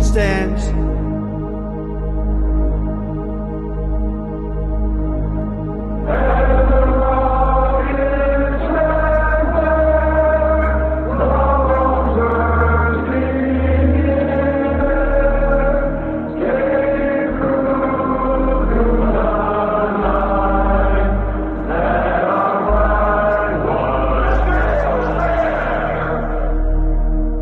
stands, 0.00 0.62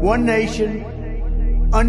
one 0.01 0.25
nation, 0.27 0.80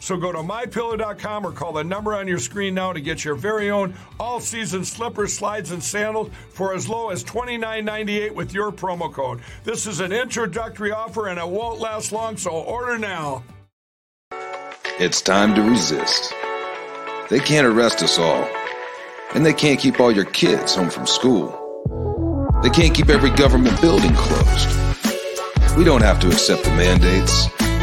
So 0.00 0.16
go 0.16 0.32
to 0.32 0.38
mypillow.com 0.38 1.46
or 1.46 1.52
call 1.52 1.72
the 1.72 1.84
number 1.84 2.14
on 2.14 2.26
your 2.26 2.38
screen 2.38 2.74
now 2.74 2.92
to 2.92 3.00
get 3.00 3.24
your 3.24 3.34
very 3.34 3.70
own 3.70 3.94
all 4.18 4.40
season 4.40 4.84
slippers, 4.84 5.32
slides, 5.32 5.70
and 5.70 5.82
sandals 5.82 6.30
for 6.50 6.74
as 6.74 6.88
low 6.88 7.10
as 7.10 7.22
$29.98 7.22 8.34
with 8.34 8.52
your 8.52 8.72
promo 8.72 9.12
code. 9.12 9.40
This 9.62 9.86
is 9.86 10.00
an 10.00 10.12
introductory 10.12 10.90
offer 10.90 11.28
and 11.28 11.38
it 11.38 11.48
won't 11.48 11.78
last 11.78 12.12
long, 12.12 12.36
so 12.36 12.50
order 12.50 12.98
now. 12.98 13.44
It's 14.98 15.20
time 15.22 15.54
to 15.54 15.62
resist. 15.62 16.34
They 17.30 17.38
can't 17.38 17.66
arrest 17.66 18.02
us 18.02 18.18
all. 18.18 18.48
And 19.34 19.46
they 19.46 19.52
can't 19.52 19.78
keep 19.78 20.00
all 20.00 20.10
your 20.10 20.24
kids 20.24 20.74
home 20.74 20.90
from 20.90 21.06
school. 21.06 21.56
They 22.62 22.70
can't 22.70 22.94
keep 22.94 23.08
every 23.08 23.30
government 23.30 23.80
building 23.80 24.12
closed. 24.14 25.76
We 25.76 25.84
don't 25.84 26.02
have 26.02 26.20
to 26.20 26.26
accept 26.26 26.64
the 26.64 26.70
mandates, 26.70 27.48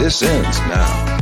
This 0.00 0.22
ends 0.22 0.58
now. 0.60 1.18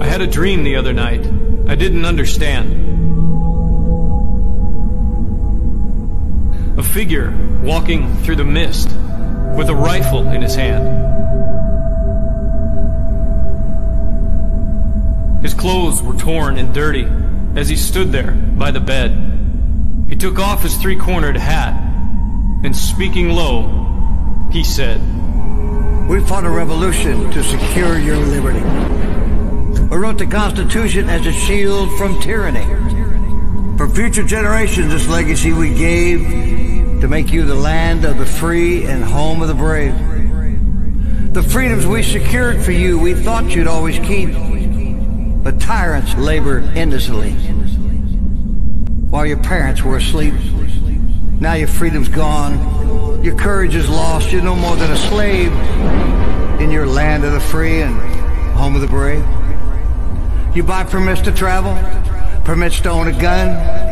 I 0.00 0.06
had 0.06 0.20
a 0.22 0.26
dream 0.26 0.64
the 0.64 0.74
other 0.74 0.92
night. 0.92 1.24
I 1.68 1.76
didn't 1.76 2.04
understand. 2.04 3.11
Figure 6.92 7.32
walking 7.62 8.14
through 8.18 8.36
the 8.36 8.44
mist 8.44 8.88
with 9.56 9.70
a 9.70 9.74
rifle 9.74 10.28
in 10.28 10.42
his 10.42 10.54
hand. 10.54 10.84
His 15.42 15.54
clothes 15.54 16.02
were 16.02 16.14
torn 16.14 16.58
and 16.58 16.74
dirty 16.74 17.06
as 17.56 17.68
he 17.68 17.76
stood 17.76 18.12
there 18.12 18.32
by 18.32 18.70
the 18.70 18.80
bed. 18.80 19.10
He 20.08 20.16
took 20.16 20.38
off 20.38 20.62
his 20.62 20.76
three 20.76 20.96
cornered 20.96 21.36
hat 21.36 21.72
and 22.62 22.76
speaking 22.76 23.30
low, 23.30 24.48
he 24.52 24.62
said, 24.62 25.00
We 26.10 26.20
fought 26.20 26.44
a 26.44 26.50
revolution 26.50 27.30
to 27.30 27.42
secure 27.42 27.98
your 27.98 28.18
liberty. 28.18 28.60
We 29.88 29.96
wrote 29.96 30.18
the 30.18 30.26
Constitution 30.26 31.08
as 31.08 31.26
a 31.26 31.32
shield 31.32 31.90
from 31.96 32.20
tyranny. 32.20 32.66
For 33.78 33.88
future 33.88 34.24
generations, 34.24 34.92
this 34.92 35.08
legacy 35.08 35.52
we 35.52 35.74
gave 35.74 36.51
to 37.02 37.08
make 37.08 37.32
you 37.32 37.44
the 37.44 37.56
land 37.56 38.04
of 38.04 38.16
the 38.16 38.24
free 38.24 38.84
and 38.84 39.02
home 39.02 39.42
of 39.42 39.48
the 39.48 39.54
brave. 39.54 39.92
The 41.34 41.42
freedoms 41.42 41.84
we 41.84 42.00
secured 42.04 42.62
for 42.62 42.70
you, 42.70 42.96
we 42.96 43.12
thought 43.12 43.56
you'd 43.56 43.66
always 43.66 43.98
keep. 43.98 44.30
But 45.42 45.60
tyrants 45.60 46.14
labor 46.14 46.60
endlessly 46.76 47.32
while 49.10 49.26
your 49.26 49.38
parents 49.38 49.82
were 49.82 49.96
asleep. 49.96 50.32
Now 51.40 51.54
your 51.54 51.66
freedom's 51.66 52.08
gone. 52.08 53.24
Your 53.24 53.36
courage 53.36 53.74
is 53.74 53.88
lost. 53.88 54.30
You're 54.30 54.44
no 54.44 54.54
more 54.54 54.76
than 54.76 54.92
a 54.92 54.96
slave 54.96 55.52
in 56.60 56.70
your 56.70 56.86
land 56.86 57.24
of 57.24 57.32
the 57.32 57.40
free 57.40 57.80
and 57.80 57.98
home 58.54 58.76
of 58.76 58.80
the 58.80 58.86
brave. 58.86 59.26
You 60.54 60.62
buy 60.62 60.84
permits 60.84 61.22
to 61.22 61.32
travel, 61.32 61.74
permits 62.44 62.80
to 62.82 62.90
own 62.90 63.08
a 63.08 63.20
gun, 63.20 63.91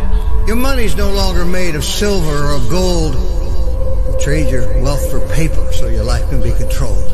Your 0.47 0.55
money's 0.55 0.95
no 0.95 1.11
longer 1.11 1.45
made 1.45 1.75
of 1.75 1.83
silver 1.83 2.53
or 2.53 2.59
gold. 2.69 3.13
You 3.13 4.19
trade 4.19 4.49
your 4.49 4.81
wealth 4.81 5.09
for 5.11 5.19
paper 5.33 5.71
so 5.71 5.87
your 5.87 6.03
life 6.03 6.27
can 6.29 6.41
be 6.41 6.51
controlled. 6.51 7.11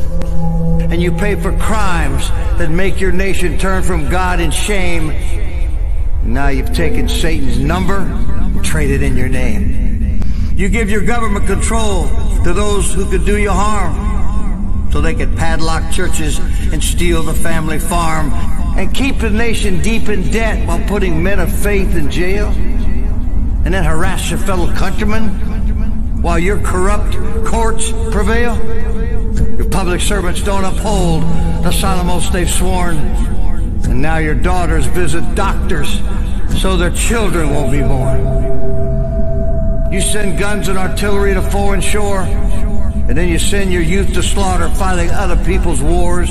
And 0.90 1.02
you 1.02 1.12
pay 1.12 1.34
for 1.36 1.56
crimes 1.58 2.26
that 2.58 2.70
make 2.70 3.00
your 3.00 3.12
nation 3.12 3.58
turn 3.58 3.82
from 3.82 4.08
God 4.08 4.40
in 4.40 4.50
shame. 4.50 5.08
Now 6.24 6.48
you've 6.48 6.72
taken 6.72 7.06
Satan's 7.06 7.58
number 7.58 7.98
and 7.98 8.64
traded 8.64 9.02
in 9.02 9.16
your 9.16 9.28
name. 9.28 10.22
You 10.56 10.70
give 10.70 10.90
your 10.90 11.04
government 11.04 11.46
control 11.46 12.08
to 12.44 12.52
those 12.54 12.92
who 12.92 13.08
could 13.10 13.26
do 13.26 13.38
you 13.38 13.50
harm 13.50 14.90
so 14.90 15.02
they 15.02 15.14
could 15.14 15.36
padlock 15.36 15.92
churches 15.92 16.38
and 16.72 16.82
steal 16.82 17.22
the 17.22 17.34
family 17.34 17.78
farm 17.78 18.32
and 18.78 18.92
keep 18.94 19.18
the 19.18 19.30
nation 19.30 19.82
deep 19.82 20.08
in 20.08 20.30
debt 20.30 20.66
while 20.66 20.80
putting 20.88 21.22
men 21.22 21.38
of 21.38 21.52
faith 21.52 21.94
in 21.94 22.10
jail 22.10 22.50
and 23.68 23.74
then 23.74 23.84
harass 23.84 24.30
your 24.30 24.38
fellow 24.38 24.72
countrymen 24.76 26.22
while 26.22 26.38
your 26.38 26.58
corrupt 26.58 27.14
courts 27.44 27.92
prevail. 28.10 28.56
Your 29.58 29.68
public 29.68 30.00
servants 30.00 30.42
don't 30.42 30.64
uphold 30.64 31.22
the 31.62 31.70
solemn 31.70 32.08
oaths 32.08 32.30
they've 32.30 32.48
sworn. 32.48 32.96
And 32.96 34.00
now 34.00 34.16
your 34.16 34.36
daughters 34.36 34.86
visit 34.86 35.34
doctors 35.34 36.00
so 36.58 36.78
their 36.78 36.92
children 36.92 37.50
won't 37.50 37.70
be 37.70 37.82
born. 37.82 39.92
You 39.92 40.00
send 40.00 40.38
guns 40.38 40.68
and 40.68 40.78
artillery 40.78 41.34
to 41.34 41.42
foreign 41.42 41.82
shore 41.82 42.22
and 42.22 43.18
then 43.18 43.28
you 43.28 43.38
send 43.38 43.70
your 43.70 43.82
youth 43.82 44.14
to 44.14 44.22
slaughter 44.22 44.70
fighting 44.70 45.10
other 45.10 45.36
people's 45.44 45.82
wars? 45.82 46.30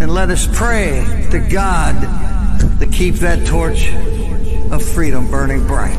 And 0.00 0.14
let 0.14 0.30
us 0.30 0.48
pray 0.50 1.04
to 1.30 1.38
God 1.38 1.94
to 2.80 2.86
keep 2.86 3.16
that 3.16 3.46
torch 3.46 3.92
of 4.72 4.82
freedom 4.82 5.30
burning 5.30 5.66
bright. 5.66 5.94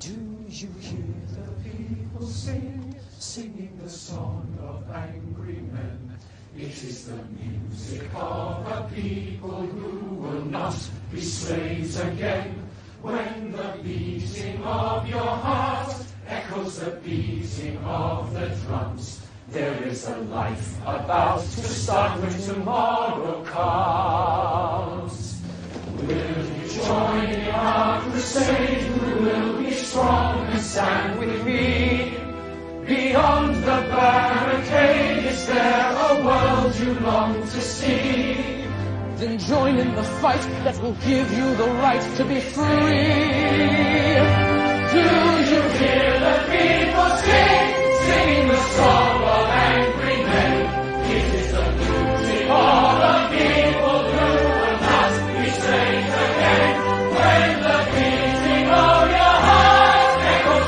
Do 0.00 0.10
you 0.48 0.68
hear 0.80 0.98
the 1.30 1.70
people 1.70 2.26
sing, 2.26 2.96
singing 3.20 3.78
the 3.80 3.88
song 3.88 4.58
of 4.60 4.90
angry 4.90 5.60
men? 5.72 6.18
It 6.58 6.82
is 6.82 7.06
the 7.06 7.20
music 7.40 8.12
of 8.12 8.66
a 8.66 8.90
people 8.92 9.66
who 9.66 10.16
will 10.16 10.44
not 10.44 10.76
be 11.12 11.20
slaves 11.20 12.00
again. 12.00 12.63
When 13.04 13.52
the 13.52 13.78
beating 13.82 14.64
of 14.64 15.06
your 15.06 15.20
heart 15.20 15.94
echoes 16.26 16.80
the 16.80 16.92
beating 17.04 17.76
of 17.84 18.32
the 18.32 18.46
drums, 18.64 19.20
there 19.50 19.74
is 19.84 20.08
a 20.08 20.16
life 20.32 20.80
about 20.86 21.40
to 21.40 21.62
start 21.64 22.18
when 22.22 22.32
tomorrow 22.40 23.44
comes. 23.44 25.38
Will 26.00 26.08
you 26.08 26.68
join 26.70 27.28
in 27.28 27.48
our 27.50 28.00
crusade? 28.00 28.84
Who 28.84 29.22
will 29.22 29.62
be 29.62 29.72
strong 29.72 30.46
and 30.46 30.60
stand 30.62 31.18
with 31.18 31.44
me? 31.44 32.16
Beyond 32.86 33.56
the 33.56 33.84
barricade, 33.92 35.26
is 35.26 35.46
there 35.46 35.92
a 36.08 36.24
world 36.24 36.74
you 36.76 36.94
long 37.00 37.42
to 37.42 37.60
see? 37.60 38.53
Then 39.16 39.38
join 39.38 39.78
in 39.78 39.94
the 39.94 40.02
fight 40.02 40.40
that 40.64 40.82
will 40.82 40.96
give 41.06 41.32
you 41.32 41.54
the 41.54 41.68
right 41.84 42.02
to 42.16 42.24
be 42.24 42.40
free. 42.40 43.04
Do 44.92 45.02
you 45.52 45.62
hear 45.78 46.10
the 46.26 46.36
people 46.50 47.10
sing, 47.22 47.66
singing 48.06 48.48
the 48.48 48.60
song 48.76 49.22
of 49.22 49.46
angry 49.48 50.18
men? 50.24 50.54
Is 51.14 51.52
the 51.52 51.62
people 52.26 52.94
again. 56.24 56.76
When 57.14 57.50
the 57.66 57.78
beating 57.94 58.68
of 58.70 59.02
your 59.18 59.36
heart 59.46 60.10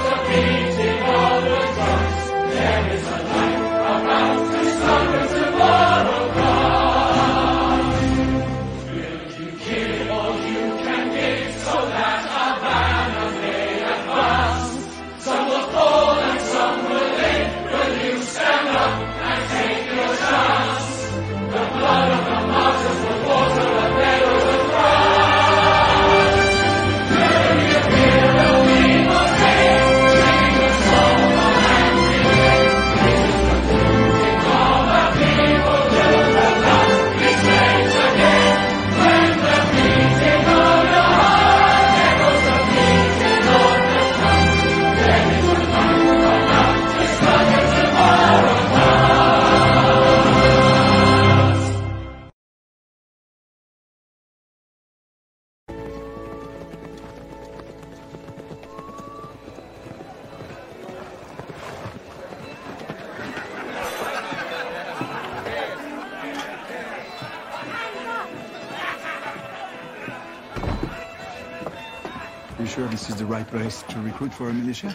the 0.06 0.16
beating 0.28 1.02
of 1.02 1.42
the 1.50 1.60
drums, 1.74 2.24
there 2.54 2.84
is 2.94 3.06
a 3.06 3.20
light 3.30 3.64
about 3.94 5.25
for 74.36 74.50
a 74.50 74.54
militia? 74.54 74.94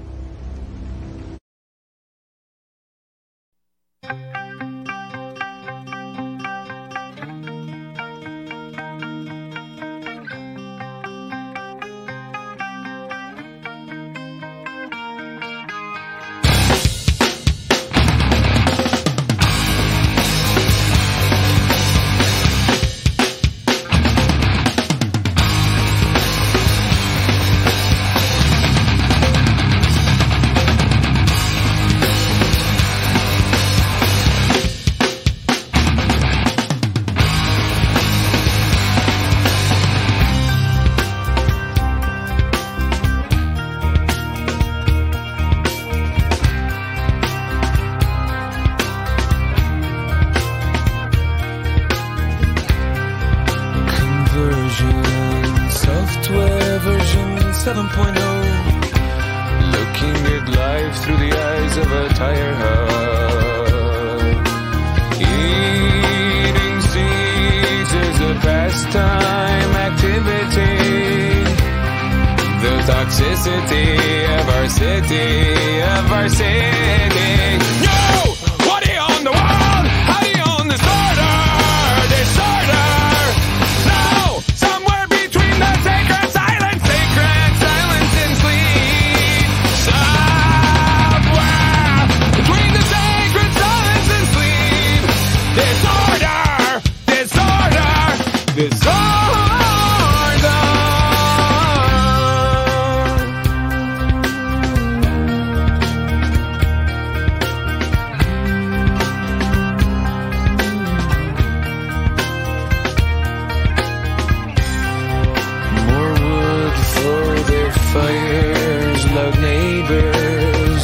Fires, 117.93 119.01
loud 119.15 119.37
neighbors. 119.41 120.83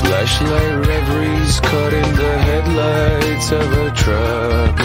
Flashlight 0.00 0.86
reveries 0.86 1.60
caught 1.60 1.92
in 1.92 2.10
the 2.22 2.34
headlights 2.48 3.48
of 3.60 3.68
a 3.84 3.90
truck. 4.02 4.76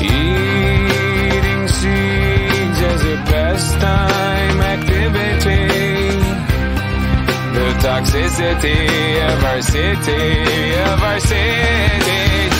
Eating 0.00 1.64
seeds 1.78 2.78
as 2.92 3.02
a 3.14 3.16
pastime 3.30 4.60
activity. 4.74 5.64
The 7.56 7.68
toxicity 7.86 8.82
of 9.32 9.44
our 9.44 9.62
city, 9.62 10.24
of 10.90 11.02
our 11.02 11.20
city. 11.20 12.51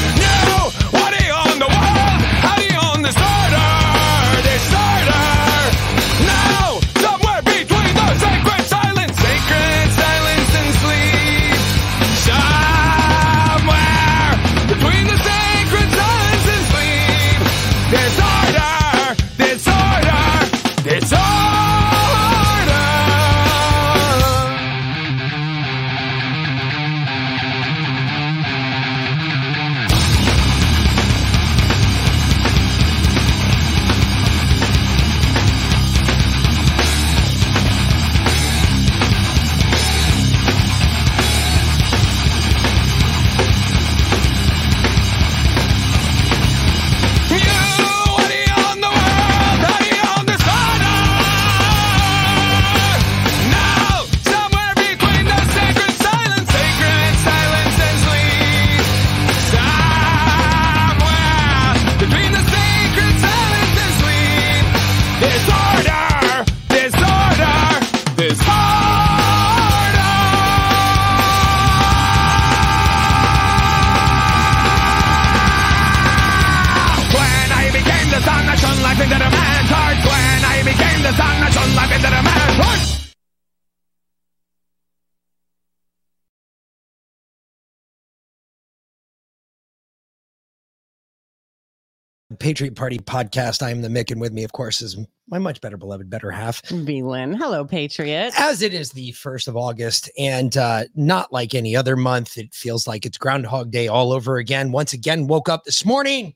Patriot 92.43 92.75
Party 92.75 92.99
Podcast. 92.99 93.63
I 93.63 93.71
am 93.71 93.83
the 93.83 93.89
Mick, 93.89 94.11
and 94.11 94.21
with 94.21 94.33
me, 94.33 94.43
of 94.43 94.51
course, 94.51 94.83
is 94.83 94.99
my 95.29 95.39
much 95.39 95.61
better 95.61 95.77
beloved, 95.77 96.11
better 96.11 96.29
half. 96.33 96.61
B 96.85 97.01
Lynn. 97.01 97.35
Hello, 97.35 97.65
Patriot. 97.65 98.33
As 98.37 98.63
it 98.63 98.75
is 98.75 98.91
the 98.91 99.13
first 99.13 99.47
of 99.47 99.57
August, 99.57 100.11
and 100.19 100.57
uh, 100.57 100.83
not 100.97 101.33
like 101.33 101.55
any 101.55 101.77
other 101.77 101.95
month, 101.95 102.37
it 102.37 102.53
feels 102.53 102.89
like 102.89 103.07
it's 103.07 103.17
Groundhog 103.17 103.71
Day 103.71 103.87
all 103.87 104.13
over 104.13 104.39
again. 104.39 104.73
Once 104.73 104.93
again, 104.93 105.29
woke 105.29 105.49
up 105.49 105.63
this 105.63 105.85
morning 105.85 106.35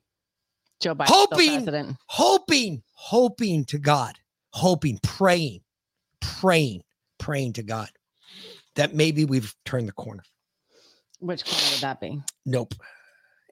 Joe 0.79 0.95
Biden, 0.95 1.07
hoping, 1.09 1.97
hoping, 2.07 2.83
hoping 2.93 3.65
to 3.65 3.79
God, 3.79 4.17
hoping, 4.51 5.01
praying, 5.03 5.63
praying, 6.21 6.85
praying 7.19 7.55
to 7.55 7.65
God 7.65 7.91
that 8.77 8.95
maybe 8.95 9.25
we've 9.25 9.53
turned 9.65 9.89
the 9.89 9.93
corner. 9.93 10.23
Which 11.19 11.45
corner 11.45 11.67
would 11.73 11.81
that 11.81 12.01
be? 12.01 12.23
Nope. 12.45 12.75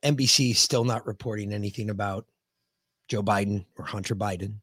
NBC 0.04 0.54
still 0.54 0.84
not 0.84 1.04
reporting 1.04 1.52
anything 1.52 1.90
about 1.90 2.26
Joe 3.08 3.22
Biden 3.22 3.64
or 3.78 3.84
Hunter 3.84 4.14
Biden. 4.14 4.54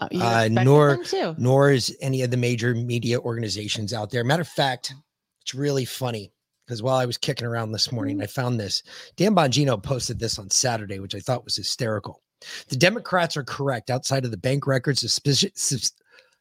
Uh, 0.00 0.08
Uh, 0.20 0.48
nor 0.64 0.96
nor 1.38 1.70
is 1.70 1.96
any 2.00 2.22
of 2.22 2.30
the 2.30 2.36
major 2.36 2.74
media 2.74 3.18
organizations 3.20 3.92
out 3.92 4.10
there. 4.10 4.24
Matter 4.24 4.42
of 4.42 4.48
fact, 4.48 4.94
it's 5.42 5.54
really 5.54 5.84
funny 5.84 6.32
because 6.66 6.82
while 6.82 6.96
I 6.96 7.04
was 7.06 7.16
kicking 7.18 7.46
around 7.46 7.72
this 7.72 7.92
morning, 7.92 8.20
I 8.22 8.26
found 8.26 8.58
this. 8.58 8.82
Dan 9.16 9.34
Bongino 9.34 9.80
posted 9.80 10.18
this 10.18 10.38
on 10.38 10.50
Saturday, 10.50 10.98
which 10.98 11.14
I 11.14 11.20
thought 11.20 11.44
was 11.44 11.56
hysterical. 11.56 12.22
The 12.68 12.76
Democrats 12.76 13.36
are 13.36 13.44
correct 13.44 13.90
outside 13.90 14.24
of 14.24 14.30
the 14.30 14.36
bank 14.36 14.66
records, 14.66 15.00
suspicious, 15.00 15.50
sus- 15.54 15.92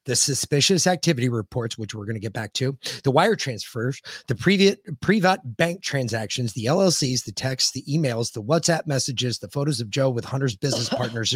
the 0.06 0.16
suspicious 0.16 0.88
activity 0.88 1.30
reports, 1.30 1.78
which 1.78 1.94
we're 1.94 2.06
going 2.06 2.16
to 2.16 2.20
get 2.20 2.34
back 2.34 2.54
to, 2.54 2.78
the 3.04 3.12
wire 3.12 3.36
transfers, 3.36 4.02
the 4.28 4.78
private 5.02 5.58
bank 5.58 5.82
transactions, 5.82 6.54
the 6.54 6.66
LLCs, 6.66 7.26
the 7.26 7.32
texts, 7.32 7.72
the 7.72 7.84
emails, 7.84 8.32
the 8.34 8.42
WhatsApp 8.42 8.88
messages, 8.88 9.40
the 9.40 9.50
photos 9.50 9.82
of 9.82 9.90
Joe 9.90 10.10
with 10.10 10.26
Hunter's 10.26 10.56
business 10.56 10.90
partners, 10.90 11.32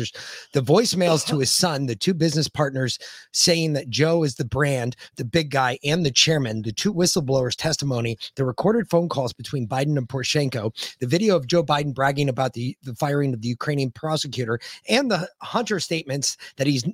the 0.53 0.61
voicemails 0.61 1.25
to 1.27 1.39
his 1.39 1.55
son, 1.55 1.85
the 1.85 1.95
two 1.95 2.13
business 2.13 2.47
partners 2.47 2.99
saying 3.33 3.73
that 3.73 3.89
Joe 3.89 4.23
is 4.23 4.35
the 4.35 4.45
brand, 4.45 4.95
the 5.17 5.25
big 5.25 5.51
guy, 5.51 5.77
and 5.83 6.05
the 6.05 6.11
chairman, 6.11 6.61
the 6.61 6.71
two 6.71 6.93
whistleblowers' 6.93 7.55
testimony, 7.55 8.17
the 8.35 8.45
recorded 8.45 8.89
phone 8.89 9.09
calls 9.09 9.33
between 9.33 9.67
Biden 9.67 9.97
and 9.97 10.07
Poroshenko, 10.07 10.71
the 10.99 11.07
video 11.07 11.35
of 11.35 11.47
Joe 11.47 11.63
Biden 11.63 11.93
bragging 11.93 12.29
about 12.29 12.53
the, 12.53 12.77
the 12.83 12.95
firing 12.95 13.33
of 13.33 13.41
the 13.41 13.47
Ukrainian 13.47 13.91
prosecutor, 13.91 14.59
and 14.87 15.09
the 15.09 15.29
Hunter 15.41 15.79
statements 15.79 16.37
that 16.57 16.67
he's 16.67 16.85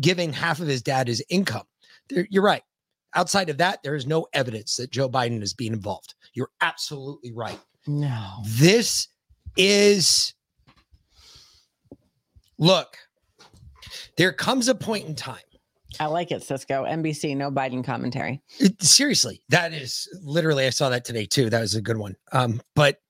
giving 0.00 0.32
half 0.32 0.60
of 0.60 0.66
his 0.66 0.82
dad 0.82 1.08
his 1.08 1.22
income. 1.28 1.66
There- 2.08 2.26
You're 2.30 2.42
right. 2.42 2.62
Outside 3.14 3.48
of 3.48 3.58
that, 3.58 3.82
there 3.82 3.94
is 3.94 4.06
no 4.06 4.26
evidence 4.32 4.76
that 4.76 4.90
Joe 4.90 5.08
Biden 5.08 5.40
is 5.42 5.54
being 5.54 5.72
involved. 5.72 6.14
You're 6.34 6.50
absolutely 6.60 7.32
right. 7.32 7.58
No. 7.86 8.42
This 8.44 9.08
is 9.56 10.34
look, 12.58 12.96
there 14.16 14.32
comes 14.32 14.68
a 14.68 14.74
point 14.74 15.06
in 15.06 15.14
time. 15.14 15.38
I 16.00 16.06
like 16.06 16.32
it, 16.32 16.42
Cisco. 16.42 16.84
NBC, 16.84 17.36
no 17.36 17.50
Biden 17.52 17.84
commentary. 17.84 18.42
It- 18.58 18.82
seriously, 18.82 19.42
that 19.50 19.72
is 19.72 20.08
literally, 20.22 20.66
I 20.66 20.70
saw 20.70 20.88
that 20.88 21.04
today 21.04 21.24
too. 21.24 21.50
That 21.50 21.60
was 21.60 21.76
a 21.76 21.80
good 21.80 21.96
one. 21.98 22.16
Um, 22.32 22.60
but 22.74 23.00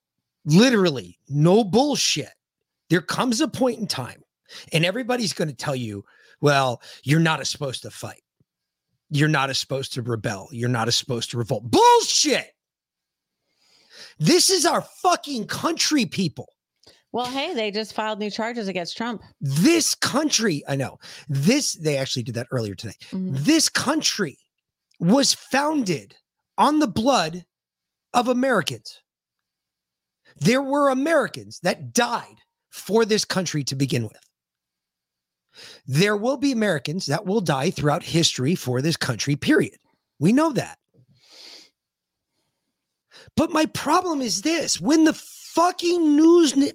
literally, 0.44 1.18
no 1.28 1.64
bullshit. 1.64 2.28
There 2.90 3.00
comes 3.00 3.40
a 3.40 3.48
point 3.48 3.78
in 3.78 3.86
time, 3.86 4.22
and 4.72 4.84
everybody's 4.84 5.32
going 5.32 5.48
to 5.48 5.54
tell 5.56 5.74
you, 5.74 6.04
well, 6.44 6.82
you're 7.04 7.20
not 7.20 7.44
supposed 7.46 7.80
to 7.82 7.90
fight. 7.90 8.20
You're 9.08 9.30
not 9.30 9.48
as 9.48 9.58
supposed 9.58 9.94
to 9.94 10.02
rebel. 10.02 10.46
You're 10.52 10.68
not 10.68 10.88
as 10.88 10.94
supposed 10.94 11.30
to 11.30 11.38
revolt. 11.38 11.70
Bullshit. 11.70 12.50
This 14.18 14.50
is 14.50 14.66
our 14.66 14.82
fucking 14.82 15.46
country, 15.46 16.04
people. 16.04 16.50
Well, 17.12 17.24
hey, 17.24 17.54
they 17.54 17.70
just 17.70 17.94
filed 17.94 18.18
new 18.18 18.30
charges 18.30 18.68
against 18.68 18.94
Trump. 18.94 19.22
This 19.40 19.94
country, 19.94 20.62
I 20.68 20.76
know. 20.76 20.98
This, 21.30 21.72
they 21.76 21.96
actually 21.96 22.24
did 22.24 22.34
that 22.34 22.48
earlier 22.50 22.74
today. 22.74 22.96
Mhm. 23.10 23.38
This 23.38 23.70
country 23.70 24.36
was 25.00 25.32
founded 25.32 26.14
on 26.58 26.78
the 26.78 26.88
blood 26.88 27.46
of 28.12 28.28
Americans. 28.28 29.00
There 30.36 30.62
were 30.62 30.90
Americans 30.90 31.58
that 31.62 31.94
died 31.94 32.36
for 32.70 33.06
this 33.06 33.24
country 33.24 33.64
to 33.64 33.74
begin 33.74 34.02
with. 34.02 34.23
There 35.86 36.16
will 36.16 36.36
be 36.36 36.52
Americans 36.52 37.06
that 37.06 37.26
will 37.26 37.40
die 37.40 37.70
throughout 37.70 38.02
history 38.02 38.54
for 38.54 38.80
this 38.82 38.96
country, 38.96 39.36
period. 39.36 39.76
We 40.18 40.32
know 40.32 40.52
that. 40.52 40.78
But 43.36 43.50
my 43.50 43.66
problem 43.66 44.20
is 44.20 44.42
this 44.42 44.80
when 44.80 45.04
the 45.04 45.14
fucking 45.14 46.16
news 46.16 46.56
ne- 46.56 46.72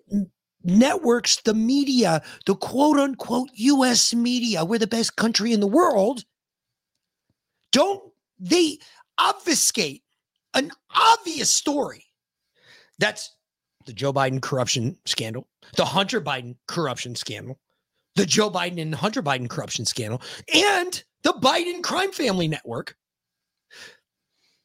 networks, 0.63 1.37
the 1.37 1.53
media, 1.53 2.21
the 2.45 2.55
quote 2.55 2.97
unquote 2.99 3.49
US 3.53 4.13
media, 4.13 4.65
we're 4.65 4.79
the 4.79 4.87
best 4.87 5.15
country 5.15 5.53
in 5.53 5.59
the 5.59 5.67
world, 5.67 6.23
don't 7.71 8.01
they 8.39 8.79
obfuscate 9.17 10.03
an 10.53 10.71
obvious 10.95 11.49
story 11.49 12.05
that's 12.99 13.35
the 13.85 13.93
Joe 13.93 14.13
Biden 14.13 14.41
corruption 14.41 14.97
scandal, 15.05 15.47
the 15.75 15.85
Hunter 15.85 16.21
Biden 16.21 16.57
corruption 16.67 17.15
scandal, 17.15 17.57
the 18.19 18.25
Joe 18.25 18.49
Biden 18.49 18.81
and 18.81 18.93
Hunter 18.93 19.23
Biden 19.23 19.49
corruption 19.49 19.85
scandal, 19.85 20.21
and 20.53 21.03
the 21.23 21.31
Biden 21.33 21.81
crime 21.81 22.11
family 22.11 22.49
network. 22.49 22.95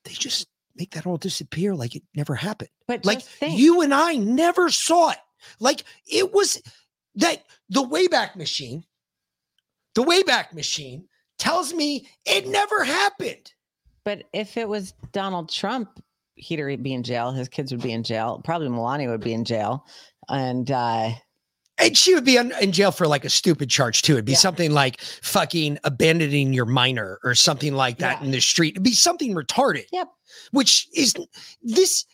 They 0.04 0.12
just 0.12 0.48
make 0.76 0.90
that 0.92 1.06
all 1.06 1.16
disappear 1.16 1.74
like 1.74 1.94
it 1.94 2.02
never 2.16 2.34
happened. 2.34 2.70
But 2.88 3.04
like 3.04 3.22
you 3.40 3.80
and 3.80 3.94
I 3.94 4.16
never 4.16 4.70
saw 4.70 5.10
it. 5.10 5.18
Like 5.60 5.84
it 6.10 6.32
was 6.32 6.60
that 7.14 7.44
the 7.68 7.82
Wayback 7.82 8.34
Machine, 8.34 8.84
the 9.94 10.02
Wayback 10.02 10.52
Machine 10.52 11.06
tells 11.38 11.72
me 11.72 12.08
it 12.26 12.48
never 12.48 12.82
happened. 12.82 13.52
But 14.04 14.24
if 14.32 14.56
it 14.56 14.68
was 14.68 14.94
Donald 15.12 15.48
Trump, 15.48 16.02
he'd 16.34 16.58
already 16.58 16.76
be 16.76 16.92
in 16.92 17.04
jail. 17.04 17.30
His 17.30 17.48
kids 17.48 17.70
would 17.70 17.82
be 17.82 17.92
in 17.92 18.02
jail. 18.02 18.42
Probably 18.44 18.68
Melania 18.68 19.10
would 19.10 19.22
be 19.22 19.32
in 19.32 19.44
jail. 19.44 19.86
And 20.28 20.70
uh, 20.70 21.12
And 21.78 21.96
she 21.96 22.14
would 22.14 22.24
be 22.24 22.36
in, 22.36 22.52
in 22.60 22.70
jail 22.72 22.92
for 22.92 23.06
like 23.06 23.24
a 23.24 23.30
stupid 23.30 23.68
charge 23.68 24.02
too. 24.02 24.12
It'd 24.12 24.24
be 24.24 24.32
Yeah. 24.32 24.38
something 24.38 24.70
like 24.72 25.00
fucking 25.00 25.78
abandoning 25.84 26.52
your 26.52 26.66
minor 26.66 27.18
or 27.24 27.34
something 27.34 27.74
like 27.74 27.98
that 27.98 28.20
Yeah. 28.20 28.26
in 28.26 28.30
the 28.32 28.40
street. 28.40 28.74
It'd 28.74 28.82
be 28.84 28.92
something 28.92 29.34
retarded. 29.34 29.86
Yep. 29.92 30.08
Which 30.52 30.86
is 30.94 31.14
this. 31.62 32.04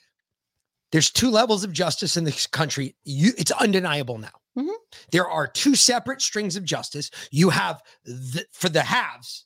There's 0.92 1.10
two 1.10 1.30
levels 1.30 1.62
of 1.62 1.72
justice 1.72 2.16
in 2.16 2.24
this 2.24 2.46
country. 2.46 2.96
You, 3.04 3.32
it's 3.38 3.50
undeniable 3.52 4.18
now. 4.18 4.32
Mhm. 4.58 4.74
There 5.12 5.28
are 5.28 5.46
two 5.46 5.74
separate 5.76 6.20
strings 6.20 6.56
of 6.56 6.64
justice. 6.64 7.10
You 7.30 7.50
have 7.50 7.80
the, 8.04 8.44
for 8.52 8.68
the 8.68 8.82
haves, 8.82 9.44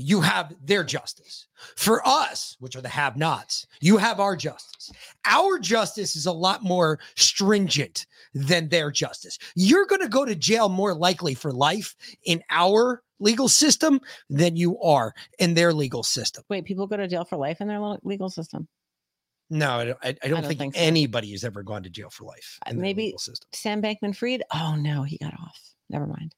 you 0.00 0.20
have 0.20 0.54
their 0.64 0.84
justice. 0.84 1.46
For 1.76 2.06
us, 2.06 2.56
which 2.60 2.76
are 2.76 2.80
the 2.80 2.88
have 2.88 3.16
nots, 3.16 3.66
you 3.80 3.96
have 3.98 4.20
our 4.20 4.34
justice. 4.36 4.90
Our 5.26 5.58
justice 5.58 6.16
is 6.16 6.26
a 6.26 6.32
lot 6.32 6.62
more 6.62 6.98
stringent 7.16 8.06
than 8.34 8.68
their 8.68 8.90
justice. 8.90 9.38
You're 9.54 9.86
going 9.86 10.00
to 10.00 10.08
go 10.08 10.24
to 10.24 10.34
jail 10.34 10.68
more 10.68 10.94
likely 10.94 11.34
for 11.34 11.52
life 11.52 11.94
in 12.24 12.42
our 12.50 13.02
legal 13.18 13.48
system 13.48 14.00
than 14.30 14.56
you 14.56 14.80
are 14.80 15.12
in 15.38 15.54
their 15.54 15.72
legal 15.72 16.02
system. 16.02 16.42
wait, 16.48 16.64
people 16.64 16.86
go 16.86 16.96
to 16.96 17.06
jail 17.06 17.24
for 17.24 17.36
life 17.36 17.60
in 17.60 17.68
their 17.68 17.80
legal 18.02 18.30
system. 18.30 18.66
No, 19.50 19.78
I 19.78 19.84
don't, 19.84 19.98
I, 20.02 20.08
I 20.08 20.12
don't 20.12 20.30
don't 20.30 20.44
think, 20.44 20.60
think 20.60 20.74
so. 20.76 20.80
anybody 20.80 21.32
has 21.32 21.44
ever 21.44 21.62
gone 21.62 21.82
to 21.82 21.90
jail 21.90 22.08
for 22.08 22.24
life. 22.24 22.58
Uh, 22.66 22.70
in 22.70 22.80
maybe- 22.80 23.06
legal 23.06 23.18
system. 23.18 23.48
Sam 23.52 23.82
Bankman 23.82 24.16
Fried. 24.16 24.44
Oh 24.54 24.76
no, 24.76 25.02
he 25.02 25.18
got 25.18 25.34
off. 25.34 25.60
Never 25.90 26.06
mind. 26.06 26.34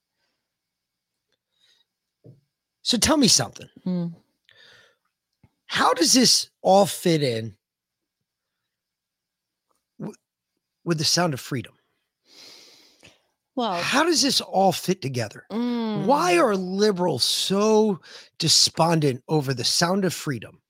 So 2.83 2.99
tell 2.99 3.17
me 3.17 3.29
something. 3.29 3.69
Hmm. 3.85 4.07
How 5.67 5.95
does 5.95 6.13
this 6.13 6.51
all 6.61 6.85
fit 6.87 7.23
in 7.23 7.57
w- 9.99 10.15
with 10.85 10.99
the 10.99 11.05
sound 11.05 11.33
of 11.35 11.41
freedom? 11.41 11.75
Well, 13.55 13.75
How 13.83 14.05
does 14.05 14.23
this 14.23 14.41
all 14.41 14.73
fit 14.73 15.03
together? 15.03 15.45
mm, 15.51 16.07
Why 16.07 16.39
are 16.39 16.57
liberals 16.57 17.23
so 17.25 18.01
despondent 18.39 19.23
over 19.29 19.53
the 19.55 19.65
sound 19.65 20.05
of 20.05 20.15
freedom? 20.15 20.61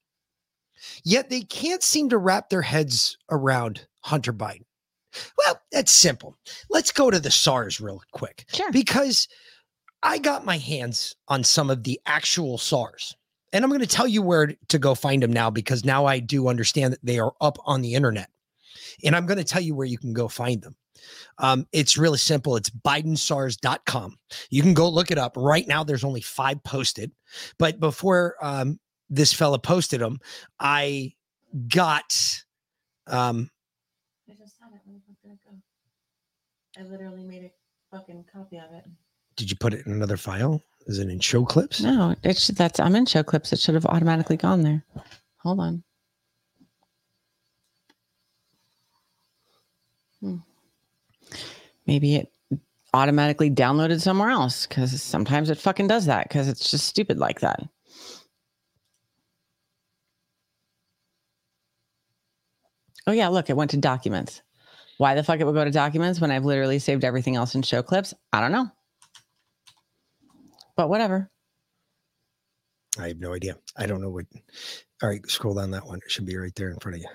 Yet 1.05 1.31
they 1.31 1.43
can't 1.43 1.83
seem 1.83 2.09
to 2.11 2.19
wrap 2.19 2.49
their 2.51 2.63
heads 2.63 3.17
around 3.31 3.87
Hunter 4.01 4.33
Biden. 4.33 4.65
Well, 5.39 5.61
that's 5.71 5.93
simple. 5.93 6.37
Let's 6.71 6.91
go 6.91 7.11
to 7.11 7.21
the 7.21 7.31
SARS 7.31 7.81
real 7.81 8.03
quick 8.13 8.47
Sure. 8.53 8.73
because 8.73 9.29
I 10.03 10.19
got 10.19 10.45
my 10.45 10.59
hands 10.59 11.15
on 11.29 11.45
some 11.45 11.71
of 11.71 11.85
the 11.85 12.01
actual 12.07 12.59
SARS. 12.59 13.17
And 13.53 13.65
I'm 13.65 13.71
going 13.71 13.83
to 13.83 13.87
tell 13.87 14.09
you 14.09 14.23
where 14.23 14.55
to 14.69 14.79
go 14.79 14.95
find 14.95 15.23
them 15.23 15.33
now 15.33 15.51
because 15.51 15.85
now 15.85 16.07
I 16.07 16.19
do 16.21 16.49
understand 16.49 16.95
that 16.95 17.05
they 17.05 17.19
are 17.19 17.35
up 17.41 17.59
on 17.65 17.83
the 17.83 17.95
internet. 17.95 18.31
And 19.05 19.15
I'm 19.15 19.27
going 19.27 19.39
to 19.39 19.45
tell 19.45 19.61
you 19.61 19.75
where 19.75 19.87
you 19.87 19.99
can 19.99 20.13
go 20.13 20.27
find 20.27 20.63
them. 20.63 20.75
Um, 21.39 21.67
it's 21.73 21.99
really 21.99 22.19
simple. 22.19 22.57
It's 22.57 22.71
bidensars.com. 22.71 24.19
You 24.51 24.63
can 24.63 24.75
go 24.75 24.89
look 24.89 25.11
it 25.11 25.19
up. 25.19 25.35
Right 25.37 25.67
now, 25.67 25.85
there's 25.85 26.05
only 26.05 26.21
five 26.21 26.63
posted. 26.63 27.13
But 27.59 27.81
before 27.81 28.37
um, 28.41 28.79
this 29.11 29.33
fella 29.33 29.59
posted 29.59 30.01
them, 30.01 30.19
I 30.59 31.13
got 31.69 32.15
um, 33.07 33.51
I 34.31 34.35
just 34.35 34.55
had 34.61 34.73
it. 34.73 34.81
Where 34.85 34.95
the 34.95 35.01
fuck 35.07 35.17
did 35.23 35.33
it 35.33 35.39
go? 35.45 36.81
I 36.81 36.91
literally 36.91 37.25
made 37.25 37.45
a 37.45 37.97
fucking 37.97 38.25
copy 38.33 38.57
of 38.57 38.73
it. 38.73 38.87
Did 39.43 39.51
you 39.51 39.57
put 39.57 39.75
it 39.75 39.85
in 39.87 39.93
another 39.93 40.17
file? 40.17 40.63
Is 40.87 41.01
it 41.01 41.09
in 41.09 41.19
show 41.19 41.45
clips? 41.45 41.81
No, 41.81 42.15
that's 42.23 42.79
I'm 42.79 42.95
in 42.95 43.07
show 43.07 43.25
clips. 43.25 43.53
It 43.53 43.59
should 43.59 43.75
have 43.75 43.87
automatically 43.87 44.37
gone 44.37 44.63
there. 44.63 44.85
Hold 45.39 45.59
on. 45.59 45.83
Hmm. 50.21 50.37
Maybe 51.89 52.15
it 52.15 52.33
automatically 52.95 53.51
downloaded 53.51 54.01
somewhere 54.01 54.31
else 54.31 54.65
because 54.65 55.03
sometimes 55.03 55.51
it 55.51 55.59
fucking 55.59 55.89
does 55.89 56.07
that 56.07 56.29
because 56.29 56.47
it's 56.47 56.71
just 56.71 56.87
stupid 56.87 57.19
like 57.19 57.41
that. 57.41 57.65
Oh 63.09 63.13
yeah, 63.13 63.27
look, 63.27 63.51
it 63.51 63.57
went 63.57 63.73
to 63.73 63.77
documents. 63.77 64.41
Why 64.99 65.17
the 65.17 65.25
fuck 65.25 65.41
it 65.41 65.45
would 65.45 65.55
go 65.57 65.65
to 65.65 65.71
documents 65.73 66.21
when 66.21 66.31
I've 66.31 66.45
literally 66.45 66.79
saved 66.79 67.03
everything 67.03 67.35
else 67.35 67.57
in 67.57 67.63
show 67.63 67.83
clips? 67.83 68.15
I 68.33 68.41
don't 68.41 68.53
know. 68.53 68.71
But 70.77 70.89
whatever. 70.89 71.31
I 72.99 73.09
have 73.09 73.19
no 73.21 73.33
idea. 73.35 73.57
I 73.77 73.87
don't 73.87 74.03
know 74.03 74.11
what. 74.11 74.27
All 75.03 75.09
right, 75.09 75.29
scroll 75.31 75.55
down 75.55 75.71
that 75.71 75.87
one. 75.87 75.99
It 76.05 76.11
should 76.11 76.27
be 76.27 76.37
right 76.37 76.55
there 76.55 76.71
in 76.71 76.79
front 76.79 76.97
of 76.97 77.03
you. 77.03 77.09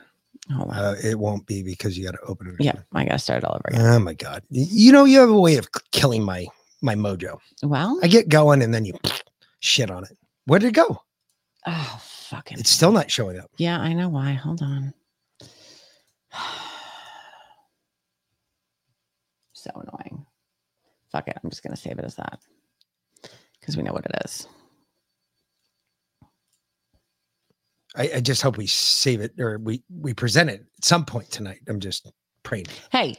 Hold 0.55 0.69
on. 0.71 0.75
Uh, 0.77 0.95
it 1.03 1.17
won't 1.19 1.45
be 1.45 1.61
because 1.63 1.97
you 1.97 2.05
got 2.05 2.11
to 2.11 2.21
open 2.21 2.47
it. 2.47 2.55
yeah, 2.63 2.73
I 2.93 3.03
gotta 3.05 3.19
start 3.19 3.43
all 3.43 3.53
over 3.55 3.63
again. 3.67 3.81
Oh 3.81 3.99
my 3.99 4.13
god! 4.13 4.43
You 4.49 4.91
know 4.91 5.05
you 5.05 5.19
have 5.19 5.29
a 5.29 5.39
way 5.39 5.57
of 5.57 5.67
killing 5.91 6.23
my 6.23 6.47
my 6.81 6.95
mojo. 6.95 7.39
Well, 7.63 7.99
I 8.03 8.07
get 8.07 8.29
going 8.29 8.61
and 8.61 8.73
then 8.73 8.85
you 8.85 8.93
shit 9.59 9.91
on 9.91 10.03
it. 10.03 10.17
Where 10.45 10.59
did 10.59 10.69
it 10.69 10.73
go? 10.73 11.01
oh 11.65 12.01
fucking 12.01 12.59
It's 12.59 12.69
still 12.69 12.91
not 12.91 13.11
showing 13.11 13.39
up. 13.39 13.51
Yeah, 13.57 13.79
I 13.79 13.93
know 13.93 14.09
why. 14.09 14.33
Hold 14.33 14.61
on. 14.61 14.93
so 19.53 19.71
annoying. 19.75 20.25
Fuck 21.11 21.27
it. 21.27 21.37
I'm 21.43 21.49
just 21.49 21.63
gonna 21.63 21.75
save 21.75 21.99
it 21.99 22.05
as 22.05 22.15
that. 22.15 22.39
Because 23.67 23.75
we 23.75 23.83
know 23.83 23.91
what 23.91 24.05
it 24.05 24.11
is. 24.23 24.47
I, 27.97 28.11
I 28.15 28.19
just 28.21 28.41
hope 28.41 28.55
we 28.57 28.65
save 28.65 29.19
it 29.19 29.37
or 29.37 29.57
we 29.57 29.83
we 29.89 30.13
present 30.13 30.49
it 30.49 30.61
at 30.77 30.85
some 30.85 31.03
point 31.03 31.29
tonight. 31.31 31.59
I'm 31.67 31.81
just 31.81 32.09
praying. 32.43 32.67
Hey, 32.93 33.17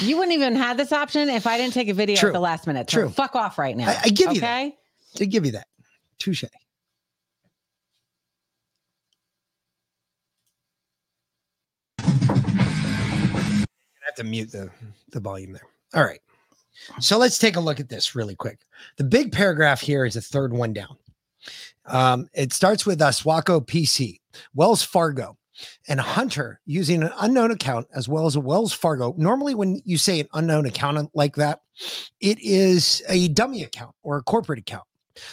you 0.00 0.16
wouldn't 0.16 0.34
even 0.34 0.56
have 0.56 0.76
this 0.76 0.90
option 0.90 1.28
if 1.28 1.46
I 1.46 1.56
didn't 1.56 1.74
take 1.74 1.88
a 1.88 1.94
video 1.94 2.16
True. 2.16 2.30
at 2.30 2.32
the 2.32 2.40
last 2.40 2.66
minute. 2.66 2.90
So 2.90 3.02
True. 3.02 3.10
fuck 3.10 3.36
off 3.36 3.58
right 3.58 3.76
now. 3.76 3.90
I, 3.90 4.00
I 4.06 4.08
give 4.08 4.32
you 4.32 4.40
that. 4.40 4.58
okay? 4.58 4.76
I 5.20 5.24
give 5.26 5.46
you 5.46 5.52
that. 5.52 5.68
Touche. 6.18 6.42
I 6.42 6.48
have 14.04 14.16
to 14.16 14.24
mute 14.24 14.50
the, 14.50 14.68
the 15.12 15.20
volume 15.20 15.52
there. 15.52 15.68
All 15.94 16.02
right. 16.02 16.18
So 17.00 17.18
let's 17.18 17.38
take 17.38 17.56
a 17.56 17.60
look 17.60 17.80
at 17.80 17.88
this 17.88 18.14
really 18.14 18.36
quick. 18.36 18.60
The 18.96 19.04
big 19.04 19.32
paragraph 19.32 19.80
here 19.80 20.04
is 20.04 20.14
the 20.14 20.20
third 20.20 20.52
one 20.52 20.72
down. 20.72 20.96
Um, 21.86 22.28
it 22.34 22.52
starts 22.52 22.86
with 22.86 23.00
Oswaco 23.00 23.66
PC, 23.66 24.20
Wells 24.54 24.82
Fargo, 24.82 25.36
and 25.88 26.00
Hunter 26.00 26.60
using 26.66 27.02
an 27.02 27.10
unknown 27.20 27.50
account 27.50 27.86
as 27.94 28.08
well 28.08 28.26
as 28.26 28.36
a 28.36 28.40
Wells 28.40 28.72
Fargo. 28.72 29.14
Normally, 29.16 29.54
when 29.54 29.80
you 29.84 29.98
say 29.98 30.20
an 30.20 30.28
unknown 30.32 30.64
account 30.66 31.10
like 31.14 31.36
that, 31.36 31.60
it 32.20 32.38
is 32.40 33.02
a 33.08 33.28
dummy 33.28 33.62
account 33.62 33.94
or 34.02 34.18
a 34.18 34.22
corporate 34.22 34.58
account. 34.58 34.84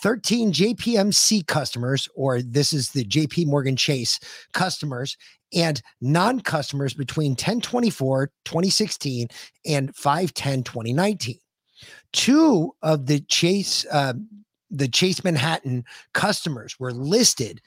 13 0.06 0.54
JPMC 0.54 1.48
customers, 1.48 2.08
or 2.14 2.40
this 2.40 2.74
is 2.74 2.92
the 2.92 3.04
JP 3.04 3.48
Morgan 3.48 3.76
Chase 3.76 4.20
customers, 4.54 5.18
and 5.52 5.82
non 6.00 6.42
customers 6.42 6.94
between 6.94 7.32
1024 7.32 8.30
2016 8.46 9.28
and 9.66 9.96
510 9.96 10.62
2019. 10.62 11.40
Two 12.14 12.76
of 12.84 13.08
the 13.08 13.22
Chase, 13.22 13.84
uh, 13.92 14.14
the 14.70 14.88
Chase 14.88 15.24
Manhattan 15.24 15.84
customers 16.14 16.80
were 16.80 16.94
listed 16.94 17.60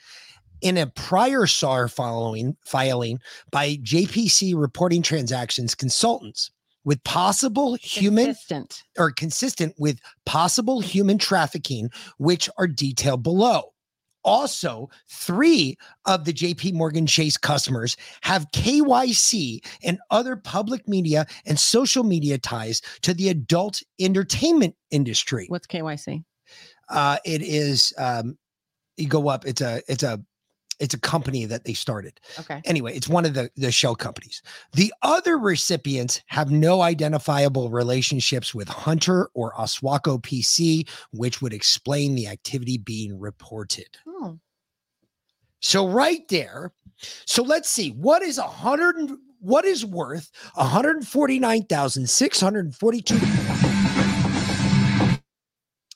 in 0.60 0.76
a 0.76 0.86
prior 0.86 1.44
SAR 1.44 1.88
following 1.88 2.56
filing 2.64 3.18
by 3.50 3.78
JPC 3.78 4.54
reporting 4.54 5.02
transactions 5.02 5.74
consultants 5.74 6.52
with 6.88 7.04
possible 7.04 7.74
human 7.74 8.24
Consistent. 8.24 8.82
or 8.96 9.10
consistent 9.10 9.74
with 9.78 10.00
possible 10.24 10.80
human 10.80 11.18
trafficking, 11.18 11.90
which 12.16 12.48
are 12.56 12.66
detailed 12.66 13.22
below. 13.22 13.74
Also, 14.24 14.88
three 15.10 15.76
of 16.06 16.24
the 16.24 16.32
JP 16.32 16.72
Morgan 16.72 17.06
Chase 17.06 17.36
customers 17.36 17.98
have 18.22 18.50
KYC 18.52 19.62
and 19.84 19.98
other 20.10 20.34
public 20.34 20.88
media 20.88 21.26
and 21.44 21.60
social 21.60 22.04
media 22.04 22.38
ties 22.38 22.80
to 23.02 23.12
the 23.12 23.28
adult 23.28 23.82
entertainment 24.00 24.74
industry. 24.90 25.44
What's 25.48 25.66
KYC? 25.66 26.24
Uh, 26.88 27.18
it 27.26 27.42
is 27.42 27.92
um, 27.98 28.38
you 28.96 29.08
go 29.08 29.28
up. 29.28 29.44
It's 29.46 29.60
a 29.60 29.82
it's 29.88 30.02
a 30.02 30.22
it's 30.80 30.94
a 30.94 31.00
company 31.00 31.44
that 31.44 31.64
they 31.64 31.74
started. 31.74 32.20
Okay. 32.38 32.60
Anyway, 32.64 32.94
it's 32.94 33.08
one 33.08 33.24
of 33.24 33.34
the 33.34 33.50
the 33.56 33.72
shell 33.72 33.94
companies. 33.94 34.42
The 34.72 34.92
other 35.02 35.38
recipients 35.38 36.22
have 36.26 36.50
no 36.50 36.82
identifiable 36.82 37.70
relationships 37.70 38.54
with 38.54 38.68
Hunter 38.68 39.28
or 39.34 39.52
Oswaco 39.54 40.20
PC, 40.22 40.88
which 41.12 41.42
would 41.42 41.52
explain 41.52 42.14
the 42.14 42.28
activity 42.28 42.78
being 42.78 43.18
reported. 43.18 43.88
Oh. 44.06 44.38
So 45.60 45.88
right 45.88 46.26
there, 46.28 46.72
so 47.24 47.42
let's 47.42 47.68
see 47.68 47.90
what 47.90 48.22
is 48.22 48.38
a 48.38 48.42
hundred 48.42 48.96
and 48.96 49.18
what 49.40 49.64
is 49.64 49.84
worth 49.84 50.30
one 50.54 50.66
hundred 50.68 51.06
forty 51.06 51.38
nine 51.38 51.64
thousand 51.64 52.08
six 52.08 52.40
hundred 52.40 52.74
forty 52.74 53.02
two 53.02 53.18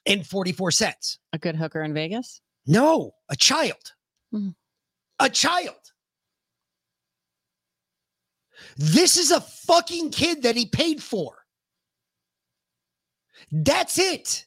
and 0.06 0.26
forty 0.26 0.52
four 0.52 0.70
cents. 0.70 1.18
A 1.32 1.38
good 1.38 1.56
hooker 1.56 1.82
in 1.82 1.94
Vegas? 1.94 2.40
No, 2.66 3.12
a 3.28 3.36
child. 3.36 3.92
Mhm. 4.34 4.54
A 5.22 5.30
child. 5.30 5.76
This 8.76 9.16
is 9.16 9.30
a 9.30 9.40
fucking 9.40 10.10
kid 10.10 10.42
that 10.42 10.56
he 10.56 10.66
paid 10.66 11.02
for. 11.02 11.36
That's 13.50 13.98
it. 13.98 14.46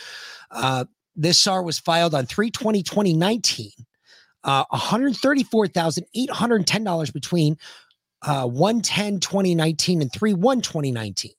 Uh, 0.51 0.85
this 1.15 1.39
SAR 1.39 1.63
was 1.63 1.79
filed 1.79 2.15
on 2.15 2.25
3 2.25 2.49
2019 2.49 3.71
uh, 4.43 4.65
$134,810 4.65 7.13
between 7.13 7.57
uh, 8.23 8.47
110 8.47 9.19
2019 9.19 10.01
and 10.01 10.11
3 10.11 10.33
1 10.33 10.61
2019. 10.61 11.31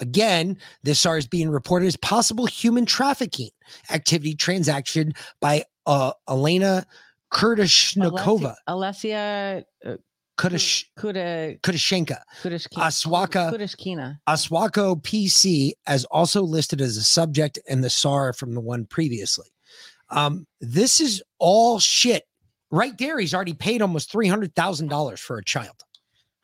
Again, 0.00 0.58
this 0.82 0.98
SAR 1.00 1.16
is 1.18 1.26
being 1.26 1.50
reported 1.50 1.86
as 1.86 1.96
possible 1.96 2.46
human 2.46 2.84
trafficking 2.84 3.48
activity 3.90 4.34
transaction 4.34 5.14
by 5.40 5.64
uh, 5.86 6.12
Elena 6.28 6.84
Kurtashnikova. 7.34 8.54
Alessia 8.68 9.64
uh, 9.84 9.96
Kurtash, 10.38 10.84
Kuda 10.98 11.60
Kurtashenka. 11.60 12.20
Aswaka. 12.42 13.52
Kudashkina. 13.52 14.18
Oswaco 14.28 15.00
PC 15.02 15.72
as 15.86 16.04
also 16.06 16.42
listed 16.42 16.80
as 16.80 16.96
a 16.96 17.02
subject 17.02 17.58
in 17.66 17.80
the 17.82 17.90
SAR 17.90 18.32
from 18.32 18.54
the 18.54 18.60
one 18.60 18.84
previously. 18.86 19.46
Um, 20.10 20.46
this 20.60 21.00
is 21.00 21.22
all 21.38 21.78
shit. 21.78 22.24
Right 22.70 22.96
there, 22.98 23.18
he's 23.18 23.34
already 23.34 23.54
paid 23.54 23.82
almost 23.82 24.10
three 24.10 24.26
hundred 24.28 24.54
thousand 24.54 24.88
dollars 24.88 25.20
for 25.20 25.38
a 25.38 25.44
child. 25.44 25.76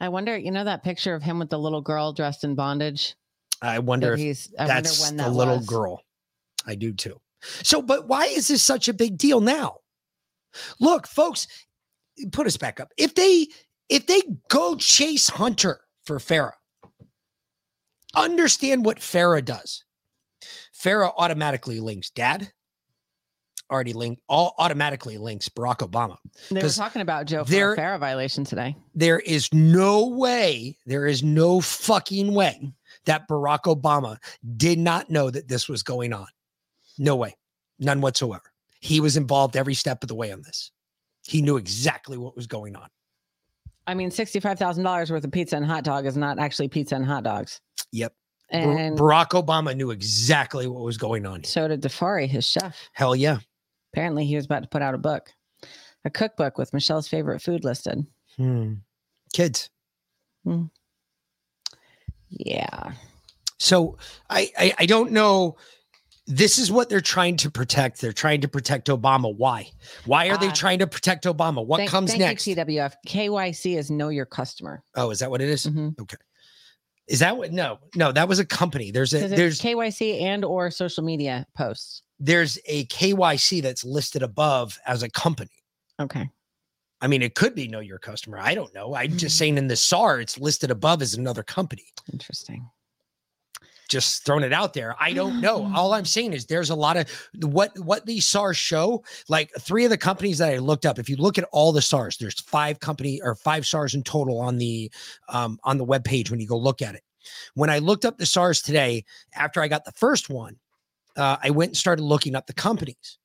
I 0.01 0.09
wonder, 0.09 0.37
you 0.39 0.51
know 0.51 0.65
that 0.65 0.83
picture 0.83 1.15
of 1.15 1.23
him 1.23 1.39
with 1.39 1.51
the 1.51 1.59
little 1.59 1.83
girl 1.83 2.13
dressed 2.13 2.45
in 2.45 2.55
bondage? 2.55 3.17
I 3.61 3.81
wonder 3.81 4.09
That 4.09 4.13
if 4.15 4.19
he's 4.21 4.55
I 4.59 4.63
wonder 4.63 4.75
that's 4.75 5.01
when 5.03 5.17
the 5.17 5.29
little 5.29 5.59
was. 5.59 5.67
girl. 5.67 6.01
I 6.67 6.75
do 6.75 6.93
too. 6.93 7.21
So, 7.63 7.83
but 7.83 8.07
why 8.09 8.27
is 8.27 8.49
this 8.49 8.63
such 8.63 8.89
a 8.89 8.95
big 8.95 9.19
deal 9.19 9.41
now? 9.41 9.79
Look, 10.81 11.07
folks, 11.07 11.47
put 12.33 12.47
us 12.47 12.57
back 12.57 12.81
up. 12.81 12.93
If 12.97 13.15
they 13.15 13.49
if 13.89 14.07
they 14.07 14.23
go 14.49 14.77
chase 14.77 15.29
Hunter 15.29 15.81
for 16.05 16.19
FARA, 16.21 16.55
understand 18.15 18.85
what 18.85 19.01
FARA 19.01 19.43
does. 19.43 19.85
FARA 20.73 21.11
automatically 21.17 21.81
links 21.81 22.11
dad. 22.11 22.53
Already 23.71 23.93
linked, 23.93 24.21
all 24.29 24.55
automatically 24.59 25.17
links 25.17 25.49
Barack 25.49 25.79
Obama. 25.79 26.17
They 26.51 26.61
were 26.61 26.69
talking 26.71 27.03
about 27.03 27.27
Joe 27.27 27.45
there- 27.45 27.77
FARA 27.77 27.99
violation 28.01 28.43
today. 28.43 28.77
there 28.97 29.21
is 29.21 29.49
no 29.53 30.09
way, 30.09 30.77
there 30.87 31.07
is 31.07 31.23
no 31.23 31.61
fucking 31.61 32.35
way 32.35 32.73
that 33.05 33.29
Barack 33.29 33.63
Obama 33.65 34.19
did 34.57 34.81
not 34.81 35.09
know 35.09 35.31
that 35.31 35.47
this 35.47 35.69
was 35.69 35.85
going 35.85 36.13
on. 36.13 36.27
No 36.99 37.15
way. 37.15 37.37
None 37.79 38.01
whatsoever. 38.01 38.43
He 38.81 39.01
was 39.01 39.17
involved 39.17 39.57
every 39.57 39.75
step 39.75 40.03
of 40.03 40.09
the 40.09 40.15
way 40.15 40.33
on 40.33 40.43
this. 40.43 40.71
He 41.27 41.43
knew 41.43 41.57
exactly 41.57 42.17
what 42.17 42.35
was 42.35 42.47
going 42.47 42.77
on. 42.77 42.89
I 43.87 43.95
mean, 43.95 44.11
sixty-five 44.11 44.59
thousand 44.59 44.85
dollars 44.85 45.11
worth 45.11 45.25
of 45.25 45.33
pizza 45.33 45.57
and 45.57 45.67
hot 45.67 45.85
dog 45.85 46.07
is 46.07 46.17
not 46.17 46.39
actually 46.39 46.69
pizza 46.69 46.95
and 46.95 47.05
hot 47.05 47.25
dogs. 47.25 47.61
Yep. 47.93 48.15
And 48.51 48.99
Barack 48.99 49.29
Obama 49.29 49.77
knew 49.77 49.91
exactly 49.91 50.67
what 50.67 50.83
was 50.83 50.97
going 50.97 51.25
on. 51.25 51.45
so 51.45 51.69
did 51.69 51.83
Tafari, 51.83 52.27
his 52.27 52.45
chef. 52.45 52.77
Hell 52.93 53.15
yeah. 53.15 53.39
Apparently, 53.93 54.25
he 54.27 54.35
was 54.37 54.45
about 54.45 54.63
to 54.63 54.69
put 54.69 54.83
out 54.83 54.95
a 54.95 54.99
book, 54.99 55.31
a 56.05 56.11
cookbook 56.11 56.59
with 56.59 56.73
Michelle's 56.73 57.09
favorite 57.09 57.41
food 57.41 57.65
listed. 57.65 58.05
Hmm. 58.37 58.75
Kids. 59.33 59.71
Hmm. 60.45 60.65
Yeah. 62.29 62.93
So 63.59 63.99
I, 64.29 64.51
I 64.59 64.75
I 64.79 64.87
don't 64.87 65.13
know. 65.13 65.57
This 66.33 66.59
is 66.59 66.71
what 66.71 66.89
they're 66.89 67.01
trying 67.01 67.37
to 67.39 67.51
protect. 67.51 68.01
They're 68.01 68.13
trying 68.13 68.41
to 68.43 68.49
protect 68.49 68.87
Obama. 68.89 69.35
Why? 69.37 69.69
Why 70.07 70.29
are 70.31 70.39
they 70.39 70.49
Ah. 70.49 70.53
trying 70.53 70.79
to 70.79 70.87
protect 70.87 71.25
Obama? 71.25 71.67
What 71.67 71.79
Thank- 71.79 71.91
comes 71.91 72.11
thank 72.13 72.21
next? 72.21 72.47
You, 72.47 72.55
TWF. 72.55 72.95
KYC 73.07 73.77
is 73.77 73.91
know 73.91 74.11
your 74.11 74.27
customer. 74.27 74.85
Oh, 74.95 75.11
is 75.11 75.19
that 75.19 75.31
what 75.31 75.41
it 75.43 75.49
is? 75.49 75.67
Mhm. 75.67 75.99
Okay. 76.01 76.17
Is 77.09 77.19
that 77.19 77.37
what? 77.37 77.53
No, 77.53 77.81
no, 77.97 78.13
that 78.13 78.29
was 78.29 78.39
a 78.39 78.45
company. 78.45 78.93
There's 78.93 79.13
a 79.13 79.27
there's 79.27 79.61
KYC 79.61 80.21
and 80.21 80.45
or 80.45 80.71
social 80.71 81.03
media 81.03 81.47
posts. 81.57 82.03
there's 82.21 82.59
a 82.67 82.85
KYC 82.87 83.61
that's 83.61 83.83
listed 83.83 84.23
above 84.23 84.79
as 84.87 85.03
a 85.03 85.09
company. 85.11 85.51
Okay. 86.01 86.29
I 87.01 87.07
mean, 87.09 87.23
it 87.23 87.35
could 87.35 87.55
be 87.55 87.67
know 87.67 87.81
your 87.81 87.99
customer. 87.99 88.39
I 88.39 88.55
don't 88.55 88.73
know. 88.75 88.95
I'm 88.95 89.09
Mm-hmm. 89.09 89.17
just 89.17 89.39
saying 89.39 89.57
in 89.59 89.67
the 89.69 89.75
SAR, 89.77 90.21
it's 90.21 90.39
listed 90.39 90.71
above 90.71 91.01
as 91.03 91.15
another 91.15 91.43
company. 91.43 91.87
Interesting. 92.13 92.69
Just 93.91 94.25
throwing 94.25 94.45
it 94.45 94.53
out 94.53 94.73
there. 94.73 94.95
I 95.01 95.13
don't 95.13 95.41
know. 95.41 95.71
All 95.75 95.93
I'm 95.93 96.05
saying 96.05 96.33
is 96.33 96.47
there's 96.47 96.71
a 96.71 96.75
lot 96.77 96.97
of 96.97 97.11
what 97.43 97.77
what 97.81 98.07
these 98.07 98.27
SARs 98.27 98.57
show. 98.57 99.05
Like 99.29 99.51
three 99.59 99.85
of 99.85 99.91
the 99.91 99.99
companies 99.99 100.39
that 100.39 100.55
I 100.55 100.59
looked 100.59 100.87
up. 100.87 100.99
If 100.99 101.09
you 101.09 101.17
look 101.17 101.39
at 101.39 101.49
all 101.51 101.73
the 101.73 101.83
SARs, 101.83 102.17
there's 102.17 102.41
five 102.41 102.79
company 102.79 103.21
or 103.21 103.35
five 103.35 103.67
SARs 103.67 103.95
in 103.95 104.05
total 104.05 104.41
on 104.41 104.59
the 104.59 104.91
um, 105.29 105.59
on 105.65 105.77
the 105.77 105.85
web 105.85 106.05
page 106.05 106.31
when 106.31 106.41
you 106.41 106.47
go 106.47 106.57
look 106.57 106.81
at 106.81 106.95
it. 106.95 107.03
When 107.55 107.69
I 107.69 107.79
looked 107.79 108.05
up 108.05 108.17
the 108.17 108.27
SARs 108.27 108.63
today, 108.63 109.05
after 109.35 109.61
I 109.61 109.69
got 109.69 109.85
the 109.85 109.93
first 109.93 110.31
one, 110.31 110.57
uh, 111.17 111.37
I 111.43 111.51
went 111.51 111.71
and 111.71 111.77
started 111.77 112.03
looking 112.03 112.35
up 112.35 112.47
the 112.47 112.55
companies. 112.55 113.19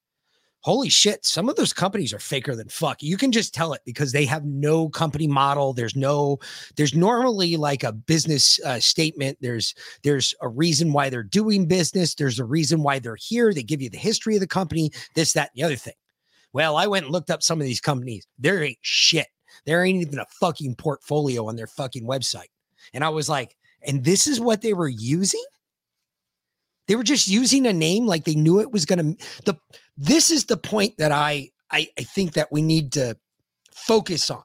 Holy 0.66 0.90
shit, 0.90 1.24
some 1.24 1.48
of 1.48 1.56
those 1.56 1.74
companies 1.74 2.12
are 2.12 2.18
faker 2.18 2.56
than 2.56 2.68
fuck. 2.70 3.04
You 3.04 3.18
can 3.18 3.32
just 3.32 3.54
tell 3.54 3.74
it 3.74 3.82
because 3.86 4.12
they 4.12 4.26
have 4.26 4.46
no 4.46 4.90
company 4.90 5.28
model. 5.28 5.74
There's 5.74 5.96
no, 5.96 6.40
there's 6.76 6.96
normally 6.96 7.56
like 7.56 7.84
a 7.84 7.92
business 7.92 8.60
uh, 8.66 8.80
statement. 8.80 9.38
There's, 9.42 9.76
there's 10.02 10.34
a 10.42 10.48
reason 10.48 10.92
why 10.92 11.12
they're 11.12 11.22
doing 11.22 11.68
business. 11.68 12.16
There's 12.16 12.40
a 12.40 12.46
reason 12.46 12.82
why 12.82 12.98
they're 12.98 13.16
here. 13.16 13.54
They 13.54 13.62
give 13.62 13.80
you 13.80 13.92
the 13.92 13.98
history 13.98 14.34
of 14.34 14.42
the 14.42 14.48
company, 14.48 14.90
this, 15.14 15.34
that, 15.34 15.52
and 15.54 15.62
the 15.62 15.66
other 15.68 15.76
thing. 15.76 15.94
Well, 16.52 16.78
I 16.78 16.88
went 16.88 17.06
and 17.06 17.12
looked 17.14 17.30
up 17.30 17.44
some 17.44 17.62
of 17.62 17.68
these 17.68 17.80
companies. 17.80 18.26
There 18.40 18.64
ain't 18.64 18.80
shit. 18.82 19.28
There 19.68 19.86
ain't 19.86 20.02
even 20.02 20.18
a 20.18 20.26
fucking 20.40 20.78
portfolio 20.78 21.48
on 21.48 21.58
their 21.58 21.68
fucking 21.68 22.08
website. 22.08 22.50
And 22.92 23.04
I 23.04 23.10
was 23.10 23.30
like, 23.30 23.56
and 23.84 24.04
this 24.04 24.26
is 24.26 24.40
what 24.40 24.64
they 24.64 24.74
were 24.74 24.90
using? 24.90 25.46
They 26.88 26.96
were 26.96 27.04
just 27.04 27.28
using 27.28 27.66
a 27.66 27.74
name 27.74 28.06
like 28.06 28.26
they 28.26 28.36
knew 28.36 28.60
it 28.60 28.72
was 28.72 28.86
going 28.86 29.16
to 29.16 29.26
the 29.46 29.56
this 29.98 30.30
is 30.30 30.46
the 30.46 30.58
point 30.58 30.98
that 30.98 31.12
I, 31.12 31.50
I 31.72 31.88
I 31.98 32.04
think 32.04 32.34
that 32.34 32.52
we 32.52 32.62
need 32.62 32.92
to 32.94 33.18
focus 33.74 34.30
on. 34.30 34.44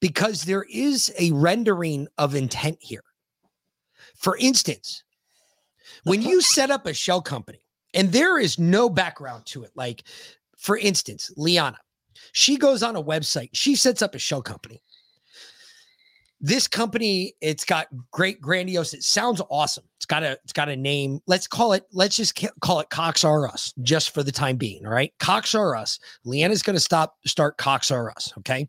Because 0.00 0.42
there 0.42 0.64
is 0.70 1.12
a 1.18 1.32
rendering 1.32 2.06
of 2.18 2.34
intent 2.34 2.78
here. 2.80 3.02
For 4.16 4.36
instance, 4.36 5.02
when 6.04 6.22
you 6.22 6.40
set 6.40 6.70
up 6.70 6.86
a 6.86 6.94
shell 6.94 7.20
company 7.20 7.62
and 7.94 8.12
there 8.12 8.38
is 8.38 8.58
no 8.58 8.88
background 8.88 9.46
to 9.46 9.64
it, 9.64 9.72
like 9.74 10.04
for 10.56 10.76
instance, 10.76 11.30
Liana, 11.36 11.78
she 12.32 12.56
goes 12.56 12.82
on 12.82 12.94
a 12.94 13.02
website, 13.02 13.50
she 13.52 13.74
sets 13.74 14.02
up 14.02 14.14
a 14.14 14.18
shell 14.18 14.42
company. 14.42 14.80
This 16.44 16.66
company, 16.66 17.34
it's 17.40 17.64
got 17.64 17.86
great 18.10 18.40
grandiose. 18.40 18.94
It 18.94 19.04
sounds 19.04 19.40
awesome. 19.48 19.84
It's 19.96 20.06
got 20.06 20.24
a 20.24 20.32
it's 20.42 20.52
got 20.52 20.68
a 20.68 20.74
name. 20.74 21.20
Let's 21.28 21.46
call 21.46 21.72
it. 21.72 21.84
Let's 21.92 22.16
just 22.16 22.38
call 22.60 22.80
it 22.80 22.90
Cox 22.90 23.22
R 23.24 23.46
Us, 23.46 23.72
just 23.82 24.12
for 24.12 24.24
the 24.24 24.32
time 24.32 24.56
being. 24.56 24.84
All 24.84 24.92
right, 24.92 25.12
Cox 25.20 25.54
R 25.54 25.76
Us. 25.76 26.00
Leanna's 26.26 26.62
going 26.62 26.74
to 26.74 26.80
stop 26.80 27.16
start 27.24 27.58
Cox 27.58 27.92
R 27.92 28.10
Us. 28.10 28.32
Okay. 28.38 28.66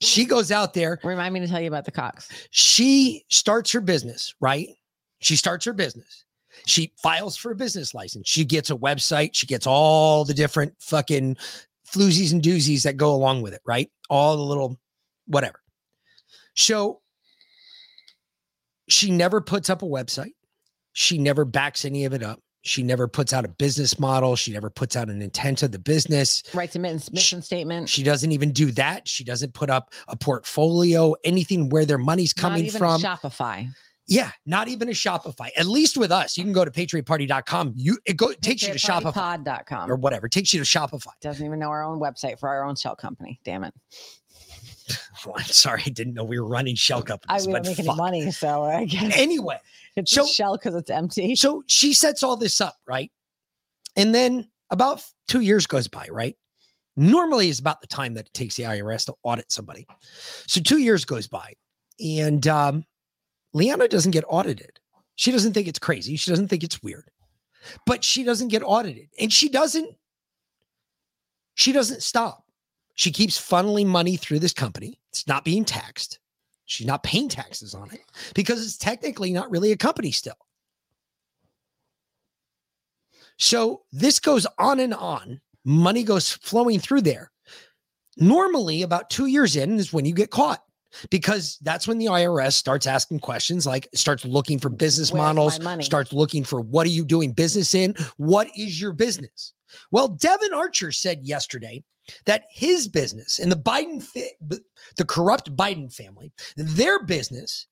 She 0.00 0.24
goes 0.24 0.52
out 0.52 0.74
there. 0.74 1.00
Remind 1.02 1.34
me 1.34 1.40
to 1.40 1.48
tell 1.48 1.60
you 1.60 1.66
about 1.66 1.84
the 1.84 1.90
Cox. 1.90 2.28
She 2.50 3.24
starts 3.28 3.72
her 3.72 3.80
business, 3.80 4.32
right? 4.40 4.68
She 5.18 5.34
starts 5.34 5.64
her 5.64 5.72
business. 5.72 6.24
She 6.66 6.92
files 7.02 7.36
for 7.36 7.50
a 7.50 7.56
business 7.56 7.94
license. 7.94 8.28
She 8.28 8.44
gets 8.44 8.70
a 8.70 8.76
website. 8.76 9.30
She 9.32 9.46
gets 9.46 9.66
all 9.66 10.24
the 10.24 10.34
different 10.34 10.74
fucking 10.78 11.36
floozies 11.92 12.32
and 12.32 12.40
doozies 12.40 12.82
that 12.82 12.96
go 12.96 13.12
along 13.12 13.42
with 13.42 13.54
it, 13.54 13.62
right? 13.66 13.90
All 14.08 14.36
the 14.36 14.42
little 14.42 14.78
whatever. 15.26 15.60
So 16.58 17.00
she 18.88 19.12
never 19.12 19.40
puts 19.40 19.70
up 19.70 19.82
a 19.82 19.86
website. 19.86 20.32
She 20.92 21.16
never 21.16 21.44
backs 21.44 21.84
any 21.84 22.04
of 22.04 22.12
it 22.12 22.22
up. 22.22 22.40
She 22.62 22.82
never 22.82 23.06
puts 23.06 23.32
out 23.32 23.44
a 23.44 23.48
business 23.48 24.00
model. 24.00 24.34
She 24.34 24.52
never 24.52 24.68
puts 24.68 24.96
out 24.96 25.08
an 25.08 25.22
intent 25.22 25.62
of 25.62 25.70
the 25.70 25.78
business. 25.78 26.42
Writes 26.52 26.74
a 26.74 26.80
mission, 26.80 27.14
mission 27.14 27.42
statement. 27.42 27.88
She 27.88 28.02
doesn't 28.02 28.32
even 28.32 28.50
do 28.50 28.72
that. 28.72 29.06
She 29.06 29.22
doesn't 29.22 29.54
put 29.54 29.70
up 29.70 29.92
a 30.08 30.16
portfolio, 30.16 31.14
anything 31.22 31.68
where 31.68 31.86
their 31.86 31.96
money's 31.96 32.32
coming 32.32 32.64
Not 32.64 32.68
even 32.68 32.78
from. 32.78 33.00
Shopify. 33.00 33.68
Yeah, 34.08 34.32
not 34.44 34.66
even 34.66 34.88
a 34.88 34.92
Shopify. 34.92 35.50
At 35.56 35.66
least 35.66 35.96
with 35.96 36.10
us, 36.10 36.36
you 36.36 36.42
can 36.42 36.52
go 36.52 36.64
to 36.64 36.72
patriotparty.com. 36.72 37.74
You 37.76 37.98
it 38.04 38.16
go 38.16 38.30
it 38.30 38.42
takes 38.42 38.62
you 38.62 38.72
to 38.72 38.78
Shopify 38.78 39.14
Pod.com. 39.14 39.88
or 39.88 39.94
whatever. 39.94 40.26
It 40.26 40.32
takes 40.32 40.52
you 40.52 40.64
to 40.64 40.66
Shopify. 40.66 41.12
Doesn't 41.20 41.46
even 41.46 41.60
know 41.60 41.68
our 41.68 41.84
own 41.84 42.00
website 42.00 42.40
for 42.40 42.48
our 42.48 42.64
own 42.64 42.74
shell 42.74 42.96
company. 42.96 43.38
Damn 43.44 43.62
it. 43.62 43.74
Well, 45.26 45.34
I'm 45.36 45.44
sorry, 45.44 45.82
I 45.84 45.90
didn't 45.90 46.14
know 46.14 46.24
we 46.24 46.38
were 46.38 46.46
running 46.46 46.76
shell 46.76 46.98
I 47.00 47.02
companies. 47.02 47.46
we 47.46 47.52
but 47.52 47.64
don't 47.64 47.72
make 47.72 47.78
any 47.86 47.96
money, 47.96 48.30
so 48.30 48.62
I 48.62 48.84
guess 48.84 49.16
Anyway, 49.16 49.58
it's 49.96 50.12
so- 50.12 50.24
a 50.24 50.28
shell 50.28 50.56
because 50.56 50.74
it's 50.74 50.90
empty. 50.90 51.34
so 51.36 51.62
she 51.66 51.92
sets 51.92 52.22
all 52.22 52.36
this 52.36 52.60
up, 52.60 52.76
right? 52.86 53.10
And 53.96 54.14
then 54.14 54.48
about 54.70 55.02
two 55.26 55.40
years 55.40 55.66
goes 55.66 55.88
by, 55.88 56.06
right? 56.10 56.36
Normally 56.96 57.48
is 57.48 57.58
about 57.58 57.80
the 57.80 57.86
time 57.86 58.14
that 58.14 58.26
it 58.26 58.34
takes 58.34 58.56
the 58.56 58.64
IRS 58.64 59.06
to 59.06 59.14
audit 59.22 59.50
somebody. 59.52 59.86
So 60.46 60.60
two 60.60 60.78
years 60.78 61.04
goes 61.04 61.26
by, 61.28 61.54
and 62.00 62.46
um, 62.48 62.84
Liana 63.52 63.88
doesn't 63.88 64.10
get 64.12 64.24
audited. 64.28 64.78
She 65.16 65.30
doesn't 65.32 65.52
think 65.52 65.66
it's 65.68 65.78
crazy. 65.78 66.16
She 66.16 66.30
doesn't 66.30 66.48
think 66.48 66.62
it's 66.64 66.82
weird, 66.82 67.10
but 67.86 68.04
she 68.04 68.22
doesn't 68.24 68.48
get 68.48 68.62
audited, 68.64 69.08
and 69.18 69.32
she 69.32 69.48
doesn't. 69.48 69.94
She 71.54 71.72
doesn't 71.72 72.02
stop. 72.04 72.44
She 72.98 73.12
keeps 73.12 73.40
funneling 73.40 73.86
money 73.86 74.16
through 74.16 74.40
this 74.40 74.52
company. 74.52 74.98
It's 75.12 75.28
not 75.28 75.44
being 75.44 75.64
taxed. 75.64 76.18
She's 76.64 76.86
not 76.86 77.04
paying 77.04 77.28
taxes 77.28 77.72
on 77.72 77.92
it 77.92 78.00
because 78.34 78.60
it's 78.64 78.76
technically 78.76 79.32
not 79.32 79.48
really 79.52 79.70
a 79.70 79.76
company 79.76 80.10
still. 80.10 80.36
So 83.36 83.82
this 83.92 84.18
goes 84.18 84.48
on 84.58 84.80
and 84.80 84.92
on. 84.92 85.40
Money 85.64 86.02
goes 86.02 86.32
flowing 86.32 86.80
through 86.80 87.02
there. 87.02 87.30
Normally, 88.16 88.82
about 88.82 89.10
two 89.10 89.26
years 89.26 89.54
in 89.54 89.78
is 89.78 89.92
when 89.92 90.04
you 90.04 90.12
get 90.12 90.30
caught 90.30 90.60
because 91.08 91.56
that's 91.62 91.86
when 91.86 91.98
the 91.98 92.06
IRS 92.06 92.54
starts 92.54 92.88
asking 92.88 93.20
questions 93.20 93.64
like 93.64 93.86
starts 93.94 94.24
looking 94.24 94.58
for 94.58 94.70
business 94.70 95.12
Where's 95.12 95.36
models, 95.36 95.86
starts 95.86 96.12
looking 96.12 96.42
for 96.42 96.60
what 96.60 96.84
are 96.84 96.90
you 96.90 97.04
doing 97.04 97.30
business 97.30 97.74
in? 97.74 97.94
What 98.16 98.48
is 98.56 98.80
your 98.80 98.92
business? 98.92 99.52
Well, 99.90 100.08
Devon 100.08 100.52
Archer 100.54 100.92
said 100.92 101.24
yesterday 101.24 101.82
that 102.24 102.44
his 102.50 102.88
business 102.88 103.38
and 103.38 103.50
the 103.52 103.56
Biden, 103.56 104.02
fa- 104.02 104.58
the 104.96 105.04
corrupt 105.04 105.54
Biden 105.56 105.92
family, 105.92 106.32
their 106.56 107.04
business 107.04 107.66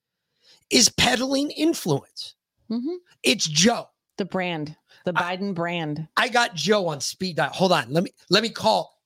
is 0.70 0.88
peddling 0.90 1.50
influence. 1.52 2.35
Mhm. 2.70 2.96
It's 3.22 3.46
Joe. 3.46 3.88
The 4.18 4.24
brand, 4.24 4.76
the 5.04 5.12
Biden 5.12 5.54
brand. 5.54 6.09
I 6.16 6.28
got 6.28 6.54
Joe 6.54 6.88
on 6.88 7.00
speed 7.00 7.37
dial. 7.37 7.50
Hold 7.50 7.72
on. 7.72 7.92
Let 7.92 8.02
me 8.02 8.11
let 8.30 8.42
me 8.42 8.48
call. 8.48 8.98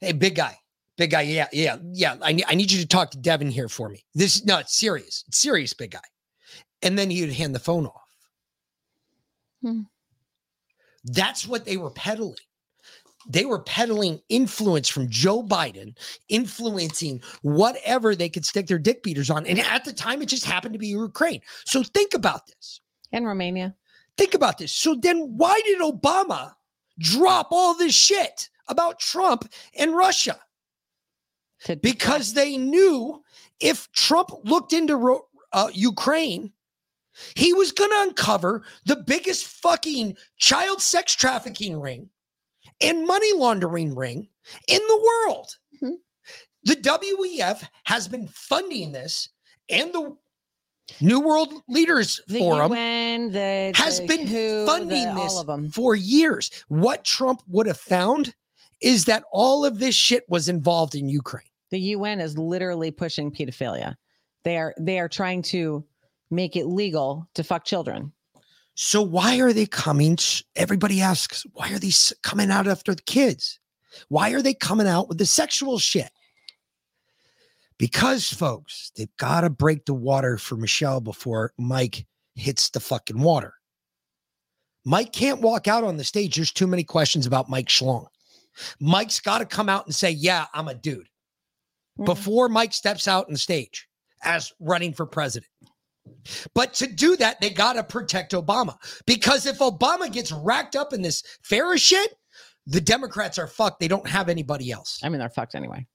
Hey, 0.00 0.12
big 0.12 0.36
guy. 0.36 0.56
Big 0.96 1.10
guy. 1.10 1.22
Yeah, 1.22 1.48
yeah, 1.52 1.78
yeah. 1.92 2.16
I 2.22 2.32
need 2.32 2.44
I 2.48 2.54
need 2.54 2.70
you 2.70 2.80
to 2.80 2.86
talk 2.86 3.10
to 3.12 3.18
Devon 3.18 3.50
here 3.50 3.68
for 3.68 3.88
me. 3.88 4.04
This 4.14 4.44
no, 4.44 4.58
it's 4.58 4.76
serious. 4.76 5.24
It's 5.28 5.38
serious, 5.38 5.74
big 5.74 5.90
guy. 5.90 6.00
And 6.82 6.96
then 6.98 7.10
he 7.10 7.20
would 7.20 7.32
hand 7.32 7.54
the 7.54 7.58
phone 7.60 7.86
off. 7.86 8.08
Hmm. 9.62 9.82
That's 11.04 11.46
what 11.46 11.64
they 11.64 11.76
were 11.76 11.90
peddling. 11.90 12.36
They 13.28 13.44
were 13.44 13.60
peddling 13.60 14.20
influence 14.28 14.88
from 14.88 15.10
Joe 15.10 15.42
Biden, 15.42 15.96
influencing 16.28 17.20
whatever 17.42 18.14
they 18.14 18.28
could 18.28 18.46
stick 18.46 18.66
their 18.66 18.78
dick 18.78 19.02
beaters 19.02 19.28
on. 19.28 19.46
And 19.46 19.58
at 19.58 19.84
the 19.84 19.92
time, 19.92 20.22
it 20.22 20.26
just 20.26 20.46
happened 20.46 20.72
to 20.72 20.78
be 20.78 20.86
Ukraine. 20.88 21.42
So 21.66 21.82
think 21.82 22.14
about 22.14 22.46
this. 22.46 22.80
And 23.12 23.26
Romania. 23.26 23.74
Think 24.16 24.34
about 24.34 24.58
this. 24.58 24.72
So 24.72 24.94
then 24.94 25.36
why 25.36 25.60
did 25.64 25.80
Obama 25.80 26.54
drop 26.98 27.48
all 27.50 27.74
this 27.74 27.94
shit 27.94 28.48
about 28.66 28.98
Trump 28.98 29.50
and 29.78 29.94
Russia? 29.94 30.40
Because 31.82 32.34
they 32.34 32.56
knew 32.56 33.22
if 33.60 33.90
Trump 33.92 34.30
looked 34.44 34.72
into 34.72 35.20
uh, 35.52 35.68
Ukraine, 35.72 36.52
he 37.34 37.52
was 37.52 37.72
going 37.72 37.90
to 37.90 38.02
uncover 38.08 38.62
the 38.86 38.96
biggest 38.96 39.46
fucking 39.46 40.16
child 40.36 40.80
sex 40.80 41.14
trafficking 41.14 41.78
ring 41.80 42.08
and 42.80 43.06
money 43.06 43.32
laundering 43.34 43.94
ring 43.94 44.28
in 44.68 44.80
the 44.88 45.04
world. 45.26 45.56
Mhm. 45.82 45.96
The 46.64 46.76
WEF 46.76 47.66
has 47.84 48.08
been 48.08 48.28
funding 48.28 48.92
this 48.92 49.28
and 49.68 49.92
the 49.92 50.16
New 51.02 51.20
World 51.20 51.52
Leaders 51.68 52.18
The 52.28 52.38
Forum 52.38 52.72
UN, 52.72 53.30
the 53.30 53.72
has 53.74 54.00
the 54.00 54.06
been 54.06 54.26
WHO, 54.26 54.64
funding 54.66 55.14
this 55.14 55.32
all 55.32 55.40
of 55.40 55.46
them. 55.46 55.70
for 55.70 55.94
years. 55.94 56.50
What 56.68 57.04
Trump 57.04 57.42
would 57.46 57.66
have 57.66 57.78
found 57.78 58.34
is 58.80 59.04
that 59.04 59.24
all 59.30 59.66
of 59.66 59.78
this 59.80 59.94
shit 59.94 60.24
was 60.28 60.48
involved 60.48 60.94
in 60.94 61.08
Ukraine. 61.08 61.44
The 61.70 61.80
UN 61.80 62.20
is 62.20 62.38
literally 62.38 62.90
pushing 62.90 63.30
pedophilia. 63.30 63.96
They 64.44 64.56
are 64.56 64.72
they 64.78 64.98
are 64.98 65.08
trying 65.10 65.42
to 65.42 65.84
make 66.30 66.56
it 66.56 66.66
legal 66.66 67.28
to 67.34 67.44
fuck 67.44 67.64
children. 67.64 68.12
So 68.74 69.02
why 69.02 69.40
are 69.40 69.52
they 69.52 69.66
coming? 69.66 70.16
Everybody 70.54 71.00
asks, 71.00 71.44
why 71.52 71.72
are 71.72 71.78
these 71.78 72.12
coming 72.22 72.50
out 72.50 72.68
after 72.68 72.94
the 72.94 73.02
kids? 73.02 73.58
Why 74.08 74.30
are 74.30 74.42
they 74.42 74.54
coming 74.54 74.86
out 74.86 75.08
with 75.08 75.18
the 75.18 75.26
sexual 75.26 75.78
shit? 75.78 76.10
Because, 77.78 78.32
folks, 78.32 78.90
they've 78.96 79.16
got 79.18 79.42
to 79.42 79.50
break 79.50 79.84
the 79.84 79.94
water 79.94 80.36
for 80.36 80.56
Michelle 80.56 81.00
before 81.00 81.52
Mike 81.58 82.06
hits 82.34 82.70
the 82.70 82.80
fucking 82.80 83.20
water. 83.20 83.54
Mike 84.84 85.12
can't 85.12 85.40
walk 85.40 85.68
out 85.68 85.84
on 85.84 85.96
the 85.96 86.04
stage. 86.04 86.36
There's 86.36 86.52
too 86.52 86.66
many 86.66 86.82
questions 86.82 87.26
about 87.26 87.48
Mike 87.48 87.68
Schlong. 87.68 88.06
Mike's 88.80 89.20
got 89.20 89.38
to 89.38 89.46
come 89.46 89.68
out 89.68 89.86
and 89.86 89.94
say, 89.94 90.10
Yeah, 90.10 90.46
I'm 90.54 90.68
a 90.68 90.74
dude. 90.74 91.08
Mm. 91.98 92.04
Before 92.04 92.48
Mike 92.48 92.72
steps 92.72 93.06
out 93.06 93.28
on 93.28 93.36
stage 93.36 93.88
as 94.22 94.52
running 94.60 94.92
for 94.92 95.06
president. 95.06 95.50
But 96.54 96.74
to 96.74 96.86
do 96.86 97.16
that, 97.16 97.40
they 97.40 97.50
got 97.50 97.74
to 97.74 97.84
protect 97.84 98.32
Obama. 98.32 98.76
Because 99.06 99.46
if 99.46 99.58
Obama 99.58 100.12
gets 100.12 100.32
racked 100.32 100.76
up 100.76 100.92
in 100.92 101.02
this 101.02 101.22
FARA 101.42 101.78
shit, 101.78 102.14
the 102.66 102.80
Democrats 102.80 103.38
are 103.38 103.46
fucked. 103.46 103.80
They 103.80 103.88
don't 103.88 104.08
have 104.08 104.28
anybody 104.28 104.70
else. 104.70 105.00
I 105.02 105.08
mean, 105.08 105.18
they're 105.18 105.30
fucked 105.30 105.54
anyway. 105.54 105.86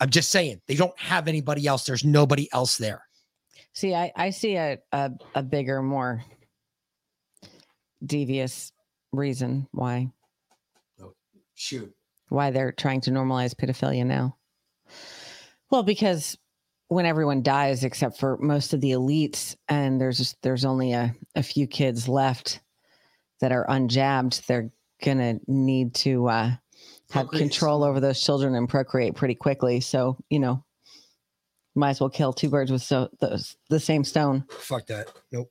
I'm 0.00 0.10
just 0.10 0.30
saying, 0.30 0.60
they 0.68 0.74
don't 0.74 0.98
have 0.98 1.28
anybody 1.28 1.66
else. 1.66 1.84
There's 1.84 2.04
nobody 2.04 2.48
else 2.52 2.76
there. 2.76 3.02
See, 3.72 3.94
I, 3.94 4.12
I 4.16 4.30
see 4.30 4.56
a, 4.56 4.78
a 4.92 5.10
a 5.34 5.42
bigger, 5.42 5.82
more 5.82 6.22
devious 8.04 8.72
reason 9.12 9.66
why 9.72 10.10
oh, 11.00 11.14
Shoot. 11.54 11.92
why 12.28 12.50
they're 12.50 12.72
trying 12.72 13.00
to 13.02 13.10
normalize 13.10 13.54
pedophilia 13.54 14.04
now. 14.04 14.36
Well, 15.70 15.82
because 15.82 16.36
when 16.92 17.06
everyone 17.06 17.42
dies, 17.42 17.84
except 17.84 18.18
for 18.18 18.36
most 18.38 18.74
of 18.74 18.80
the 18.80 18.92
elites, 18.92 19.56
and 19.68 20.00
there's 20.00 20.18
just, 20.18 20.36
there's 20.42 20.64
only 20.64 20.92
a, 20.92 21.14
a 21.34 21.42
few 21.42 21.66
kids 21.66 22.08
left 22.08 22.60
that 23.40 23.52
are 23.52 23.66
unjabbed, 23.66 24.44
they're 24.46 24.70
gonna 25.02 25.40
need 25.48 25.94
to 25.94 26.28
uh, 26.28 26.44
have 27.10 27.26
Procreate. 27.26 27.50
control 27.50 27.82
over 27.82 27.98
those 27.98 28.20
children 28.20 28.54
and 28.54 28.68
procreate 28.68 29.16
pretty 29.16 29.34
quickly. 29.34 29.80
So 29.80 30.16
you 30.30 30.38
know, 30.38 30.64
might 31.74 31.90
as 31.90 32.00
well 32.00 32.10
kill 32.10 32.32
two 32.32 32.48
birds 32.48 32.70
with 32.70 32.82
so 32.82 33.08
those 33.20 33.56
the 33.68 33.80
same 33.80 34.04
stone. 34.04 34.44
Fuck 34.50 34.86
that. 34.86 35.08
Nope. 35.32 35.50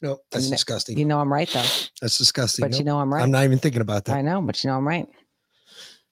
Nope. 0.00 0.20
That's 0.32 0.46
You 0.46 0.50
disgusting. 0.50 0.98
You 0.98 1.04
know 1.04 1.20
I'm 1.20 1.32
right 1.32 1.48
though. 1.48 1.62
That's 2.00 2.18
disgusting. 2.18 2.68
But 2.68 2.76
you 2.76 2.84
know 2.84 2.98
I'm 2.98 3.12
right. 3.12 3.22
I'm 3.22 3.30
not 3.30 3.44
even 3.44 3.58
thinking 3.58 3.82
about 3.82 4.04
that. 4.06 4.16
I 4.16 4.22
know, 4.22 4.42
but 4.42 4.62
you 4.64 4.68
know 4.68 4.76
I'm 4.76 4.88
right. 4.88 5.06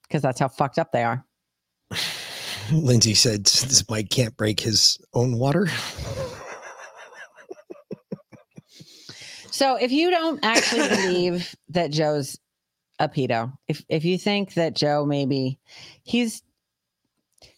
Because 0.03 0.23
that's 0.23 0.39
how 0.39 0.49
fucked 0.49 0.79
up 0.79 0.93
they 0.93 1.03
are. 1.03 1.25
Lindsay 2.73 3.15
said 3.15 3.45
this 3.45 3.89
Mike 3.89 4.11
can't 4.11 4.37
break 4.37 4.61
his 4.61 4.99
own 5.15 5.39
water. 5.39 5.69
So 9.61 9.77
if 9.77 9.93
you 9.93 10.11
don't 10.11 10.43
actually 10.43 10.89
believe 10.89 11.55
that 11.69 11.91
Joe's 11.91 12.39
a 12.99 13.11
pedo, 13.11 13.53
if 13.69 13.85
if 13.91 14.07
you 14.07 14.17
think 14.17 14.55
that 14.55 14.75
Joe 14.75 15.05
maybe 15.05 15.59
he's 16.03 16.43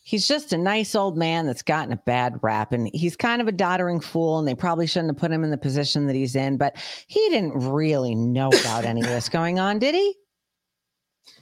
he's 0.02 0.26
just 0.26 0.52
a 0.52 0.58
nice 0.58 0.96
old 0.96 1.16
man 1.16 1.46
that's 1.46 1.62
gotten 1.62 1.92
a 1.92 1.96
bad 2.04 2.40
rap 2.42 2.72
and 2.72 2.90
he's 2.92 3.14
kind 3.14 3.40
of 3.40 3.46
a 3.46 3.52
doddering 3.52 4.00
fool 4.00 4.40
and 4.40 4.48
they 4.48 4.54
probably 4.56 4.88
shouldn't 4.88 5.12
have 5.12 5.20
put 5.20 5.30
him 5.30 5.44
in 5.44 5.52
the 5.52 5.56
position 5.56 6.08
that 6.08 6.16
he's 6.16 6.34
in, 6.34 6.56
but 6.56 6.74
he 7.06 7.20
didn't 7.28 7.52
really 7.54 8.16
know 8.16 8.48
about 8.48 8.84
any 8.84 9.00
of 9.00 9.06
this 9.06 9.28
going 9.28 9.60
on, 9.60 9.78
did 9.78 9.94
he? 9.94 10.16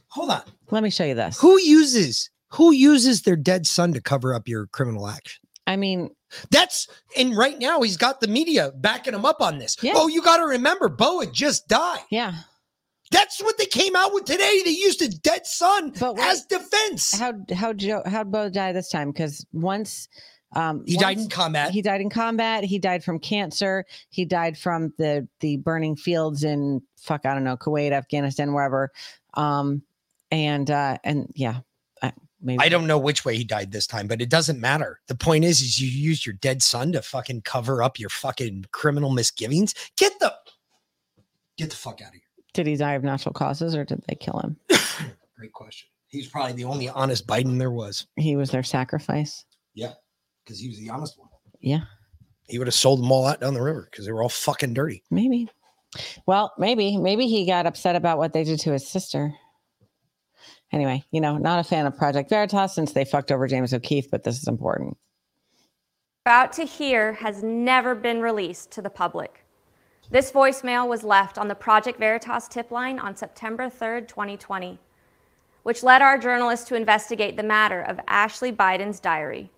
Hold 0.08 0.28
on. 0.28 0.42
Let 0.70 0.82
me 0.82 0.90
show 0.90 1.04
you 1.04 1.14
this. 1.14 1.40
Who 1.40 1.58
uses 1.58 2.28
who 2.50 2.72
uses 2.72 3.22
their 3.22 3.36
dead 3.36 3.66
son 3.66 3.92
to 3.94 4.00
cover 4.00 4.34
up 4.34 4.48
your 4.48 4.66
criminal 4.66 5.08
action? 5.08 5.42
I 5.66 5.76
mean, 5.76 6.10
That's 6.50 6.88
and 7.16 7.36
right 7.36 7.58
now 7.58 7.80
he's 7.82 7.96
got 7.96 8.20
the 8.20 8.28
media 8.28 8.72
backing 8.76 9.14
him 9.14 9.24
up 9.24 9.40
on 9.40 9.58
this. 9.58 9.76
Yeah. 9.82 9.92
Oh, 9.96 10.08
you 10.08 10.22
got 10.22 10.38
to 10.38 10.44
remember, 10.44 10.88
Bo 10.88 11.20
had 11.20 11.32
just 11.32 11.68
died. 11.68 12.00
yeah. 12.10 12.32
That's 13.12 13.42
what 13.42 13.58
they 13.58 13.66
came 13.66 13.96
out 13.96 14.14
with 14.14 14.24
today. 14.24 14.62
They 14.64 14.70
used 14.70 15.02
a 15.02 15.08
dead 15.08 15.44
son 15.44 15.92
as 16.20 16.46
defense. 16.46 17.12
How 17.18 17.32
how 17.52 17.72
Joe 17.72 18.02
how 18.06 18.22
Bo 18.22 18.48
die 18.48 18.70
this 18.70 18.88
time? 18.88 19.10
Because 19.10 19.44
once 19.52 20.08
um 20.54 20.84
He 20.86 20.96
died 20.96 21.18
in 21.18 21.28
combat. 21.28 21.72
He 21.72 21.82
died 21.82 22.00
in 22.00 22.08
combat. 22.08 22.62
He 22.62 22.78
died 22.78 23.02
from 23.02 23.18
cancer. 23.18 23.84
He 24.10 24.24
died 24.24 24.56
from 24.56 24.92
the 24.96 25.26
the 25.40 25.56
burning 25.56 25.96
fields 25.96 26.44
in 26.44 26.82
fuck 26.98 27.26
I 27.26 27.34
don't 27.34 27.42
know 27.42 27.56
Kuwait, 27.56 27.90
Afghanistan, 27.90 28.52
wherever. 28.52 28.92
Um 29.34 29.82
and 30.30 30.70
uh 30.70 30.98
and 31.02 31.32
yeah, 31.34 31.60
maybe 32.40 32.58
I 32.62 32.68
don't 32.68 32.86
know 32.86 32.98
which 32.98 33.24
way 33.24 33.36
he 33.36 33.44
died 33.44 33.72
this 33.72 33.86
time, 33.86 34.06
but 34.06 34.20
it 34.20 34.28
doesn't 34.30 34.60
matter. 34.60 35.00
The 35.08 35.14
point 35.14 35.44
is, 35.44 35.60
is 35.60 35.80
you 35.80 35.88
used 35.88 36.26
your 36.26 36.34
dead 36.34 36.62
son 36.62 36.92
to 36.92 37.02
fucking 37.02 37.42
cover 37.42 37.82
up 37.82 37.98
your 37.98 38.10
fucking 38.10 38.66
criminal 38.72 39.10
misgivings. 39.10 39.74
Get 39.96 40.18
the 40.20 40.34
get 41.56 41.70
the 41.70 41.76
fuck 41.76 42.00
out 42.02 42.08
of 42.08 42.14
here. 42.14 42.22
Did 42.54 42.66
he 42.66 42.76
die 42.76 42.94
of 42.94 43.04
natural 43.04 43.32
causes 43.32 43.74
or 43.76 43.84
did 43.84 44.02
they 44.08 44.14
kill 44.14 44.40
him? 44.40 44.56
Great 45.36 45.52
question. 45.52 45.88
He's 46.08 46.28
probably 46.28 46.54
the 46.54 46.64
only 46.64 46.88
honest 46.88 47.26
Biden 47.26 47.58
there 47.58 47.70
was. 47.70 48.06
He 48.16 48.34
was 48.34 48.50
their 48.50 48.64
sacrifice. 48.64 49.44
Yeah, 49.74 49.92
because 50.44 50.58
he 50.58 50.68
was 50.68 50.78
the 50.78 50.90
honest 50.90 51.16
one. 51.18 51.28
Yeah, 51.60 51.82
He 52.48 52.58
would 52.58 52.66
have 52.66 52.74
sold 52.74 53.00
them 53.00 53.12
all 53.12 53.26
out 53.26 53.40
down 53.40 53.54
the 53.54 53.62
river 53.62 53.86
because 53.90 54.06
they 54.06 54.12
were 54.12 54.22
all 54.22 54.28
fucking 54.28 54.74
dirty. 54.74 55.04
maybe. 55.10 55.48
Well, 56.26 56.52
maybe 56.58 56.96
maybe 56.96 57.26
he 57.26 57.46
got 57.46 57.66
upset 57.66 57.96
about 57.96 58.18
what 58.18 58.32
they 58.32 58.44
did 58.44 58.60
to 58.60 58.72
his 58.72 58.88
sister. 58.88 59.32
Anyway, 60.72 61.04
you 61.10 61.20
know, 61.20 61.36
not 61.36 61.58
a 61.58 61.64
fan 61.64 61.86
of 61.86 61.96
Project 61.96 62.30
Veritas 62.30 62.74
since 62.74 62.92
they 62.92 63.04
fucked 63.04 63.32
over 63.32 63.46
James 63.46 63.74
O'Keefe, 63.74 64.10
but 64.10 64.22
this 64.22 64.40
is 64.40 64.46
important. 64.46 64.96
about 66.24 66.52
to 66.52 66.64
hear 66.64 67.14
has 67.14 67.42
never 67.42 67.94
been 67.94 68.20
released 68.20 68.70
to 68.72 68.82
the 68.82 68.90
public. 68.90 69.44
This 70.10 70.30
voicemail 70.30 70.88
was 70.88 71.02
left 71.02 71.38
on 71.38 71.48
the 71.48 71.54
Project 71.54 71.98
Veritas 71.98 72.48
tip 72.48 72.70
line 72.70 72.98
on 72.98 73.16
September 73.16 73.70
3rd, 73.70 74.06
2020, 74.08 74.78
which 75.62 75.82
led 75.82 76.02
our 76.02 76.18
journalists 76.18 76.68
to 76.68 76.74
investigate 76.76 77.36
the 77.36 77.42
matter 77.42 77.80
of 77.80 78.00
Ashley 78.06 78.52
Biden's 78.52 79.00
diary, 79.00 79.50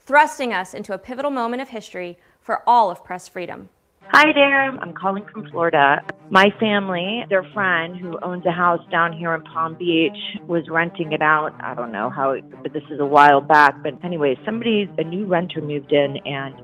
thrusting 0.00 0.52
us 0.52 0.74
into 0.74 0.94
a 0.94 0.98
pivotal 0.98 1.30
moment 1.30 1.62
of 1.62 1.68
history 1.68 2.18
for 2.40 2.62
all 2.66 2.90
of 2.90 3.04
press 3.04 3.28
freedom. 3.28 3.68
Hi 4.12 4.32
there. 4.32 4.70
I'm 4.70 4.94
calling 4.94 5.26
from 5.32 5.50
Florida. 5.50 6.00
My 6.30 6.46
family, 6.60 7.24
their 7.28 7.42
friend 7.52 7.96
who 7.96 8.18
owns 8.22 8.46
a 8.46 8.52
house 8.52 8.80
down 8.90 9.12
here 9.12 9.34
in 9.34 9.42
Palm 9.42 9.74
Beach, 9.76 10.16
was 10.46 10.62
renting 10.70 11.12
it 11.12 11.20
out. 11.20 11.52
I 11.60 11.74
don't 11.74 11.90
know 11.90 12.08
how, 12.08 12.36
but 12.62 12.72
this 12.72 12.84
is 12.90 13.00
a 13.00 13.04
while 13.04 13.40
back. 13.40 13.82
But 13.82 14.02
anyway, 14.04 14.38
somebody, 14.44 14.88
a 14.96 15.02
new 15.02 15.26
renter 15.26 15.60
moved 15.60 15.92
in, 15.92 16.18
and 16.24 16.54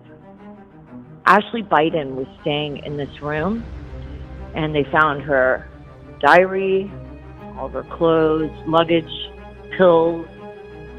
Ashley 1.27 1.63
Biden 1.63 2.15
was 2.15 2.27
staying 2.43 2.79
in 2.87 2.97
this 2.97 3.21
room, 3.21 3.65
and 4.55 4.73
they 4.73 4.85
found 4.93 5.23
her 5.23 5.69
diary, 6.21 6.91
all 7.59 7.67
of 7.67 7.73
her 7.73 7.87
clothes, 7.99 8.53
luggage, 8.69 9.05
pills. 9.77 10.27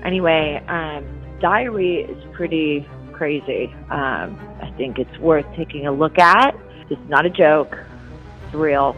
Anyway, 0.03 0.61
um, 0.67 1.37
diary 1.41 2.01
is 2.01 2.23
pretty 2.35 2.85
crazy. 3.23 3.73
Um, 3.89 4.37
I 4.61 4.69
think 4.75 4.99
it's 4.99 5.17
worth 5.19 5.45
taking 5.55 5.87
a 5.87 5.91
look 5.93 6.19
at. 6.19 6.53
It's 6.89 7.07
not 7.07 7.25
a 7.25 7.29
joke. 7.29 7.77
It's 8.43 8.53
real. 8.53 8.97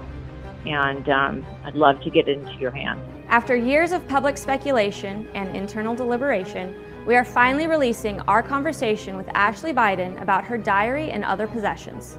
And 0.65 1.07
um, 1.09 1.45
I'd 1.63 1.75
love 1.75 2.01
to 2.01 2.09
get 2.09 2.27
it 2.27 2.39
into 2.39 2.55
your 2.55 2.71
hands. 2.71 2.99
After 3.27 3.55
years 3.55 3.91
of 3.91 4.07
public 4.07 4.39
speculation 4.39 5.27
and 5.35 5.55
internal 5.55 5.93
deliberation, 5.93 6.75
we 7.05 7.15
are 7.15 7.23
finally 7.23 7.67
releasing 7.67 8.19
our 8.21 8.41
conversation 8.41 9.15
with 9.15 9.29
Ashley 9.35 9.73
Biden 9.73 10.19
about 10.19 10.43
her 10.43 10.57
diary 10.57 11.11
and 11.11 11.23
other 11.23 11.45
possessions. 11.45 12.17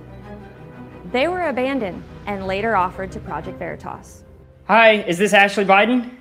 They 1.10 1.26
were 1.26 1.48
abandoned 1.48 2.04
and 2.26 2.46
later 2.46 2.76
offered 2.76 3.10
to 3.12 3.18
Project 3.18 3.58
Veritas. 3.58 4.22
Hi, 4.68 5.02
is 5.02 5.18
this 5.18 5.32
Ashley 5.32 5.64
Biden? 5.64 6.12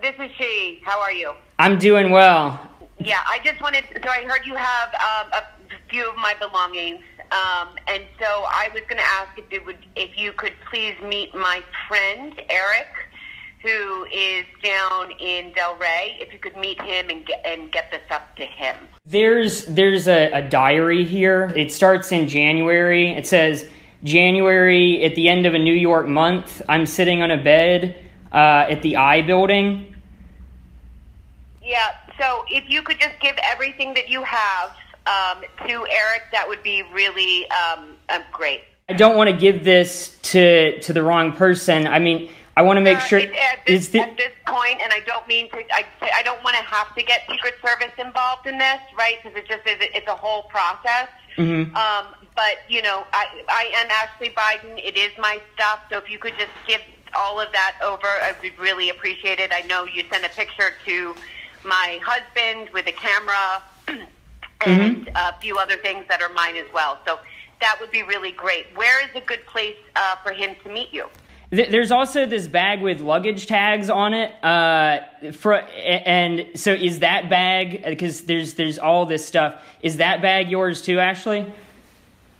This 0.00 0.14
is 0.20 0.30
she. 0.38 0.80
How 0.84 1.00
are 1.00 1.12
you? 1.12 1.32
I'm 1.58 1.76
doing 1.76 2.12
well. 2.12 2.71
Yeah, 3.04 3.20
I 3.26 3.40
just 3.44 3.60
wanted. 3.60 3.84
So 4.02 4.08
I 4.08 4.24
heard 4.24 4.46
you 4.46 4.54
have 4.54 4.88
um, 4.94 5.32
a 5.32 5.42
few 5.90 6.08
of 6.08 6.16
my 6.16 6.34
belongings, 6.38 7.02
um, 7.30 7.70
and 7.88 8.04
so 8.18 8.26
I 8.26 8.68
was 8.72 8.82
going 8.88 8.98
to 8.98 9.08
ask 9.08 9.36
if 9.38 9.44
it 9.50 9.64
would, 9.66 9.78
if 9.96 10.16
you 10.16 10.32
could 10.32 10.52
please 10.70 10.94
meet 11.02 11.34
my 11.34 11.62
friend 11.88 12.40
Eric, 12.48 12.88
who 13.62 14.04
is 14.12 14.44
down 14.62 15.10
in 15.12 15.52
Del 15.52 15.76
Rey. 15.76 16.16
If 16.20 16.32
you 16.32 16.38
could 16.38 16.56
meet 16.56 16.80
him 16.80 17.10
and 17.10 17.26
get 17.26 17.42
and 17.44 17.72
get 17.72 17.90
this 17.90 18.02
up 18.10 18.36
to 18.36 18.44
him. 18.44 18.76
There's 19.06 19.64
there's 19.66 20.06
a, 20.06 20.30
a 20.32 20.42
diary 20.42 21.04
here. 21.04 21.52
It 21.56 21.72
starts 21.72 22.12
in 22.12 22.28
January. 22.28 23.10
It 23.10 23.26
says 23.26 23.68
January 24.04 25.04
at 25.04 25.14
the 25.14 25.28
end 25.28 25.46
of 25.46 25.54
a 25.54 25.58
New 25.58 25.74
York 25.74 26.06
month. 26.06 26.62
I'm 26.68 26.86
sitting 26.86 27.22
on 27.22 27.30
a 27.30 27.42
bed 27.42 27.96
uh, 28.32 28.66
at 28.68 28.82
the 28.82 28.96
I 28.96 29.22
building. 29.22 29.94
Yeah. 31.62 31.90
So 32.18 32.44
if 32.48 32.68
you 32.68 32.82
could 32.82 33.00
just 33.00 33.18
give 33.20 33.36
everything 33.42 33.94
that 33.94 34.08
you 34.08 34.22
have 34.22 34.70
um, 35.06 35.42
to 35.66 35.86
Eric, 35.90 36.24
that 36.32 36.46
would 36.46 36.62
be 36.62 36.82
really 36.92 37.48
um, 37.50 37.96
um, 38.08 38.22
great. 38.32 38.62
I 38.88 38.94
don't 38.94 39.16
want 39.16 39.30
to 39.30 39.36
give 39.36 39.64
this 39.64 40.18
to 40.22 40.80
to 40.80 40.92
the 40.92 41.02
wrong 41.02 41.32
person. 41.32 41.86
I 41.86 41.98
mean, 41.98 42.30
I 42.56 42.62
want 42.62 42.76
to 42.76 42.82
make 42.82 43.00
sure. 43.00 43.18
At 43.18 43.30
this, 43.66 43.84
Is 43.84 43.88
the, 43.90 44.00
at 44.00 44.16
this 44.16 44.32
point, 44.46 44.80
and 44.82 44.92
I 44.92 45.00
don't 45.06 45.26
mean 45.26 45.48
to, 45.50 45.58
I, 45.72 45.84
I 46.14 46.22
don't 46.22 46.42
want 46.44 46.56
to 46.56 46.62
have 46.62 46.94
to 46.94 47.02
get 47.02 47.22
Secret 47.30 47.54
Service 47.64 47.92
involved 47.98 48.46
in 48.46 48.58
this, 48.58 48.80
right? 48.98 49.16
Because 49.22 49.38
it 49.38 49.48
just 49.48 49.66
is, 49.66 49.76
it's 49.94 50.08
a 50.08 50.14
whole 50.14 50.42
process. 50.44 51.08
Mhm. 51.38 51.74
Um, 51.74 52.06
but 52.36 52.58
you 52.68 52.82
know, 52.82 53.04
I, 53.12 53.42
I 53.48 53.70
am 53.74 53.90
Ashley 53.90 54.30
Biden. 54.30 54.78
It 54.84 54.96
is 54.96 55.10
my 55.18 55.40
stuff. 55.54 55.80
So 55.90 55.98
if 55.98 56.10
you 56.10 56.18
could 56.18 56.34
just 56.38 56.50
give 56.66 56.80
all 57.14 57.40
of 57.40 57.50
that 57.52 57.76
over, 57.82 58.06
I 58.06 58.34
would 58.42 58.58
really 58.58 58.90
appreciate 58.90 59.38
it. 59.38 59.52
I 59.52 59.62
know 59.62 59.84
you 59.84 60.04
sent 60.10 60.24
a 60.24 60.28
picture 60.30 60.72
to 60.86 61.14
my 61.64 62.00
husband 62.04 62.70
with 62.72 62.86
a 62.86 62.92
camera 62.92 63.62
and 64.66 65.10
a 65.14 65.38
few 65.40 65.58
other 65.58 65.76
things 65.76 66.04
that 66.08 66.22
are 66.22 66.32
mine 66.32 66.56
as 66.56 66.66
well. 66.72 66.98
So 67.06 67.18
that 67.60 67.76
would 67.80 67.90
be 67.90 68.02
really 68.02 68.32
great. 68.32 68.66
Where 68.74 69.02
is 69.04 69.10
a 69.14 69.20
good 69.20 69.44
place 69.46 69.76
uh, 69.96 70.16
for 70.16 70.32
him 70.32 70.56
to 70.64 70.68
meet 70.70 70.92
you? 70.92 71.06
There's 71.50 71.90
also 71.90 72.24
this 72.24 72.48
bag 72.48 72.80
with 72.80 73.00
luggage 73.00 73.46
tags 73.46 73.90
on 73.90 74.14
it. 74.14 74.32
Uh, 74.42 75.00
for 75.32 75.56
and 75.56 76.46
so 76.54 76.72
is 76.72 77.00
that 77.00 77.28
bag 77.28 77.84
because 77.84 78.22
there's 78.22 78.54
there's 78.54 78.78
all 78.78 79.04
this 79.04 79.26
stuff. 79.26 79.62
Is 79.82 79.98
that 79.98 80.22
bag 80.22 80.50
yours 80.50 80.80
too, 80.80 80.98
Ashley? 80.98 81.44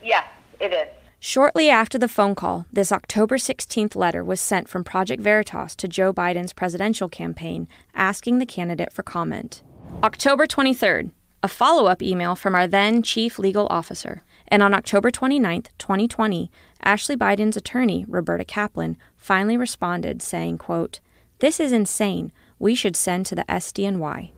Yes, 0.03 0.27
it 0.61 0.73
is. 0.73 0.89
Shortly 1.25 1.71
after 1.71 1.99
the 1.99 2.09
phone 2.09 2.35
call, 2.35 2.67
this 2.73 2.91
October 2.91 3.37
16th 3.37 3.95
letter 3.95 4.25
was 4.25 4.41
sent 4.41 4.69
from 4.69 4.83
Project 4.83 5.23
Veritas 5.23 5.77
to 5.77 5.87
Joe 5.87 6.13
Biden's 6.13 6.53
presidential 6.53 7.09
campaign 7.09 7.69
asking 7.95 8.41
the 8.41 8.45
candidate 8.45 8.93
for 8.93 9.05
comment. 9.05 9.63
October 10.03 10.49
23rd, 10.49 11.13
a 11.41 11.47
follow 11.47 11.87
up 11.87 12.03
email 12.03 12.35
from 12.35 12.57
our 12.57 12.67
then 12.67 13.05
chief 13.05 13.39
legal 13.39 13.69
officer. 13.71 14.25
And 14.49 14.65
on 14.65 14.75
October 14.75 15.13
29th, 15.13 15.69
2020, 15.79 16.51
Ashley 16.83 17.17
Biden's 17.17 17.57
attorney, 17.57 18.05
Roberta 18.09 18.45
Kaplan, 18.45 18.97
finally 19.17 19.57
responded 19.57 20.23
saying, 20.23 20.59
quote, 20.59 20.99
This 21.39 21.61
is 21.61 21.71
insane. 21.71 22.33
We 22.59 22.75
should 22.75 22.97
send 22.97 23.27
to 23.27 23.37
the 23.37 23.45
SDNY. 23.45 24.33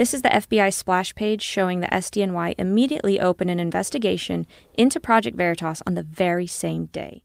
This 0.00 0.14
is 0.14 0.22
the 0.22 0.30
FBI 0.30 0.72
splash 0.72 1.14
page 1.14 1.42
showing 1.42 1.80
the 1.80 1.86
SDNY 1.88 2.54
immediately 2.56 3.20
open 3.20 3.50
an 3.50 3.60
investigation 3.60 4.46
into 4.72 4.98
Project 4.98 5.36
Veritas 5.36 5.82
on 5.86 5.92
the 5.92 6.02
very 6.02 6.46
same 6.46 6.86
day. 6.86 7.22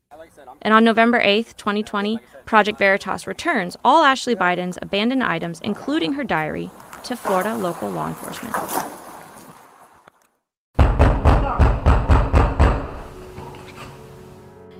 And 0.61 0.73
on 0.73 0.83
November 0.83 1.23
8th, 1.23 1.55
2020, 1.55 2.19
Project 2.43 2.77
Veritas 2.77 3.27
returns 3.27 3.77
all 3.85 4.03
Ashley 4.03 4.35
Biden's 4.35 4.77
abandoned 4.81 5.23
items, 5.23 5.61
including 5.61 6.11
her 6.11 6.25
diary, 6.25 6.69
to 7.05 7.15
Florida 7.15 7.55
local 7.55 7.89
law 7.89 8.09
enforcement. 8.09 8.53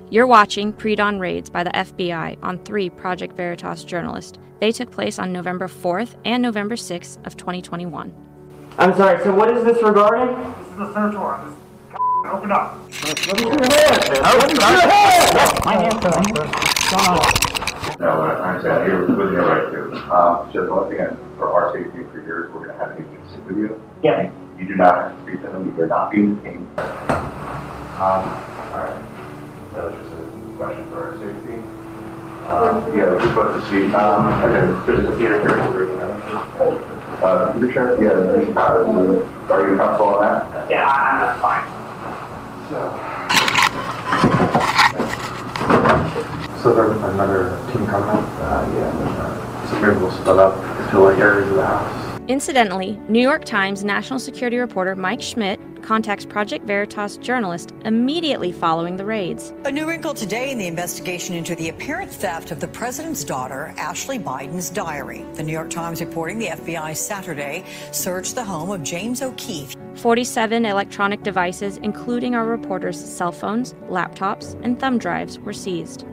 You're 0.10 0.28
watching 0.28 0.74
pre 0.74 0.96
dawn 0.98 1.18
raids 1.20 1.50
by 1.50 1.64
the 1.64 1.72
FBI 1.72 2.40
on 2.44 2.60
three 2.66 2.90
Project 2.90 3.38
Veritas 3.38 3.86
journalists. 3.86 4.38
They 4.60 4.72
took 4.72 4.92
place 4.92 5.20
on 5.20 5.32
November 5.34 5.68
4th 5.68 6.16
and 6.24 6.42
November 6.42 6.76
6th 6.76 7.26
of 7.26 7.36
2021. 7.38 8.14
I'm 8.78 8.96
sorry. 8.96 9.24
So 9.24 9.34
what 9.34 9.50
is 9.50 9.64
this 9.64 9.82
regarding? 9.84 10.36
This 10.36 10.74
is 10.74 10.80
a 10.80 10.94
search 10.94 11.16
warrant. 11.16 11.58
Just 11.92 12.02
open 12.34 12.52
up. 12.52 12.78
Let 13.06 13.18
me 13.18 13.38
see 13.38 13.44
your 13.44 13.52
hands. 13.52 14.10
Let 14.10 14.50
me 14.50 14.56
see 14.56 14.62
your 14.62 14.90
hands. 14.90 15.66
My 15.66 15.74
hands. 15.74 16.04
No, 18.00 18.20
what 18.20 18.42
I'm 18.42 18.62
trying 18.62 18.86
here 18.86 19.06
with 19.06 19.32
your 19.32 19.46
right 19.46 19.72
to. 19.72 20.14
Um, 20.14 20.52
just 20.52 20.70
once 20.70 20.92
again, 20.92 21.18
for 21.38 21.52
our 21.52 21.74
safety 21.74 22.00
and 22.00 22.12
for 22.12 22.22
yours, 22.26 22.52
we're 22.54 22.68
gonna 22.68 22.78
have 22.80 22.98
people 22.98 23.16
sit 23.32 23.44
with 23.46 23.58
you. 23.58 23.82
Yeah. 24.04 24.32
You 24.60 24.68
do 24.68 24.76
not 24.76 24.96
have 24.96 25.16
to 25.16 25.22
speak 25.24 25.42
to 25.44 25.48
them, 25.48 25.74
you're 25.78 25.88
not 25.88 26.12
being 26.12 26.36
detained. 26.36 26.68
Um, 26.80 28.24
alright. 28.72 29.02
That 29.74 29.84
was 29.86 29.96
just 29.96 30.12
a 30.14 30.58
question 30.58 30.86
for 30.90 31.12
our 31.12 31.18
safety. 31.20 31.75
Um, 32.48 32.96
yeah, 32.96 33.10
we're 33.10 33.22
supposed 33.22 33.66
to 33.66 33.72
see, 33.72 33.94
um, 33.96 34.28
okay, 34.44 34.86
there's 34.86 35.10
a 35.10 35.18
theater 35.18 35.40
here. 35.42 35.56
Uh, 37.24 37.58
the 37.58 37.74
chair, 37.74 37.98
yeah, 38.02 38.10
there's, 38.10 38.56
uh, 38.56 38.86
are 39.50 39.70
you 39.70 39.78
comfortable 39.78 40.16
on 40.16 40.22
that? 40.22 40.70
Yeah, 40.70 40.86
that's 41.22 41.42
fine. 41.42 41.66
So 42.70 43.16
so 46.62 46.74
there's 46.76 47.02
another 47.14 47.58
team 47.72 47.88
coming 47.88 48.10
up? 48.10 48.26
Uh, 48.42 48.70
yeah. 48.76 49.68
So 49.70 49.80
maybe 49.80 49.98
we'll 49.98 50.12
split 50.12 50.38
up 50.38 50.58
into 50.86 51.00
like 51.00 51.18
areas 51.18 51.50
of 51.50 51.56
the 51.56 51.66
house. 51.66 52.05
Incidentally, 52.28 53.00
New 53.08 53.22
York 53.22 53.46
Times 53.46 53.84
national 53.84 54.18
security 54.18 54.58
reporter 54.58 54.96
Mike 54.96 55.22
Schmidt 55.22 55.60
contacts 55.84 56.26
Project 56.26 56.66
Veritas 56.66 57.18
journalist 57.18 57.72
immediately 57.86 58.52
following 58.52 58.98
the 58.98 59.06
raids. 59.06 59.54
A 59.66 59.72
new 59.72 59.88
wrinkle 59.88 60.16
today 60.16 60.50
in 60.50 60.58
the 60.58 60.66
investigation 60.66 61.36
into 61.36 61.56
the 61.56 61.70
apparent 61.70 62.12
theft 62.12 62.50
of 62.50 62.60
the 62.60 62.68
president's 62.68 63.24
daughter, 63.24 63.76
Ashley 63.78 64.18
Biden's 64.18 64.72
diary. 64.72 65.24
The 65.36 65.44
New 65.44 65.52
York 65.52 65.70
Times 65.70 66.02
reporting 66.02 66.40
the 66.40 66.48
FBI 66.48 66.98
Saturday 66.98 67.64
searched 67.92 68.34
the 68.34 68.44
home 68.44 68.72
of 68.72 68.82
James 68.82 69.22
O'Keefe. 69.22 69.76
47 69.94 70.66
electronic 70.66 71.22
devices, 71.22 71.78
including 71.84 72.34
our 72.34 72.48
reporters' 72.48 73.00
cell 73.00 73.32
phones, 73.32 73.74
laptops, 73.88 74.60
and 74.64 74.80
thumb 74.80 74.98
drives, 74.98 75.38
were 75.38 75.54
seized. 75.54 76.06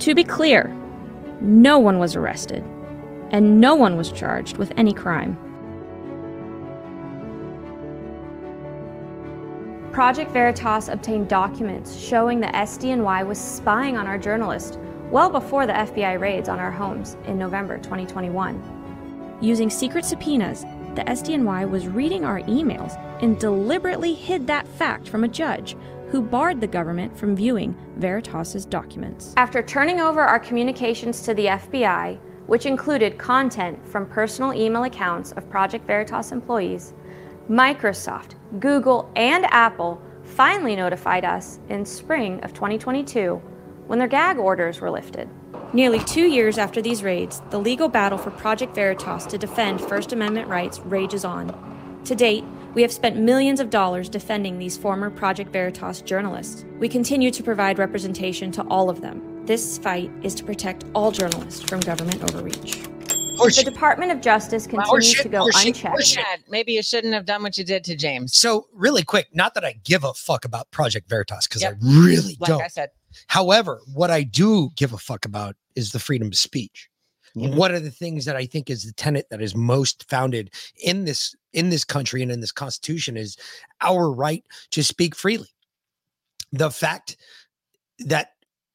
To 0.00 0.12
be 0.12 0.24
clear, 0.24 0.76
no 1.40 1.78
one 1.78 2.00
was 2.00 2.16
arrested, 2.16 2.64
and 3.30 3.60
no 3.60 3.74
one 3.74 3.96
was 3.96 4.12
charged 4.12 4.56
with 4.56 4.72
any 4.76 4.92
crime. 4.92 5.38
Project 9.92 10.30
Veritas 10.30 10.88
obtained 10.88 11.28
documents 11.28 11.96
showing 11.98 12.38
the 12.38 12.48
SDNY 12.48 13.26
was 13.26 13.38
spying 13.38 13.96
on 13.96 14.06
our 14.06 14.18
journalist 14.18 14.78
well 15.10 15.30
before 15.30 15.66
the 15.66 15.72
FBI 15.72 16.20
raids 16.20 16.48
on 16.48 16.58
our 16.58 16.70
homes 16.70 17.16
in 17.24 17.38
November 17.38 17.78
2021. 17.78 19.38
Using 19.40 19.70
secret 19.70 20.04
subpoenas, 20.04 20.62
the 20.94 21.02
SDNY 21.02 21.70
was 21.70 21.88
reading 21.88 22.24
our 22.24 22.40
emails 22.42 23.00
and 23.22 23.38
deliberately 23.38 24.12
hid 24.12 24.46
that 24.46 24.68
fact 24.68 25.08
from 25.08 25.24
a 25.24 25.28
judge 25.28 25.76
who 26.08 26.22
barred 26.22 26.60
the 26.60 26.66
government 26.66 27.16
from 27.16 27.34
viewing 27.36 27.76
Veritas's 27.96 28.64
documents. 28.66 29.34
After 29.36 29.62
turning 29.62 30.00
over 30.00 30.20
our 30.20 30.38
communications 30.38 31.22
to 31.22 31.34
the 31.34 31.46
FBI, 31.46 32.18
which 32.46 32.66
included 32.66 33.18
content 33.18 33.78
from 33.86 34.06
personal 34.06 34.54
email 34.54 34.84
accounts 34.84 35.32
of 35.32 35.50
Project 35.50 35.86
Veritas 35.86 36.32
employees, 36.32 36.94
Microsoft, 37.48 38.34
Google, 38.60 39.10
and 39.16 39.44
Apple 39.46 40.00
finally 40.24 40.76
notified 40.76 41.24
us 41.24 41.58
in 41.68 41.84
spring 41.84 42.42
of 42.42 42.52
2022 42.52 43.40
when 43.86 43.98
their 43.98 44.08
gag 44.08 44.38
orders 44.38 44.80
were 44.80 44.90
lifted. 44.90 45.28
Nearly 45.72 46.00
two 46.00 46.26
years 46.26 46.58
after 46.58 46.80
these 46.80 47.02
raids, 47.02 47.42
the 47.50 47.58
legal 47.58 47.88
battle 47.88 48.18
for 48.18 48.30
Project 48.30 48.74
Veritas 48.74 49.26
to 49.26 49.38
defend 49.38 49.80
First 49.80 50.12
Amendment 50.12 50.48
rights 50.48 50.80
rages 50.80 51.24
on. 51.24 52.02
To 52.04 52.14
date, 52.14 52.44
we 52.74 52.82
have 52.82 52.92
spent 52.92 53.16
millions 53.16 53.58
of 53.58 53.70
dollars 53.70 54.08
defending 54.08 54.58
these 54.58 54.76
former 54.76 55.10
Project 55.10 55.52
Veritas 55.52 56.02
journalists. 56.02 56.64
We 56.78 56.88
continue 56.88 57.30
to 57.30 57.42
provide 57.42 57.78
representation 57.78 58.52
to 58.52 58.62
all 58.64 58.90
of 58.90 59.00
them. 59.00 59.35
This 59.46 59.78
fight 59.78 60.10
is 60.24 60.34
to 60.36 60.44
protect 60.44 60.84
all 60.92 61.12
journalists 61.12 61.62
from 61.62 61.78
government 61.80 62.20
overreach. 62.24 62.82
The 63.38 63.62
Department 63.64 64.10
of 64.10 64.20
Justice 64.20 64.66
continues 64.66 65.14
Horseshit, 65.14 65.22
to 65.22 65.28
go 65.28 65.44
horseshit, 65.46 65.66
unchecked. 65.66 65.96
horseshit. 65.96 66.48
Maybe 66.48 66.72
you 66.72 66.82
shouldn't 66.82 67.12
have 67.14 67.26
done 67.26 67.42
what 67.44 67.56
you 67.56 67.64
did 67.64 67.84
to 67.84 67.94
James. 67.94 68.36
So, 68.36 68.66
really 68.72 69.04
quick, 69.04 69.28
not 69.34 69.54
that 69.54 69.64
I 69.64 69.74
give 69.84 70.04
a 70.04 70.14
fuck 70.14 70.44
about 70.46 70.70
Project 70.70 71.08
Veritas 71.08 71.46
because 71.46 71.62
Yep. 71.62 71.74
I 71.74 71.76
really 71.86 72.36
Like 72.40 72.48
don't. 72.48 72.62
I 72.62 72.68
said. 72.68 72.90
However, 73.28 73.80
what 73.94 74.10
I 74.10 74.22
do 74.24 74.70
give 74.74 74.92
a 74.94 74.98
fuck 74.98 75.24
about 75.26 75.54
is 75.76 75.92
the 75.92 75.98
freedom 76.00 76.28
of 76.28 76.34
speech. 76.36 76.88
One 77.34 77.74
of 77.74 77.84
the 77.84 77.90
things 77.90 78.24
that 78.24 78.34
I 78.34 78.46
think 78.46 78.70
is 78.70 78.84
the 78.84 78.94
tenet 78.94 79.26
that 79.30 79.42
is 79.42 79.54
most 79.54 80.08
founded 80.08 80.50
in 80.82 81.04
this 81.04 81.34
in 81.52 81.68
this 81.68 81.84
country 81.84 82.22
and 82.22 82.32
in 82.32 82.40
this 82.40 82.50
constitution 82.52 83.18
is 83.18 83.36
our 83.82 84.10
right 84.10 84.42
to 84.70 84.82
speak 84.82 85.14
freely. 85.14 85.48
The 86.52 86.70
fact 86.70 87.18
that 87.98 88.30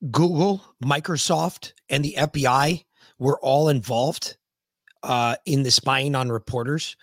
Google, 0.09 0.63
Microsoft, 0.83 1.73
and 1.89 2.03
the 2.03 2.15
FBI 2.17 2.83
were 3.19 3.39
all 3.41 3.69
involved 3.69 4.37
uh, 5.03 5.35
in 5.45 5.63
the 5.63 5.71
spying 5.71 6.15
on 6.15 6.29
reporters. 6.31 6.95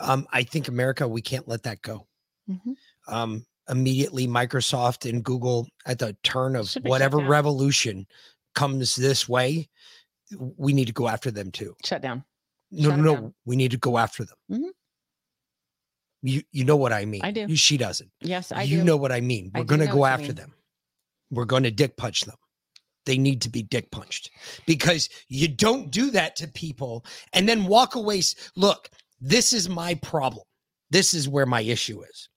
Um, 0.00 0.26
I 0.32 0.42
think 0.42 0.68
America, 0.68 1.06
we 1.06 1.22
can't 1.22 1.48
let 1.48 1.64
that 1.64 1.82
go. 1.82 2.06
Um, 3.08 3.44
immediately, 3.68 4.26
Microsoft 4.26 5.08
and 5.08 5.22
Google, 5.24 5.66
at 5.86 5.98
the 5.98 6.16
turn 6.22 6.56
of 6.56 6.72
whatever 6.82 7.18
revolution 7.18 8.06
comes 8.54 8.94
this 8.96 9.28
way, 9.28 9.68
we 10.56 10.72
need 10.72 10.86
to 10.86 10.92
go 10.92 11.08
after 11.08 11.30
them 11.30 11.50
too. 11.50 11.76
Shut 11.84 12.02
down. 12.02 12.24
No, 12.70 12.90
Shut 12.90 12.98
no, 12.98 13.14
no. 13.14 13.34
We 13.44 13.56
need 13.56 13.70
to 13.72 13.76
go 13.78 13.98
after 13.98 14.24
them. 14.24 14.36
Mhm. 14.50 14.70
You 16.22 16.42
you 16.50 16.64
know 16.64 16.76
what 16.76 16.92
I 16.92 17.04
mean. 17.04 17.20
I 17.22 17.30
do. 17.30 17.54
She 17.54 17.76
doesn't. 17.76 18.10
Yes, 18.20 18.50
I 18.50 18.62
you 18.62 18.78
do. 18.78 18.84
know 18.84 18.96
what 18.96 19.12
I 19.12 19.20
mean. 19.20 19.50
We're 19.54 19.64
going 19.64 19.80
to 19.80 19.86
go 19.86 20.04
after 20.04 20.32
them. 20.32 20.52
We're 21.30 21.44
going 21.44 21.62
to 21.64 21.70
dick 21.70 21.96
punch 21.96 22.22
them. 22.22 22.36
They 23.06 23.16
need 23.16 23.40
to 23.42 23.48
be 23.48 23.62
dick 23.62 23.90
punched 23.90 24.30
because 24.66 25.08
you 25.28 25.48
don't 25.48 25.90
do 25.90 26.10
that 26.10 26.36
to 26.36 26.48
people 26.48 27.06
and 27.32 27.48
then 27.48 27.64
walk 27.64 27.94
away. 27.94 28.20
Look, 28.56 28.90
this 29.20 29.52
is 29.52 29.68
my 29.68 29.94
problem. 29.94 30.44
This 30.90 31.14
is 31.14 31.28
where 31.28 31.46
my 31.46 31.62
issue 31.62 32.02
is. 32.02 32.28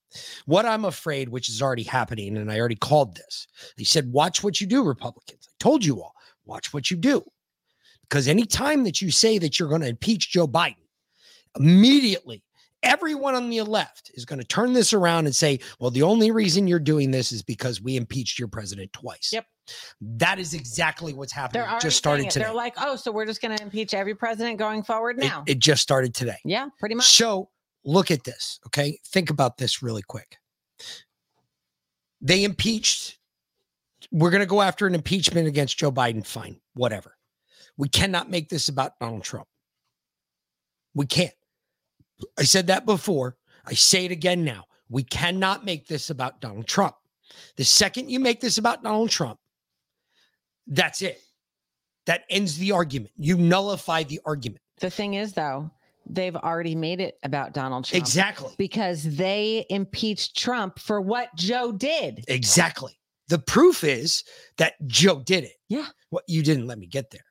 What 0.45 0.65
I'm 0.65 0.85
afraid, 0.85 1.29
which 1.29 1.49
is 1.49 1.61
already 1.61 1.83
happening, 1.83 2.37
and 2.37 2.51
I 2.51 2.59
already 2.59 2.75
called 2.75 3.15
this, 3.15 3.47
they 3.77 3.83
said, 3.83 4.11
watch 4.11 4.43
what 4.43 4.59
you 4.61 4.67
do, 4.67 4.83
Republicans. 4.83 5.47
I 5.47 5.53
told 5.59 5.85
you 5.85 6.01
all, 6.01 6.13
watch 6.45 6.73
what 6.73 6.89
you 6.89 6.97
do. 6.97 7.23
Because 8.03 8.27
anytime 8.27 8.83
that 8.85 9.01
you 9.01 9.11
say 9.11 9.37
that 9.37 9.59
you're 9.59 9.69
going 9.69 9.81
to 9.81 9.87
impeach 9.87 10.31
Joe 10.31 10.47
Biden, 10.47 10.77
immediately 11.59 12.43
everyone 12.81 13.35
on 13.35 13.49
the 13.49 13.61
left 13.61 14.09
is 14.15 14.25
going 14.25 14.39
to 14.39 14.47
turn 14.47 14.73
this 14.73 14.93
around 14.93 15.25
and 15.25 15.35
say, 15.35 15.59
well, 15.79 15.91
the 15.91 16.01
only 16.01 16.31
reason 16.31 16.67
you're 16.67 16.79
doing 16.79 17.11
this 17.11 17.31
is 17.31 17.43
because 17.43 17.81
we 17.81 17.95
impeached 17.95 18.39
your 18.39 18.47
president 18.47 18.91
twice. 18.93 19.29
Yep. 19.31 19.45
That 20.01 20.39
is 20.39 20.53
exactly 20.53 21.13
what's 21.13 21.31
happening. 21.31 21.63
They're 21.69 21.79
just 21.79 21.97
started 21.97 22.29
today. 22.29 22.45
They're 22.45 22.53
like, 22.53 22.75
oh, 22.77 22.95
so 22.95 23.11
we're 23.11 23.25
just 23.25 23.41
going 23.41 23.55
to 23.57 23.63
impeach 23.63 23.93
every 23.93 24.15
president 24.15 24.57
going 24.57 24.83
forward 24.83 25.17
It- 25.17 25.27
now. 25.27 25.43
it 25.47 25.59
just 25.59 25.81
started 25.81 26.13
today. 26.13 26.37
yeah, 26.45 26.67
pretty 26.79 26.95
much. 26.95 27.05
So 27.07 27.49
look 27.83 28.11
at 28.11 28.23
this. 28.23 28.59
Okay. 28.67 28.99
Think 29.07 29.29
about 29.29 29.57
this 29.57 29.81
really 29.81 30.01
quick. 30.01 30.37
They 32.21 32.43
impeached. 32.43 33.17
We're 34.11 34.31
going 34.31 34.41
to 34.41 34.45
go 34.47 34.61
after 34.61 34.87
an 34.87 34.95
impeachment 34.95 35.47
against 35.47 35.77
Joe 35.77 35.91
Biden. 35.91 36.25
Fine. 36.25 36.59
Whatever. 36.73 37.15
We 37.77 37.87
cannot 37.89 38.29
make 38.29 38.49
this 38.49 38.67
about 38.69 38.99
Donald 38.99 39.23
Trump. 39.23 39.47
We 40.93 41.05
can't. 41.05 41.33
I 42.37 42.43
said 42.43 42.67
that 42.67 42.85
before. 42.85 43.37
I 43.65 43.73
say 43.73 44.05
it 44.05 44.11
again 44.11 44.43
now. 44.43 44.65
We 44.89 45.03
cannot 45.03 45.63
make 45.63 45.87
this 45.87 46.09
about 46.09 46.41
Donald 46.41 46.67
Trump. 46.67 46.95
The 47.55 47.63
second 47.63 48.09
you 48.09 48.19
make 48.19 48.41
this 48.41 48.57
about 48.57 48.83
Donald 48.83 49.09
Trump, 49.11 49.39
that's 50.69 51.01
it. 51.01 51.21
That 52.05 52.23
ends 52.29 52.57
the 52.57 52.71
argument. 52.71 53.11
You 53.17 53.37
nullify 53.37 54.03
the 54.03 54.21
argument. 54.25 54.61
The 54.79 54.89
thing 54.89 55.15
is, 55.15 55.33
though, 55.33 55.69
they've 56.05 56.35
already 56.35 56.73
made 56.73 57.01
it 57.01 57.17
about 57.23 57.53
Donald 57.53 57.85
Trump. 57.85 58.01
Exactly. 58.01 58.53
Because 58.57 59.03
they 59.03 59.65
impeached 59.69 60.37
Trump 60.37 60.79
for 60.79 61.01
what 61.01 61.29
Joe 61.35 61.71
did. 61.71 62.23
Exactly. 62.27 62.97
The 63.27 63.39
proof 63.39 63.83
is 63.83 64.23
that 64.57 64.73
Joe 64.87 65.21
did 65.23 65.43
it. 65.43 65.57
Yeah. 65.67 65.87
Well, 66.09 66.23
you 66.27 66.41
didn't 66.41 66.65
let 66.65 66.79
me 66.79 66.87
get 66.87 67.11
there. 67.11 67.25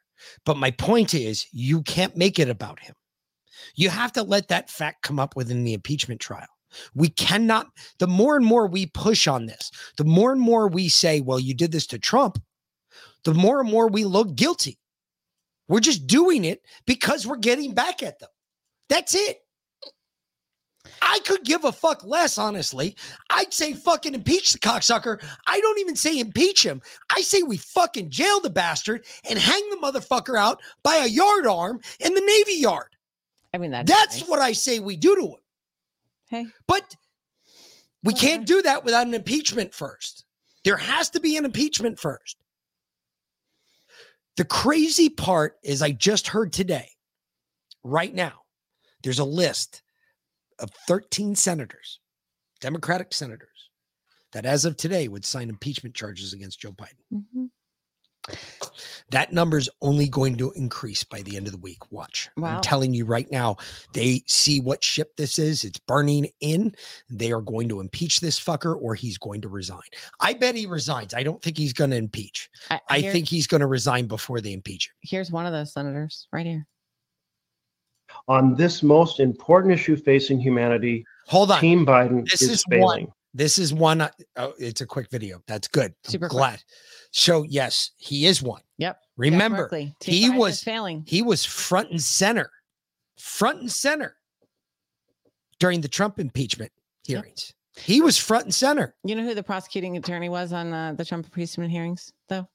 But 0.44 0.56
my 0.56 0.70
point 0.70 1.14
is, 1.14 1.46
you 1.52 1.82
can't 1.82 2.16
make 2.16 2.38
it 2.38 2.48
about 2.48 2.78
him. 2.78 2.94
You 3.74 3.88
have 3.88 4.12
to 4.12 4.22
let 4.22 4.48
that 4.48 4.70
fact 4.70 5.02
come 5.02 5.18
up 5.18 5.34
within 5.34 5.64
the 5.64 5.74
impeachment 5.74 6.20
trial. 6.20 6.46
We 6.94 7.08
cannot, 7.08 7.68
the 7.98 8.06
more 8.06 8.36
and 8.36 8.44
more 8.44 8.66
we 8.66 8.86
push 8.86 9.26
on 9.26 9.46
this, 9.46 9.70
the 9.96 10.04
more 10.04 10.32
and 10.32 10.40
more 10.40 10.68
we 10.68 10.88
say, 10.88 11.20
well, 11.20 11.40
you 11.40 11.54
did 11.54 11.72
this 11.72 11.86
to 11.88 11.98
Trump, 11.98 12.38
the 13.24 13.34
more 13.34 13.60
and 13.60 13.70
more 13.70 13.88
we 13.88 14.04
look 14.04 14.34
guilty. 14.34 14.78
We're 15.68 15.80
just 15.80 16.06
doing 16.06 16.44
it 16.44 16.62
because 16.86 17.26
we're 17.26 17.36
getting 17.36 17.74
back 17.74 18.02
at 18.02 18.18
them. 18.18 18.30
That's 18.88 19.14
it. 19.14 19.40
I 21.02 21.18
could 21.26 21.44
give 21.44 21.64
a 21.64 21.72
fuck 21.72 22.02
less, 22.04 22.38
honestly. 22.38 22.96
I'd 23.30 23.52
say 23.52 23.74
fucking 23.74 24.14
impeach 24.14 24.52
the 24.52 24.58
cocksucker. 24.58 25.22
I 25.46 25.60
don't 25.60 25.78
even 25.78 25.96
say 25.96 26.18
impeach 26.18 26.64
him. 26.64 26.80
I 27.14 27.20
say 27.20 27.42
we 27.42 27.58
fucking 27.58 28.10
jail 28.10 28.40
the 28.40 28.50
bastard 28.50 29.04
and 29.28 29.38
hang 29.38 29.62
the 29.70 29.76
motherfucker 29.76 30.38
out 30.38 30.60
by 30.82 30.96
a 30.96 31.06
yard 31.06 31.46
arm 31.46 31.80
in 32.00 32.14
the 32.14 32.20
Navy 32.20 32.60
Yard. 32.60 32.96
I 33.52 33.58
mean, 33.58 33.70
that's, 33.70 33.90
That's 33.90 34.20
nice. 34.20 34.28
what 34.28 34.40
I 34.40 34.52
say 34.52 34.78
we 34.78 34.96
do 34.96 35.14
to 35.16 35.22
him. 35.22 35.40
Hey. 36.28 36.46
But 36.66 36.96
we 38.02 38.14
can't 38.14 38.46
do 38.46 38.62
that 38.62 38.84
without 38.84 39.06
an 39.06 39.14
impeachment 39.14 39.74
first. 39.74 40.24
There 40.64 40.76
has 40.76 41.10
to 41.10 41.20
be 41.20 41.36
an 41.36 41.44
impeachment 41.44 41.98
first. 41.98 42.36
The 44.38 44.44
crazy 44.44 45.08
part 45.08 45.58
is, 45.64 45.82
I 45.82 45.90
just 45.90 46.28
heard 46.28 46.52
today, 46.52 46.90
right 47.82 48.14
now, 48.14 48.42
there's 49.02 49.18
a 49.18 49.24
list 49.24 49.82
of 50.60 50.70
13 50.86 51.34
senators, 51.34 51.98
Democratic 52.60 53.12
senators, 53.12 53.70
that 54.30 54.46
as 54.46 54.64
of 54.64 54.76
today 54.76 55.08
would 55.08 55.24
sign 55.24 55.48
impeachment 55.48 55.96
charges 55.96 56.32
against 56.32 56.60
Joe 56.60 56.70
Biden. 56.70 57.02
Mhm. 57.12 57.50
That 59.10 59.32
number 59.32 59.56
is 59.56 59.70
only 59.80 60.06
going 60.08 60.36
to 60.36 60.52
increase 60.52 61.02
by 61.02 61.22
the 61.22 61.36
end 61.36 61.46
of 61.46 61.52
the 61.52 61.58
week. 61.58 61.90
Watch. 61.90 62.28
Wow. 62.36 62.56
I'm 62.56 62.60
telling 62.60 62.92
you 62.92 63.06
right 63.06 63.30
now, 63.32 63.56
they 63.94 64.22
see 64.26 64.60
what 64.60 64.84
ship 64.84 65.16
this 65.16 65.38
is. 65.38 65.64
It's 65.64 65.78
burning 65.78 66.28
in. 66.40 66.74
They 67.08 67.32
are 67.32 67.40
going 67.40 67.70
to 67.70 67.80
impeach 67.80 68.20
this 68.20 68.38
fucker 68.38 68.76
or 68.80 68.94
he's 68.94 69.16
going 69.16 69.40
to 69.40 69.48
resign. 69.48 69.80
I 70.20 70.34
bet 70.34 70.54
he 70.54 70.66
resigns. 70.66 71.14
I 71.14 71.22
don't 71.22 71.40
think 71.42 71.56
he's 71.56 71.72
going 71.72 71.90
to 71.90 71.96
impeach. 71.96 72.50
I, 72.70 72.80
I 72.90 72.98
here- 73.00 73.12
think 73.12 73.28
he's 73.28 73.46
going 73.46 73.62
to 73.62 73.66
resign 73.66 74.06
before 74.08 74.40
they 74.42 74.52
impeach 74.52 74.88
him. 74.88 74.94
here's 75.02 75.30
one 75.30 75.46
of 75.46 75.52
those 75.52 75.72
senators 75.72 76.28
right 76.32 76.44
here. 76.46 76.66
On 78.26 78.54
this 78.54 78.82
most 78.82 79.20
important 79.20 79.72
issue 79.72 79.96
facing 79.96 80.40
humanity, 80.40 81.04
Hold 81.28 81.50
on. 81.50 81.60
Team 81.60 81.84
Biden 81.86 82.28
This 82.28 82.40
is, 82.42 82.50
is 82.50 82.64
failing. 82.68 82.82
one. 83.04 83.06
This 83.34 83.58
is 83.58 83.72
one. 83.74 84.00
uh, 84.00 84.08
Oh, 84.36 84.54
it's 84.58 84.80
a 84.80 84.86
quick 84.86 85.10
video. 85.10 85.42
That's 85.46 85.68
good. 85.68 85.92
I'm 86.04 86.10
Super 86.10 86.28
quick. 86.28 86.40
So 87.18 87.42
yes, 87.42 87.90
he 87.96 88.26
is 88.26 88.40
one. 88.44 88.62
Yep. 88.78 88.96
Remember, 89.16 89.68
he 90.00 90.30
was 90.30 90.62
failing. 90.62 91.02
He 91.04 91.20
was 91.20 91.44
front 91.44 91.90
and 91.90 92.00
center, 92.00 92.48
front 93.18 93.58
and 93.60 93.72
center 93.72 94.14
during 95.58 95.80
the 95.80 95.88
Trump 95.88 96.20
impeachment 96.20 96.70
hearings. 97.02 97.52
He 97.74 98.00
was 98.00 98.16
front 98.16 98.44
and 98.44 98.54
center. 98.54 98.94
You 99.02 99.16
know 99.16 99.24
who 99.24 99.34
the 99.34 99.42
prosecuting 99.42 99.96
attorney 99.96 100.28
was 100.28 100.52
on 100.52 100.72
uh, 100.72 100.92
the 100.92 101.04
Trump 101.04 101.26
impeachment 101.26 101.72
hearings, 101.72 102.12
though? 102.28 102.48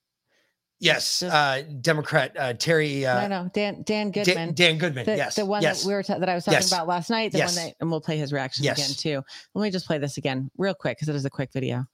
Yes, 0.79 1.21
uh, 1.23 1.63
Democrat 1.81 2.31
uh, 2.39 2.53
Terry. 2.53 3.05
Uh, 3.05 3.27
no, 3.27 3.43
no, 3.43 3.49
Dan 3.53 3.83
Dan 3.83 4.11
Dan- 4.11 4.23
Goodman. 4.23 4.53
Dan 4.53 4.77
Goodman, 4.77 5.05
The, 5.05 5.17
yes, 5.17 5.35
the 5.35 5.45
one 5.45 5.61
yes. 5.61 5.81
that 5.83 5.87
we 5.89 5.93
were 5.93 6.03
ta- 6.03 6.19
that 6.19 6.29
I 6.29 6.35
was 6.35 6.45
talking 6.45 6.55
Yes. 6.59 6.71
about 6.71 6.87
last 6.87 7.09
night. 7.09 7.33
The 7.33 7.39
Yes. 7.39 7.57
one 7.57 7.65
that, 7.65 7.75
and 7.81 7.91
we'll 7.91 7.99
play 7.99 8.17
his 8.17 8.31
reaction 8.31 8.65
again 8.65 8.91
too. 8.91 9.21
Let 9.55 9.61
me 9.63 9.71
just 9.71 9.87
play 9.87 9.97
this 9.97 10.15
again, 10.15 10.49
real 10.57 10.73
quick, 10.73 10.95
because 10.97 11.09
it 11.09 11.15
is 11.15 11.25
a 11.25 11.29
quick 11.29 11.51
video. 11.51 11.85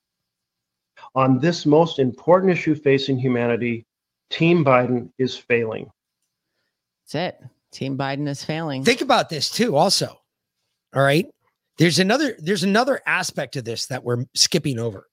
On 1.15 1.39
this 1.39 1.65
most 1.65 1.99
important 1.99 2.51
issue 2.51 2.75
facing 2.75 3.17
humanity, 3.17 3.85
Team 4.29 4.63
Biden 4.63 5.11
is 5.17 5.35
failing. 5.35 5.89
That's 7.03 7.15
it. 7.15 7.49
Team 7.71 7.97
Biden 7.97 8.27
is 8.27 8.43
failing. 8.43 8.83
Think 8.83 9.01
about 9.01 9.29
this 9.29 9.49
too. 9.49 9.75
Also, 9.75 10.19
all 10.95 11.01
right. 11.01 11.25
There's 11.77 11.99
another. 11.99 12.35
There's 12.39 12.63
another 12.63 12.99
aspect 13.05 13.55
of 13.55 13.63
this 13.63 13.87
that 13.87 14.03
we're 14.03 14.25
skipping 14.35 14.79
over, 14.79 15.07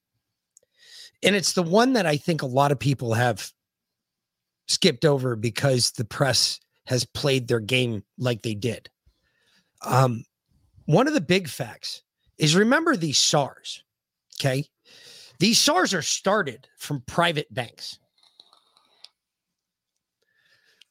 and 1.22 1.36
it's 1.36 1.52
the 1.52 1.62
one 1.62 1.92
that 1.92 2.06
I 2.06 2.16
think 2.16 2.42
a 2.42 2.46
lot 2.46 2.72
of 2.72 2.78
people 2.78 3.14
have 3.14 3.52
skipped 4.66 5.04
over 5.04 5.36
because 5.36 5.92
the 5.92 6.04
press 6.04 6.58
has 6.86 7.04
played 7.04 7.46
their 7.46 7.60
game 7.60 8.02
like 8.18 8.42
they 8.42 8.54
did. 8.54 8.90
Um, 9.84 10.24
one 10.86 11.06
of 11.06 11.14
the 11.14 11.20
big 11.20 11.48
facts 11.48 12.02
is 12.38 12.56
remember 12.56 12.96
these 12.96 13.18
SARS. 13.18 13.84
Okay, 14.40 14.64
these 15.38 15.58
SARS 15.60 15.92
are 15.94 16.02
started 16.02 16.66
from 16.78 17.02
private 17.06 17.52
banks. 17.52 17.98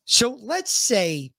So 0.06 0.38
let's 0.42 0.72
say 0.72 1.32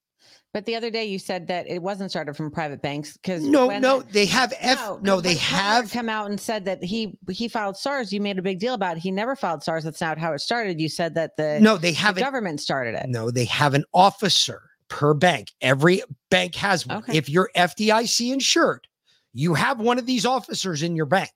But 0.53 0.65
the 0.65 0.75
other 0.75 0.89
day 0.89 1.05
you 1.05 1.19
said 1.19 1.47
that 1.47 1.67
it 1.67 1.81
wasn't 1.81 2.09
started 2.11 2.35
from 2.35 2.51
private 2.51 2.81
banks 2.81 3.13
because 3.13 3.43
No, 3.43 3.69
no, 3.79 4.01
they 4.01 4.25
have 4.25 4.53
F. 4.59 5.01
No, 5.01 5.21
they 5.21 5.35
have. 5.35 5.91
come 5.91 6.09
out 6.09 6.29
and 6.29 6.39
said 6.39 6.65
that 6.65 6.83
he 6.83 7.17
he 7.29 7.47
filed 7.47 7.77
SARS. 7.77 8.11
You 8.11 8.19
made 8.21 8.37
a 8.39 8.41
big 8.41 8.59
deal 8.59 8.73
about 8.73 8.97
it. 8.97 8.99
He 9.01 9.11
never 9.11 9.35
filed 9.35 9.63
SARS. 9.63 9.83
That's 9.83 10.01
not 10.01 10.17
how 10.17 10.33
it 10.33 10.39
started. 10.39 10.81
You 10.81 10.89
said 10.89 11.15
that 11.15 11.37
the 11.37 11.59
No, 11.61 11.77
they 11.77 11.91
the 11.91 11.97
haven't- 11.97 12.23
government 12.23 12.59
started 12.59 12.95
it. 12.95 13.05
No, 13.07 13.31
they 13.31 13.45
have 13.45 13.73
an 13.73 13.85
officer 13.93 14.63
per 14.89 15.13
bank. 15.13 15.51
Every 15.61 16.01
bank 16.29 16.55
has 16.55 16.85
one. 16.87 16.97
Okay. 16.99 17.17
If 17.17 17.29
you're 17.29 17.49
FDIC 17.55 18.31
insured, 18.33 18.87
you 19.33 19.53
have 19.53 19.79
one 19.79 19.99
of 19.99 20.05
these 20.05 20.25
officers 20.25 20.81
in 20.83 20.95
your 20.95 21.05
bank. 21.05 21.31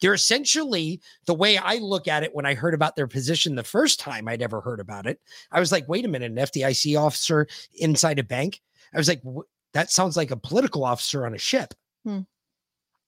They're 0.00 0.14
essentially 0.14 1.00
the 1.26 1.34
way 1.34 1.58
I 1.58 1.76
look 1.76 2.08
at 2.08 2.22
it 2.22 2.34
when 2.34 2.46
I 2.46 2.54
heard 2.54 2.74
about 2.74 2.96
their 2.96 3.06
position 3.06 3.54
the 3.54 3.62
first 3.64 4.00
time 4.00 4.28
I'd 4.28 4.42
ever 4.42 4.60
heard 4.60 4.80
about 4.80 5.06
it. 5.06 5.20
I 5.52 5.60
was 5.60 5.72
like, 5.72 5.88
wait 5.88 6.04
a 6.04 6.08
minute, 6.08 6.30
an 6.30 6.38
FDIC 6.38 7.00
officer 7.00 7.46
inside 7.74 8.18
a 8.18 8.24
bank? 8.24 8.60
I 8.94 8.98
was 8.98 9.08
like, 9.08 9.22
that 9.72 9.90
sounds 9.90 10.16
like 10.16 10.30
a 10.30 10.36
political 10.36 10.84
officer 10.84 11.26
on 11.26 11.34
a 11.34 11.38
ship. 11.38 11.74
Hmm. 12.04 12.20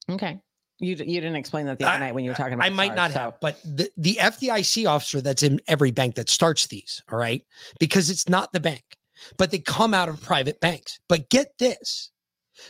Okay. 0.09 0.41
You 0.79 0.97
you 0.97 1.21
didn't 1.21 1.37
explain 1.37 1.67
that 1.67 1.79
the 1.79 1.89
other 1.89 2.01
night 2.01 2.15
when 2.15 2.25
you 2.25 2.31
were 2.31 2.37
talking 2.37 2.55
about 2.55 2.67
I 2.67 2.71
might 2.71 2.89
SARS, 2.89 2.97
not 2.97 3.13
so- 3.13 3.19
have, 3.19 3.41
but 3.41 3.61
the, 3.65 3.91
the 3.97 4.19
FDIC 4.21 4.89
officer 4.89 5.21
that's 5.21 5.43
in 5.43 5.61
every 5.69 5.93
bank 5.93 6.17
that 6.17 6.29
starts 6.29 6.67
these, 6.67 7.03
all 7.11 7.19
right, 7.19 7.45
because 7.79 8.11
it's 8.11 8.29
not 8.29 8.53
the 8.53 8.61
bank, 8.61 8.83
but 9.37 9.51
they 9.51 9.59
come 9.61 9.95
out 9.95 10.09
of 10.09 10.21
private 10.21 10.61
banks. 10.61 10.99
But 11.09 11.29
get 11.31 11.57
this. 11.59 12.11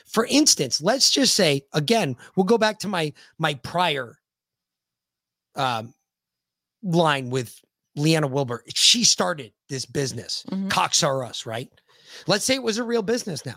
For 0.07 0.27
instance, 0.27 0.81
let's 0.81 1.11
just 1.11 1.35
say 1.35 1.63
again, 1.73 2.17
we'll 2.37 2.45
go 2.45 2.59
back 2.59 2.79
to 2.81 2.89
my 2.89 3.13
my 3.39 3.55
prior 3.55 4.19
um, 5.57 5.95
line 6.83 7.31
with 7.31 7.59
Leanna 7.97 8.27
Wilbur. 8.27 8.65
She 8.75 9.05
started 9.05 9.53
this 9.69 9.85
business, 9.85 10.45
Cox 10.69 11.03
R 11.03 11.25
Us, 11.25 11.47
right? 11.47 11.69
Let's 12.27 12.45
say 12.45 12.55
it 12.55 12.63
was 12.63 12.79
a 12.79 12.85
real 12.85 13.03
business 13.03 13.45
now. 13.45 13.57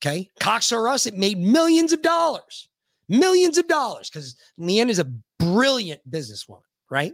Okay. 0.00 0.28
Cox 0.40 0.72
R 0.72 0.88
Us, 0.88 1.06
it 1.06 1.14
made 1.14 1.38
millions 1.38 1.92
of 1.92 2.02
dollars, 2.02 2.68
millions 3.08 3.58
of 3.58 3.68
dollars 3.68 4.10
because 4.10 4.36
Leanne 4.58 4.90
is 4.90 4.98
a 4.98 5.12
brilliant 5.38 6.00
businesswoman, 6.10 6.62
right? 6.90 7.12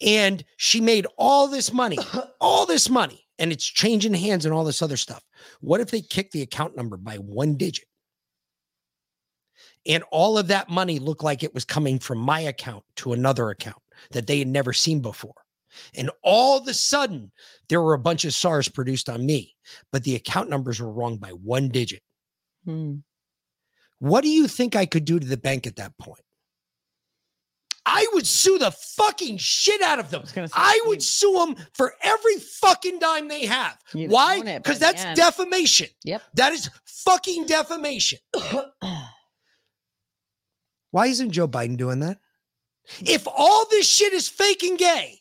And 0.00 0.42
she 0.56 0.80
made 0.80 1.06
all 1.18 1.46
this 1.48 1.72
money, 1.72 1.98
all 2.40 2.66
this 2.66 2.88
money, 2.88 3.26
and 3.40 3.50
it's 3.50 3.64
changing 3.64 4.14
hands 4.14 4.44
and 4.44 4.54
all 4.54 4.64
this 4.64 4.82
other 4.82 4.98
stuff. 4.98 5.24
What 5.60 5.80
if 5.80 5.90
they 5.90 6.02
kick 6.02 6.30
the 6.30 6.42
account 6.42 6.76
number 6.76 6.96
by 6.96 7.16
one 7.16 7.56
digit? 7.56 7.86
And 9.86 10.04
all 10.12 10.36
of 10.36 10.48
that 10.48 10.68
money 10.68 10.98
looked 10.98 11.24
like 11.24 11.42
it 11.42 11.54
was 11.54 11.64
coming 11.64 11.98
from 11.98 12.18
my 12.18 12.40
account 12.40 12.84
to 12.96 13.14
another 13.14 13.48
account 13.48 13.82
that 14.10 14.26
they 14.26 14.38
had 14.38 14.48
never 14.48 14.74
seen 14.74 15.00
before. 15.00 15.34
And 15.94 16.10
all 16.22 16.58
of 16.58 16.68
a 16.68 16.74
sudden, 16.74 17.32
there 17.68 17.80
were 17.80 17.94
a 17.94 17.98
bunch 17.98 18.24
of 18.24 18.34
SARS 18.34 18.68
produced 18.68 19.08
on 19.08 19.24
me, 19.24 19.54
but 19.90 20.04
the 20.04 20.16
account 20.16 20.50
numbers 20.50 20.80
were 20.80 20.92
wrong 20.92 21.16
by 21.16 21.30
one 21.30 21.68
digit. 21.68 22.02
Hmm. 22.64 22.96
What 24.00 24.22
do 24.22 24.28
you 24.28 24.48
think 24.48 24.76
I 24.76 24.84
could 24.84 25.04
do 25.04 25.18
to 25.18 25.26
the 25.26 25.36
bank 25.36 25.66
at 25.66 25.76
that 25.76 25.96
point? 25.98 26.22
I 27.92 28.06
would 28.14 28.26
sue 28.26 28.56
the 28.56 28.70
fucking 28.70 29.38
shit 29.38 29.82
out 29.82 29.98
of 29.98 30.10
them. 30.10 30.22
I, 30.54 30.80
would 30.86 31.02
sue 31.02 31.32
them 31.32 31.56
for 31.74 31.92
every 32.02 32.36
fucking 32.36 33.00
dime 33.00 33.26
they 33.26 33.46
have. 33.46 33.76
Why? 33.92 34.36
own 34.36 34.46
it 34.46 34.62
by 34.62 34.68
Because 34.70 34.78
that's 34.78 35.04
defamation. 35.18 35.88
Yep. 36.04 36.22
That 36.34 36.52
is 36.52 36.70
fucking 36.84 37.46
defamation. 37.46 38.20
Why 40.92 41.06
isn't 41.08 41.32
Joe 41.32 41.48
Biden 41.48 41.76
doing 41.76 41.98
that? 42.00 42.18
If 43.00 43.26
all 43.26 43.66
this 43.70 43.88
shit 43.88 44.12
is 44.12 44.28
fake 44.28 44.62
and 44.62 44.78
gay, 44.78 45.20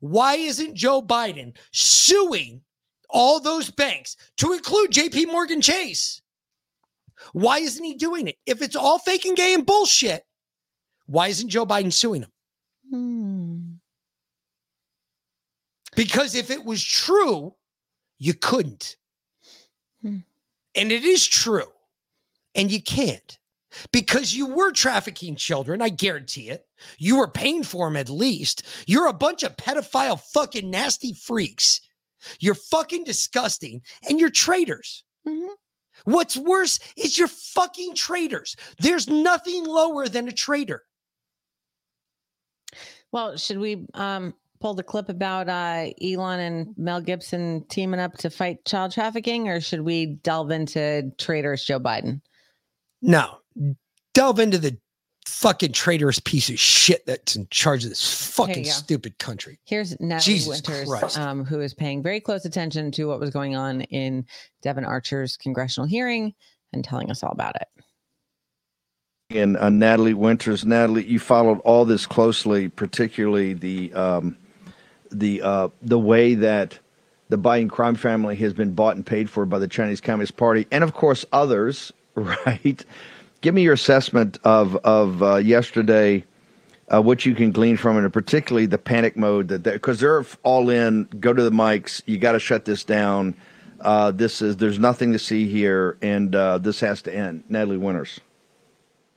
why 0.00 0.34
isn't 0.34 0.74
Joe 0.74 1.02
Biden 1.02 1.56
suing 1.72 2.62
all 3.10 3.40
those 3.40 3.70
banks 3.70 4.16
to 4.38 4.52
include 4.52 4.90
JP 4.90 5.26
Morgan 5.30 5.60
Chase? 5.60 6.20
Why 7.32 7.58
isn't 7.58 7.84
he 7.84 7.94
doing 7.94 8.28
it? 8.28 8.36
If 8.46 8.62
it's 8.62 8.76
all 8.76 8.98
fake 8.98 9.24
and 9.24 9.36
gay 9.36 9.54
and 9.54 9.66
bullshit, 9.66 10.24
why 11.06 11.28
isn't 11.28 11.48
Joe 11.48 11.66
Biden 11.66 11.92
suing 11.92 12.22
them? 12.22 12.32
Hmm. 12.90 13.58
Because 15.94 16.34
if 16.34 16.50
it 16.50 16.64
was 16.64 16.82
true, 16.82 17.54
you 18.18 18.34
couldn't. 18.34 18.96
Hmm. 20.02 20.18
And 20.74 20.90
it 20.92 21.04
is 21.04 21.26
true. 21.26 21.70
And 22.54 22.70
you 22.70 22.82
can't. 22.82 23.38
Because 23.92 24.34
you 24.34 24.46
were 24.46 24.72
trafficking 24.72 25.36
children, 25.36 25.80
I 25.80 25.88
guarantee 25.88 26.50
it. 26.50 26.66
You 26.98 27.16
were 27.18 27.28
paying 27.28 27.62
for 27.62 27.86
them 27.86 27.96
at 27.96 28.10
least. 28.10 28.64
You're 28.86 29.06
a 29.06 29.14
bunch 29.14 29.42
of 29.42 29.56
pedophile 29.56 30.20
fucking 30.20 30.68
nasty 30.70 31.14
freaks. 31.14 31.80
You're 32.38 32.54
fucking 32.54 33.04
disgusting 33.04 33.82
and 34.08 34.20
you're 34.20 34.30
traitors. 34.30 35.04
What's 36.04 36.36
worse 36.36 36.78
is 36.96 37.16
you're 37.16 37.28
fucking 37.28 37.94
traitors. 37.94 38.56
There's 38.78 39.08
nothing 39.08 39.64
lower 39.64 40.08
than 40.08 40.28
a 40.28 40.32
traitor. 40.32 40.84
Well, 43.12 43.36
should 43.36 43.58
we 43.58 43.86
um, 43.94 44.34
pull 44.60 44.74
the 44.74 44.82
clip 44.82 45.08
about 45.08 45.48
uh, 45.48 45.90
Elon 46.02 46.40
and 46.40 46.74
Mel 46.78 47.00
Gibson 47.00 47.64
teaming 47.68 48.00
up 48.00 48.14
to 48.18 48.30
fight 48.30 48.64
child 48.64 48.92
trafficking, 48.92 49.48
or 49.48 49.60
should 49.60 49.82
we 49.82 50.06
delve 50.06 50.50
into 50.50 51.12
traitorous 51.18 51.64
Joe 51.64 51.78
Biden? 51.78 52.22
No, 53.02 53.38
delve 54.14 54.38
into 54.38 54.58
the 54.58 54.78
fucking 55.26 55.72
traitorous 55.72 56.18
piece 56.18 56.48
of 56.48 56.58
shit 56.58 57.04
that's 57.06 57.36
in 57.36 57.46
charge 57.50 57.84
of 57.84 57.90
this 57.90 58.32
fucking 58.34 58.64
stupid 58.64 59.18
country. 59.18 59.58
Here's 59.64 59.98
Natalie 60.00 60.34
Jesus 60.34 60.62
Winters, 60.68 61.16
um, 61.16 61.44
who 61.44 61.60
is 61.60 61.74
paying 61.74 62.02
very 62.02 62.20
close 62.20 62.44
attention 62.44 62.90
to 62.92 63.04
what 63.06 63.20
was 63.20 63.30
going 63.30 63.54
on 63.54 63.82
in 63.82 64.24
Devon 64.62 64.84
Archer's 64.84 65.36
congressional 65.36 65.86
hearing 65.86 66.34
and 66.72 66.82
telling 66.84 67.10
us 67.10 67.22
all 67.22 67.32
about 67.32 67.56
it. 67.56 67.68
And 69.36 69.56
uh, 69.56 69.68
Natalie 69.68 70.14
Winters. 70.14 70.64
Natalie, 70.64 71.04
you 71.04 71.18
followed 71.18 71.60
all 71.60 71.84
this 71.84 72.06
closely, 72.06 72.68
particularly 72.68 73.54
the 73.54 73.92
um, 73.94 74.36
the 75.10 75.42
uh, 75.42 75.68
the 75.82 75.98
way 75.98 76.34
that 76.34 76.78
the 77.28 77.38
Biden 77.38 77.70
crime 77.70 77.94
family 77.94 78.36
has 78.36 78.52
been 78.52 78.74
bought 78.74 78.96
and 78.96 79.06
paid 79.06 79.30
for 79.30 79.46
by 79.46 79.58
the 79.58 79.68
Chinese 79.68 80.00
Communist 80.00 80.36
Party, 80.36 80.66
and 80.70 80.84
of 80.84 80.94
course 80.94 81.24
others. 81.32 81.92
Right? 82.14 82.84
Give 83.40 83.54
me 83.54 83.62
your 83.62 83.72
assessment 83.72 84.38
of 84.44 84.76
of 84.76 85.22
uh, 85.22 85.36
yesterday. 85.36 86.24
Uh, 86.92 87.00
what 87.00 87.24
you 87.24 87.34
can 87.34 87.52
glean 87.52 87.78
from 87.78 87.96
it, 87.96 88.04
and 88.04 88.12
particularly 88.12 88.66
the 88.66 88.76
panic 88.76 89.16
mode 89.16 89.48
that 89.48 89.62
because 89.62 89.98
they're 89.98 90.26
all 90.42 90.68
in. 90.68 91.04
Go 91.20 91.32
to 91.32 91.42
the 91.42 91.50
mics. 91.50 92.02
You 92.04 92.18
got 92.18 92.32
to 92.32 92.38
shut 92.38 92.66
this 92.66 92.84
down. 92.84 93.34
Uh, 93.80 94.10
this 94.10 94.42
is 94.42 94.58
there's 94.58 94.78
nothing 94.78 95.12
to 95.12 95.18
see 95.18 95.48
here, 95.48 95.96
and 96.02 96.34
uh, 96.34 96.58
this 96.58 96.80
has 96.80 97.00
to 97.02 97.14
end. 97.14 97.44
Natalie 97.48 97.78
Winters. 97.78 98.20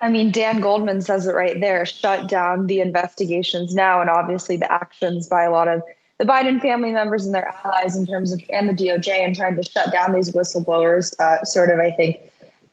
I 0.01 0.09
mean, 0.09 0.31
Dan 0.31 0.59
Goldman 0.59 1.01
says 1.01 1.25
it 1.25 1.33
right 1.33 1.59
there 1.59 1.85
shut 1.85 2.27
down 2.27 2.67
the 2.67 2.81
investigations 2.81 3.73
now, 3.73 4.01
and 4.01 4.09
obviously 4.09 4.57
the 4.57 4.71
actions 4.71 5.27
by 5.27 5.43
a 5.43 5.51
lot 5.51 5.67
of 5.67 5.81
the 6.17 6.25
Biden 6.25 6.61
family 6.61 6.91
members 6.91 7.25
and 7.25 7.33
their 7.33 7.53
allies 7.63 7.95
in 7.95 8.05
terms 8.05 8.31
of, 8.31 8.41
and 8.49 8.69
the 8.69 8.73
DOJ 8.73 9.09
and 9.09 9.35
trying 9.35 9.55
to 9.55 9.63
shut 9.63 9.91
down 9.91 10.13
these 10.13 10.31
whistleblowers, 10.31 11.17
uh, 11.19 11.43
sort 11.43 11.69
of, 11.69 11.79
I 11.79 11.91
think, 11.91 12.19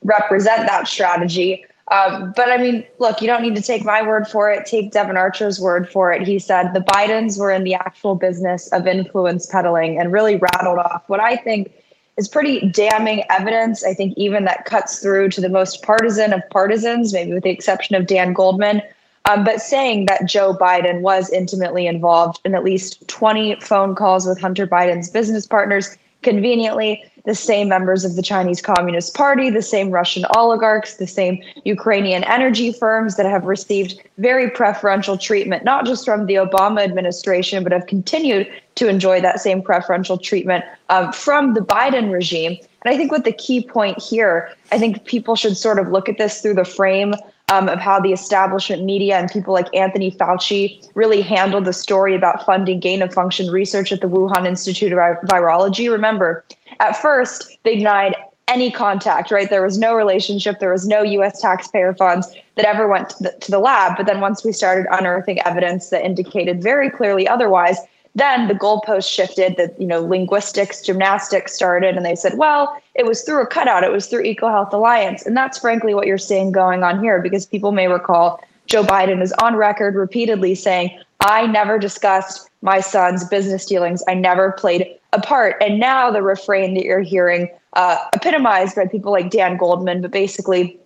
represent 0.05 0.67
that 0.67 0.87
strategy. 0.87 1.65
Um, 1.89 2.33
but 2.37 2.49
I 2.49 2.57
mean, 2.57 2.87
look, 2.99 3.21
you 3.21 3.27
don't 3.27 3.43
need 3.43 3.57
to 3.57 3.63
take 3.63 3.85
my 3.85 4.07
word 4.07 4.29
for 4.29 4.51
it. 4.51 4.67
Take 4.67 4.93
Devon 4.93 5.17
Archer's 5.17 5.61
word 5.61 5.91
for 5.91 6.13
it. 6.13 6.23
He 6.23 6.39
said 6.39 6.73
the 6.73 6.81
Bidens 6.81 7.39
were 7.39 7.51
in 7.51 7.65
the 7.65 7.75
actual 7.75 8.15
business 8.15 8.69
of 8.69 8.87
influence 8.87 9.47
peddling 9.47 9.99
and 9.99 10.13
really 10.13 10.37
rattled 10.37 10.79
off 10.79 11.03
what 11.09 11.21
I 11.21 11.37
think 11.37 11.73
is 12.17 12.29
pretty 12.29 12.69
damning 12.69 13.25
evidence. 13.31 13.85
I 13.85 13.95
think 13.95 14.15
even 14.17 14.45
that 14.45 14.65
cuts 14.65 15.01
through 15.01 15.31
to 15.31 15.41
the 15.41 15.49
most 15.49 15.83
partisan 15.83 16.33
of 16.33 16.43
partisans, 16.51 17.13
maybe 17.13 17.33
with 17.33 17.45
the 17.45 17.51
exception 17.51 17.97
of 17.97 18.07
Dan 18.07 18.33
Goldman. 18.33 18.83
Um, 19.25 19.45
but 19.45 19.63
saying 19.63 20.07
that 20.07 20.27
Joe 20.27 20.55
Biden 20.55 21.01
was 21.01 21.31
intimately 21.31 21.87
involved 21.87 22.41
in 22.45 22.55
at 22.55 22.65
least 22.65 23.07
20 23.09 23.61
phone 23.61 23.95
calls 23.95 24.27
with 24.27 24.41
Hunter 24.41 24.67
Biden's 24.67 25.09
business 25.11 25.47
partners, 25.47 25.97
conveniently, 26.23 27.05
the 27.25 27.35
same 27.35 27.69
members 27.69 28.05
of 28.05 28.17
the 28.17 28.23
Chinese 28.23 28.61
Communist 28.61 29.15
Party, 29.15 29.51
the 29.51 29.63
same 29.63 29.91
Russian 29.91 30.25
oligarchs, 30.37 30.97
the 30.97 31.07
same 31.07 31.43
Ukrainian 31.65 32.25
energy 32.25 32.73
firms 32.73 33.17
that 33.17 33.27
have 33.27 33.45
received 33.45 34.01
very 34.19 34.51
preferential 34.51 35.17
treatment, 35.17 35.65
not 35.65 35.87
just 35.87 36.05
from 36.05 36.27
the 36.27 36.35
Obama 36.35 36.83
administration, 36.83 37.63
but 37.63 37.73
have 37.73 37.87
continued 37.87 38.49
to 38.75 38.89
enjoy 38.89 39.21
that 39.21 39.41
same 39.41 39.63
preferential 39.63 40.19
treatment 40.19 40.65
um, 40.89 41.13
from 41.13 41.55
the 41.55 41.61
Biden 41.61 42.11
regime. 42.13 42.59
And 42.85 42.93
I 42.93 42.97
think 42.97 43.13
what 43.13 43.25
the 43.25 43.33
key 43.33 43.65
point 43.65 44.03
here, 44.03 44.51
I 44.73 44.79
think 44.79 45.05
people 45.05 45.37
should 45.37 45.57
sort 45.57 45.79
of 45.79 45.89
look 45.89 46.09
at 46.09 46.19
this 46.19 46.41
through 46.41 46.55
the 46.55 46.65
frame 46.65 47.15
um, 47.53 47.69
of 47.69 47.79
how 47.79 48.01
the 48.01 48.13
establishment 48.13 48.83
media 48.85 49.19
and 49.19 49.31
people 49.31 49.53
like 49.53 49.69
Anthony 49.75 50.11
Fauci 50.11 50.89
really 50.95 51.21
handled 51.21 51.67
the 51.67 51.73
story 51.73 52.15
about 52.15 52.45
funding 52.47 52.81
gain 52.81 53.03
of 53.03 53.13
function 53.13 53.51
research 53.51 53.93
at 53.93 54.01
the 54.01 54.09
Wuhan 54.09 54.47
Institute 54.47 54.93
of 54.93 54.97
Vi- 54.97 55.27
Virology. 55.27 55.91
Remember, 55.91 56.45
at 56.83 57.01
first, 57.01 57.59
they 57.63 57.77
denied 57.77 58.17
any 58.49 58.71
contact, 58.71 59.31
right? 59.31 59.49
There 59.49 59.63
was 59.63 59.79
no 59.79 59.95
relationship, 59.95 60.59
there 60.59 60.73
was 60.73 60.87
no 60.87 61.03
US 61.03 61.41
taxpayer 61.41 61.95
funds 61.95 62.29
that 62.57 62.67
ever 62.67 62.89
went 62.89 63.11
to 63.11 63.23
the, 63.23 63.33
to 63.41 63.51
the 63.53 63.61
lab. 63.61 63.97
But 63.97 64.07
then 64.07 64.21
once 64.21 64.45
we 64.45 64.53
started 64.53 64.87
unearthing 64.91 65.41
evidence 65.43 65.91
that 65.91 66.05
indicated 66.05 66.61
very 66.61 66.91
clearly 66.91 67.27
otherwise, 67.27 67.79
then 68.17 68.49
the 68.49 68.55
goalpost 68.55 69.11
shifted 69.11 69.57
that 69.57 69.81
you 69.81 69.87
know 69.87 70.03
linguistics 70.03 70.83
gymnastics 70.83 71.55
started. 71.55 71.97
And 71.97 72.05
they 72.05 72.17
said 72.17 72.37
well 72.37 72.77
it 72.95 73.07
was 73.07 73.23
through 73.23 73.43
a 73.43 73.47
cutout. 73.47 73.85
It 73.85 73.93
was 73.93 74.09
through 74.09 74.25
ecohealth 74.25 74.73
alliance. 74.73 75.25
And 75.25 75.37
that's 75.37 75.59
frankly 75.59 75.95
what 75.95 76.07
you're 76.07 76.19
seeing 76.19 76.53
going 76.53 76.83
on 76.83 77.01
here 77.01 77.23
because 77.23 77.47
people 77.47 77.73
may 77.73 77.87
recall 77.87 78.43
joe 78.67 78.83
biden 78.83 79.23
is 79.23 79.33
on 79.35 79.57
record 79.57 79.95
repeatedly 79.95 80.55
saying 80.55 80.91
i 81.21 81.47
never 81.47 81.79
discussed 81.79 82.49
my 82.63 82.81
son's 82.81 83.25
business 83.25 83.67
dealings. 83.67 84.03
I 84.09 84.15
never 84.15 84.53
played 84.53 84.97
a 85.13 85.21
part 85.21 85.57
and 85.61 85.79
now 85.79 86.11
the 86.11 86.23
refrain 86.23 86.75
that 86.75 86.85
you're 86.85 87.01
hearing 87.01 87.49
uh, 87.75 87.99
epitomized 88.15 88.77
by 88.77 88.87
people 88.87 89.13
like 89.13 89.31
dan 89.31 89.57
goldman 89.57 90.01
but 90.01 90.11
basically 90.11 90.79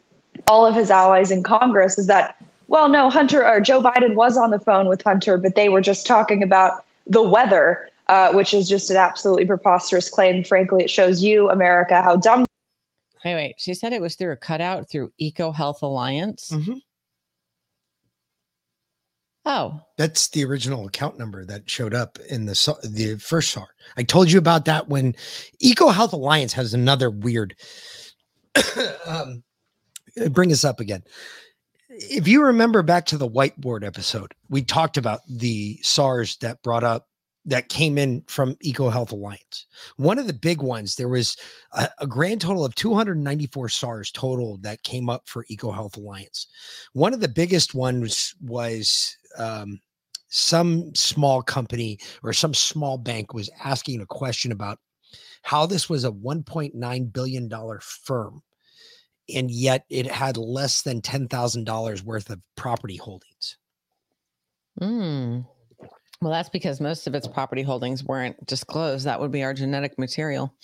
all 0.49 0.66
of 0.66 0.74
his 0.74 0.91
allies 0.91 1.31
in 1.31 1.43
congress 1.43 1.99
is 1.99 2.07
that 2.07 2.37
well 2.68 2.89
no 2.89 3.11
hunter 3.11 3.47
or 3.47 3.61
joe 3.61 3.83
biden 3.83 4.14
was 4.14 4.37
on 4.37 4.51
the 4.51 4.59
phone 4.61 4.89
with 4.89 5.03
hunter 5.03 5.37
but 5.37 5.55
they 5.55 5.68
were 5.68 5.81
just 5.81 6.07
talking 6.07 6.43
about 6.43 6.85
the 7.07 7.22
weather, 7.22 7.89
uh, 8.09 8.33
which 8.33 8.53
is 8.53 8.68
just 8.68 8.91
an 8.91 8.97
absolutely 8.97 9.47
preposterous 9.47 10.09
claim. 10.09 10.45
Frankly, 10.45 10.85
it 10.85 10.91
shows 10.91 11.22
you, 11.22 11.51
America, 11.51 12.03
how 12.03 12.16
dumb. 12.16 12.45
Wait, 13.24 13.35
wait. 13.35 13.55
She 13.59 13.74
said 13.74 13.93
it 13.93 14.03
was 14.03 14.14
through 14.14 14.33
a 14.33 14.37
cutout 14.37 14.89
through 14.89 15.12
Eco 15.18 15.51
Health 15.51 15.83
Alliance. 15.83 16.53
Oh, 19.49 19.80
That's 19.97 20.28
the 20.30 20.44
original 20.44 20.88
account 20.88 21.20
number 21.20 21.44
that 21.44 21.70
showed 21.70 21.94
up 21.94 22.18
in 22.28 22.47
the 22.47 22.78
the 22.82 23.16
first 23.20 23.53
SAR. 23.53 23.68
I 23.97 24.03
told 24.03 24.30
you 24.30 24.38
about 24.38 24.64
that 24.64 24.88
when 24.88 25.14
Eco 25.61 25.90
Health 25.90 26.12
Alliance 26.12 26.53
has 26.55 26.74
another 26.74 27.11
weird. 27.11 27.55
um, 29.07 29.44
bring 30.30 30.51
us 30.51 30.64
up 30.64 30.80
again. 30.80 31.05
If 31.88 32.26
you 32.26 32.42
remember 32.42 32.82
back 32.82 33.07
to 33.07 33.16
the 33.16 33.28
whiteboard 33.28 33.84
episode, 33.86 34.34
we 34.51 34.62
talked 34.62 34.97
about 34.97 35.20
the 35.28 35.78
SARS 35.80 36.36
that 36.38 36.61
brought 36.62 36.82
up 36.82 37.07
that 37.47 37.68
came 37.68 37.97
in 37.97 38.22
from 38.26 38.57
Eco 38.61 38.90
Health 38.90 39.12
Alliance. 39.12 39.66
One 39.97 40.18
of 40.18 40.26
the 40.26 40.32
big 40.32 40.61
ones, 40.61 40.97
there 40.97 41.09
was 41.09 41.36
a, 41.72 41.88
a 42.01 42.07
grand 42.07 42.40
total 42.40 42.64
of 42.64 42.74
294 42.74 43.68
SARS 43.68 44.11
total 44.11 44.59
that 44.59 44.82
came 44.82 45.09
up 45.09 45.28
for 45.28 45.47
Eco 45.49 45.70
Health 45.70 45.97
Alliance. 45.97 46.49
One 46.92 47.14
of 47.14 47.20
the 47.20 47.28
biggest 47.28 47.72
ones 47.72 48.34
was 48.40 49.16
um, 49.39 49.80
some 50.28 50.95
small 50.95 51.43
company 51.43 51.99
or 52.22 52.32
some 52.32 52.55
small 52.55 52.99
bank 52.99 53.32
was 53.32 53.51
asking 53.62 54.01
a 54.01 54.07
question 54.07 54.53
about 54.53 54.78
how 55.43 55.66
this 55.66 55.89
was 55.89 56.05
a 56.05 56.11
1.9 56.11 57.12
billion 57.12 57.49
dollar 57.49 57.80
firm 57.80 58.43
and 59.34 59.51
yet 59.51 59.84
it 59.91 60.07
had 60.07 60.37
less 60.37 60.82
than 60.82 61.01
$10,000 61.01 62.03
worth 62.03 62.30
of 62.30 62.41
property 62.57 62.97
holdings. 62.97 63.57
Hmm. 64.78 65.41
Well, 66.20 66.32
that's 66.32 66.49
because 66.49 66.80
most 66.80 67.07
of 67.07 67.14
its 67.14 67.26
property 67.26 67.62
holdings 67.62 68.05
weren't 68.05 68.45
disclosed. 68.47 69.05
That 69.07 69.20
would 69.20 69.32
be 69.32 69.43
our 69.43 69.53
genetic 69.53 69.99
material. 69.99 70.55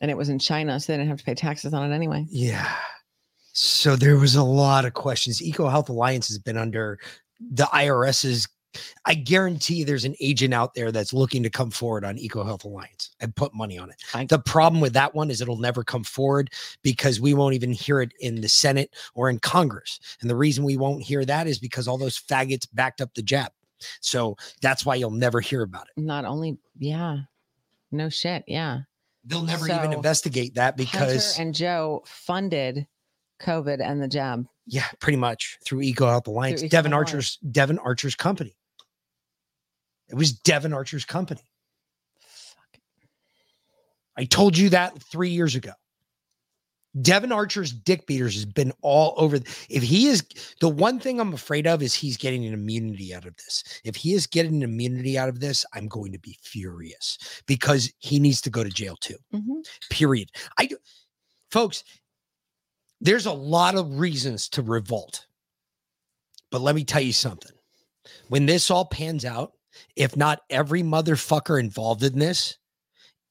And 0.00 0.10
it 0.10 0.16
was 0.16 0.28
in 0.28 0.38
China, 0.38 0.78
so 0.78 0.92
they 0.92 0.98
didn't 0.98 1.08
have 1.08 1.18
to 1.18 1.24
pay 1.24 1.34
taxes 1.34 1.74
on 1.74 1.90
it 1.90 1.94
anyway. 1.94 2.26
Yeah. 2.28 2.70
So 3.52 3.96
there 3.96 4.18
was 4.18 4.34
a 4.34 4.44
lot 4.44 4.84
of 4.84 4.94
questions. 4.94 5.42
Eco 5.42 5.68
Health 5.68 5.88
Alliance 5.88 6.28
has 6.28 6.38
been 6.38 6.58
under 6.58 6.98
the 7.40 7.64
IRS 7.64 8.24
is. 8.24 8.48
I 9.06 9.14
guarantee 9.14 9.84
there's 9.84 10.04
an 10.04 10.16
agent 10.20 10.52
out 10.52 10.74
there 10.74 10.92
that's 10.92 11.14
looking 11.14 11.42
to 11.42 11.48
come 11.48 11.70
forward 11.70 12.04
on 12.04 12.18
Eco 12.18 12.44
Health 12.44 12.64
Alliance 12.64 13.08
and 13.20 13.34
put 13.34 13.54
money 13.54 13.78
on 13.78 13.90
it. 13.90 14.28
the 14.28 14.38
problem 14.38 14.82
with 14.82 14.92
that 14.92 15.14
one 15.14 15.30
is 15.30 15.40
it'll 15.40 15.56
never 15.56 15.82
come 15.82 16.04
forward 16.04 16.50
because 16.82 17.18
we 17.18 17.32
won't 17.32 17.54
even 17.54 17.72
hear 17.72 18.02
it 18.02 18.12
in 18.20 18.42
the 18.42 18.48
Senate 18.50 18.94
or 19.14 19.30
in 19.30 19.38
Congress. 19.38 19.98
And 20.20 20.28
the 20.28 20.36
reason 20.36 20.62
we 20.62 20.76
won't 20.76 21.02
hear 21.02 21.24
that 21.24 21.46
is 21.46 21.58
because 21.58 21.88
all 21.88 21.96
those 21.96 22.18
faggots 22.18 22.68
backed 22.74 23.00
up 23.00 23.14
the 23.14 23.22
jab. 23.22 23.50
So 24.00 24.36
that's 24.60 24.84
why 24.84 24.96
you'll 24.96 25.10
never 25.10 25.40
hear 25.40 25.62
about 25.62 25.86
it. 25.88 26.00
Not 26.00 26.26
only, 26.26 26.58
yeah. 26.78 27.20
No 27.92 28.10
shit. 28.10 28.44
Yeah. 28.46 28.80
They'll 29.24 29.42
never 29.42 29.66
even 29.66 29.92
investigate 29.92 30.54
that 30.54 30.76
because 30.76 31.36
Hunter 31.36 31.42
and 31.42 31.54
Joe 31.54 32.04
funded 32.06 32.86
COVID 33.40 33.80
and 33.80 34.02
the 34.02 34.08
jab. 34.08 34.46
Yeah, 34.66 34.86
pretty 35.00 35.16
much 35.16 35.58
through 35.64 35.82
Eco 35.82 36.06
Health 36.06 36.26
Alliance. 36.26 36.62
Eco 36.62 36.70
Devon 36.70 36.92
Health 36.92 37.00
Archer's 37.00 37.36
Devon 37.50 37.78
Archer's 37.78 38.14
company. 38.14 38.56
It 40.08 40.14
was 40.14 40.32
Devon 40.32 40.72
Archer's 40.72 41.04
company. 41.04 41.42
Fuck. 42.18 42.80
I 44.16 44.24
told 44.24 44.56
you 44.56 44.70
that 44.70 45.00
three 45.02 45.30
years 45.30 45.54
ago. 45.54 45.72
Devon 47.02 47.30
Archer's 47.30 47.72
dick 47.72 48.06
beaters 48.06 48.34
has 48.34 48.46
been 48.46 48.72
all 48.80 49.14
over. 49.18 49.38
If 49.68 49.82
he 49.82 50.06
is 50.06 50.24
the 50.60 50.68
one 50.68 50.98
thing 50.98 51.20
I'm 51.20 51.34
afraid 51.34 51.66
of 51.66 51.82
is 51.82 51.94
he's 51.94 52.16
getting 52.16 52.46
an 52.46 52.54
immunity 52.54 53.14
out 53.14 53.26
of 53.26 53.36
this. 53.36 53.62
If 53.84 53.96
he 53.96 54.14
is 54.14 54.26
getting 54.26 54.56
an 54.56 54.62
immunity 54.62 55.18
out 55.18 55.28
of 55.28 55.40
this, 55.40 55.66
I'm 55.74 55.88
going 55.88 56.12
to 56.12 56.18
be 56.18 56.38
furious 56.42 57.18
because 57.46 57.92
he 57.98 58.18
needs 58.18 58.40
to 58.42 58.50
go 58.50 58.64
to 58.64 58.70
jail 58.70 58.96
too. 58.96 59.18
Mm-hmm. 59.34 59.60
Period. 59.90 60.30
I 60.56 60.66
do, 60.66 60.78
folks, 61.50 61.84
there's 63.00 63.26
a 63.26 63.32
lot 63.32 63.74
of 63.74 63.98
reasons 63.98 64.48
to 64.50 64.62
revolt. 64.62 65.26
But 66.50 66.60
let 66.60 66.74
me 66.74 66.84
tell 66.84 67.02
you 67.02 67.12
something. 67.12 67.52
When 68.28 68.46
this 68.46 68.70
all 68.70 68.84
pans 68.84 69.24
out, 69.24 69.52
if 69.94 70.16
not 70.16 70.40
every 70.48 70.82
motherfucker 70.82 71.60
involved 71.60 72.02
in 72.02 72.18
this 72.18 72.56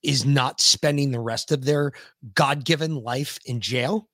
is 0.02 0.24
not 0.24 0.60
spending 0.60 1.10
the 1.10 1.20
rest 1.20 1.50
of 1.50 1.64
their 1.64 1.92
God 2.34 2.64
given 2.64 2.94
life 2.94 3.38
in 3.46 3.60
jail, 3.60 4.08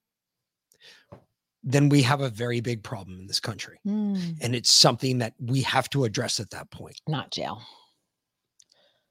then 1.62 1.88
we 1.88 2.02
have 2.02 2.20
a 2.20 2.30
very 2.30 2.60
big 2.60 2.82
problem 2.82 3.20
in 3.20 3.26
this 3.26 3.40
country. 3.40 3.78
Hmm. 3.84 4.16
And 4.40 4.54
it's 4.54 4.70
something 4.70 5.18
that 5.18 5.34
we 5.38 5.60
have 5.62 5.88
to 5.90 6.04
address 6.04 6.40
at 6.40 6.50
that 6.50 6.70
point. 6.70 7.00
Not 7.06 7.30
jail. 7.30 7.62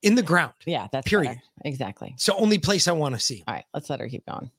In 0.02 0.16
the 0.16 0.24
ground. 0.24 0.54
Yeah, 0.66 0.88
that's 0.92 1.08
period. 1.08 1.28
better. 1.30 1.42
Exactly. 1.64 2.12
It's 2.16 2.26
the 2.26 2.36
only 2.36 2.58
place 2.58 2.88
I 2.88 2.94
want 2.94 3.14
to 3.14 3.20
see. 3.20 3.44
All 3.48 3.54
right, 3.54 3.66
let's 3.74 3.90
let 3.90 4.00
her 4.00 4.10
keep 4.10 4.26
going. 4.26 4.50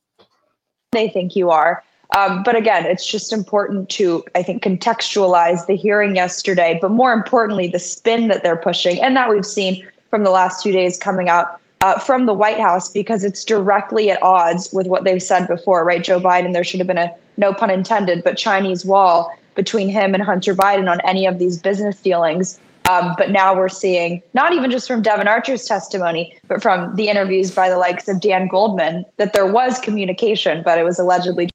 They 0.93 1.09
think 1.09 1.35
you 1.35 1.49
are. 1.49 1.83
Um, 2.15 2.43
but 2.43 2.55
again, 2.55 2.85
it's 2.85 3.05
just 3.05 3.33
important 3.33 3.89
to, 3.89 4.23
I 4.35 4.43
think, 4.43 4.63
contextualize 4.63 5.65
the 5.65 5.75
hearing 5.75 6.15
yesterday, 6.15 6.77
but 6.79 6.91
more 6.91 7.11
importantly, 7.11 7.67
the 7.67 7.79
spin 7.79 8.27
that 8.27 8.43
they're 8.43 8.55
pushing 8.55 9.01
and 9.01 9.15
that 9.17 9.29
we've 9.29 9.45
seen 9.45 9.87
from 10.09 10.23
the 10.23 10.29
last 10.29 10.61
two 10.61 10.71
days 10.71 10.97
coming 10.97 11.27
out 11.27 11.59
uh, 11.81 11.97
from 11.97 12.27
the 12.27 12.33
White 12.33 12.59
House 12.59 12.89
because 12.89 13.23
it's 13.23 13.43
directly 13.43 14.11
at 14.11 14.21
odds 14.21 14.71
with 14.71 14.87
what 14.87 15.03
they've 15.03 15.23
said 15.23 15.47
before, 15.47 15.83
right? 15.83 16.03
Joe 16.03 16.19
Biden, 16.19 16.53
there 16.53 16.63
should 16.63 16.79
have 16.79 16.87
been 16.87 16.99
a 16.99 17.13
no 17.37 17.53
pun 17.53 17.71
intended, 17.71 18.23
but 18.23 18.37
Chinese 18.37 18.85
wall 18.85 19.35
between 19.55 19.89
him 19.89 20.13
and 20.13 20.23
Hunter 20.23 20.55
Biden 20.55 20.89
on 20.89 21.01
any 21.01 21.25
of 21.25 21.39
these 21.39 21.59
business 21.59 21.99
dealings. 21.99 22.59
Um, 22.89 23.15
but 23.17 23.31
now 23.31 23.55
we're 23.55 23.69
seeing 23.69 24.21
not 24.33 24.51
even 24.53 24.69
just 24.69 24.87
from 24.87 25.01
Devon 25.01 25.27
Archer's 25.27 25.65
testimony, 25.65 26.37
but 26.47 26.61
from 26.61 26.95
the 26.95 27.07
interviews 27.07 27.49
by 27.51 27.69
the 27.69 27.77
likes 27.77 28.09
of 28.09 28.19
Dan 28.19 28.47
Goldman 28.47 29.05
that 29.17 29.33
there 29.33 29.49
was 29.49 29.79
communication, 29.79 30.63
but 30.63 30.77
it 30.77 30.83
was 30.83 30.99
allegedly 30.99 31.49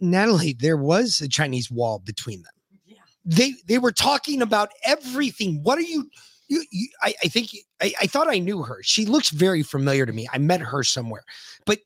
Natalie, 0.00 0.52
there 0.52 0.76
was 0.76 1.20
a 1.20 1.28
Chinese 1.28 1.70
wall 1.70 1.98
between 1.98 2.42
them. 2.42 2.52
Yeah. 2.86 2.96
They 3.24 3.54
they 3.66 3.78
were 3.78 3.92
talking 3.92 4.42
about 4.42 4.70
everything. 4.84 5.62
What 5.62 5.78
are 5.78 5.82
you? 5.82 6.10
You, 6.48 6.64
you 6.70 6.88
I, 7.02 7.14
I 7.24 7.28
think 7.28 7.50
I, 7.80 7.94
I 8.02 8.06
thought 8.06 8.28
I 8.28 8.38
knew 8.38 8.62
her. 8.62 8.78
She 8.82 9.06
looks 9.06 9.30
very 9.30 9.62
familiar 9.62 10.04
to 10.04 10.12
me. 10.12 10.28
I 10.32 10.38
met 10.38 10.60
her 10.60 10.82
somewhere, 10.82 11.24
but 11.64 11.78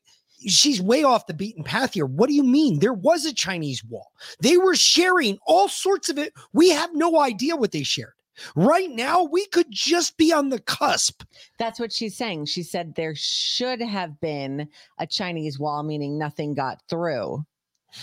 she's 0.45 0.81
way 0.81 1.03
off 1.03 1.27
the 1.27 1.33
beaten 1.33 1.63
path 1.63 1.93
here. 1.93 2.05
What 2.05 2.27
do 2.27 2.35
you 2.35 2.43
mean? 2.43 2.79
There 2.79 2.93
was 2.93 3.25
a 3.25 3.33
Chinese 3.33 3.83
wall. 3.83 4.11
They 4.41 4.57
were 4.57 4.75
sharing 4.75 5.37
all 5.45 5.69
sorts 5.69 6.09
of 6.09 6.17
it. 6.17 6.33
We 6.53 6.69
have 6.69 6.93
no 6.93 7.19
idea 7.21 7.55
what 7.55 7.71
they 7.71 7.83
shared. 7.83 8.13
Right 8.55 8.89
now, 8.89 9.23
we 9.23 9.45
could 9.47 9.67
just 9.69 10.17
be 10.17 10.31
on 10.31 10.49
the 10.49 10.59
cusp. 10.59 11.23
That's 11.57 11.79
what 11.79 11.91
she's 11.91 12.15
saying. 12.15 12.45
She 12.45 12.63
said 12.63 12.95
there 12.95 13.15
should 13.15 13.81
have 13.81 14.19
been 14.19 14.67
a 14.97 15.07
Chinese 15.07 15.59
wall, 15.59 15.83
meaning 15.83 16.17
nothing 16.17 16.53
got 16.53 16.81
through. 16.89 17.45